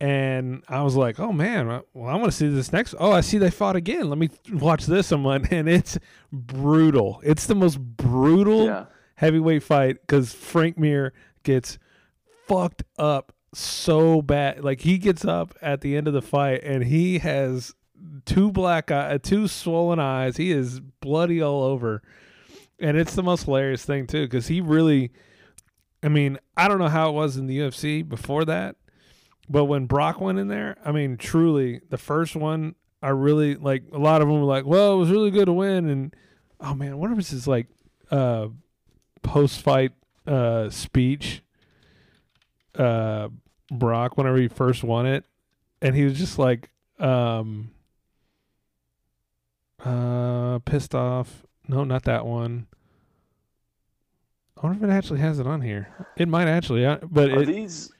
And 0.00 0.62
I 0.68 0.82
was 0.82 0.94
like, 0.94 1.18
oh 1.18 1.32
man, 1.32 1.66
well 1.92 2.08
I 2.08 2.14
want 2.16 2.26
to 2.26 2.32
see 2.32 2.48
this 2.48 2.72
next. 2.72 2.94
Oh, 2.98 3.10
I 3.12 3.20
see 3.20 3.38
they 3.38 3.50
fought 3.50 3.74
again. 3.76 4.08
Let 4.08 4.18
me 4.18 4.30
watch 4.52 4.86
this 4.86 5.10
one, 5.10 5.46
and 5.50 5.68
it's 5.68 5.98
brutal. 6.32 7.20
It's 7.24 7.46
the 7.46 7.54
most 7.56 7.78
brutal 7.80 8.66
Yeah. 8.66 8.84
Heavyweight 9.18 9.64
fight 9.64 9.96
because 10.00 10.32
Frank 10.32 10.78
Mir 10.78 11.12
gets 11.42 11.76
fucked 12.46 12.84
up 12.98 13.32
so 13.52 14.22
bad. 14.22 14.62
Like 14.62 14.80
he 14.82 14.96
gets 14.96 15.24
up 15.24 15.56
at 15.60 15.80
the 15.80 15.96
end 15.96 16.06
of 16.06 16.14
the 16.14 16.22
fight 16.22 16.62
and 16.62 16.84
he 16.84 17.18
has 17.18 17.74
two 18.24 18.52
black 18.52 18.92
eye, 18.92 19.18
two 19.18 19.48
swollen 19.48 19.98
eyes. 19.98 20.36
He 20.36 20.52
is 20.52 20.78
bloody 20.78 21.42
all 21.42 21.64
over, 21.64 22.00
and 22.78 22.96
it's 22.96 23.16
the 23.16 23.24
most 23.24 23.46
hilarious 23.46 23.84
thing 23.84 24.06
too 24.06 24.24
because 24.24 24.46
he 24.46 24.60
really. 24.60 25.10
I 26.00 26.08
mean, 26.08 26.38
I 26.56 26.68
don't 26.68 26.78
know 26.78 26.86
how 26.86 27.08
it 27.08 27.14
was 27.14 27.36
in 27.36 27.48
the 27.48 27.58
UFC 27.58 28.08
before 28.08 28.44
that, 28.44 28.76
but 29.48 29.64
when 29.64 29.86
Brock 29.86 30.20
went 30.20 30.38
in 30.38 30.46
there, 30.46 30.76
I 30.84 30.92
mean, 30.92 31.16
truly, 31.16 31.80
the 31.90 31.98
first 31.98 32.36
one, 32.36 32.76
I 33.02 33.08
really 33.08 33.56
like. 33.56 33.82
A 33.92 33.98
lot 33.98 34.22
of 34.22 34.28
them 34.28 34.38
were 34.38 34.46
like, 34.46 34.64
"Well, 34.64 34.94
it 34.94 34.98
was 34.98 35.10
really 35.10 35.32
good 35.32 35.46
to 35.46 35.52
win," 35.52 35.88
and 35.88 36.14
oh 36.60 36.74
man, 36.74 36.98
what 36.98 37.14
was 37.16 37.30
his 37.30 37.48
like 37.48 37.66
uh, 38.12 38.46
post 39.28 39.60
fight 39.60 39.92
uh, 40.26 40.70
speech? 40.70 41.42
Uh, 42.74 43.28
Brock, 43.70 44.16
whenever 44.16 44.38
he 44.38 44.48
first 44.48 44.82
won 44.82 45.04
it, 45.04 45.24
and 45.82 45.94
he 45.94 46.04
was 46.04 46.16
just 46.18 46.38
like, 46.38 46.70
um, 46.98 47.70
uh, 49.84 50.58
pissed 50.60 50.94
off. 50.94 51.44
No, 51.66 51.84
not 51.84 52.04
that 52.04 52.24
one. 52.24 52.66
I 54.56 54.66
wonder 54.66 54.84
if 54.84 54.90
it 54.90 54.92
actually 54.92 55.20
has 55.20 55.38
it 55.38 55.46
on 55.46 55.60
here. 55.60 55.88
It 56.16 56.28
might 56.28 56.48
actually, 56.48 56.82
but 57.02 57.30
Are 57.30 57.42
it, 57.42 57.46
these 57.46 57.92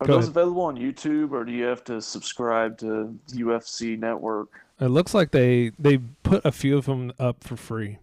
are 0.00 0.06
those 0.06 0.24
ahead. 0.24 0.36
available 0.36 0.62
on 0.62 0.76
YouTube, 0.76 1.32
or 1.32 1.44
do 1.44 1.52
you 1.52 1.64
have 1.64 1.82
to 1.84 2.00
subscribe 2.00 2.78
to 2.78 3.18
UFC 3.30 3.98
Network? 3.98 4.48
It 4.80 4.88
looks 4.88 5.14
like 5.14 5.30
they 5.30 5.72
they 5.78 5.98
put 6.22 6.44
a 6.44 6.52
few 6.52 6.76
of 6.76 6.84
them 6.86 7.12
up 7.18 7.42
for 7.42 7.56
free, 7.56 7.98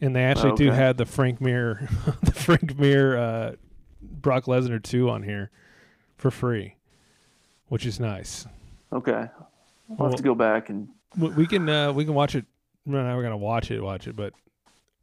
and 0.00 0.14
they 0.14 0.24
actually 0.24 0.54
do 0.56 0.68
Okay. 0.68 0.76
have 0.76 0.96
the 0.96 1.06
Frank 1.06 1.40
Mir, 1.40 1.88
the 2.22 2.32
Frank 2.32 2.78
Mir, 2.78 3.16
uh, 3.16 3.52
Brock 4.02 4.44
Lesnar 4.44 4.82
two 4.82 5.10
on 5.10 5.22
here 5.22 5.50
for 6.16 6.30
free, 6.30 6.76
which 7.68 7.86
is 7.86 7.98
nice. 8.00 8.46
Okay, 8.92 9.12
I'll 9.12 9.50
Well- 9.88 10.08
have 10.10 10.16
to 10.16 10.22
go 10.22 10.34
back 10.34 10.68
and 10.70 10.88
We 11.18 11.28
we 11.30 11.46
can 11.46 11.68
uh, 11.68 11.92
we 11.92 12.04
can 12.04 12.14
watch 12.14 12.34
it. 12.34 12.44
We're 12.86 13.02
gonna 13.22 13.36
watch 13.36 13.70
it, 13.70 13.80
watch 13.82 14.06
it, 14.06 14.14
but 14.16 14.34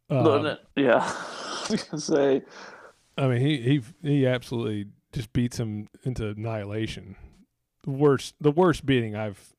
No, 0.10 0.34
um, 0.36 0.44
no, 0.44 0.58
yeah. 0.76 0.98
I 1.04 1.68
was 1.72 1.84
gonna 1.84 2.02
say 2.02 2.42
I 3.18 3.28
mean 3.28 3.42
he 3.42 3.58
he 3.58 3.82
he 4.02 4.28
absolutely 4.28 4.88
just 5.14 5.34
beats 5.34 5.58
him 5.60 5.88
into 6.04 6.30
annihilation. 6.30 7.16
The 7.84 7.92
worst 7.92 8.36
the 8.40 8.52
worst 8.52 8.86
beating 8.86 9.16
I've 9.16 9.54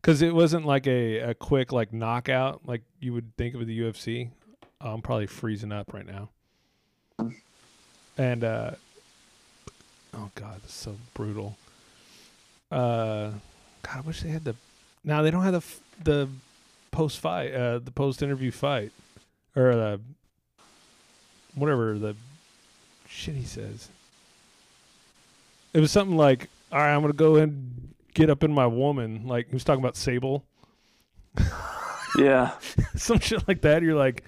because 0.00 0.22
it 0.22 0.34
wasn't 0.34 0.66
like 0.66 0.86
a, 0.86 1.18
a 1.18 1.34
quick 1.34 1.72
like 1.72 1.92
knockout 1.92 2.62
like 2.66 2.82
you 3.00 3.12
would 3.12 3.36
think 3.36 3.54
of 3.54 3.66
the 3.66 3.80
UFC. 3.80 4.30
I'm 4.80 5.02
probably 5.02 5.26
freezing 5.26 5.72
up 5.72 5.92
right 5.92 6.06
now. 6.06 6.28
And 8.16 8.44
uh 8.44 8.72
oh 10.14 10.30
god, 10.34 10.60
it's 10.64 10.74
so 10.74 10.96
brutal. 11.14 11.56
Uh 12.70 13.30
God, 13.82 13.96
I 13.96 14.00
wish 14.00 14.22
they 14.22 14.30
had 14.30 14.44
the 14.44 14.54
now 15.04 15.22
they 15.22 15.30
don't 15.30 15.42
have 15.42 15.52
the 15.52 16.04
the 16.04 16.28
post 16.90 17.18
fight 17.18 17.52
uh 17.52 17.78
the 17.78 17.90
post 17.90 18.22
interview 18.22 18.50
fight 18.50 18.92
or 19.54 19.74
the 19.74 20.00
whatever 21.54 21.98
the 21.98 22.14
shit 23.08 23.34
he 23.34 23.44
says. 23.44 23.88
It 25.74 25.80
was 25.80 25.92
something 25.92 26.16
like, 26.16 26.48
"All 26.72 26.78
right, 26.78 26.94
I'm 26.94 27.02
gonna 27.02 27.12
go 27.12 27.36
and 27.36 27.94
get 28.18 28.30
up 28.30 28.42
in 28.42 28.52
my 28.52 28.66
woman." 28.66 29.26
Like 29.26 29.48
he 29.48 29.54
was 29.54 29.64
talking 29.64 29.82
about 29.82 29.96
Sable, 29.96 30.44
yeah. 32.18 32.52
some 32.96 33.18
shit 33.20 33.46
like 33.48 33.62
that. 33.62 33.82
You're 33.82 33.94
like, 33.94 34.24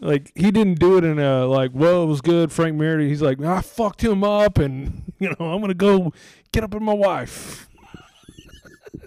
like 0.00 0.32
he 0.34 0.50
didn't 0.50 0.78
do 0.78 0.96
it 0.96 1.04
in 1.04 1.18
a 1.18 1.46
like, 1.46 1.70
"Well, 1.74 2.04
it 2.04 2.06
was 2.06 2.20
good." 2.20 2.52
Frank 2.52 2.76
Mir, 2.76 2.98
he's 3.00 3.22
like, 3.22 3.40
"I 3.42 3.60
fucked 3.60 4.02
him 4.02 4.24
up," 4.24 4.58
and 4.58 5.12
you 5.18 5.28
know, 5.28 5.46
I'm 5.46 5.60
gonna 5.60 5.74
go 5.74 6.12
get 6.52 6.64
up 6.64 6.74
in 6.74 6.84
my 6.84 6.94
wife. 6.94 7.68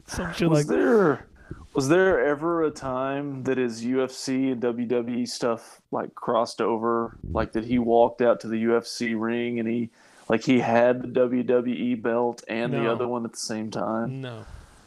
some 0.06 0.34
shit 0.34 0.49
Was 0.49 0.60
like 0.60 0.68
there 0.68 1.27
was 1.73 1.90
there 1.90 2.23
ever 2.23 2.64
a 2.64 2.72
time 2.72 3.44
that 3.44 3.57
his 3.57 3.84
UFC 3.84 4.52
and 4.52 4.61
WWE 4.61 5.27
stuff 5.27 5.81
like 5.91 6.14
crossed 6.14 6.61
over? 6.61 7.18
Like 7.31 7.53
that 7.53 7.65
he 7.65 7.80
walked 7.80 8.22
out 8.22 8.40
to 8.41 8.48
the 8.48 8.64
UFC 8.65 9.19
ring 9.19 9.60
and 9.60 9.68
he 9.68 9.90
like 10.29 10.43
he 10.43 10.59
had 10.59 11.01
the 11.01 11.07
WWE 11.07 12.01
belt 12.01 12.43
and 12.47 12.73
the 12.73 12.89
other 12.91 13.07
one 13.07 13.25
at 13.25 13.31
the 13.31 13.37
same 13.37 13.71
time? 13.71 14.21
no. 14.21 14.45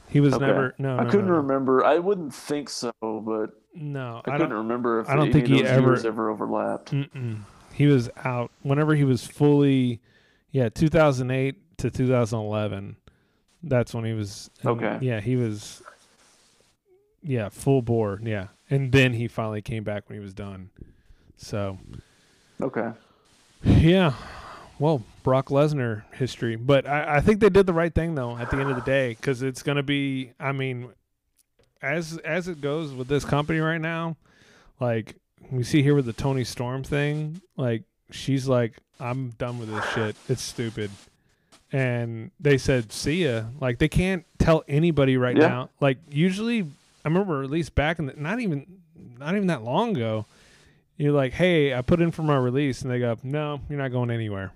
He 0.09 0.21
was 0.21 0.35
Okay. 0.35 0.47
never 0.47 0.73
no. 0.79 0.97
I 0.99 1.03
no, 1.03 1.11
couldn't 1.11 1.27
no, 1.27 1.35
remember. 1.35 1.85
I 1.85 1.99
wouldn't 1.99 2.33
think 2.33 2.69
so, 2.71 2.93
but 3.01 3.51
No, 3.75 4.23
I, 4.25 4.31
I 4.31 4.39
couldn't 4.39 4.53
remember 4.53 5.01
if 5.01 5.09
I 5.09 5.17
don't 5.17 5.33
think 5.33 5.49
he 5.49 5.65
ever- 5.65 5.97
ever 6.07 6.31
overlapped. 6.31 6.93
Mm-mm. 6.93 7.41
He 7.73 7.87
was 7.87 8.09
out 8.25 8.53
whenever 8.63 8.95
he 8.95 9.03
was 9.03 9.27
fully, 9.27 10.01
yeah, 10.53 10.69
2008 10.69 11.57
to 11.79 11.91
2011. 11.91 12.97
That's 13.65 13.93
when 13.95 14.05
he 14.05 14.13
was. 14.13 14.49
and, 14.63 14.71
Okay. 14.81 14.99
Yeah, 15.05 15.21
he 15.21 15.35
was. 15.35 15.83
Yeah, 17.23 17.49
full 17.49 17.83
bore. 17.83 18.21
Yeah, 18.23 18.47
and 18.71 18.93
then 18.93 19.13
he 19.13 19.27
finally 19.27 19.61
came 19.61 19.83
back 19.83 20.09
when 20.09 20.17
he 20.19 20.23
was 20.23 20.33
done. 20.35 20.71
So 21.37 21.79
Okay. 22.63 22.93
yeah, 23.65 24.13
well, 24.79 25.03
Brock 25.23 25.47
Lesnar 25.49 26.03
history, 26.15 26.57
but 26.57 26.87
I, 26.87 27.17
I 27.17 27.21
think 27.21 27.41
they 27.41 27.49
did 27.49 27.67
the 27.67 27.73
right 27.73 27.95
thing 27.95 28.15
though 28.15 28.37
at 28.37 28.51
the 28.51 28.59
end 28.59 28.71
of 28.71 28.77
the 28.77 28.83
day 28.83 29.11
because 29.11 29.43
it's 29.43 29.63
gonna 29.63 29.83
be. 29.83 30.33
I 30.39 30.53
mean, 30.53 30.89
as 31.83 32.19
as 32.19 32.49
it 32.49 32.61
goes 32.61 32.93
with 32.93 33.09
this 33.09 33.25
company 33.25 33.59
right 33.59 33.81
now, 33.81 34.17
like 34.81 35.17
we 35.51 35.63
see 35.63 35.83
here 35.83 35.95
with 35.95 36.07
the 36.07 36.13
Toni 36.13 36.45
Storm 36.45 36.83
thing, 36.85 37.41
like 37.57 37.83
she's 38.11 38.47
like, 38.49 38.75
I'm 39.01 39.31
done 39.31 39.59
with 39.59 39.69
this 39.69 39.85
shit. 39.93 40.17
It's 40.29 40.43
stupid. 40.43 40.91
And 41.73 42.31
they 42.39 42.59
said, 42.59 42.93
see 42.93 43.25
ya. 43.25 43.45
Like 43.61 43.79
they 43.79 43.89
can't 43.89 44.25
tell 44.39 44.63
anybody 44.69 45.17
right 45.17 45.37
Yeah. 45.37 45.49
now. 45.49 45.71
Like 45.81 45.99
usually, 46.09 46.61
I 46.63 47.09
remember 47.09 47.43
at 47.43 47.51
least 47.51 47.75
back 47.75 47.99
in 47.99 48.07
the, 48.07 48.15
not 48.17 48.41
even 48.41 48.67
not 49.19 49.35
even 49.35 49.49
that 49.49 49.63
long 49.65 49.97
ago, 49.97 50.27
you're 50.97 51.13
like, 51.13 51.33
hey, 51.33 51.75
I 51.75 51.83
put 51.83 52.01
in 52.01 52.11
for 52.13 52.23
my 52.23 52.37
release, 52.37 52.83
and 52.83 52.91
they 52.91 52.99
go, 52.99 53.17
no, 53.23 53.61
you're 53.69 53.79
not 53.79 53.91
going 53.93 54.11
anywhere. 54.11 54.53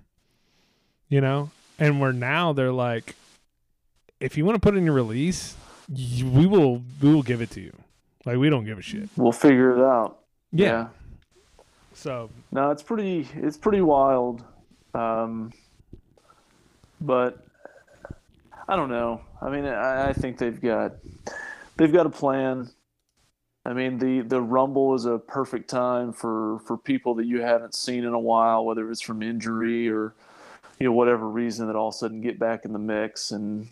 You 1.11 1.21
know, 1.21 1.51
and 1.79 2.01
where 2.01 2.13
now 2.13 2.55
they're 2.55 2.73
like, 2.73 3.15
if 4.21 4.39
you 4.39 4.45
want 4.47 4.57
to 4.57 4.61
put 4.61 4.77
in 4.77 4.85
your 4.85 4.95
release, 4.95 5.57
you, 5.93 6.27
we 6.31 6.47
will 6.47 6.83
we 7.03 7.13
will 7.13 7.23
give 7.23 7.43
it 7.43 7.51
to 7.51 7.61
you. 7.61 7.77
Like 8.25 8.39
we 8.39 8.49
don't 8.49 8.65
give 8.65 8.79
a 8.79 8.83
shit. 8.83 9.09
We'll 9.17 9.33
figure 9.33 9.77
it 9.77 9.83
out. 9.83 10.21
Yeah. 10.53 10.89
So 11.95 12.31
No, 12.53 12.71
it's 12.71 12.83
pretty 12.83 13.29
it's 13.35 13.57
pretty 13.57 13.81
wild. 13.81 14.45
Um, 14.95 15.53
but 17.01 17.45
I 18.69 18.77
don't 18.77 18.89
know. 18.89 19.21
I 19.41 19.51
mean, 19.51 19.65
I, 19.65 20.11
I 20.11 20.13
think 20.13 20.39
they've 20.39 20.61
got 20.61 20.93
they've 21.77 21.93
got 21.93 22.07
a 22.07 22.11
plan. 22.11 22.71
I 23.65 23.73
mean, 23.73 23.99
the 23.99 24.21
the 24.21 24.41
Rumble 24.41 24.95
is 24.95 25.07
a 25.07 25.19
perfect 25.19 25.69
time 25.69 26.13
for 26.13 26.61
for 26.61 26.77
people 26.77 27.15
that 27.17 27.27
you 27.27 27.41
haven't 27.41 27.75
seen 27.75 28.05
in 28.05 28.13
a 28.15 28.19
while, 28.19 28.65
whether 28.65 28.91
it's 28.91 29.01
from 29.01 29.23
injury 29.23 29.89
or 29.89 30.15
you 30.81 30.87
know 30.87 30.93
whatever 30.93 31.29
reason, 31.29 31.67
that 31.67 31.77
all 31.77 31.89
of 31.89 31.95
a 31.95 31.99
sudden 31.99 32.23
get 32.23 32.39
back 32.39 32.65
in 32.65 32.73
the 32.73 32.79
mix 32.79 33.31
and 33.31 33.69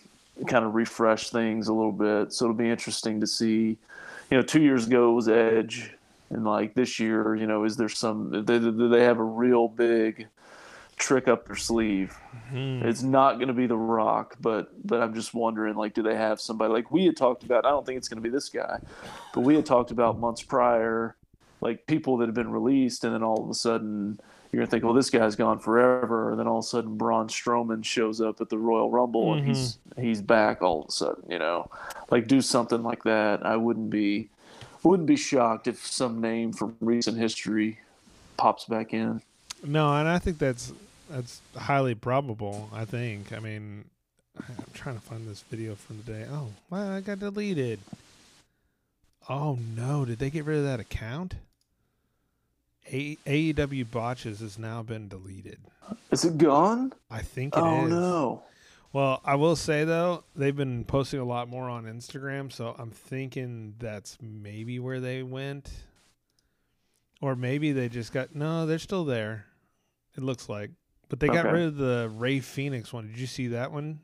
kind 0.47 0.65
of 0.65 0.75
refresh 0.75 1.31
things 1.31 1.69
a 1.69 1.73
little 1.73 1.93
bit. 1.93 2.33
So 2.33 2.45
it'll 2.45 2.55
be 2.55 2.69
interesting 2.69 3.21
to 3.21 3.27
see. 3.27 3.79
You 4.31 4.37
know, 4.37 4.43
two 4.43 4.61
years 4.61 4.87
ago 4.87 5.11
it 5.11 5.15
was 5.15 5.29
Edge, 5.29 5.95
and 6.29 6.45
like 6.45 6.75
this 6.75 7.01
year, 7.01 7.35
you 7.35 7.47
know, 7.47 7.65
is 7.65 7.79
there 7.79 7.89
some? 7.89 8.45
Do 8.45 8.89
they, 8.89 9.03
have 9.03 9.19
a 9.19 9.25
real 9.25 9.69
big 9.69 10.29
trick 10.97 11.29
up 11.29 11.47
their 11.47 11.57
sleeve? 11.57 12.15
hmm. 12.51 12.83
It's 12.83 13.03
not 13.03 13.37
going 13.37 13.49
to 13.49 13.55
be 13.55 13.67
The 13.67 13.77
Rock, 13.77 14.37
but 14.39 14.71
but 14.87 15.01
I'm 15.01 15.15
just 15.15 15.33
wondering, 15.33 15.77
like, 15.77 15.95
do 15.95 16.03
they 16.03 16.15
have 16.15 16.43
somebody 16.43 16.75
like 16.75 16.91
we 16.91 17.07
had 17.07 17.17
talked 17.17 17.43
about? 17.43 17.65
I 17.65 17.71
don't 17.71 17.87
think 17.87 17.97
it's 17.97 18.09
going 18.09 18.23
to 18.23 18.29
be 18.29 18.33
this 18.33 18.51
guy, 18.51 18.81
but 19.33 19.41
we 19.41 19.55
had 19.55 19.65
talked 19.65 19.91
about 19.91 20.19
months 20.19 20.43
prior, 20.43 21.17
like 21.63 21.87
people 21.87 22.19
that 22.19 22.27
have 22.27 22.35
been 22.35 22.53
released, 22.53 23.05
and 23.05 23.15
then 23.15 23.23
all 23.23 23.43
of 23.43 23.49
a 23.49 23.55
sudden, 23.55 24.21
you're 24.51 24.61
gonna 24.61 24.71
think, 24.71 24.85
well, 24.85 24.95
this 24.95 25.11
guy's 25.11 25.37
gone 25.37 25.59
forever, 25.59 26.31
and 26.31 26.39
then 26.39 26.47
all 26.47 26.59
of 26.59 26.65
a 26.65 26.69
sudden 26.69 26.97
Braun 26.97 27.29
Strowman 27.29 27.85
shows 27.85 28.21
up 28.21 28.41
at 28.41 28.49
the 28.49 28.59
Royal 28.59 28.91
Rumble 28.91 29.35
and 29.35 29.47
he's 29.47 29.79
mm-hmm. 29.91 30.03
he's 30.03 30.23
back 30.23 30.63
all 30.63 30.83
of 30.83 30.89
a 30.89 30.93
sudden. 30.93 31.25
You 31.29 31.39
know, 31.39 31.71
like 32.11 32.27
do 32.27 32.41
something 32.41 32.83
like 32.83 33.05
that. 33.05 33.45
I 33.45 33.57
wouldn't 33.57 33.91
be 33.91 34.31
wouldn't 34.83 35.07
be 35.07 35.17
shocked 35.17 35.67
if 35.67 35.87
some 35.87 36.21
name 36.21 36.53
from 36.53 36.77
recent 36.81 37.19
history 37.19 37.79
pops 38.37 38.65
back 38.65 38.95
in. 38.95 39.21
No, 39.65 39.95
and 39.95 40.09
I 40.09 40.19
think 40.19 40.39
that's 40.39 40.73
that's 41.11 41.43
highly 41.57 41.95
probable. 41.95 42.71
I 42.73 42.85
think. 42.85 43.33
I 43.33 43.41
mean, 43.41 43.85
I'm 44.39 44.65
trying 44.73 44.97
to 44.97 45.03
find 45.03 45.29
this 45.29 45.43
video 45.43 45.75
from 45.75 45.99
the 45.99 46.13
day. 46.13 46.27
Oh, 46.31 46.49
well, 46.71 46.91
I 46.91 47.01
got 47.01 47.19
deleted. 47.19 47.81
Oh 49.29 49.59
no! 49.77 50.07
Did 50.07 50.21
they 50.21 50.31
get 50.31 50.47
rid 50.47 50.59
of 50.59 50.65
that 50.65 50.81
account? 50.81 51.35
A- 52.91 53.19
AEW 53.27 53.91
botches 53.91 54.41
has 54.41 54.59
now 54.59 54.83
been 54.83 55.09
deleted. 55.09 55.59
Is 56.11 56.25
it 56.25 56.39
gone? 56.39 56.93
I 57.11 57.23
think 57.23 57.57
it 57.57 57.61
oh, 57.61 57.87
is. 57.87 57.93
oh 57.93 57.97
no. 57.97 58.43
Well, 58.93 59.21
I 59.25 59.35
will 59.35 59.57
say 59.57 59.85
though, 59.85 60.25
they've 60.35 60.57
been 60.57 60.85
posting 60.85 61.21
a 61.21 61.25
lot 61.25 61.49
more 61.49 61.69
on 61.69 61.85
Instagram, 61.85 62.51
so 62.51 62.75
I'm 62.79 62.91
thinking 62.91 63.75
that's 63.79 64.17
maybe 64.21 64.79
where 64.79 65.01
they 65.01 65.23
went. 65.23 65.71
Or 67.21 67.37
maybe 67.37 67.73
they 67.73 67.89
just 67.89 68.13
got 68.13 68.35
no, 68.35 68.65
they're 68.67 68.79
still 68.79 69.05
there. 69.05 69.47
It 70.17 70.23
looks 70.23 70.49
like. 70.49 70.71
But 71.09 71.21
they 71.21 71.27
got 71.27 71.47
rid 71.47 71.65
of 71.65 71.77
the 71.77 72.11
Rey 72.15 72.41
Fenix 72.41 72.93
one. 72.93 73.07
Did 73.09 73.19
you 73.19 73.27
see 73.27 73.49
that 73.49 73.73
one? 73.73 74.01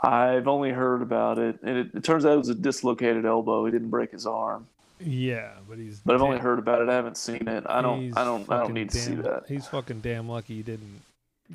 I've 0.00 0.46
only 0.46 0.70
heard 0.70 1.02
about 1.02 1.38
it, 1.38 1.58
and 1.62 1.78
it, 1.78 1.90
it 1.94 2.04
turns 2.04 2.24
out 2.24 2.32
it 2.34 2.38
was 2.38 2.48
a 2.48 2.54
dislocated 2.54 3.24
elbow. 3.24 3.64
He 3.64 3.72
didn't 3.72 3.90
break 3.90 4.12
his 4.12 4.26
arm, 4.26 4.68
Yeah, 5.00 5.50
but 5.68 5.78
he's 5.78 6.00
but 6.00 6.14
I've 6.14 6.22
only 6.22 6.38
heard 6.38 6.58
about 6.58 6.82
it. 6.82 6.88
I 6.88 6.94
haven't 6.94 7.16
seen 7.16 7.46
it. 7.46 7.64
I 7.68 7.80
don't. 7.82 8.16
I 8.16 8.24
don't. 8.24 8.50
I 8.50 8.58
don't 8.58 8.72
need 8.74 8.90
to 8.90 8.98
see 8.98 9.14
that. 9.16 9.44
He's 9.46 9.66
fucking 9.66 10.00
damn 10.00 10.28
lucky 10.28 10.56
he 10.56 10.62
didn't 10.62 11.02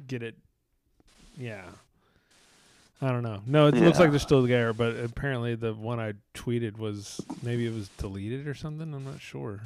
get 0.07 0.23
it. 0.23 0.35
Yeah. 1.37 1.63
I 3.01 3.11
don't 3.11 3.23
know. 3.23 3.41
No, 3.45 3.67
it 3.67 3.75
looks 3.75 3.99
like 3.99 4.11
they're 4.11 4.19
still 4.19 4.43
there, 4.43 4.71
but 4.71 4.95
apparently 4.97 5.55
the 5.55 5.73
one 5.73 5.99
I 5.99 6.13
tweeted 6.33 6.77
was 6.77 7.19
maybe 7.41 7.67
it 7.67 7.73
was 7.73 7.89
deleted 7.97 8.47
or 8.47 8.53
something. 8.53 8.93
I'm 8.93 9.03
not 9.03 9.19
sure. 9.19 9.59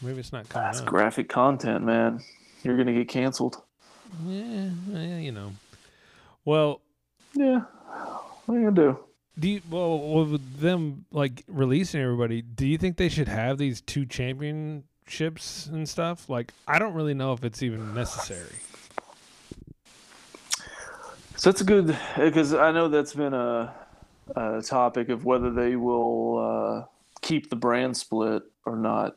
Maybe 0.00 0.20
it's 0.20 0.32
not 0.32 0.48
coming 0.48 0.66
That's 0.68 0.80
up. 0.80 0.86
graphic 0.86 1.28
content, 1.28 1.84
man. 1.84 2.22
You're 2.62 2.78
gonna 2.78 2.94
get 2.94 3.08
canceled. 3.08 3.60
Yeah, 4.26 4.70
yeah, 4.90 5.18
you 5.18 5.32
know. 5.32 5.52
Well, 6.46 6.80
Yeah. 7.34 7.60
What 8.46 8.54
are 8.56 8.60
you 8.60 8.70
gonna 8.70 8.92
do? 8.92 9.03
Do 9.38 9.48
you, 9.48 9.60
well 9.68 9.98
with 9.98 10.60
them 10.60 11.06
like 11.10 11.42
releasing 11.48 12.00
everybody? 12.00 12.42
Do 12.42 12.66
you 12.66 12.78
think 12.78 12.96
they 12.96 13.08
should 13.08 13.28
have 13.28 13.58
these 13.58 13.80
two 13.80 14.06
championships 14.06 15.66
and 15.66 15.88
stuff? 15.88 16.28
Like, 16.28 16.52
I 16.68 16.78
don't 16.78 16.94
really 16.94 17.14
know 17.14 17.32
if 17.32 17.44
it's 17.44 17.62
even 17.62 17.94
necessary. 17.94 18.60
So 21.36 21.50
that's 21.50 21.60
a 21.60 21.64
good 21.64 21.96
because 22.16 22.54
I 22.54 22.70
know 22.70 22.88
that's 22.88 23.12
been 23.12 23.34
a, 23.34 23.74
a 24.36 24.62
topic 24.62 25.08
of 25.08 25.24
whether 25.24 25.50
they 25.50 25.74
will 25.74 26.38
uh, 26.38 26.86
keep 27.20 27.50
the 27.50 27.56
brand 27.56 27.96
split 27.96 28.44
or 28.64 28.76
not, 28.76 29.16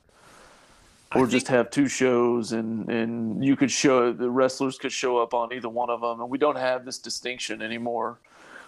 or 1.16 1.28
just 1.28 1.48
have 1.50 1.70
two 1.70 1.88
shows 1.88 2.52
and 2.54 2.90
and 2.90 3.46
you 3.46 3.56
could 3.56 3.72
show 3.72 4.12
the 4.12 4.32
wrestlers 4.32 4.80
could 4.80 4.92
show 4.92 5.20
up 5.20 5.36
on 5.36 5.54
either 5.54 5.70
one 5.70 5.92
of 5.92 6.02
them, 6.02 6.20
and 6.20 6.30
we 6.30 6.40
don't 6.40 6.58
have 6.58 6.86
this 6.86 6.98
distinction 6.98 7.62
anymore 7.62 8.20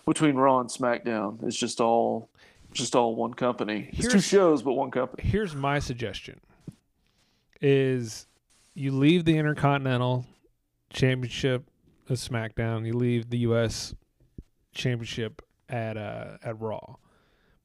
between 0.06 0.36
Raw 0.36 0.60
and 0.60 0.70
SmackDown. 0.70 1.44
It's 1.44 1.58
just 1.58 1.82
all 1.82 2.30
just 2.72 2.96
all 2.96 3.16
one 3.16 3.34
company. 3.34 3.90
It's 3.94 4.08
two 4.08 4.20
shows, 4.20 4.62
but 4.62 4.74
one 4.74 4.92
company. 4.92 5.28
Here's 5.28 5.56
my 5.56 5.80
suggestion: 5.80 6.40
is 7.62 8.28
you 8.74 8.92
leave 8.92 9.26
the 9.26 9.38
Intercontinental 9.38 10.26
Championship 10.92 11.70
at 12.10 12.18
SmackDown, 12.18 12.86
you 12.86 12.94
leave 12.94 13.30
the 13.30 13.40
U.S. 13.40 13.94
Championship 14.74 15.42
at 15.68 15.98
uh, 15.98 16.38
at 16.44 16.60
Raw, 16.60 16.96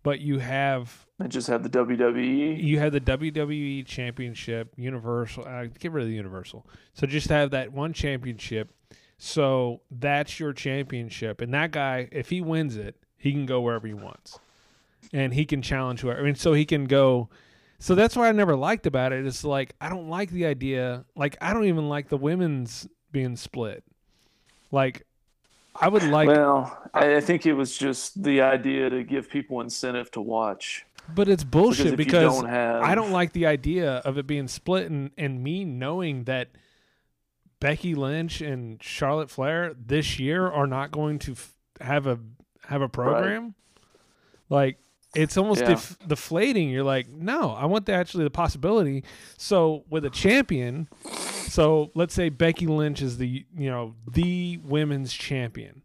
but 0.03 0.21
you 0.21 0.39
have 0.39 1.07
And 1.19 1.31
just 1.31 1.49
have 1.49 1.63
the. 1.63 1.71
WWE. 1.71 2.63
you 2.63 2.79
have 2.79 2.93
the 2.93 3.01
WWE 3.01 3.87
Championship, 3.87 4.73
Universal. 4.77 5.47
Uh, 5.47 5.67
get 5.79 5.93
rid 5.93 6.03
of 6.03 6.09
the 6.09 6.15
Universal. 6.15 6.67
So 6.93 7.07
just 7.07 7.29
have 7.29 7.51
that 7.53 7.73
one 7.73 7.93
championship. 7.93 8.71
So 9.19 9.81
that's 9.91 10.39
your 10.41 10.53
championship, 10.53 11.41
and 11.41 11.55
that 11.55 11.71
guy, 11.71 12.09
if 12.13 12.31
he 12.31 12.41
wins 12.41 12.77
it, 12.77 12.97
he 13.17 13.33
can 13.33 13.47
go 13.47 13.61
wherever 13.61 13.87
he 13.87 13.95
wants, 13.95 14.39
and 15.13 15.33
he 15.33 15.45
can 15.47 15.63
challenge 15.63 16.01
whoever. 16.01 16.21
I 16.21 16.25
mean, 16.25 16.35
so 16.35 16.53
he 16.53 16.65
can 16.65 16.85
go. 16.85 17.29
So 17.79 17.95
that's 17.95 18.17
what 18.17 18.27
I 18.27 18.33
never 18.33 18.57
liked 18.57 18.87
about 18.87 19.13
it. 19.13 19.25
It's 19.27 19.45
like 19.45 19.75
I 19.81 19.89
don't 19.89 20.09
like 20.09 20.31
the 20.31 20.47
idea. 20.47 21.05
Like 21.17 21.37
I 21.41 21.53
don't 21.55 21.65
even 21.67 21.89
like 21.89 22.09
the 22.09 22.17
women's 22.17 22.87
being 23.13 23.37
split. 23.37 23.85
Like 24.73 25.07
I 25.81 25.89
would 25.89 26.03
like, 26.05 26.29
well, 26.29 26.77
I, 26.93 27.17
I 27.17 27.21
think 27.21 27.47
it 27.47 27.55
was 27.55 27.77
just 27.77 28.23
the 28.23 28.41
idea 28.43 28.91
to 28.91 29.03
give 29.05 29.31
people 29.31 29.61
incentive 29.61 30.11
to 30.13 30.21
watch. 30.21 30.85
but 31.15 31.29
it's 31.29 31.45
bullshit 31.45 31.87
you 31.93 31.97
because 31.97 32.35
don't 32.41 32.49
have- 32.49 32.83
I 32.83 32.95
don't 32.95 33.11
like 33.13 33.33
the 33.33 33.47
idea 33.47 33.95
of 34.05 34.17
it 34.19 34.27
being 34.27 34.49
split 34.49 34.91
and, 34.91 35.11
and 35.19 35.43
me 35.43 35.65
knowing 35.65 36.25
that 36.25 36.49
Becky 37.61 37.95
Lynch 37.95 38.41
and 38.41 38.83
Charlotte 38.83 39.31
Flair 39.31 39.75
this 39.75 40.19
year 40.19 40.47
are 40.49 40.67
not 40.67 40.91
going 40.91 41.19
to 41.21 41.33
f- 41.33 41.55
have 41.81 42.07
a 42.07 42.19
have 42.67 42.83
a 42.83 42.89
program. 42.89 43.55
Like 44.49 44.79
it's 45.15 45.37
almost 45.37 45.61
Yeah. 45.63 45.69
def- 45.69 45.99
deflating. 46.07 46.71
You're 46.71 46.83
like, 46.85 47.09
no, 47.09 47.51
I 47.53 47.67
want 47.67 47.87
the, 47.87 47.93
actually 47.93 48.25
the 48.25 48.31
possibility. 48.31 49.05
So 49.39 49.85
with 49.89 50.05
a 50.05 50.11
champion, 50.11 50.89
so 51.11 51.91
let's 51.95 52.15
say 52.15 52.29
Becky 52.31 52.67
Lynch 52.67 53.01
is 53.01 53.19
the 53.19 53.45
you 53.57 53.71
know 53.71 53.95
the 54.11 54.59
women's 54.65 55.13
champion, 55.13 55.83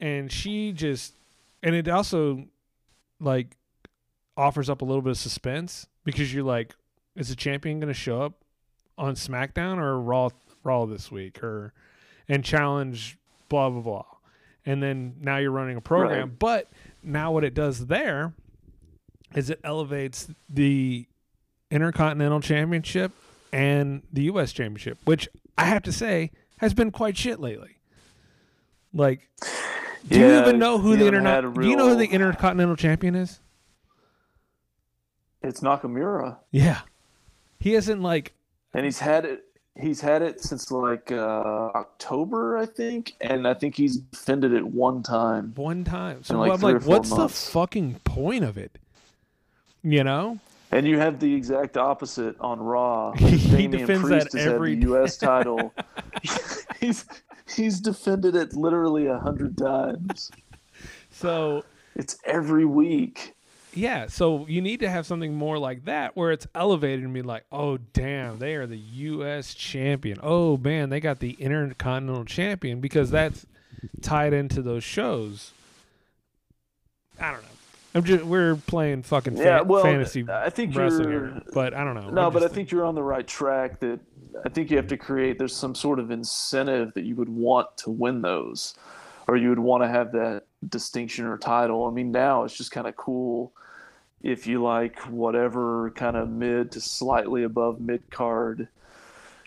and 0.00 0.30
she 0.32 0.72
just 0.72 1.14
and 1.62 1.74
it 1.74 1.88
also 1.88 2.46
like 3.20 3.56
offers 4.36 4.68
up 4.68 4.82
a 4.82 4.84
little 4.84 5.00
bit 5.02 5.10
of 5.12 5.18
suspense 5.18 5.86
because 6.04 6.34
you're 6.34 6.44
like, 6.44 6.74
is 7.14 7.28
the 7.30 7.36
champion 7.36 7.80
going 7.80 7.88
to 7.88 7.94
show 7.98 8.20
up 8.20 8.34
on 8.98 9.14
SmackDown 9.14 9.78
or 9.78 9.98
Raw 10.00 10.28
Raw 10.66 10.84
this 10.84 11.10
week 11.10 11.42
or 11.42 11.72
and 12.28 12.44
challenge 12.44 13.16
blah 13.48 13.70
blah 13.70 13.80
blah, 13.80 14.04
and 14.66 14.82
then 14.82 15.16
now 15.20 15.38
you're 15.38 15.52
running 15.52 15.76
a 15.76 15.80
program. 15.80 16.28
Right. 16.28 16.38
But 16.38 16.70
now 17.02 17.32
what 17.32 17.44
it 17.44 17.54
does 17.54 17.86
there 17.86 18.34
is 19.34 19.48
it 19.48 19.60
elevates 19.64 20.28
the 20.48 21.06
Intercontinental 21.70 22.40
Championship 22.40 23.12
and 23.52 24.02
the 24.12 24.24
U.S. 24.24 24.52
Championship, 24.52 24.98
which 25.04 25.28
I 25.56 25.66
have 25.66 25.82
to 25.84 25.92
say 25.92 26.30
has 26.58 26.74
been 26.74 26.90
quite 26.90 27.16
shit 27.16 27.40
lately. 27.40 27.78
Like, 28.92 29.28
do 30.08 30.18
you 30.18 30.38
even 30.40 30.58
know 30.58 30.78
who 30.78 30.96
the 30.96 31.04
haven't 31.04 31.26
internet? 31.26 31.44
a 31.44 31.50
Do 31.50 31.68
you 31.68 31.76
know 31.76 31.88
who 31.88 31.96
the 31.96 32.06
Intercontinental 32.06 32.76
Champion 32.76 33.14
is? 33.14 33.40
It's 35.42 35.60
Nakamura, 35.60 36.38
Yeah, 36.50 36.80
he 37.60 37.74
isn't 37.74 38.02
like 38.02 38.32
and 38.74 38.84
he's 38.84 38.98
had 38.98 39.24
it. 39.24 39.44
He's 39.78 40.00
had 40.00 40.22
it 40.22 40.40
since 40.40 40.70
like 40.70 41.12
uh, 41.12 41.70
October, 41.74 42.56
I 42.56 42.66
think, 42.66 43.14
and 43.20 43.46
I 43.46 43.54
think 43.54 43.76
he's 43.76 43.98
defended 43.98 44.52
it 44.52 44.66
one 44.66 45.02
time. 45.02 45.52
one 45.54 45.84
time. 45.84 46.24
So 46.24 46.38
like, 46.38 46.52
I'm 46.52 46.60
like, 46.60 46.82
what's 46.86 47.10
months. 47.10 47.46
the 47.46 47.50
fucking 47.52 48.00
point 48.04 48.42
of 48.44 48.56
it? 48.56 48.78
You 49.82 50.02
know? 50.02 50.38
And 50.72 50.86
you 50.86 50.98
have 50.98 51.20
the 51.20 51.32
exact 51.32 51.76
opposite 51.76 52.36
on 52.40 52.58
Raw. 52.58 53.12
He 53.18 53.36
Damian 53.50 53.70
defends 53.70 54.02
Priest 54.02 54.32
that 54.32 54.40
every- 54.40 54.74
the 54.74 54.82
U.S. 54.88 55.16
title. 55.18 55.72
he's 56.80 57.04
he's 57.46 57.80
defended 57.80 58.34
it 58.34 58.54
literally 58.54 59.06
a 59.06 59.18
hundred 59.18 59.56
times. 59.56 60.30
So 61.10 61.64
It's 61.94 62.18
every 62.24 62.64
week. 62.64 63.35
Yeah, 63.76 64.06
so 64.06 64.46
you 64.48 64.62
need 64.62 64.80
to 64.80 64.88
have 64.88 65.06
something 65.06 65.34
more 65.34 65.58
like 65.58 65.84
that 65.84 66.16
where 66.16 66.32
it's 66.32 66.46
elevated 66.54 67.04
and 67.04 67.12
be 67.12 67.22
like, 67.22 67.44
oh 67.52 67.76
damn, 67.92 68.38
they 68.38 68.54
are 68.54 68.66
the 68.66 68.78
U.S. 68.78 69.54
champion. 69.54 70.18
Oh 70.22 70.56
man, 70.56 70.88
they 70.88 70.98
got 70.98 71.20
the 71.20 71.32
Intercontinental 71.32 72.24
champion 72.24 72.80
because 72.80 73.10
that's 73.10 73.44
tied 74.00 74.32
into 74.32 74.62
those 74.62 74.82
shows. 74.82 75.52
I 77.20 77.30
don't 77.32 77.42
know. 77.42 77.48
I'm 77.94 78.04
just 78.04 78.24
we're 78.24 78.56
playing 78.56 79.02
fucking 79.04 79.36
fa- 79.36 79.42
Yeah, 79.42 79.60
well, 79.62 79.82
fantasy 79.82 80.24
I 80.30 80.50
think 80.50 80.74
wrestling, 80.76 81.10
you're- 81.10 81.40
but 81.54 81.72
I 81.72 81.82
don't 81.84 81.94
know. 81.94 82.10
No, 82.10 82.26
I'm 82.26 82.32
but 82.32 82.42
I 82.42 82.48
think 82.48 82.70
you're 82.70 82.84
on 82.84 82.94
the 82.94 83.02
right 83.02 83.26
track. 83.26 83.80
That 83.80 84.00
I 84.44 84.48
think 84.50 84.70
you 84.70 84.76
have 84.76 84.88
to 84.88 84.96
create. 84.98 85.38
There's 85.38 85.56
some 85.56 85.74
sort 85.74 85.98
of 85.98 86.10
incentive 86.10 86.92
that 86.94 87.04
you 87.04 87.14
would 87.16 87.30
want 87.30 87.74
to 87.78 87.90
win 87.90 88.20
those, 88.20 88.74
or 89.28 89.36
you 89.36 89.48
would 89.48 89.58
want 89.58 89.82
to 89.82 89.88
have 89.88 90.12
that 90.12 90.42
distinction 90.68 91.24
or 91.26 91.38
title. 91.38 91.86
I 91.86 91.90
mean, 91.90 92.10
now 92.12 92.44
it's 92.44 92.56
just 92.56 92.70
kind 92.70 92.86
of 92.86 92.96
cool 92.96 93.52
if 94.22 94.46
you 94.46 94.62
like 94.62 95.00
whatever 95.02 95.90
kind 95.90 96.16
of 96.16 96.28
mid 96.28 96.72
to 96.72 96.80
slightly 96.80 97.42
above 97.42 97.80
mid 97.80 98.10
card 98.10 98.68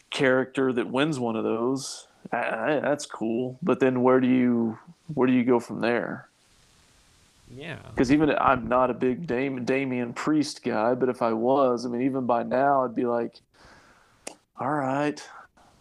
character 0.09 0.71
that 0.73 0.89
wins 0.89 1.19
one 1.19 1.35
of 1.35 1.43
those. 1.43 2.07
I, 2.31 2.37
I, 2.37 2.79
that's 2.79 3.05
cool. 3.05 3.57
But 3.61 3.79
then 3.79 4.01
where 4.01 4.19
do 4.19 4.27
you 4.27 4.77
where 5.13 5.27
do 5.27 5.33
you 5.33 5.43
go 5.43 5.59
from 5.59 5.81
there? 5.81 6.29
yeah. 7.55 7.79
Because 7.89 8.11
even 8.11 8.31
I'm 8.31 8.67
not 8.67 8.89
a 8.89 8.93
big 8.93 9.27
Dam- 9.27 9.65
Damian 9.65 10.13
Priest 10.13 10.63
guy, 10.63 10.93
but 10.93 11.09
if 11.09 11.21
I 11.21 11.33
was, 11.33 11.85
I 11.85 11.89
mean, 11.89 12.03
even 12.03 12.25
by 12.25 12.43
now, 12.43 12.83
I'd 12.85 12.95
be 12.95 13.05
like, 13.05 13.39
all 14.59 14.71
right, 14.71 15.21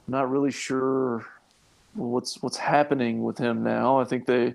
not 0.07 0.31
really 0.31 0.51
sure 0.51 1.27
what's 1.95 2.43
what's 2.43 2.57
happening 2.57 3.23
with 3.23 3.39
him 3.39 3.63
now. 3.63 4.01
I 4.01 4.05
think 4.05 4.27
they 4.27 4.55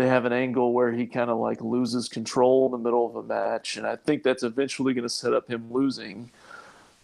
they 0.00 0.08
have 0.08 0.24
an 0.24 0.32
angle 0.32 0.72
where 0.72 0.90
he 0.92 1.06
kind 1.06 1.28
of 1.28 1.36
like 1.38 1.60
loses 1.60 2.08
control 2.08 2.64
in 2.64 2.72
the 2.72 2.78
middle 2.78 3.06
of 3.06 3.16
a 3.16 3.22
match, 3.22 3.76
and 3.76 3.86
I 3.86 3.96
think 3.96 4.22
that's 4.22 4.42
eventually 4.42 4.94
going 4.94 5.02
to 5.02 5.10
set 5.10 5.34
up 5.34 5.46
him 5.46 5.70
losing. 5.70 6.30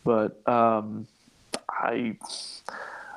But 0.02 0.40
um, 0.48 1.06
I 1.68 2.16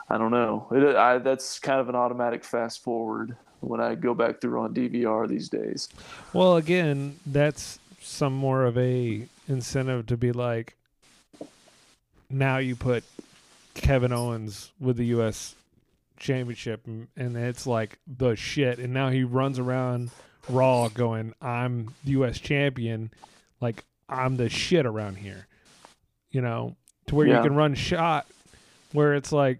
I 0.09 0.17
don't 0.17 0.31
know. 0.31 0.67
It, 0.71 0.97
I, 0.97 1.19
that's 1.19 1.59
kind 1.59 1.79
of 1.79 1.87
an 1.87 1.95
automatic 1.95 2.43
fast 2.43 2.83
forward 2.83 3.37
when 3.61 3.79
I 3.79 3.95
go 3.95 4.13
back 4.13 4.41
through 4.41 4.59
on 4.59 4.73
DVR 4.73 5.29
these 5.29 5.47
days. 5.47 5.87
Well, 6.33 6.57
again, 6.57 7.17
that's 7.25 7.79
some 8.01 8.33
more 8.33 8.65
of 8.65 8.77
a 8.77 9.27
incentive 9.47 10.07
to 10.07 10.17
be 10.17 10.33
like, 10.33 10.75
now 12.29 12.57
you 12.57 12.75
put 12.75 13.05
Kevin 13.75 14.11
Owens 14.11 14.71
with 14.77 14.97
the 14.97 15.05
U.S. 15.05 15.55
Championship, 16.19 16.85
and, 16.87 17.07
and 17.17 17.35
it's 17.37 17.65
like 17.67 17.99
the 18.07 18.35
shit, 18.35 18.79
and 18.79 18.93
now 18.93 19.09
he 19.09 19.23
runs 19.23 19.59
around 19.59 20.11
Raw 20.47 20.87
going, 20.89 21.33
"I'm 21.41 21.93
U.S. 22.05 22.39
champion," 22.39 23.11
like 23.61 23.83
I'm 24.07 24.37
the 24.37 24.49
shit 24.49 24.85
around 24.85 25.15
here, 25.17 25.47
you 26.31 26.41
know, 26.41 26.75
to 27.07 27.15
where 27.15 27.27
Yeah. 27.27 27.37
you 27.37 27.43
can 27.43 27.55
run 27.55 27.75
shot, 27.75 28.27
where 28.93 29.13
it's 29.15 29.31
like 29.31 29.59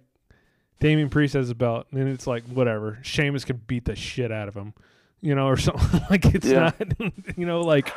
Damian 0.80 1.10
Priest 1.10 1.34
has 1.34 1.50
a 1.50 1.56
belt, 1.56 1.88
and 1.92 2.08
it's 2.10 2.26
like 2.28 2.44
whatever. 2.46 3.00
Sheamus 3.04 3.46
can 3.46 3.58
beat 3.68 3.86
the 3.86 3.96
shit 3.96 4.32
out 4.32 4.48
of 4.48 4.56
him, 4.56 4.74
you 5.22 5.36
know, 5.36 5.48
or 5.48 5.58
something. 5.58 6.02
like 6.10 6.26
it's 6.26 6.48
Yeah. 6.48 6.72
not, 7.00 7.14
you 7.38 7.46
know, 7.46 7.62
like 7.62 7.94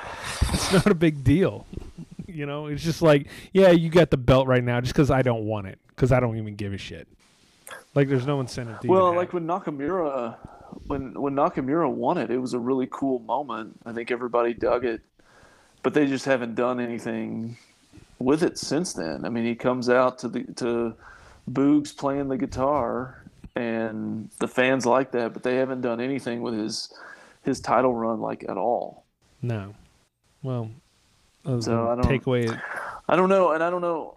it's 0.52 0.72
not 0.72 0.86
a 0.86 0.94
big 0.94 1.24
deal. 1.24 1.66
You 2.26 2.46
know, 2.46 2.66
it's 2.66 2.82
just 2.82 3.02
like, 3.02 3.28
yeah, 3.52 3.70
you 3.70 3.90
got 3.90 4.10
the 4.10 4.16
belt 4.16 4.46
right 4.46 4.64
now, 4.64 4.80
just 4.80 4.94
because 4.94 5.10
I 5.10 5.20
don't 5.22 5.44
want 5.44 5.66
it, 5.66 5.78
because 5.88 6.12
I 6.12 6.20
don't 6.20 6.36
even 6.38 6.54
give 6.56 6.72
a 6.72 6.78
shit. 6.78 7.06
Like, 7.94 8.08
there's 8.08 8.26
no 8.26 8.40
incentive 8.40 8.80
to. 8.80 8.88
Well, 8.88 9.14
like 9.14 9.32
when 9.32 9.46
Nakamura, 9.46 10.36
when 10.86 11.12
when 11.20 11.34
Nakamura 11.34 11.90
won 11.90 12.18
it, 12.18 12.30
it 12.30 12.38
was 12.38 12.54
a 12.54 12.58
really 12.58 12.88
cool 12.90 13.18
moment. 13.20 13.78
I 13.84 13.92
think 13.92 14.10
everybody 14.10 14.54
dug 14.54 14.84
it, 14.84 15.00
but 15.82 15.94
they 15.94 16.06
just 16.06 16.24
haven't 16.24 16.54
done 16.54 16.80
anything 16.80 17.56
with 18.18 18.42
it 18.42 18.58
since 18.58 18.92
then. 18.92 19.24
I 19.24 19.28
mean, 19.28 19.44
he 19.44 19.54
comes 19.54 19.88
out 19.88 20.18
to 20.20 20.28
the 20.28 20.44
to 20.56 20.94
Boogs 21.50 21.96
playing 21.96 22.28
the 22.28 22.38
guitar, 22.38 23.24
and 23.56 24.30
the 24.38 24.48
fans 24.48 24.86
like 24.86 25.12
that, 25.12 25.32
but 25.32 25.42
they 25.42 25.56
haven't 25.56 25.80
done 25.82 26.00
anything 26.00 26.42
with 26.42 26.54
his 26.54 26.92
his 27.42 27.60
title 27.60 27.94
run 27.94 28.20
like 28.20 28.44
at 28.48 28.56
all. 28.56 29.04
no. 29.42 29.74
Well, 30.42 30.70
uh, 31.44 31.60
So 31.60 31.88
I 31.88 31.94
don't 31.94 32.08
take 32.08 32.26
away. 32.26 32.48
I 33.08 33.14
don't 33.14 33.28
know, 33.28 33.52
and 33.52 33.62
I 33.62 33.70
don't 33.70 33.80
know. 33.80 34.16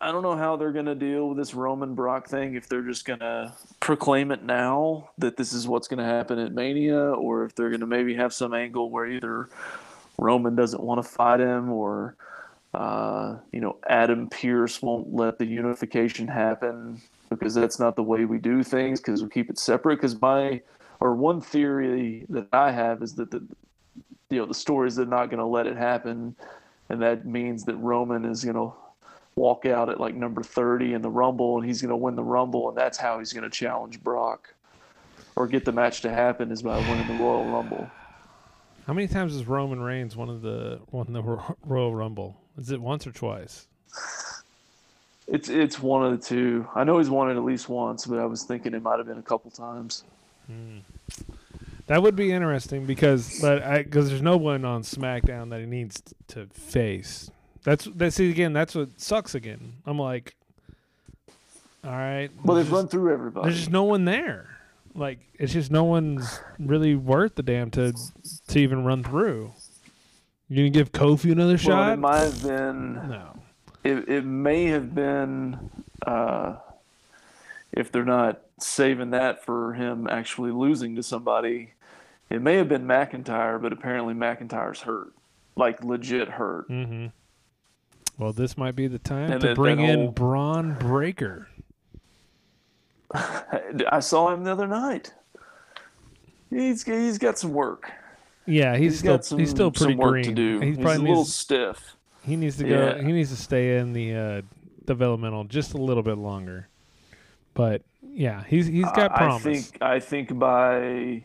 I 0.00 0.12
don't 0.12 0.22
know 0.22 0.36
how 0.36 0.56
they're 0.56 0.72
going 0.72 0.86
to 0.86 0.94
deal 0.94 1.28
with 1.28 1.38
this 1.38 1.54
Roman 1.54 1.94
Brock 1.94 2.28
thing. 2.28 2.54
If 2.54 2.68
they're 2.68 2.82
just 2.82 3.04
going 3.04 3.20
to 3.20 3.54
proclaim 3.80 4.30
it 4.30 4.42
now 4.42 5.10
that 5.18 5.36
this 5.36 5.52
is 5.52 5.66
what's 5.66 5.88
going 5.88 5.98
to 5.98 6.04
happen 6.04 6.38
at 6.38 6.52
Mania, 6.52 6.98
or 6.98 7.44
if 7.44 7.54
they're 7.54 7.70
going 7.70 7.80
to 7.80 7.86
maybe 7.86 8.14
have 8.14 8.32
some 8.32 8.52
angle 8.52 8.90
where 8.90 9.06
either 9.06 9.48
Roman 10.18 10.54
doesn't 10.54 10.82
want 10.82 11.02
to 11.02 11.08
fight 11.08 11.40
him, 11.40 11.70
or 11.70 12.16
uh, 12.74 13.36
you 13.52 13.60
know 13.60 13.76
Adam 13.88 14.28
Pearce 14.28 14.82
won't 14.82 15.14
let 15.14 15.38
the 15.38 15.46
unification 15.46 16.28
happen 16.28 17.00
because 17.30 17.54
that's 17.54 17.78
not 17.78 17.96
the 17.96 18.02
way 18.02 18.24
we 18.24 18.38
do 18.38 18.62
things 18.62 19.00
because 19.00 19.22
we 19.22 19.28
keep 19.28 19.50
it 19.50 19.58
separate. 19.58 19.96
Because 19.96 20.20
my 20.20 20.60
or 21.00 21.14
one 21.14 21.40
theory 21.40 22.26
that 22.28 22.48
I 22.52 22.70
have 22.72 23.02
is 23.02 23.14
that 23.14 23.30
the 23.30 23.46
you 24.30 24.38
know 24.38 24.46
the 24.46 24.54
stories 24.54 24.98
are 24.98 25.06
not 25.06 25.26
going 25.26 25.38
to 25.38 25.46
let 25.46 25.66
it 25.66 25.76
happen, 25.76 26.36
and 26.88 27.00
that 27.02 27.24
means 27.24 27.64
that 27.64 27.76
Roman 27.76 28.24
is 28.24 28.44
going 28.44 28.56
to 28.56 28.72
walk 29.36 29.66
out 29.66 29.90
at 29.90 30.00
like 30.00 30.14
number 30.14 30.42
30 30.42 30.94
in 30.94 31.02
the 31.02 31.10
Rumble 31.10 31.58
and 31.58 31.66
he's 31.66 31.82
going 31.82 31.90
to 31.90 31.96
win 31.96 32.16
the 32.16 32.24
Rumble 32.24 32.70
and 32.70 32.76
that's 32.76 32.96
how 32.96 33.18
he's 33.18 33.34
going 33.34 33.44
to 33.44 33.50
challenge 33.50 34.02
Brock 34.02 34.54
or 35.36 35.46
get 35.46 35.66
the 35.66 35.72
match 35.72 36.00
to 36.00 36.10
happen 36.10 36.50
is 36.50 36.62
by 36.62 36.78
winning 36.78 37.06
the 37.06 37.22
Royal 37.22 37.44
Rumble. 37.44 37.90
How 38.86 38.94
many 38.94 39.06
times 39.06 39.34
has 39.34 39.46
Roman 39.46 39.80
Reigns 39.80 40.16
won 40.16 40.40
the 40.40 40.80
won 40.90 41.12
the 41.12 41.22
Royal 41.64 41.94
Rumble? 41.94 42.36
Is 42.56 42.70
it 42.70 42.80
once 42.80 43.06
or 43.06 43.12
twice? 43.12 43.66
It's 45.26 45.48
it's 45.48 45.82
one 45.82 46.06
of 46.06 46.12
the 46.12 46.24
two. 46.24 46.66
I 46.74 46.84
know 46.84 46.98
he's 46.98 47.10
won 47.10 47.30
it 47.30 47.36
at 47.36 47.44
least 47.44 47.68
once, 47.68 48.06
but 48.06 48.18
I 48.18 48.24
was 48.24 48.44
thinking 48.44 48.74
it 48.74 48.82
might 48.82 48.98
have 48.98 49.06
been 49.08 49.18
a 49.18 49.22
couple 49.22 49.50
times. 49.50 50.04
Hmm. 50.46 50.78
That 51.88 52.02
would 52.02 52.16
be 52.16 52.32
interesting 52.32 52.86
because, 52.86 53.40
but 53.40 53.62
I 53.62 53.82
because 53.82 54.08
there's 54.08 54.22
no 54.22 54.36
one 54.36 54.64
on 54.64 54.82
SmackDown 54.82 55.50
that 55.50 55.60
he 55.60 55.66
needs 55.66 56.02
to 56.28 56.46
face. 56.46 57.30
That's 57.66 57.84
that. 57.96 58.12
See 58.12 58.30
again, 58.30 58.52
that's 58.52 58.76
what 58.76 59.00
sucks. 59.00 59.34
Again, 59.34 59.72
I'm 59.84 59.98
like, 59.98 60.36
all 61.82 61.90
right. 61.90 62.30
Well, 62.44 62.56
they've 62.56 62.70
run 62.70 62.86
through 62.86 63.12
everybody. 63.12 63.48
There's 63.48 63.58
just 63.58 63.70
no 63.72 63.82
one 63.82 64.04
there. 64.04 64.50
Like 64.94 65.18
it's 65.34 65.52
just 65.52 65.72
no 65.72 65.82
one's 65.82 66.38
really 66.60 66.94
worth 66.94 67.34
the 67.34 67.42
damn 67.42 67.72
to 67.72 67.92
to 68.46 68.58
even 68.60 68.84
run 68.84 69.02
through. 69.02 69.52
You 70.48 70.58
gonna 70.58 70.70
give 70.70 70.92
Kofi 70.92 71.32
another 71.32 71.54
Well, 71.54 71.58
shot? 71.58 71.92
it 71.94 71.96
might 71.98 72.20
have 72.20 72.40
been. 72.40 72.94
No. 72.94 73.40
It 73.82 74.08
it 74.08 74.24
may 74.24 74.66
have 74.66 74.94
been. 74.94 75.68
Uh, 76.06 76.54
if 77.72 77.90
they're 77.90 78.04
not 78.04 78.42
saving 78.60 79.10
that 79.10 79.44
for 79.44 79.72
him 79.74 80.06
actually 80.08 80.52
losing 80.52 80.94
to 80.94 81.02
somebody, 81.02 81.72
it 82.30 82.40
may 82.40 82.54
have 82.54 82.68
been 82.68 82.84
McIntyre, 82.86 83.60
but 83.60 83.72
apparently 83.72 84.14
McIntyre's 84.14 84.82
hurt, 84.82 85.12
like 85.56 85.82
legit 85.82 86.28
hurt. 86.28 86.68
Mm-hmm. 86.70 87.06
Well, 88.18 88.32
this 88.32 88.56
might 88.56 88.74
be 88.76 88.86
the 88.86 88.98
time 88.98 89.30
And 89.32 89.40
to 89.42 89.48
that- 89.48 89.56
bring 89.56 89.76
that 89.78 89.88
in 89.90 89.98
whole- 90.00 90.10
Bron 90.12 90.74
Breakker. 90.78 91.48
I 93.14 94.00
saw 94.00 94.32
him 94.32 94.44
the 94.44 94.52
other 94.52 94.66
night. 94.66 95.12
He's 96.50 96.82
he's 96.84 97.18
got 97.18 97.38
some 97.38 97.52
work. 97.52 97.90
Yeah, 98.46 98.76
he's, 98.76 98.92
He's 98.92 98.98
still 99.00 99.22
some- 99.22 99.38
he's 99.38 99.50
still 99.50 99.70
pretty 99.70 99.94
work 99.96 100.10
green. 100.12 100.24
to 100.24 100.32
do. 100.34 100.60
He's 100.60 100.76
He's 100.76 100.84
probably 100.84 100.94
a 100.96 101.08
little 101.08 101.16
needs, 101.24 101.34
stiff. 101.34 101.96
He 102.22 102.36
needs 102.36 102.56
to 102.58 102.64
go. 102.64 102.86
Yeah. 102.96 103.02
He 103.02 103.12
needs 103.12 103.30
to 103.30 103.36
stay 103.36 103.78
in 103.78 103.92
the 103.92 104.14
uh, 104.14 104.42
developmental 104.84 105.44
just 105.44 105.74
a 105.74 105.78
little 105.78 106.02
bit 106.02 106.18
longer. 106.18 106.68
But 107.54 107.82
yeah, 108.02 108.44
he's 108.44 108.66
he's 108.66 108.84
got 108.92 109.12
I- 109.12 109.16
promise. 109.18 109.44
I 109.46 109.52
think 109.52 109.82
I 109.82 110.00
think 110.00 110.38
by 110.38 111.24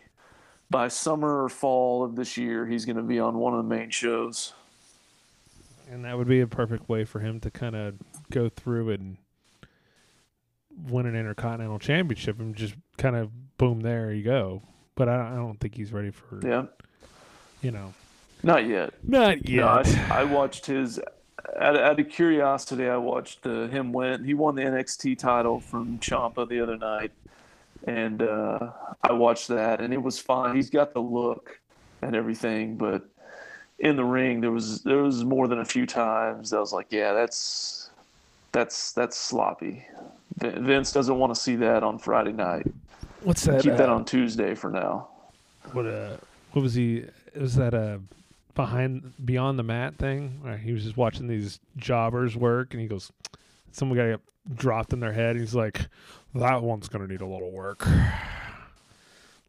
by 0.69 0.87
summer 0.87 1.43
or 1.43 1.49
fall 1.49 2.03
of 2.03 2.15
this 2.15 2.37
year, 2.37 2.65
he's 2.65 2.85
going 2.85 2.95
to 2.97 3.03
be 3.03 3.19
on 3.19 3.37
one 3.37 3.53
of 3.53 3.57
the 3.63 3.69
main 3.75 3.89
shows. 3.89 4.53
And 5.91 6.05
that 6.05 6.17
would 6.17 6.27
be 6.27 6.39
a 6.39 6.47
perfect 6.47 6.87
way 6.87 7.03
for 7.03 7.19
him 7.19 7.39
to 7.41 7.51
kind 7.51 7.75
of 7.75 7.95
go 8.31 8.47
through 8.49 8.91
and 8.91 9.17
win 10.87 11.05
an 11.05 11.15
intercontinental 11.15 11.79
championship 11.79 12.39
and 12.39 12.55
just 12.55 12.75
kind 12.97 13.15
of 13.15 13.29
boom 13.57 13.81
there 13.81 14.13
you 14.13 14.23
go 14.23 14.63
but 14.95 15.09
i, 15.09 15.33
I 15.33 15.35
don't 15.35 15.59
think 15.59 15.75
he's 15.75 15.91
ready 15.91 16.11
for 16.11 16.39
Yeah, 16.41 16.65
you 17.61 17.71
know 17.71 17.93
not 18.41 18.65
yet. 18.65 18.93
not 19.03 19.47
yet 19.47 19.59
No, 19.61 19.67
I, 19.67 20.21
I 20.21 20.23
watched 20.23 20.65
his. 20.65 20.99
Out, 21.59 21.77
out 21.77 21.99
of 21.99 22.09
curiosity, 22.09 22.87
I 22.87 22.97
watched 22.97 23.45
uh, 23.45 23.67
him 23.67 23.91
win. 23.91 24.23
He 24.23 24.33
won 24.33 24.55
the 24.55 24.61
NXT 24.63 25.17
title 25.19 25.59
from 25.59 25.99
Ciampa 25.99 26.47
the 26.47 26.61
other 26.61 26.77
night, 26.77 27.11
and 27.85 28.21
uh, 28.23 28.71
I 29.03 29.11
watched 29.11 29.49
that, 29.49 29.81
and 29.81 29.93
it 29.93 30.01
was 30.01 30.17
fine. 30.19 30.55
He's 30.55 30.69
got 30.71 30.93
the 30.93 31.01
look 31.01 31.59
and 32.01 32.15
everything, 32.15 32.77
but 32.77 33.07
in 33.81 33.95
the 33.95 34.05
ring, 34.05 34.41
there 34.41 34.51
was 34.51 34.81
there 34.83 34.99
was 34.99 35.25
more 35.25 35.47
than 35.47 35.59
a 35.59 35.65
few 35.65 35.85
times 35.85 36.51
that 36.51 36.57
I 36.57 36.59
was 36.59 36.71
like, 36.71 36.87
yeah, 36.91 37.13
that's 37.13 37.89
that's 38.51 38.93
that's 38.93 39.17
sloppy. 39.17 39.85
Vince 40.37 40.91
doesn't 40.91 41.17
want 41.17 41.33
to 41.33 41.39
see 41.39 41.55
that 41.57 41.83
on 41.83 41.97
Friday 41.99 42.31
night. 42.31 42.65
what's 43.23 43.43
that 43.45 43.61
Keep 43.61 43.77
that 43.77 43.89
uh, 43.89 43.95
on 43.95 44.05
Tuesday 44.05 44.55
for 44.55 44.69
now. 44.71 45.09
what 45.73 45.85
uh 45.85 46.17
what 46.53 46.61
was 46.61 46.73
he 46.73 47.05
was 47.35 47.55
that 47.55 47.73
a 47.73 47.99
behind 48.53 49.13
beyond 49.25 49.57
the 49.57 49.63
mat 49.63 49.97
thing 49.97 50.39
where 50.41 50.57
he 50.57 50.73
was 50.73 50.83
just 50.83 50.97
watching 50.97 51.27
these 51.27 51.59
jobbers 51.77 52.35
work 52.35 52.73
and 52.73 52.81
he 52.81 52.87
goes 52.87 53.11
someone 53.71 53.97
got 53.97 54.19
dropped 54.55 54.91
in 54.91 54.99
their 54.99 55.13
head 55.13 55.35
he's 55.37 55.55
like 55.55 55.87
that 56.35 56.61
one's 56.61 56.89
gonna 56.89 57.07
need 57.07 57.21
a 57.21 57.25
little 57.25 57.51
work 57.51 57.87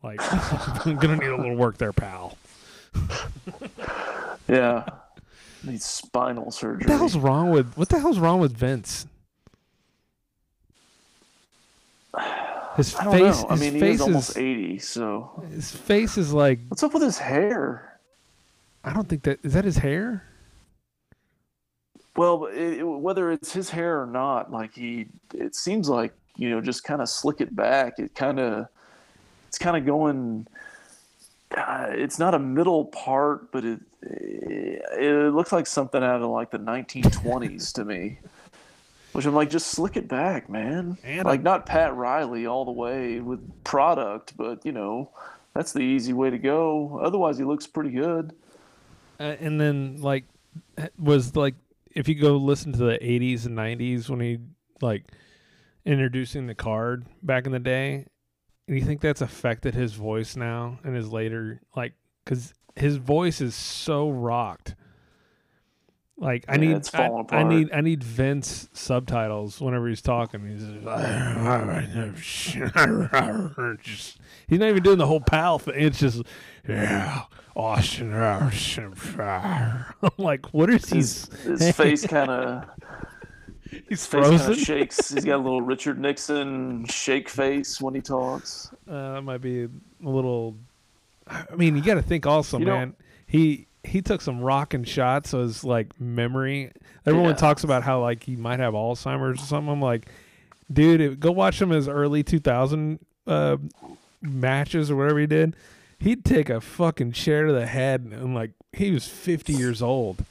like 0.02 0.18
gonna 0.84 1.16
need 1.16 1.30
a 1.30 1.36
little 1.36 1.56
work 1.56 1.78
there 1.78 1.92
pal 1.92 2.36
Yeah, 4.48 4.84
needs 5.64 5.84
spinal 5.84 6.50
surgery. 6.50 6.78
What 6.80 6.86
the 6.88 6.96
hell's 6.98 7.16
wrong 7.16 7.50
with 7.50 7.74
what 7.76 7.88
the 7.88 7.98
hell's 7.98 8.18
wrong 8.18 8.40
with 8.40 8.52
Vince? 8.56 9.06
His 12.76 12.94
I 12.96 13.10
face. 13.10 13.44
I 13.48 13.52
his 13.52 13.60
mean, 13.60 13.74
he 13.74 13.80
face 13.80 13.94
is 13.96 14.00
almost 14.02 14.38
80, 14.38 14.78
so 14.78 15.44
his 15.50 15.70
face 15.72 16.18
is 16.18 16.32
like 16.32 16.58
what's 16.68 16.82
up 16.82 16.94
with 16.94 17.02
his 17.02 17.18
hair? 17.18 17.98
I 18.84 18.92
don't 18.92 19.08
think 19.08 19.22
that 19.24 19.38
is 19.42 19.52
that 19.54 19.64
his 19.64 19.76
hair. 19.78 20.24
Well, 22.16 22.46
it- 22.46 22.82
whether 22.82 23.30
it's 23.30 23.52
his 23.52 23.70
hair 23.70 24.02
or 24.02 24.06
not, 24.06 24.50
like 24.52 24.74
he, 24.74 25.06
it 25.34 25.54
seems 25.54 25.88
like 25.88 26.12
you 26.36 26.50
know, 26.50 26.60
just 26.60 26.84
kind 26.84 27.00
of 27.02 27.08
slick 27.08 27.40
it 27.40 27.54
back. 27.54 27.98
It 27.98 28.14
kind 28.14 28.40
of, 28.40 28.66
it's 29.48 29.58
kind 29.58 29.76
of 29.76 29.84
going. 29.86 30.46
Uh, 31.56 31.86
it's 31.90 32.18
not 32.18 32.34
a 32.34 32.38
middle 32.38 32.86
part, 32.86 33.52
but 33.52 33.64
it 33.64 33.80
it 34.02 35.32
looks 35.34 35.52
like 35.52 35.66
something 35.66 36.02
out 36.02 36.22
of 36.22 36.30
like 36.30 36.50
the 36.50 36.58
1920s 36.58 37.72
to 37.74 37.84
me. 37.84 38.18
Which 39.12 39.26
I'm 39.26 39.34
like, 39.34 39.50
just 39.50 39.68
slick 39.68 39.98
it 39.98 40.08
back, 40.08 40.48
man. 40.48 40.96
And 41.04 41.26
like 41.26 41.42
not 41.42 41.66
Pat 41.66 41.94
Riley 41.94 42.46
all 42.46 42.64
the 42.64 42.72
way 42.72 43.20
with 43.20 43.62
product, 43.62 44.34
but 44.36 44.64
you 44.64 44.72
know, 44.72 45.10
that's 45.54 45.72
the 45.72 45.80
easy 45.80 46.14
way 46.14 46.30
to 46.30 46.38
go. 46.38 46.98
Otherwise, 47.02 47.36
he 47.36 47.44
looks 47.44 47.66
pretty 47.66 47.90
good. 47.90 48.32
Uh, 49.20 49.36
and 49.38 49.60
then 49.60 50.00
like 50.00 50.24
was 50.98 51.36
like 51.36 51.54
if 51.94 52.08
you 52.08 52.14
go 52.14 52.36
listen 52.36 52.72
to 52.72 52.78
the 52.78 52.98
80s 52.98 53.46
and 53.46 53.56
90s 53.56 54.08
when 54.08 54.20
he 54.20 54.38
like 54.80 55.04
introducing 55.84 56.46
the 56.46 56.54
card 56.54 57.06
back 57.22 57.46
in 57.46 57.52
the 57.52 57.58
day 57.58 58.06
do 58.72 58.78
you 58.78 58.84
think 58.84 59.02
that's 59.02 59.20
affected 59.20 59.74
his 59.74 59.92
voice 59.92 60.34
now 60.34 60.78
and 60.82 60.96
his 60.96 61.12
later 61.12 61.60
like 61.76 61.92
because 62.24 62.54
his 62.74 62.96
voice 62.96 63.42
is 63.42 63.54
so 63.54 64.08
rocked. 64.08 64.76
Like 66.16 66.46
i 66.48 66.56
need 66.56 66.88
I, 66.94 67.10
I 67.30 67.42
need 67.42 67.70
i 67.72 67.82
need 67.82 68.02
vince 68.02 68.70
subtitles 68.72 69.60
whenever 69.60 69.88
he's 69.88 70.00
talking. 70.00 70.46
He's 70.46 70.62
just 70.62 70.86
he's 74.48 74.58
not 74.58 74.68
even 74.70 74.82
doing 74.82 74.98
the 74.98 75.06
whole 75.06 75.20
pal 75.20 75.58
thing. 75.58 75.74
It's 75.76 75.98
just 75.98 76.22
yeah 76.66 77.24
austin 77.54 78.14
i'm 80.02 80.10
like 80.16 80.46
what 80.54 80.70
is 80.70 80.88
His, 80.88 81.28
his 81.44 81.76
face 81.76 82.06
kind 82.06 82.30
of 82.30 82.64
he's 83.88 84.06
kind 84.06 84.24
frozen 84.24 84.52
of 84.52 84.58
shakes. 84.58 85.10
He's 85.10 85.24
got 85.24 85.36
a 85.36 85.42
little 85.42 85.60
Richard 85.72 85.98
Nixon 85.98 86.84
shake 86.86 87.28
face 87.28 87.80
when 87.80 87.94
he 87.94 88.00
talks. 88.00 88.70
Uh, 88.88 89.14
that 89.14 89.22
might 89.22 89.40
be 89.40 89.64
a 89.64 89.68
little. 90.00 90.56
I 91.26 91.54
mean, 91.56 91.76
you 91.76 91.82
got 91.82 91.94
to 91.94 92.02
think 92.02 92.26
also, 92.26 92.58
You 92.58 92.66
man. 92.66 92.94
he 93.26 93.66
he 93.84 94.00
took 94.02 94.20
some 94.20 94.40
rocking 94.40 94.84
shots, 94.84 95.30
so 95.30 95.42
his 95.42 95.64
like 95.64 95.98
memory. 96.00 96.70
Everyone 97.06 97.30
Yeah. 97.30 97.36
talks 97.36 97.64
about 97.64 97.82
how 97.82 98.00
like 98.00 98.22
he 98.24 98.36
might 98.36 98.60
have 98.60 98.74
Alzheimer's 98.74 99.40
or 99.42 99.44
something. 99.44 99.72
I'm 99.72 99.80
like, 99.80 100.08
dude, 100.72 101.00
it- 101.00 101.20
go 101.20 101.32
watch 101.32 101.60
him 101.60 101.70
his 101.70 101.88
early 101.88 102.22
2000 102.22 102.98
uh, 103.26 103.56
matches 104.20 104.90
or 104.90 104.96
whatever 104.96 105.18
he 105.20 105.26
did. 105.26 105.56
He'd 105.98 106.24
take 106.24 106.50
a 106.50 106.60
fucking 106.60 107.12
chair 107.12 107.46
to 107.46 107.52
the 107.52 107.66
head, 107.66 108.00
and 108.02 108.34
like 108.34 108.50
he 108.72 108.90
was 108.90 109.06
50 109.06 109.52
years 109.52 109.80
old. 109.82 110.24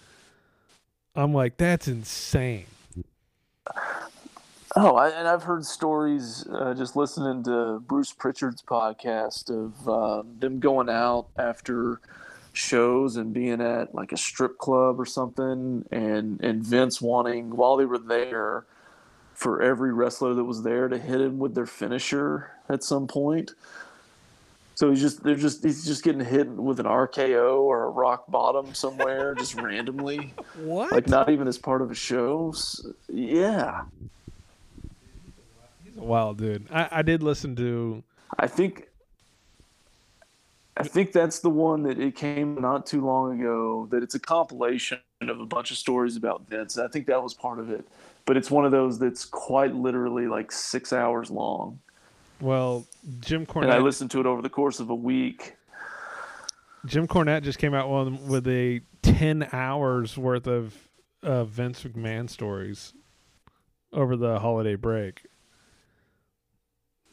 I'm 1.15 1.33
like, 1.33 1.57
that's 1.57 1.87
insane. 1.87 2.65
Oh, 4.75 4.95
I, 4.95 5.09
and 5.09 5.27
I've 5.27 5.43
heard 5.43 5.65
stories 5.65 6.45
uh, 6.49 6.73
just 6.73 6.95
listening 6.95 7.43
to 7.43 7.79
Bruce 7.79 8.13
Pritchard's 8.13 8.61
podcast 8.61 9.49
of 9.49 9.87
uh, 9.87 10.23
them 10.39 10.59
going 10.59 10.89
out 10.89 11.27
after 11.37 11.99
shows 12.53 13.17
and 13.17 13.33
being 13.33 13.59
at 13.59 13.93
like 13.93 14.11
a 14.13 14.17
strip 14.17 14.57
club 14.57 14.99
or 14.99 15.05
something, 15.05 15.85
and 15.91 16.39
and 16.41 16.63
Vince 16.63 17.01
wanting 17.01 17.55
while 17.55 17.75
they 17.75 17.85
were 17.85 17.97
there 17.97 18.65
for 19.33 19.61
every 19.61 19.91
wrestler 19.91 20.33
that 20.35 20.43
was 20.43 20.63
there 20.63 20.87
to 20.87 20.97
hit 20.97 21.19
him 21.19 21.39
with 21.39 21.53
their 21.55 21.65
finisher 21.65 22.51
at 22.69 22.83
some 22.83 23.07
point. 23.07 23.51
So 24.81 24.89
he's 24.89 24.99
just 24.99 25.21
they're 25.21 25.35
just 25.35 25.63
he's 25.63 25.85
just 25.85 26.03
getting 26.03 26.25
hit 26.25 26.49
with 26.49 26.79
an 26.79 26.87
RKO 26.87 27.59
or 27.59 27.83
a 27.83 27.89
rock 27.91 28.23
bottom 28.29 28.73
somewhere 28.73 29.35
just 29.35 29.53
randomly. 29.53 30.33
What? 30.55 30.91
Like 30.91 31.07
not 31.07 31.29
even 31.29 31.47
as 31.47 31.59
part 31.59 31.83
of 31.83 31.91
a 31.91 31.93
show. 31.93 32.49
S- 32.55 32.83
Yeah. 33.07 33.83
He's 35.83 35.97
a 35.97 36.01
wild 36.01 36.39
dude. 36.39 36.65
I, 36.71 36.89
I 36.91 37.01
did 37.03 37.21
listen 37.21 37.55
to. 37.57 38.01
I 38.39 38.47
think 38.47 38.87
I 40.75 40.81
think 40.81 41.11
that's 41.11 41.41
the 41.41 41.51
one 41.51 41.83
that 41.83 41.99
it 41.99 42.15
came 42.15 42.55
not 42.59 42.87
too 42.87 43.05
long 43.05 43.39
ago 43.39 43.87
that 43.91 44.01
it's 44.01 44.15
a 44.15 44.19
compilation 44.19 44.97
of 45.21 45.39
a 45.41 45.45
bunch 45.45 45.69
of 45.69 45.77
stories 45.77 46.15
about 46.15 46.49
Vince. 46.49 46.79
I 46.79 46.87
think 46.87 47.05
that 47.05 47.21
was 47.21 47.35
part 47.35 47.59
of 47.59 47.69
it. 47.69 47.87
But 48.25 48.35
it's 48.35 48.49
one 48.49 48.65
of 48.65 48.71
those 48.71 48.97
that's 48.97 49.25
quite 49.25 49.75
literally 49.75 50.25
like 50.25 50.51
6 50.51 50.91
hours 50.91 51.29
long. 51.29 51.77
Well, 52.41 52.85
Jim 53.19 53.45
Cornette. 53.45 53.63
And 53.65 53.73
I 53.73 53.77
listened 53.79 54.11
to 54.11 54.19
it 54.19 54.25
over 54.25 54.41
the 54.41 54.49
course 54.49 54.79
of 54.79 54.89
a 54.89 54.95
week. 54.95 55.55
Jim 56.85 57.07
Cornette 57.07 57.43
just 57.43 57.59
came 57.59 57.73
out 57.73 57.89
one 57.89 58.27
with 58.27 58.47
a 58.47 58.81
ten 59.03 59.47
hours 59.51 60.17
worth 60.17 60.47
of 60.47 60.75
uh, 61.21 61.43
Vince 61.43 61.83
McMahon 61.83 62.27
stories 62.29 62.93
over 63.93 64.15
the 64.15 64.39
holiday 64.39 64.75
break. 64.75 65.25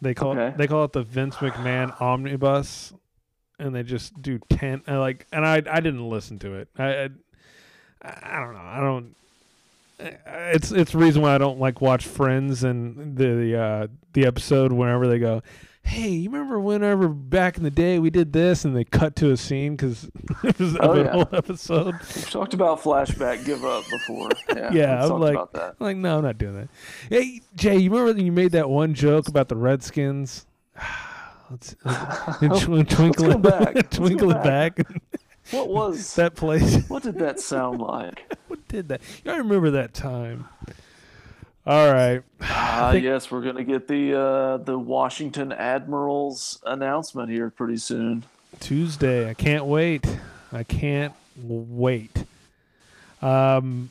They 0.01 0.15
call 0.15 0.31
Okay. 0.33 0.49
it, 0.49 0.57
they 0.57 0.67
call 0.67 0.85
it 0.85 0.93
the 0.93 1.03
Vince 1.03 1.35
McMahon 1.37 2.01
omnibus, 2.01 2.95
and 3.59 3.75
they 3.75 3.83
just 3.83 4.21
do 4.23 4.39
ten. 4.49 4.83
And 4.87 5.01
like, 5.01 5.27
and 5.33 5.45
I 5.45 5.57
I 5.57 5.81
didn't 5.81 6.09
listen 6.09 6.39
to 6.39 6.55
it. 6.55 6.69
I 6.79 6.87
I, 6.87 7.09
I 8.03 8.41
don't 8.41 8.55
know. 8.55 8.61
I 8.61 8.81
don't. 8.81 9.15
It's 9.99 10.71
it's 10.71 10.93
the 10.93 10.99
reason 10.99 11.23
why 11.23 11.35
I 11.35 11.39
don't 11.39 11.59
like 11.59 11.81
watch 11.81 12.07
Friends 12.07 12.63
and 12.65 13.17
the 13.17 13.59
uh, 13.59 13.87
the 14.13 14.27
episode 14.27 14.73
whenever 14.73 15.09
they 15.09 15.19
go, 15.19 15.43
hey, 15.83 16.11
you 16.11 16.31
remember 16.31 16.61
whenever 16.61 17.09
back 17.09 17.57
in 17.57 17.65
the 17.65 17.71
day 17.71 17.99
we 17.99 18.11
did 18.11 18.33
this, 18.33 18.65
and 18.65 18.77
they 18.77 18.85
cut 18.85 19.17
to 19.17 19.33
a 19.33 19.37
scene 19.37 19.75
because 19.75 20.05
it 20.45 20.59
was 20.59 20.77
Oh, 20.81 20.93
a 20.93 21.05
yeah. 21.05 21.11
whole 21.13 21.29
episode. 21.33 21.95
We've 22.15 22.31
talked 22.31 22.55
about 22.55 22.81
flashback 22.81 23.45
give 23.45 23.65
up 23.65 23.85
before. 23.91 24.31
Yeah. 24.55 24.73
Yeah, 24.73 25.05
I'm 25.05 25.21
like, 25.21 25.35
about 25.35 25.53
that. 25.55 25.77
I'm 25.81 25.87
like, 25.87 25.97
no, 25.97 26.19
I'm 26.19 26.25
not 26.25 26.39
doing 26.39 26.55
that. 26.55 26.69
Hey, 27.11 27.41
Jay, 27.55 27.77
you 27.77 27.91
remember 27.91 28.15
when 28.15 28.25
you 28.25 28.33
made 28.33 28.53
that 28.53 28.69
one 28.69 28.95
joke 28.95 29.29
about 29.29 29.49
the 29.49 29.57
Redskins? 29.57 30.47
Let's, 31.51 31.77
let's 32.43 32.95
twinkle, 32.95 33.33
go 33.33 33.39
back. 33.39 33.75
Let's 33.75 33.97
twinkle 33.97 34.31
it 34.33 34.43
back. 34.43 34.77
back. 34.77 34.87
What 35.51 35.71
was 35.71 36.15
that 36.17 36.35
place? 36.35 36.87
What 36.91 37.03
did 37.05 37.15
that 37.21 37.41
sound 37.41 37.81
like? 37.81 38.21
Did 38.69 38.89
that? 38.89 39.01
I 39.27 39.37
remember 39.37 39.71
that 39.73 39.95
time. 39.95 40.47
All 41.67 41.93
right. 41.93 42.23
I 42.41 42.93
think- 42.93 43.05
yes, 43.05 43.31
we're 43.31 43.43
gonna 43.43 43.65
get 43.65 43.89
the 43.89 44.19
uh, 44.19 44.57
the 44.59 44.79
Washington 44.79 45.53
Admirals 45.53 46.61
announcement 46.65 47.31
here 47.31 47.51
pretty 47.51 47.77
soon. 47.77 48.25
Tuesday. 48.61 49.29
I 49.29 49.35
can't 49.35 49.67
wait. 49.67 50.07
I 50.53 50.63
can't 50.63 51.13
wait. 51.37 52.25
Um, 53.21 53.91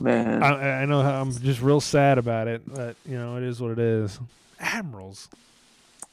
Man, 0.00 0.42
I, 0.44 0.82
I 0.82 0.84
know 0.86 1.02
how 1.02 1.20
I'm 1.20 1.32
just 1.32 1.60
real 1.60 1.80
sad 1.80 2.18
about 2.18 2.46
it, 2.46 2.62
but 2.72 2.94
you 3.04 3.18
know 3.18 3.36
it 3.36 3.42
is 3.42 3.60
what 3.60 3.72
it 3.72 3.78
is. 3.80 4.18
Admirals. 4.60 5.28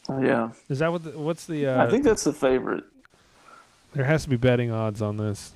yeah, 0.09 0.49
Is 0.69 0.79
that 0.79 0.91
what? 0.91 1.03
The, 1.03 1.11
what's 1.11 1.45
the? 1.45 1.67
Uh, 1.67 1.85
I 1.85 1.89
think 1.89 2.03
that's 2.03 2.23
the 2.23 2.33
favorite. 2.33 2.83
there 3.93 4.03
has 4.05 4.23
to 4.23 4.29
be 4.29 4.37
betting 4.37 4.71
odds 4.71 5.01
on 5.03 5.17
this. 5.17 5.53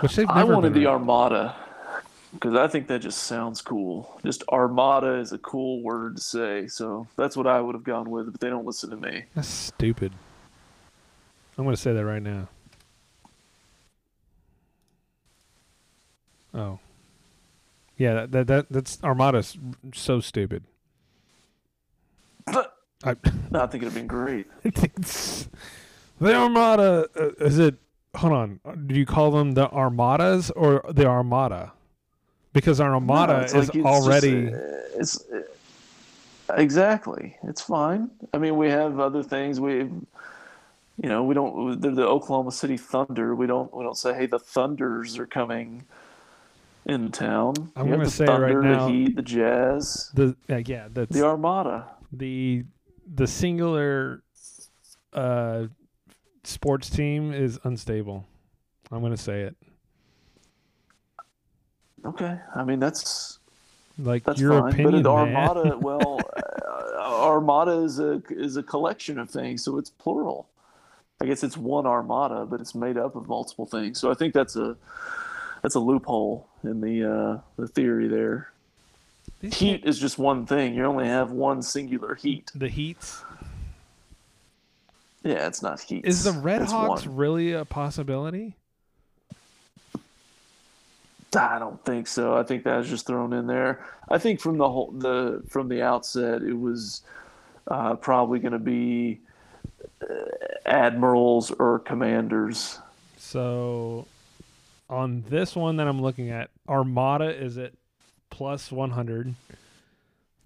Which 0.00 0.16
they've 0.16 0.28
I 0.28 0.44
wanted 0.44 0.74
the. 0.74 0.86
Armada 0.86 1.56
because 2.32 2.54
I 2.54 2.68
think 2.68 2.86
that 2.88 3.00
just 3.00 3.24
sounds 3.24 3.60
cool. 3.60 4.20
Just 4.24 4.44
Armada 4.48 5.14
is 5.14 5.32
a 5.32 5.38
cool 5.38 5.82
word 5.82 6.16
to 6.16 6.22
say, 6.22 6.66
so 6.68 7.06
that's 7.16 7.36
what 7.36 7.46
I 7.46 7.60
would 7.60 7.74
have 7.74 7.84
gone 7.84 8.08
with. 8.08 8.30
But 8.32 8.40
they 8.40 8.48
don't 8.48 8.66
listen 8.66 8.90
to 8.90 8.96
me. 8.96 9.24
That's 9.34 9.48
stupid. 9.48 10.12
I'm 11.58 11.64
going 11.64 11.74
to 11.74 11.80
say 11.80 11.92
that 11.92 12.04
right 12.04 12.22
now. 12.22 12.48
Oh. 16.54 16.78
Yeah, 17.96 18.14
that, 18.14 18.32
that, 18.32 18.46
that 18.46 18.66
that's 18.70 18.98
Armada's 19.02 19.58
so 19.94 20.20
stupid. 20.20 20.64
I, 22.48 23.16
No, 23.50 23.62
I 23.62 23.66
think 23.66 23.82
it'd 23.82 23.94
been 23.94 24.06
great. 24.06 24.46
I 24.64 24.70
think 24.70 24.92
it's 24.96 25.48
the 26.20 26.34
Armada. 26.34 27.08
Uh, 27.14 27.30
is 27.44 27.58
it? 27.58 27.76
Hold 28.16 28.32
on. 28.32 28.60
Do 28.86 28.94
you 28.94 29.06
call 29.06 29.30
them 29.30 29.52
the 29.52 29.68
Armadas 29.70 30.50
or 30.50 30.84
the 30.90 31.06
Armada? 31.06 31.72
Because 32.52 32.80
our 32.80 32.92
Armada 32.94 33.46
No, 33.52 33.60
is 33.60 33.72
like 33.74 33.84
already. 33.86 34.50
just, 34.50 34.54
uh, 34.54 34.98
it's 35.00 35.24
uh, 36.50 36.54
exactly. 36.54 37.36
It's 37.44 37.60
fine. 37.62 38.10
I 38.34 38.38
mean, 38.38 38.56
we 38.56 38.68
have 38.70 38.98
other 38.98 39.22
things. 39.22 39.60
We, 39.60 39.74
you 39.76 41.08
know, 41.08 41.22
we 41.22 41.34
don't. 41.34 41.80
They're 41.80 41.94
the 41.94 42.06
Oklahoma 42.06 42.50
City 42.50 42.76
Thunder. 42.76 43.34
We 43.36 43.46
don't. 43.46 43.72
We 43.72 43.84
don't 43.84 43.96
say, 43.96 44.12
"Hey, 44.14 44.26
the 44.26 44.40
Thunders 44.40 45.16
are 45.18 45.26
coming 45.26 45.84
in 46.86 47.12
town." 47.12 47.54
I'm 47.76 47.88
gonna 47.88 48.04
the 48.04 48.10
say 48.10 48.24
right 48.26 48.40
Thunder, 48.40 48.62
now- 48.62 48.86
the 48.88 48.92
Heat, 48.92 49.14
the 49.16 49.22
Jazz, 49.22 50.10
the 50.14 50.36
uh, 50.50 50.56
yeah, 50.66 50.88
that's 50.92 51.14
the 51.14 51.24
Armada. 51.24 51.86
the 52.12 52.64
the 53.14 53.28
singular 53.28 54.22
uh 55.12 55.66
sports 56.44 56.90
team 56.90 57.32
is 57.32 57.58
unstable. 57.64 58.26
I'm 58.90 59.02
gonna 59.02 59.16
say 59.16 59.42
it. 59.42 59.56
Okay, 62.04 62.38
I 62.54 62.64
mean 62.64 62.78
that's 62.80 63.38
Like 63.98 64.24
that's 64.24 64.40
your 64.40 64.60
fine. 64.60 64.72
opinion, 64.72 65.02
but 65.02 65.26
man. 65.26 65.36
Armada, 65.36 65.78
well, 65.80 66.20
uh, 66.36 67.24
Armada 67.26 67.72
is 67.82 67.98
a 68.00 68.22
is 68.30 68.56
a 68.56 68.62
collection 68.62 69.18
of 69.18 69.30
things, 69.30 69.62
so 69.62 69.78
it's 69.78 69.90
plural. 69.90 70.48
I 71.22 71.26
guess 71.26 71.44
it's 71.44 71.56
one 71.58 71.86
Armada, 71.86 72.46
but 72.46 72.60
it's 72.60 72.74
made 72.74 72.96
up 72.96 73.14
of 73.16 73.28
multiple 73.28 73.66
things. 73.66 74.00
So 74.00 74.10
I 74.10 74.14
think 74.14 74.32
that's 74.32 74.56
a 74.56 74.76
that's 75.62 75.74
a 75.74 75.80
loophole 75.80 76.48
in 76.64 76.80
the 76.80 77.04
uh, 77.04 77.38
the 77.60 77.68
theory 77.68 78.08
there. 78.08 78.50
These 79.40 79.54
Heat 79.58 79.84
is 79.84 79.98
just 79.98 80.18
one 80.18 80.46
thing. 80.46 80.74
You 80.74 80.84
only 80.84 81.06
have 81.06 81.30
one 81.30 81.62
singular 81.62 82.14
heat. 82.14 82.50
the 82.54 82.68
Heats. 82.68 83.22
Yeah, 85.22 85.46
it's 85.46 85.62
not 85.62 85.80
heat. 85.80 86.04
Is 86.04 86.24
the 86.24 86.32
Red 86.32 86.62
it's 86.62 86.72
Hawks 86.72 87.06
one. 87.06 87.16
really 87.16 87.52
a 87.52 87.64
possibility? 87.64 88.56
I 91.36 91.58
don't 91.60 91.82
think 91.84 92.08
so. 92.08 92.36
I 92.36 92.42
think 92.42 92.64
that 92.64 92.76
was 92.76 92.88
just 92.88 93.06
thrown 93.06 93.32
in 93.32 93.46
there. 93.46 93.84
I 94.08 94.18
think 94.18 94.40
from 94.40 94.58
the 94.58 94.68
whole 94.68 94.90
the 94.90 95.42
from 95.48 95.68
the 95.68 95.82
outset, 95.82 96.42
it 96.42 96.58
was 96.58 97.02
uh, 97.68 97.94
probably 97.96 98.40
going 98.40 98.52
to 98.52 98.58
be 98.58 99.20
uh, 100.02 100.14
admirals 100.66 101.52
or 101.52 101.78
commanders. 101.80 102.80
So 103.16 104.06
on 104.88 105.22
this 105.28 105.54
one 105.54 105.76
that 105.76 105.86
I'm 105.86 106.02
looking 106.02 106.30
at, 106.30 106.50
Armada 106.68 107.28
is 107.30 107.58
at 107.58 107.74
plus 108.30 108.72
100. 108.72 109.34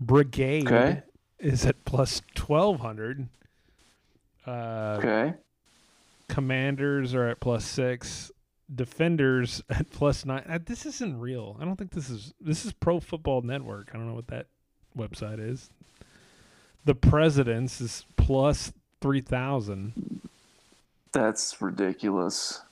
Brigade 0.01 0.67
Okay. 0.67 1.03
is 1.39 1.65
at 1.65 1.83
plus 1.87 2.21
1200. 2.37 3.29
Uh, 4.47 4.97
Okay. 4.99 5.35
Commanders 6.29 7.15
are 7.15 7.29
at 7.29 7.41
plus 7.41 7.65
six. 7.65 8.31
Defenders 8.75 9.63
at 9.71 9.91
plus 9.91 10.25
nine. 10.25 10.43
Uh, 10.49 10.59
this 10.65 10.87
isn't 10.87 11.21
real. 11.21 11.57
I 11.61 11.65
don't 11.65 11.77
think 11.77 11.93
this 11.93 12.09
is. 12.11 12.33
This 12.41 12.65
is 12.65 12.73
Pro 12.73 12.99
Football 13.01 13.43
Network. 13.43 13.91
I 13.93 13.99
don't 13.99 14.07
know 14.09 14.15
what 14.15 14.29
that 14.29 14.47
website 14.97 15.39
is. 15.39 15.71
The 16.87 16.95
Presidents 16.95 17.81
is 17.81 18.07
plus 18.17 18.73
three 19.01 19.21
thousand. 19.21 20.21
That's 21.13 21.61
ridiculous. 21.61 22.63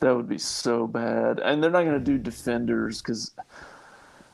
That 0.00 0.16
would 0.16 0.28
be 0.28 0.38
so 0.38 0.86
bad. 0.86 1.38
And 1.40 1.62
they're 1.62 1.70
not 1.70 1.82
going 1.84 1.98
to 1.98 2.04
do 2.04 2.18
defenders 2.18 3.00
because, 3.02 3.30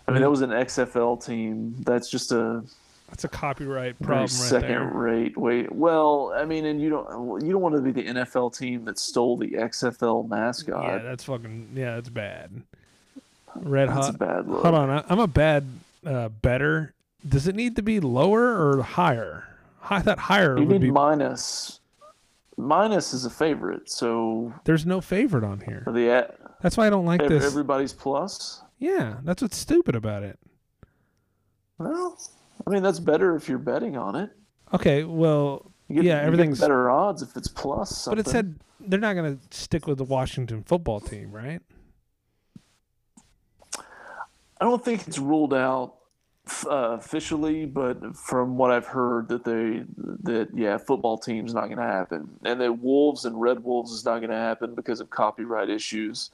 I 0.06 0.12
mean, 0.12 0.22
that 0.22 0.30
was 0.30 0.40
an 0.40 0.50
XFL 0.50 1.22
team. 1.24 1.74
That's 1.80 2.08
just 2.08 2.32
a 2.32 2.62
That's 3.08 3.24
a 3.24 3.28
copyright 3.28 3.98
problem 4.00 4.20
right 4.22 4.30
second 4.30 4.68
there. 4.68 4.84
rate. 4.84 5.36
Wait, 5.36 5.72
well, 5.72 6.32
I 6.36 6.44
mean, 6.44 6.66
and 6.66 6.80
you 6.80 6.90
don't 6.90 7.42
you 7.44 7.52
don't 7.52 7.62
want 7.62 7.74
to 7.74 7.80
be 7.80 7.90
the 7.90 8.06
NFL 8.06 8.56
team 8.56 8.84
that 8.84 8.98
stole 8.98 9.36
the 9.36 9.48
XFL 9.52 10.28
mascot. 10.28 10.84
Yeah, 10.84 10.98
that's 10.98 11.24
fucking. 11.24 11.70
Yeah, 11.74 11.94
that's 11.96 12.10
bad. 12.10 12.62
Red 13.54 13.88
That's 13.88 14.06
hot. 14.06 14.14
a 14.14 14.18
bad 14.18 14.46
look. 14.48 14.62
Hold 14.62 14.74
on, 14.74 14.90
I, 14.90 15.04
I'm 15.08 15.18
a 15.18 15.26
bad 15.26 15.64
uh, 16.06 16.28
better. 16.28 16.92
Does 17.26 17.48
it 17.48 17.56
need 17.56 17.76
to 17.76 17.82
be 17.82 17.98
lower 17.98 18.44
or 18.76 18.82
higher? 18.82 19.44
I 19.90 20.00
thought 20.00 20.18
higher 20.18 20.56
you 20.58 20.64
would 20.66 20.74
need 20.74 20.80
be. 20.88 20.90
minus. 20.90 21.80
Minus 22.58 23.14
is 23.14 23.24
a 23.24 23.30
favorite, 23.30 23.88
so 23.90 24.52
There's 24.64 24.84
no 24.84 25.00
favorite 25.00 25.44
on 25.44 25.60
here. 25.60 25.80
for 25.84 25.92
the 25.92 26.24
e- 26.24 26.46
That's 26.60 26.76
why 26.76 26.86
I 26.88 26.90
don't 26.90 27.06
like 27.06 27.22
ev- 27.22 27.30
this. 27.30 27.44
everybody's 27.44 27.92
plus. 27.94 28.60
Yeah, 28.78 29.16
that's 29.24 29.40
what's 29.42 29.56
stupid 29.56 29.96
about 29.96 30.22
it. 30.24 30.38
Well, 31.78 32.18
I 32.66 32.70
mean 32.70 32.82
that's 32.82 33.00
better 33.00 33.36
if 33.36 33.48
you're 33.48 33.58
betting 33.58 33.96
on 33.96 34.16
it. 34.16 34.30
Okay, 34.74 35.04
well, 35.04 35.70
You 35.88 35.96
get, 35.96 36.04
yeah, 36.04 36.20
everything's. 36.20 36.60
better 36.60 36.90
odds 36.90 37.22
if 37.22 37.36
it's 37.36 37.48
plus. 37.48 37.96
Something. 37.96 38.22
But 38.22 38.26
it 38.28 38.30
said 38.30 38.56
they're 38.80 39.00
not 39.00 39.14
going 39.14 39.38
to 39.38 39.56
stick 39.58 39.86
with 39.86 39.98
the 39.98 40.04
Washington 40.04 40.62
football 40.62 41.00
team, 41.00 41.32
right? 41.32 41.60
I 44.60 44.64
don't 44.64 44.84
think 44.84 45.06
it's 45.06 45.18
ruled 45.18 45.54
out 45.54 45.94
uh, 46.66 46.96
officially, 46.98 47.64
but 47.64 48.16
from 48.16 48.56
what 48.56 48.70
I've 48.70 48.86
heard, 48.86 49.28
that 49.28 49.44
they 49.44 49.84
that 50.24 50.48
yeah, 50.54 50.78
football 50.78 51.16
team's 51.18 51.54
not 51.54 51.66
going 51.66 51.78
to 51.78 51.82
happen, 51.84 52.28
and 52.44 52.60
that 52.60 52.80
Wolves 52.80 53.24
and 53.24 53.40
Red 53.40 53.62
Wolves 53.62 53.92
is 53.92 54.04
not 54.04 54.18
going 54.18 54.30
to 54.30 54.36
happen 54.36 54.74
because 54.74 55.00
of 55.00 55.10
copyright 55.10 55.70
issues, 55.70 56.30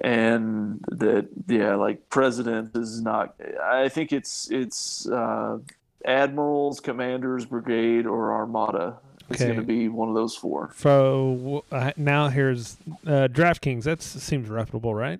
and 0.00 0.80
that 0.88 1.28
yeah, 1.46 1.74
like 1.76 2.08
President 2.10 2.76
is 2.76 3.00
not. 3.00 3.34
I 3.62 3.88
think 3.88 4.12
it's 4.12 4.50
it's 4.50 5.08
uh, 5.08 5.58
Admirals, 6.04 6.80
Commanders, 6.80 7.44
Brigade, 7.44 8.06
or 8.06 8.32
Armada. 8.32 8.98
It's 9.30 9.40
Okay. 9.40 9.46
going 9.54 9.60
to 9.60 9.66
be 9.66 9.88
one 9.88 10.08
of 10.10 10.14
those 10.14 10.36
four. 10.36 10.70
So 10.76 11.64
uh, 11.72 11.92
now 11.96 12.28
here's 12.28 12.76
uh, 13.06 13.28
DraftKings. 13.30 13.84
That 13.84 14.02
seems 14.02 14.50
reputable, 14.50 14.94
right? 14.94 15.18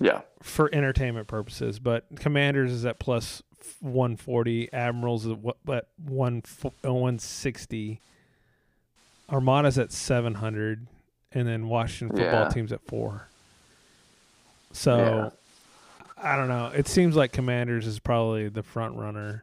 Yeah. 0.00 0.20
For 0.42 0.72
entertainment 0.72 1.26
purposes, 1.26 1.78
but 1.80 2.04
Commanders 2.16 2.70
is 2.70 2.84
at 2.84 2.98
plus 3.00 3.42
140. 3.80 4.72
Admirals 4.72 5.24
is 5.26 5.32
at 5.32 5.38
what- 5.38 5.56
uh, 5.66 5.80
160. 6.04 8.00
Armada's 9.28 9.78
at 9.78 9.90
700, 9.90 10.86
and 11.34 11.46
then 11.46 11.68
Washington 11.68 12.16
football 12.16 12.42
Yeah. 12.44 12.48
team's 12.48 12.72
at 12.72 12.80
four. 12.86 13.26
So 14.72 15.32
I 16.16 16.36
don't 16.36 16.48
know. 16.48 16.70
It 16.74 16.88
seems 16.88 17.16
like 17.16 17.32
Commanders 17.32 17.86
is 17.86 17.98
probably 17.98 18.48
the 18.48 18.62
front 18.62 18.96
runner. 18.96 19.42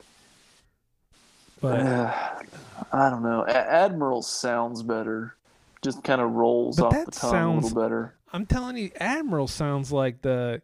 But 1.62 1.80
Uh, 1.82 2.14
I 2.92 3.10
don't 3.10 3.24
know. 3.24 3.46
Admiral 3.46 4.22
sounds 4.22 4.82
better. 4.84 5.36
Just 5.82 6.04
kind 6.04 6.22
of 6.22 6.32
rolls 6.32 6.80
off 6.80 6.92
the 6.92 7.12
tongue 7.12 7.58
a 7.58 7.62
little 7.62 7.82
better. 7.82 8.14
I'm 8.34 8.46
telling 8.46 8.78
you, 8.78 8.92
Admiral 9.00 9.48
sounds 9.48 9.92
like 9.92 10.22
the 10.22 10.62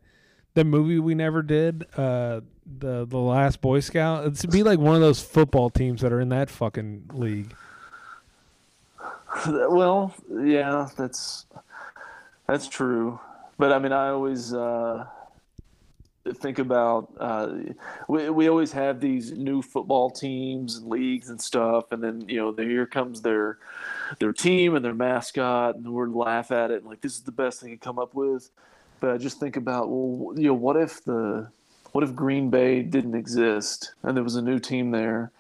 the 0.53 0.63
movie 0.63 0.97
we 0.99 1.13
never 1.13 1.41
did, 1.43 1.85
uh, 1.97 2.41
the 2.79 3.05
the 3.05 3.17
last 3.17 3.61
Boy 3.61 3.79
Scout. 3.79 4.25
It's 4.25 4.45
be 4.45 4.63
like 4.63 4.79
one 4.79 4.95
of 4.95 5.01
those 5.01 5.21
football 5.21 5.69
teams 5.69 6.01
that 6.01 6.11
are 6.13 6.19
in 6.19 6.29
that 6.29 6.49
fucking 6.49 7.11
league. 7.13 7.53
well, 9.47 10.13
yeah, 10.31 10.87
that's 10.97 11.45
that's 12.47 12.67
true. 12.67 13.19
But 13.57 13.73
I 13.73 13.79
mean, 13.79 13.91
I 13.91 14.09
always 14.09 14.53
uh, 14.53 15.05
think 16.33 16.59
about 16.59 17.11
uh, 17.19 17.49
we 18.07 18.29
we 18.29 18.49
always 18.49 18.71
have 18.71 18.99
these 18.99 19.31
new 19.31 19.61
football 19.61 20.09
teams 20.09 20.77
and 20.77 20.87
leagues 20.87 21.29
and 21.29 21.41
stuff, 21.41 21.91
and 21.91 22.03
then 22.03 22.27
you 22.27 22.37
know, 22.37 22.53
here 22.53 22.85
comes 22.85 23.21
their 23.21 23.57
their 24.19 24.33
team 24.33 24.75
and 24.75 24.83
their 24.83 24.93
mascot, 24.93 25.75
and 25.75 25.91
we're 25.91 26.07
laugh 26.07 26.51
at 26.51 26.71
it 26.71 26.81
and 26.81 26.85
like 26.85 27.01
this 27.01 27.13
is 27.13 27.21
the 27.21 27.31
best 27.31 27.61
thing 27.61 27.71
to 27.71 27.77
come 27.77 27.99
up 27.99 28.13
with. 28.13 28.49
But 28.99 29.11
I 29.11 29.17
just 29.17 29.39
think 29.39 29.57
about 29.57 29.89
well, 29.89 30.33
you 30.37 30.47
know, 30.47 30.53
what 30.53 30.77
if 30.77 31.03
the 31.03 31.49
what 31.91 32.03
if 32.03 32.15
Green 32.15 32.49
Bay 32.49 32.81
didn't 32.81 33.15
exist 33.15 33.93
and 34.03 34.15
there 34.15 34.23
was 34.23 34.35
a 34.35 34.41
new 34.41 34.59
team 34.59 34.91
there? 34.91 35.31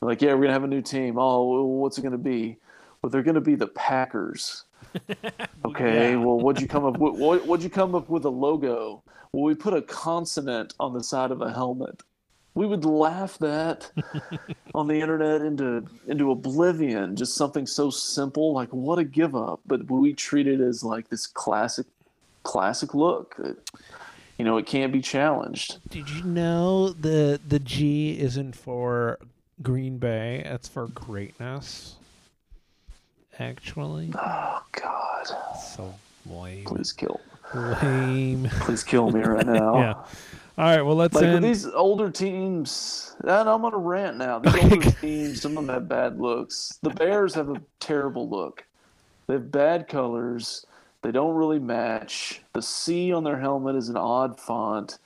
Like, 0.00 0.22
yeah, 0.22 0.34
we're 0.34 0.42
gonna 0.42 0.52
have 0.52 0.64
a 0.64 0.68
new 0.68 0.82
team. 0.82 1.18
Oh, 1.18 1.64
what's 1.64 1.98
it 1.98 2.02
gonna 2.02 2.18
be? 2.18 2.58
Well, 3.06 3.12
they're 3.12 3.22
gonna 3.22 3.40
be 3.40 3.54
the 3.54 3.68
Packers. 3.68 4.64
Okay. 5.64 6.16
Well, 6.16 6.40
what'd 6.40 6.60
you 6.60 6.66
come 6.66 6.84
up 6.84 6.98
with? 6.98 7.14
What, 7.14 7.46
what'd 7.46 7.62
you 7.62 7.70
come 7.70 7.94
up 7.94 8.08
with 8.08 8.24
a 8.24 8.28
logo? 8.30 9.02
Well, 9.30 9.44
we 9.44 9.54
put 9.54 9.74
a 9.74 9.82
consonant 9.82 10.74
on 10.80 10.92
the 10.92 11.04
side 11.04 11.30
of 11.30 11.40
a 11.40 11.52
helmet. 11.52 12.02
We 12.54 12.66
would 12.66 12.84
laugh 12.84 13.38
that 13.38 13.90
on 14.74 14.88
the 14.88 15.00
internet 15.00 15.42
into 15.42 15.84
into 16.08 16.32
oblivion. 16.32 17.14
Just 17.14 17.36
something 17.36 17.64
so 17.66 17.90
simple, 17.90 18.52
like 18.52 18.70
what 18.70 18.98
a 18.98 19.04
give 19.04 19.36
up. 19.36 19.60
But 19.66 19.88
we 19.88 20.12
treat 20.12 20.48
it 20.48 20.60
as 20.60 20.82
like 20.82 21.08
this 21.08 21.28
classic, 21.28 21.86
classic 22.42 22.92
look 22.92 23.36
that 23.36 23.56
you 24.36 24.44
know 24.44 24.56
it 24.56 24.66
can't 24.66 24.92
be 24.92 25.00
challenged. 25.00 25.78
Did 25.90 26.10
you 26.10 26.24
know 26.24 26.90
the 26.90 27.40
the 27.46 27.60
G 27.60 28.18
isn't 28.18 28.56
for 28.56 29.18
Green 29.62 29.98
Bay? 29.98 30.42
It's 30.44 30.68
for 30.68 30.88
greatness. 30.88 31.96
Actually, 33.38 34.12
Oh 34.14 34.62
God! 34.72 35.26
so 35.62 35.94
lame. 36.26 36.64
Please 36.64 36.92
kill, 36.92 37.20
Lame. 37.54 38.48
please 38.60 38.82
kill 38.82 39.10
me 39.10 39.20
right 39.20 39.46
now. 39.46 39.74
yeah. 39.78 39.92
All 40.58 40.64
right. 40.64 40.80
Well, 40.82 40.96
let's 40.96 41.14
Like 41.14 41.24
end. 41.24 41.44
these 41.44 41.66
older 41.66 42.10
teams, 42.10 43.14
and 43.20 43.30
I'm 43.48 43.64
on 43.64 43.74
a 43.74 43.78
rant 43.78 44.16
now. 44.16 44.38
These 44.38 44.62
older 44.72 44.90
teams, 44.92 45.42
some 45.42 45.58
of 45.58 45.66
them 45.66 45.74
have 45.74 45.88
bad 45.88 46.18
looks. 46.18 46.78
The 46.82 46.90
Bears 46.90 47.34
have 47.34 47.50
a 47.50 47.60
terrible 47.78 48.28
look. 48.28 48.64
They 49.26 49.34
have 49.34 49.50
bad 49.50 49.86
colors. 49.88 50.64
They 51.02 51.12
don't 51.12 51.34
really 51.34 51.58
match. 51.58 52.40
The 52.54 52.62
C 52.62 53.12
on 53.12 53.22
their 53.22 53.38
helmet 53.38 53.76
is 53.76 53.88
an 53.90 53.96
odd 53.98 54.40
font. 54.40 54.98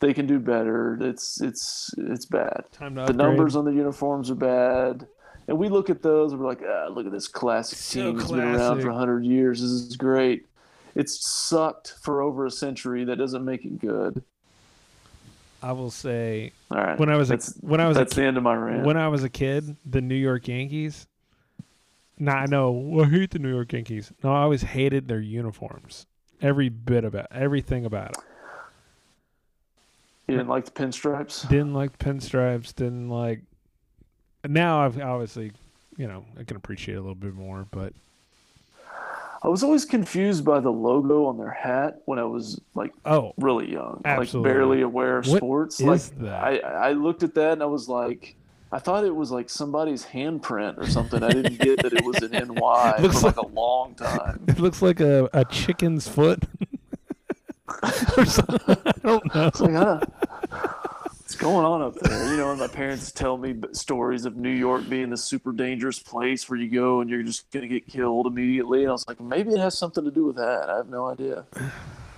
They 0.00 0.12
can 0.14 0.26
do 0.26 0.38
better. 0.38 0.98
It's 1.00 1.40
it's 1.40 1.90
it's 1.98 2.24
bad. 2.26 2.64
Time 2.72 2.94
to 2.96 3.04
the 3.04 3.12
numbers 3.12 3.56
on 3.56 3.64
the 3.66 3.72
uniforms 3.72 4.30
are 4.30 4.34
bad. 4.34 5.06
And 5.48 5.58
we 5.58 5.68
look 5.68 5.90
at 5.90 6.02
those 6.02 6.32
and 6.32 6.40
we're 6.40 6.48
like, 6.48 6.62
ah, 6.66 6.88
look 6.88 7.06
at 7.06 7.12
this 7.12 7.28
classic 7.28 7.78
So 7.78 8.02
team 8.02 8.18
that's 8.18 8.30
been 8.30 8.40
around 8.40 8.80
for 8.80 8.88
100 8.88 9.24
years. 9.24 9.60
This 9.60 9.70
is 9.70 9.96
great. 9.96 10.46
It's 10.94 11.24
sucked 11.26 11.94
for 12.00 12.22
over 12.22 12.46
a 12.46 12.50
century. 12.50 13.04
That 13.04 13.16
doesn't 13.16 13.44
make 13.44 13.64
it 13.64 13.78
good. 13.78 14.22
I 15.62 15.72
will 15.72 15.90
say 15.90 16.52
All 16.70 16.78
right. 16.78 16.98
when 16.98 17.08
I 17.08 17.16
was 17.16 17.30
a, 17.30 17.38
when 17.60 17.80
I 17.80 17.88
was 17.88 17.96
a 17.96 18.04
the 18.04 18.22
end 18.22 18.36
of 18.36 18.42
my 18.42 18.54
rant. 18.54 18.84
When 18.84 18.96
I 18.96 19.08
was 19.08 19.24
a 19.24 19.28
kid, 19.28 19.76
the 19.84 20.00
New 20.00 20.14
York 20.14 20.48
Yankees. 20.48 21.06
Nah, 22.18 22.34
I 22.34 22.46
know. 22.46 23.00
I 23.02 23.04
hate 23.04 23.30
the 23.30 23.38
New 23.38 23.52
York 23.52 23.72
Yankees. 23.72 24.12
No, 24.22 24.32
I 24.32 24.42
always 24.42 24.62
hated 24.62 25.08
their 25.08 25.20
uniforms. 25.20 26.06
Every 26.40 26.68
bit 26.68 27.04
about 27.04 27.26
everything 27.30 27.84
about 27.84 28.10
it. 28.12 28.16
You 30.28 30.36
didn't 30.36 30.48
like 30.48 30.64
the 30.64 30.70
pinstripes? 30.72 31.48
Didn't 31.48 31.74
like 31.74 31.96
the 31.96 32.04
pinstripes. 32.04 32.74
Didn't 32.74 33.08
like. 33.08 33.42
Now 34.48 34.80
I've 34.84 35.00
obviously, 35.00 35.52
you 35.96 36.06
know, 36.06 36.24
I 36.38 36.44
can 36.44 36.56
appreciate 36.56 36.94
it 36.94 36.98
a 36.98 37.00
little 37.00 37.14
bit 37.14 37.34
more. 37.34 37.66
But 37.70 37.92
I 39.42 39.48
was 39.48 39.62
always 39.62 39.84
confused 39.84 40.44
by 40.44 40.60
the 40.60 40.70
logo 40.72 41.26
on 41.26 41.38
their 41.38 41.50
hat 41.50 42.00
when 42.06 42.18
I 42.18 42.24
was 42.24 42.60
like 42.74 42.92
oh, 43.04 43.32
really 43.36 43.70
young, 43.72 44.02
absolutely. 44.04 44.48
like 44.50 44.56
barely 44.56 44.80
aware 44.82 45.18
of 45.18 45.26
What 45.26 45.38
sports. 45.38 45.80
is 45.80 45.86
like 45.86 46.18
that? 46.22 46.42
I 46.42 46.56
I 46.58 46.92
looked 46.92 47.22
at 47.22 47.34
that 47.34 47.52
and 47.52 47.62
I 47.62 47.66
was 47.66 47.88
like. 47.88 48.34
I 48.72 48.80
thought 48.80 49.04
it 49.04 49.14
was 49.14 49.30
like 49.30 49.48
somebody's 49.48 50.04
handprint 50.04 50.76
or 50.76 50.88
something. 50.88 51.22
I 51.22 51.30
didn't 51.30 51.60
get 51.60 51.80
that 51.84 51.92
it 51.92 52.04
was 52.04 52.16
an 52.16 52.32
NY 52.32 52.96
Looks 52.98 53.20
for 53.20 53.28
like, 53.28 53.36
like- 53.36 53.46
a 53.46 53.48
long 53.48 53.94
time. 53.94 54.42
it 54.48 54.58
looks 54.58 54.82
like 54.82 54.98
a, 54.98 55.30
a 55.32 55.44
chicken's 55.44 56.08
foot. 56.08 56.42
or 58.16 58.24
something. 58.24 58.76
I 58.84 58.92
don't 59.04 59.34
know. 59.34 59.46
It's 59.46 59.60
like? 59.60 59.72
What's 59.72 60.75
going 61.46 61.64
on 61.64 61.80
up 61.80 61.94
there? 61.94 62.30
You 62.30 62.36
know, 62.36 62.50
and 62.50 62.58
my 62.58 62.66
parents 62.66 63.12
tell 63.12 63.36
me 63.36 63.54
stories 63.72 64.24
of 64.24 64.36
New 64.36 64.50
York 64.50 64.88
being 64.88 65.10
the 65.10 65.16
super 65.16 65.52
dangerous 65.52 65.98
place 65.98 66.48
where 66.48 66.58
you 66.58 66.68
go 66.68 67.00
and 67.00 67.08
you're 67.08 67.22
just 67.22 67.48
going 67.52 67.62
to 67.62 67.68
get 67.68 67.86
killed 67.86 68.26
immediately. 68.26 68.80
And 68.80 68.88
I 68.88 68.92
was 68.92 69.06
like, 69.06 69.20
maybe 69.20 69.52
it 69.52 69.58
has 69.58 69.78
something 69.78 70.04
to 70.04 70.10
do 70.10 70.24
with 70.24 70.36
that. 70.36 70.68
I 70.68 70.76
have 70.76 70.88
no 70.88 71.06
idea. 71.06 71.44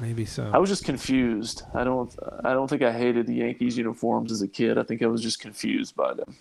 Maybe 0.01 0.25
so. 0.25 0.49
I 0.55 0.59
was 0.59 0.71
just 0.71 0.85
confused. 0.85 1.65
I 1.75 1.83
don't. 1.83 2.15
I 2.45 2.53
don't 2.53 2.71
think 2.71 2.83
I 2.83 2.93
hated 2.93 3.27
the 3.27 3.35
Yankees 3.35 3.77
uniforms 3.77 4.31
as 4.31 4.43
a 4.43 4.47
kid. 4.47 4.79
I 4.79 4.85
think 4.85 5.03
I 5.03 5.09
was 5.09 5.21
just 5.21 5.41
confused 5.41 5.97
by 5.97 6.15
them. 6.15 6.37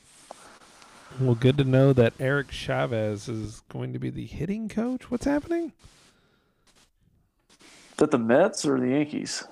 Well, 1.19 1.34
good 1.34 1.57
to 1.57 1.64
know 1.64 1.91
that 1.93 2.14
Eric 2.19 2.51
Chavez 2.51 3.27
is 3.27 3.64
going 3.69 3.93
to 3.93 3.99
be 3.99 4.11
the 4.11 4.27
hitting 4.27 4.69
coach. 4.69 5.09
What's 5.09 5.26
happening? 5.26 5.73
Is 7.49 7.97
that 7.97 8.11
the 8.11 8.19
Mets 8.19 8.64
or 8.64 8.80
the 8.80 8.89
Yankees? 8.89 9.43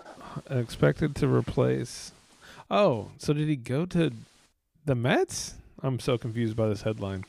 Uh, 0.52 0.58
expected 0.58 1.16
to 1.16 1.28
replace. 1.28 2.12
Oh, 2.70 3.10
so 3.18 3.34
did 3.34 3.48
he 3.48 3.56
go 3.56 3.86
to 3.88 4.12
the 4.86 4.96
Mets? 4.96 5.56
I'm 5.84 6.00
so 6.00 6.18
confused 6.18 6.56
by 6.56 6.68
this 6.68 6.82
headline. 6.82 7.26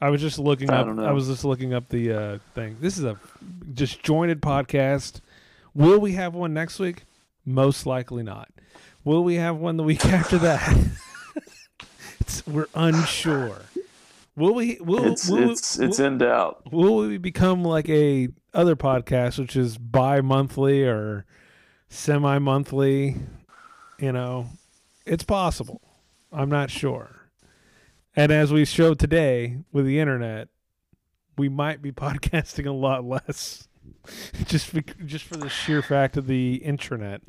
I 0.00 0.10
was 0.10 0.20
just 0.20 0.38
looking 0.38 0.70
I 0.70 0.80
up. 0.80 0.98
I 0.98 1.12
was 1.12 1.28
just 1.28 1.44
looking 1.44 1.72
up 1.74 1.88
the 1.88 2.12
uh, 2.12 2.38
thing. 2.54 2.76
This 2.80 2.98
is 2.98 3.04
a 3.04 3.18
disjointed 3.72 4.40
podcast. 4.40 5.20
Will 5.74 5.98
we 6.00 6.12
have 6.12 6.34
one 6.34 6.54
next 6.54 6.78
week? 6.78 7.04
Most 7.44 7.86
likely 7.86 8.22
not. 8.22 8.48
Will 9.04 9.22
we 9.22 9.34
have 9.36 9.56
one 9.56 9.76
the 9.76 9.82
week 9.82 10.04
after 10.06 10.38
that? 10.38 10.76
it's, 12.20 12.46
we're 12.46 12.66
unsure. 12.74 13.62
Will 14.36 14.54
we? 14.54 14.78
Will, 14.80 15.12
It's 15.12 15.28
will, 15.28 15.50
it's 15.50 15.78
it's 15.78 15.98
will- 15.98 16.06
in 16.06 16.18
doubt. 16.18 16.72
will 16.72 16.96
we 17.06 17.18
become 17.18 17.62
like 17.62 17.88
a 17.88 18.28
other 18.52 18.74
podcast 18.76 19.38
which 19.38 19.54
is 19.56 19.78
bi-monthly 19.78 20.82
or 20.84 21.24
semi-monthly 21.88 23.16
you 24.04 24.12
know 24.12 24.46
it's 25.06 25.24
possible 25.24 25.80
i'm 26.30 26.50
not 26.50 26.70
sure 26.70 27.28
and 28.14 28.30
as 28.30 28.52
we 28.52 28.64
showed 28.64 28.98
today 28.98 29.56
with 29.72 29.86
the 29.86 29.98
internet 29.98 30.48
we 31.38 31.48
might 31.48 31.80
be 31.80 31.90
podcasting 32.06 32.66
a 32.66 32.70
lot 32.72 33.04
less 33.04 33.66
just 34.44 34.72
bec- 34.74 35.06
just 35.06 35.24
for 35.24 35.36
the 35.38 35.48
sheer 35.48 35.80
fact 35.82 36.16
of 36.18 36.26
the 36.26 36.62
intranet 36.64 37.20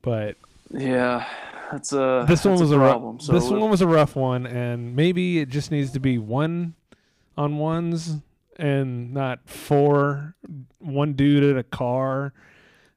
but 0.00 0.36
Yeah, 0.70 1.26
that's 1.70 1.92
a 1.92 2.24
this 2.26 2.44
one 2.44 2.58
was 2.58 2.70
a 2.70 2.74
a, 2.74 2.78
problem. 2.78 3.16
rough 3.16 3.22
So 3.22 3.32
this 3.32 3.48
one 3.48 3.70
was 3.70 3.80
a 3.82 3.86
rough 3.86 4.16
one 4.16 4.46
and 4.46 4.96
maybe 4.96 5.38
it 5.40 5.48
just 5.50 5.70
needs 5.70 5.90
to 5.92 6.00
be 6.00 6.16
one 6.18 6.74
on 7.36 7.58
ones 7.58 8.16
and 8.56 9.12
not 9.14 9.40
four 9.46 10.34
one 10.78 11.12
dude 11.12 11.44
at 11.44 11.56
a 11.58 11.62
car 11.62 12.32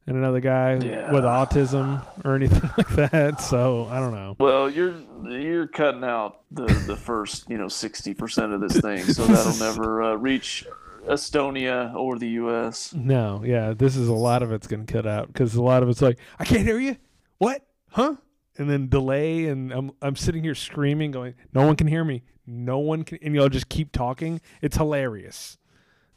and 0.07 0.17
another 0.17 0.39
guy 0.39 0.75
Yeah. 0.75 1.11
with 1.11 1.23
autism 1.23 2.01
or 2.23 2.35
anything 2.35 2.69
like 2.77 2.89
that. 3.11 3.41
So 3.41 3.87
i 3.91 3.99
don't 3.99 4.13
know. 4.13 4.35
Well, 4.39 4.69
you're 4.69 4.95
you're 5.27 5.67
cutting 5.67 6.03
out 6.03 6.41
the 6.51 6.65
the 6.87 6.95
first 6.95 7.49
you 7.49 7.57
know 7.57 7.67
sixty 7.67 8.13
percent 8.13 8.53
of 8.53 8.61
this 8.61 8.79
thing, 8.79 9.03
so 9.03 9.25
that'll 9.25 9.57
never 9.59 10.03
uh, 10.03 10.15
reach 10.15 10.65
Estonia 11.07 11.93
or 11.95 12.17
the 12.17 12.29
U.S. 12.29 12.91
no 12.93 13.43
yeah 13.45 13.73
this 13.73 13.95
is 13.95 14.07
a 14.07 14.13
lot 14.13 14.41
of 14.41 14.51
it's 14.51 14.65
gonna 14.67 14.85
cut 14.85 15.05
out 15.05 15.27
because 15.27 15.53
a 15.55 15.61
lot 15.61 15.83
of 15.83 15.89
it's 15.89 16.01
like 16.01 16.17
i 16.39 16.45
can't 16.45 16.63
hear 16.63 16.79
you? 16.79 16.97
What? 17.37 17.63
Huh? 17.91 18.15
And 18.57 18.69
then 18.69 18.87
delay 18.89 19.45
and 19.47 19.71
i'm, 19.71 19.91
I'm 20.01 20.15
sitting 20.15 20.43
here 20.43 20.55
screaming 20.55 21.11
going 21.11 21.35
no 21.53 21.65
one 21.65 21.75
can 21.75 21.87
hear 21.87 22.03
me. 22.03 22.23
No 22.47 22.77
one 22.79 23.03
can 23.03 23.19
and 23.21 23.35
y'all 23.35 23.49
just 23.49 23.69
keep 23.69 23.91
talking. 23.91 24.39
It's 24.61 24.77
hilarious. 24.77 25.57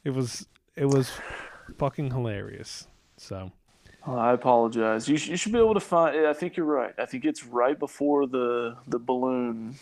It 0.03 0.11
was 0.11 0.47
it 0.75 0.85
was 0.85 1.11
fucking 1.77 2.11
hilarious. 2.11 2.87
So 3.17 3.51
I 4.07 4.31
apologize. 4.31 5.07
You, 5.09 5.17
sh- 5.17 5.27
you 5.29 5.37
should 5.37 5.51
be 5.51 5.59
able 5.59 5.73
to 5.73 5.79
find. 5.79 6.25
I 6.25 6.33
think 6.33 6.55
you're 6.57 6.65
right. 6.65 6.93
I 6.97 7.05
think 7.05 7.25
it's 7.25 7.43
right 7.45 7.77
before 7.77 8.27
the 8.27 8.75
the 8.87 8.97
balloon 8.97 9.75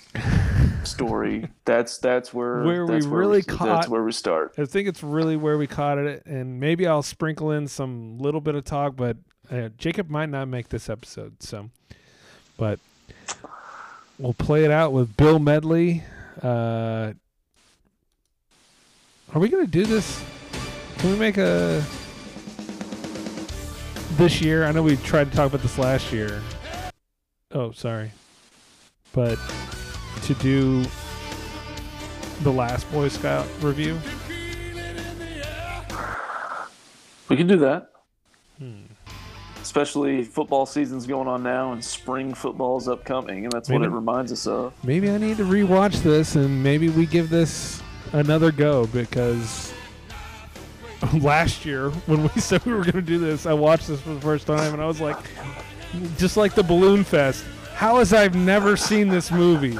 story. 0.83 1.47
That's 1.65 1.97
that's 1.99 2.33
where 2.33 2.63
Where 2.63 2.85
we 2.85 2.93
that's 2.93 3.05
really 3.05 3.41
That's 3.41 3.57
caught- 3.57 3.67
That's 3.67 3.87
where 3.89 4.03
we 4.03 4.11
start. 4.11 4.53
I 4.57 4.65
think 4.65 4.87
it's 4.87 5.03
really 5.03 5.35
where 5.37 5.57
we 5.57 5.67
caught 5.67 5.97
it, 5.97 6.23
and 6.25 6.59
maybe 6.59 6.87
I'll 6.87 7.03
sprinkle 7.03 7.51
in 7.51 7.67
some 7.67 8.17
little 8.17 8.41
bit 8.41 8.55
of 8.55 8.63
talk, 8.65 8.95
but 8.95 9.17
uh, 9.51 9.69
Jacob 9.77 10.09
might 10.09 10.29
not 10.29 10.47
make 10.47 10.69
this 10.69 10.89
episode, 10.89 11.41
so. 11.43 11.69
But 12.57 12.79
we'll 14.17 14.33
play 14.33 14.65
it 14.65 14.71
out 14.71 14.93
with 14.93 15.15
Bill 15.15 15.37
Medley. 15.39 16.03
Uh, 16.41 17.13
are 19.33 19.39
we 19.39 19.49
gonna 19.49 19.67
do 19.67 19.85
this? 19.85 20.23
Can 20.97 21.11
we 21.11 21.17
make 21.19 21.37
a 21.37 21.83
this 24.17 24.41
year? 24.41 24.65
I 24.65 24.71
know 24.71 24.83
we 24.83 24.97
tried 24.97 25.31
to 25.31 25.35
talk 25.37 25.47
about 25.47 25.61
this 25.61 25.77
last 25.77 26.11
year. 26.11 26.41
Oh, 27.51 27.71
sorry, 27.71 28.11
but 29.13 29.39
to 30.23 30.33
do 30.35 30.83
the 32.41 32.51
last 32.51 32.91
Boy 32.91 33.07
Scout 33.07 33.47
review. 33.61 33.97
We 37.29 37.35
can 37.35 37.47
do 37.47 37.57
that. 37.57 37.91
Hmm. 38.57 38.83
Especially 39.61 40.23
football 40.23 40.65
season's 40.65 41.05
going 41.05 41.27
on 41.27 41.43
now, 41.43 41.73
and 41.73 41.83
spring 41.83 42.33
football's 42.33 42.87
upcoming, 42.87 43.43
and 43.43 43.51
that's 43.51 43.69
what 43.69 43.81
it 43.81 43.89
reminds 43.89 44.31
us 44.31 44.47
of. 44.47 44.73
Maybe 44.83 45.09
I 45.09 45.17
need 45.17 45.37
to 45.37 45.43
rewatch 45.43 46.01
this 46.03 46.35
and 46.35 46.63
maybe 46.63 46.89
we 46.89 47.05
give 47.05 47.29
this 47.29 47.81
another 48.13 48.51
go 48.51 48.87
because 48.87 49.73
last 51.21 51.65
year 51.65 51.89
when 52.05 52.23
we 52.23 52.29
said 52.41 52.65
we 52.65 52.73
were 52.73 52.83
going 52.83 52.93
to 52.93 53.01
do 53.01 53.17
this, 53.17 53.45
I 53.45 53.53
watched 53.53 53.87
this 53.87 54.01
for 54.01 54.13
the 54.13 54.21
first 54.21 54.47
time 54.47 54.73
and 54.73 54.81
I 54.81 54.85
was 54.85 55.01
like, 55.01 55.17
just 56.17 56.37
like 56.37 56.53
the 56.53 56.63
Balloonfest, 56.63 57.43
how 57.73 57.97
has 57.97 58.13
I've 58.13 58.35
never 58.35 58.75
seen 58.75 59.07
this 59.07 59.31
movie? 59.31 59.77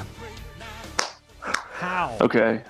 How? 1.40 2.18
Okay, 2.22 2.64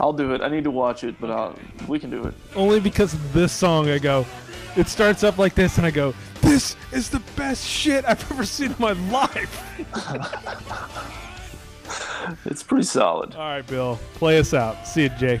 I'll 0.00 0.12
do 0.12 0.34
it. 0.34 0.40
I 0.40 0.48
need 0.48 0.64
to 0.64 0.70
watch 0.70 1.04
it, 1.04 1.20
but 1.20 1.30
I'll, 1.30 1.58
we 1.88 1.98
can 1.98 2.10
do 2.10 2.24
it. 2.24 2.34
Only 2.54 2.80
because 2.80 3.14
of 3.14 3.32
this 3.32 3.52
song, 3.52 3.88
I 3.88 3.98
go, 3.98 4.26
it 4.76 4.88
starts 4.88 5.22
up 5.22 5.38
like 5.38 5.54
this 5.54 5.78
and 5.78 5.86
I 5.86 5.90
go, 5.90 6.14
this 6.40 6.76
is 6.92 7.08
the 7.10 7.20
best 7.36 7.66
shit 7.66 8.04
I've 8.04 8.30
ever 8.32 8.44
seen 8.44 8.72
in 8.72 8.76
my 8.78 8.92
life. 8.92 9.60
It's 12.46 12.62
pretty 12.62 12.84
solid. 12.84 13.34
All 13.34 13.40
right, 13.40 13.66
Bill, 13.66 13.98
play 14.14 14.38
us 14.38 14.54
out. 14.54 14.86
See 14.86 15.04
you, 15.04 15.08
Jay. 15.10 15.40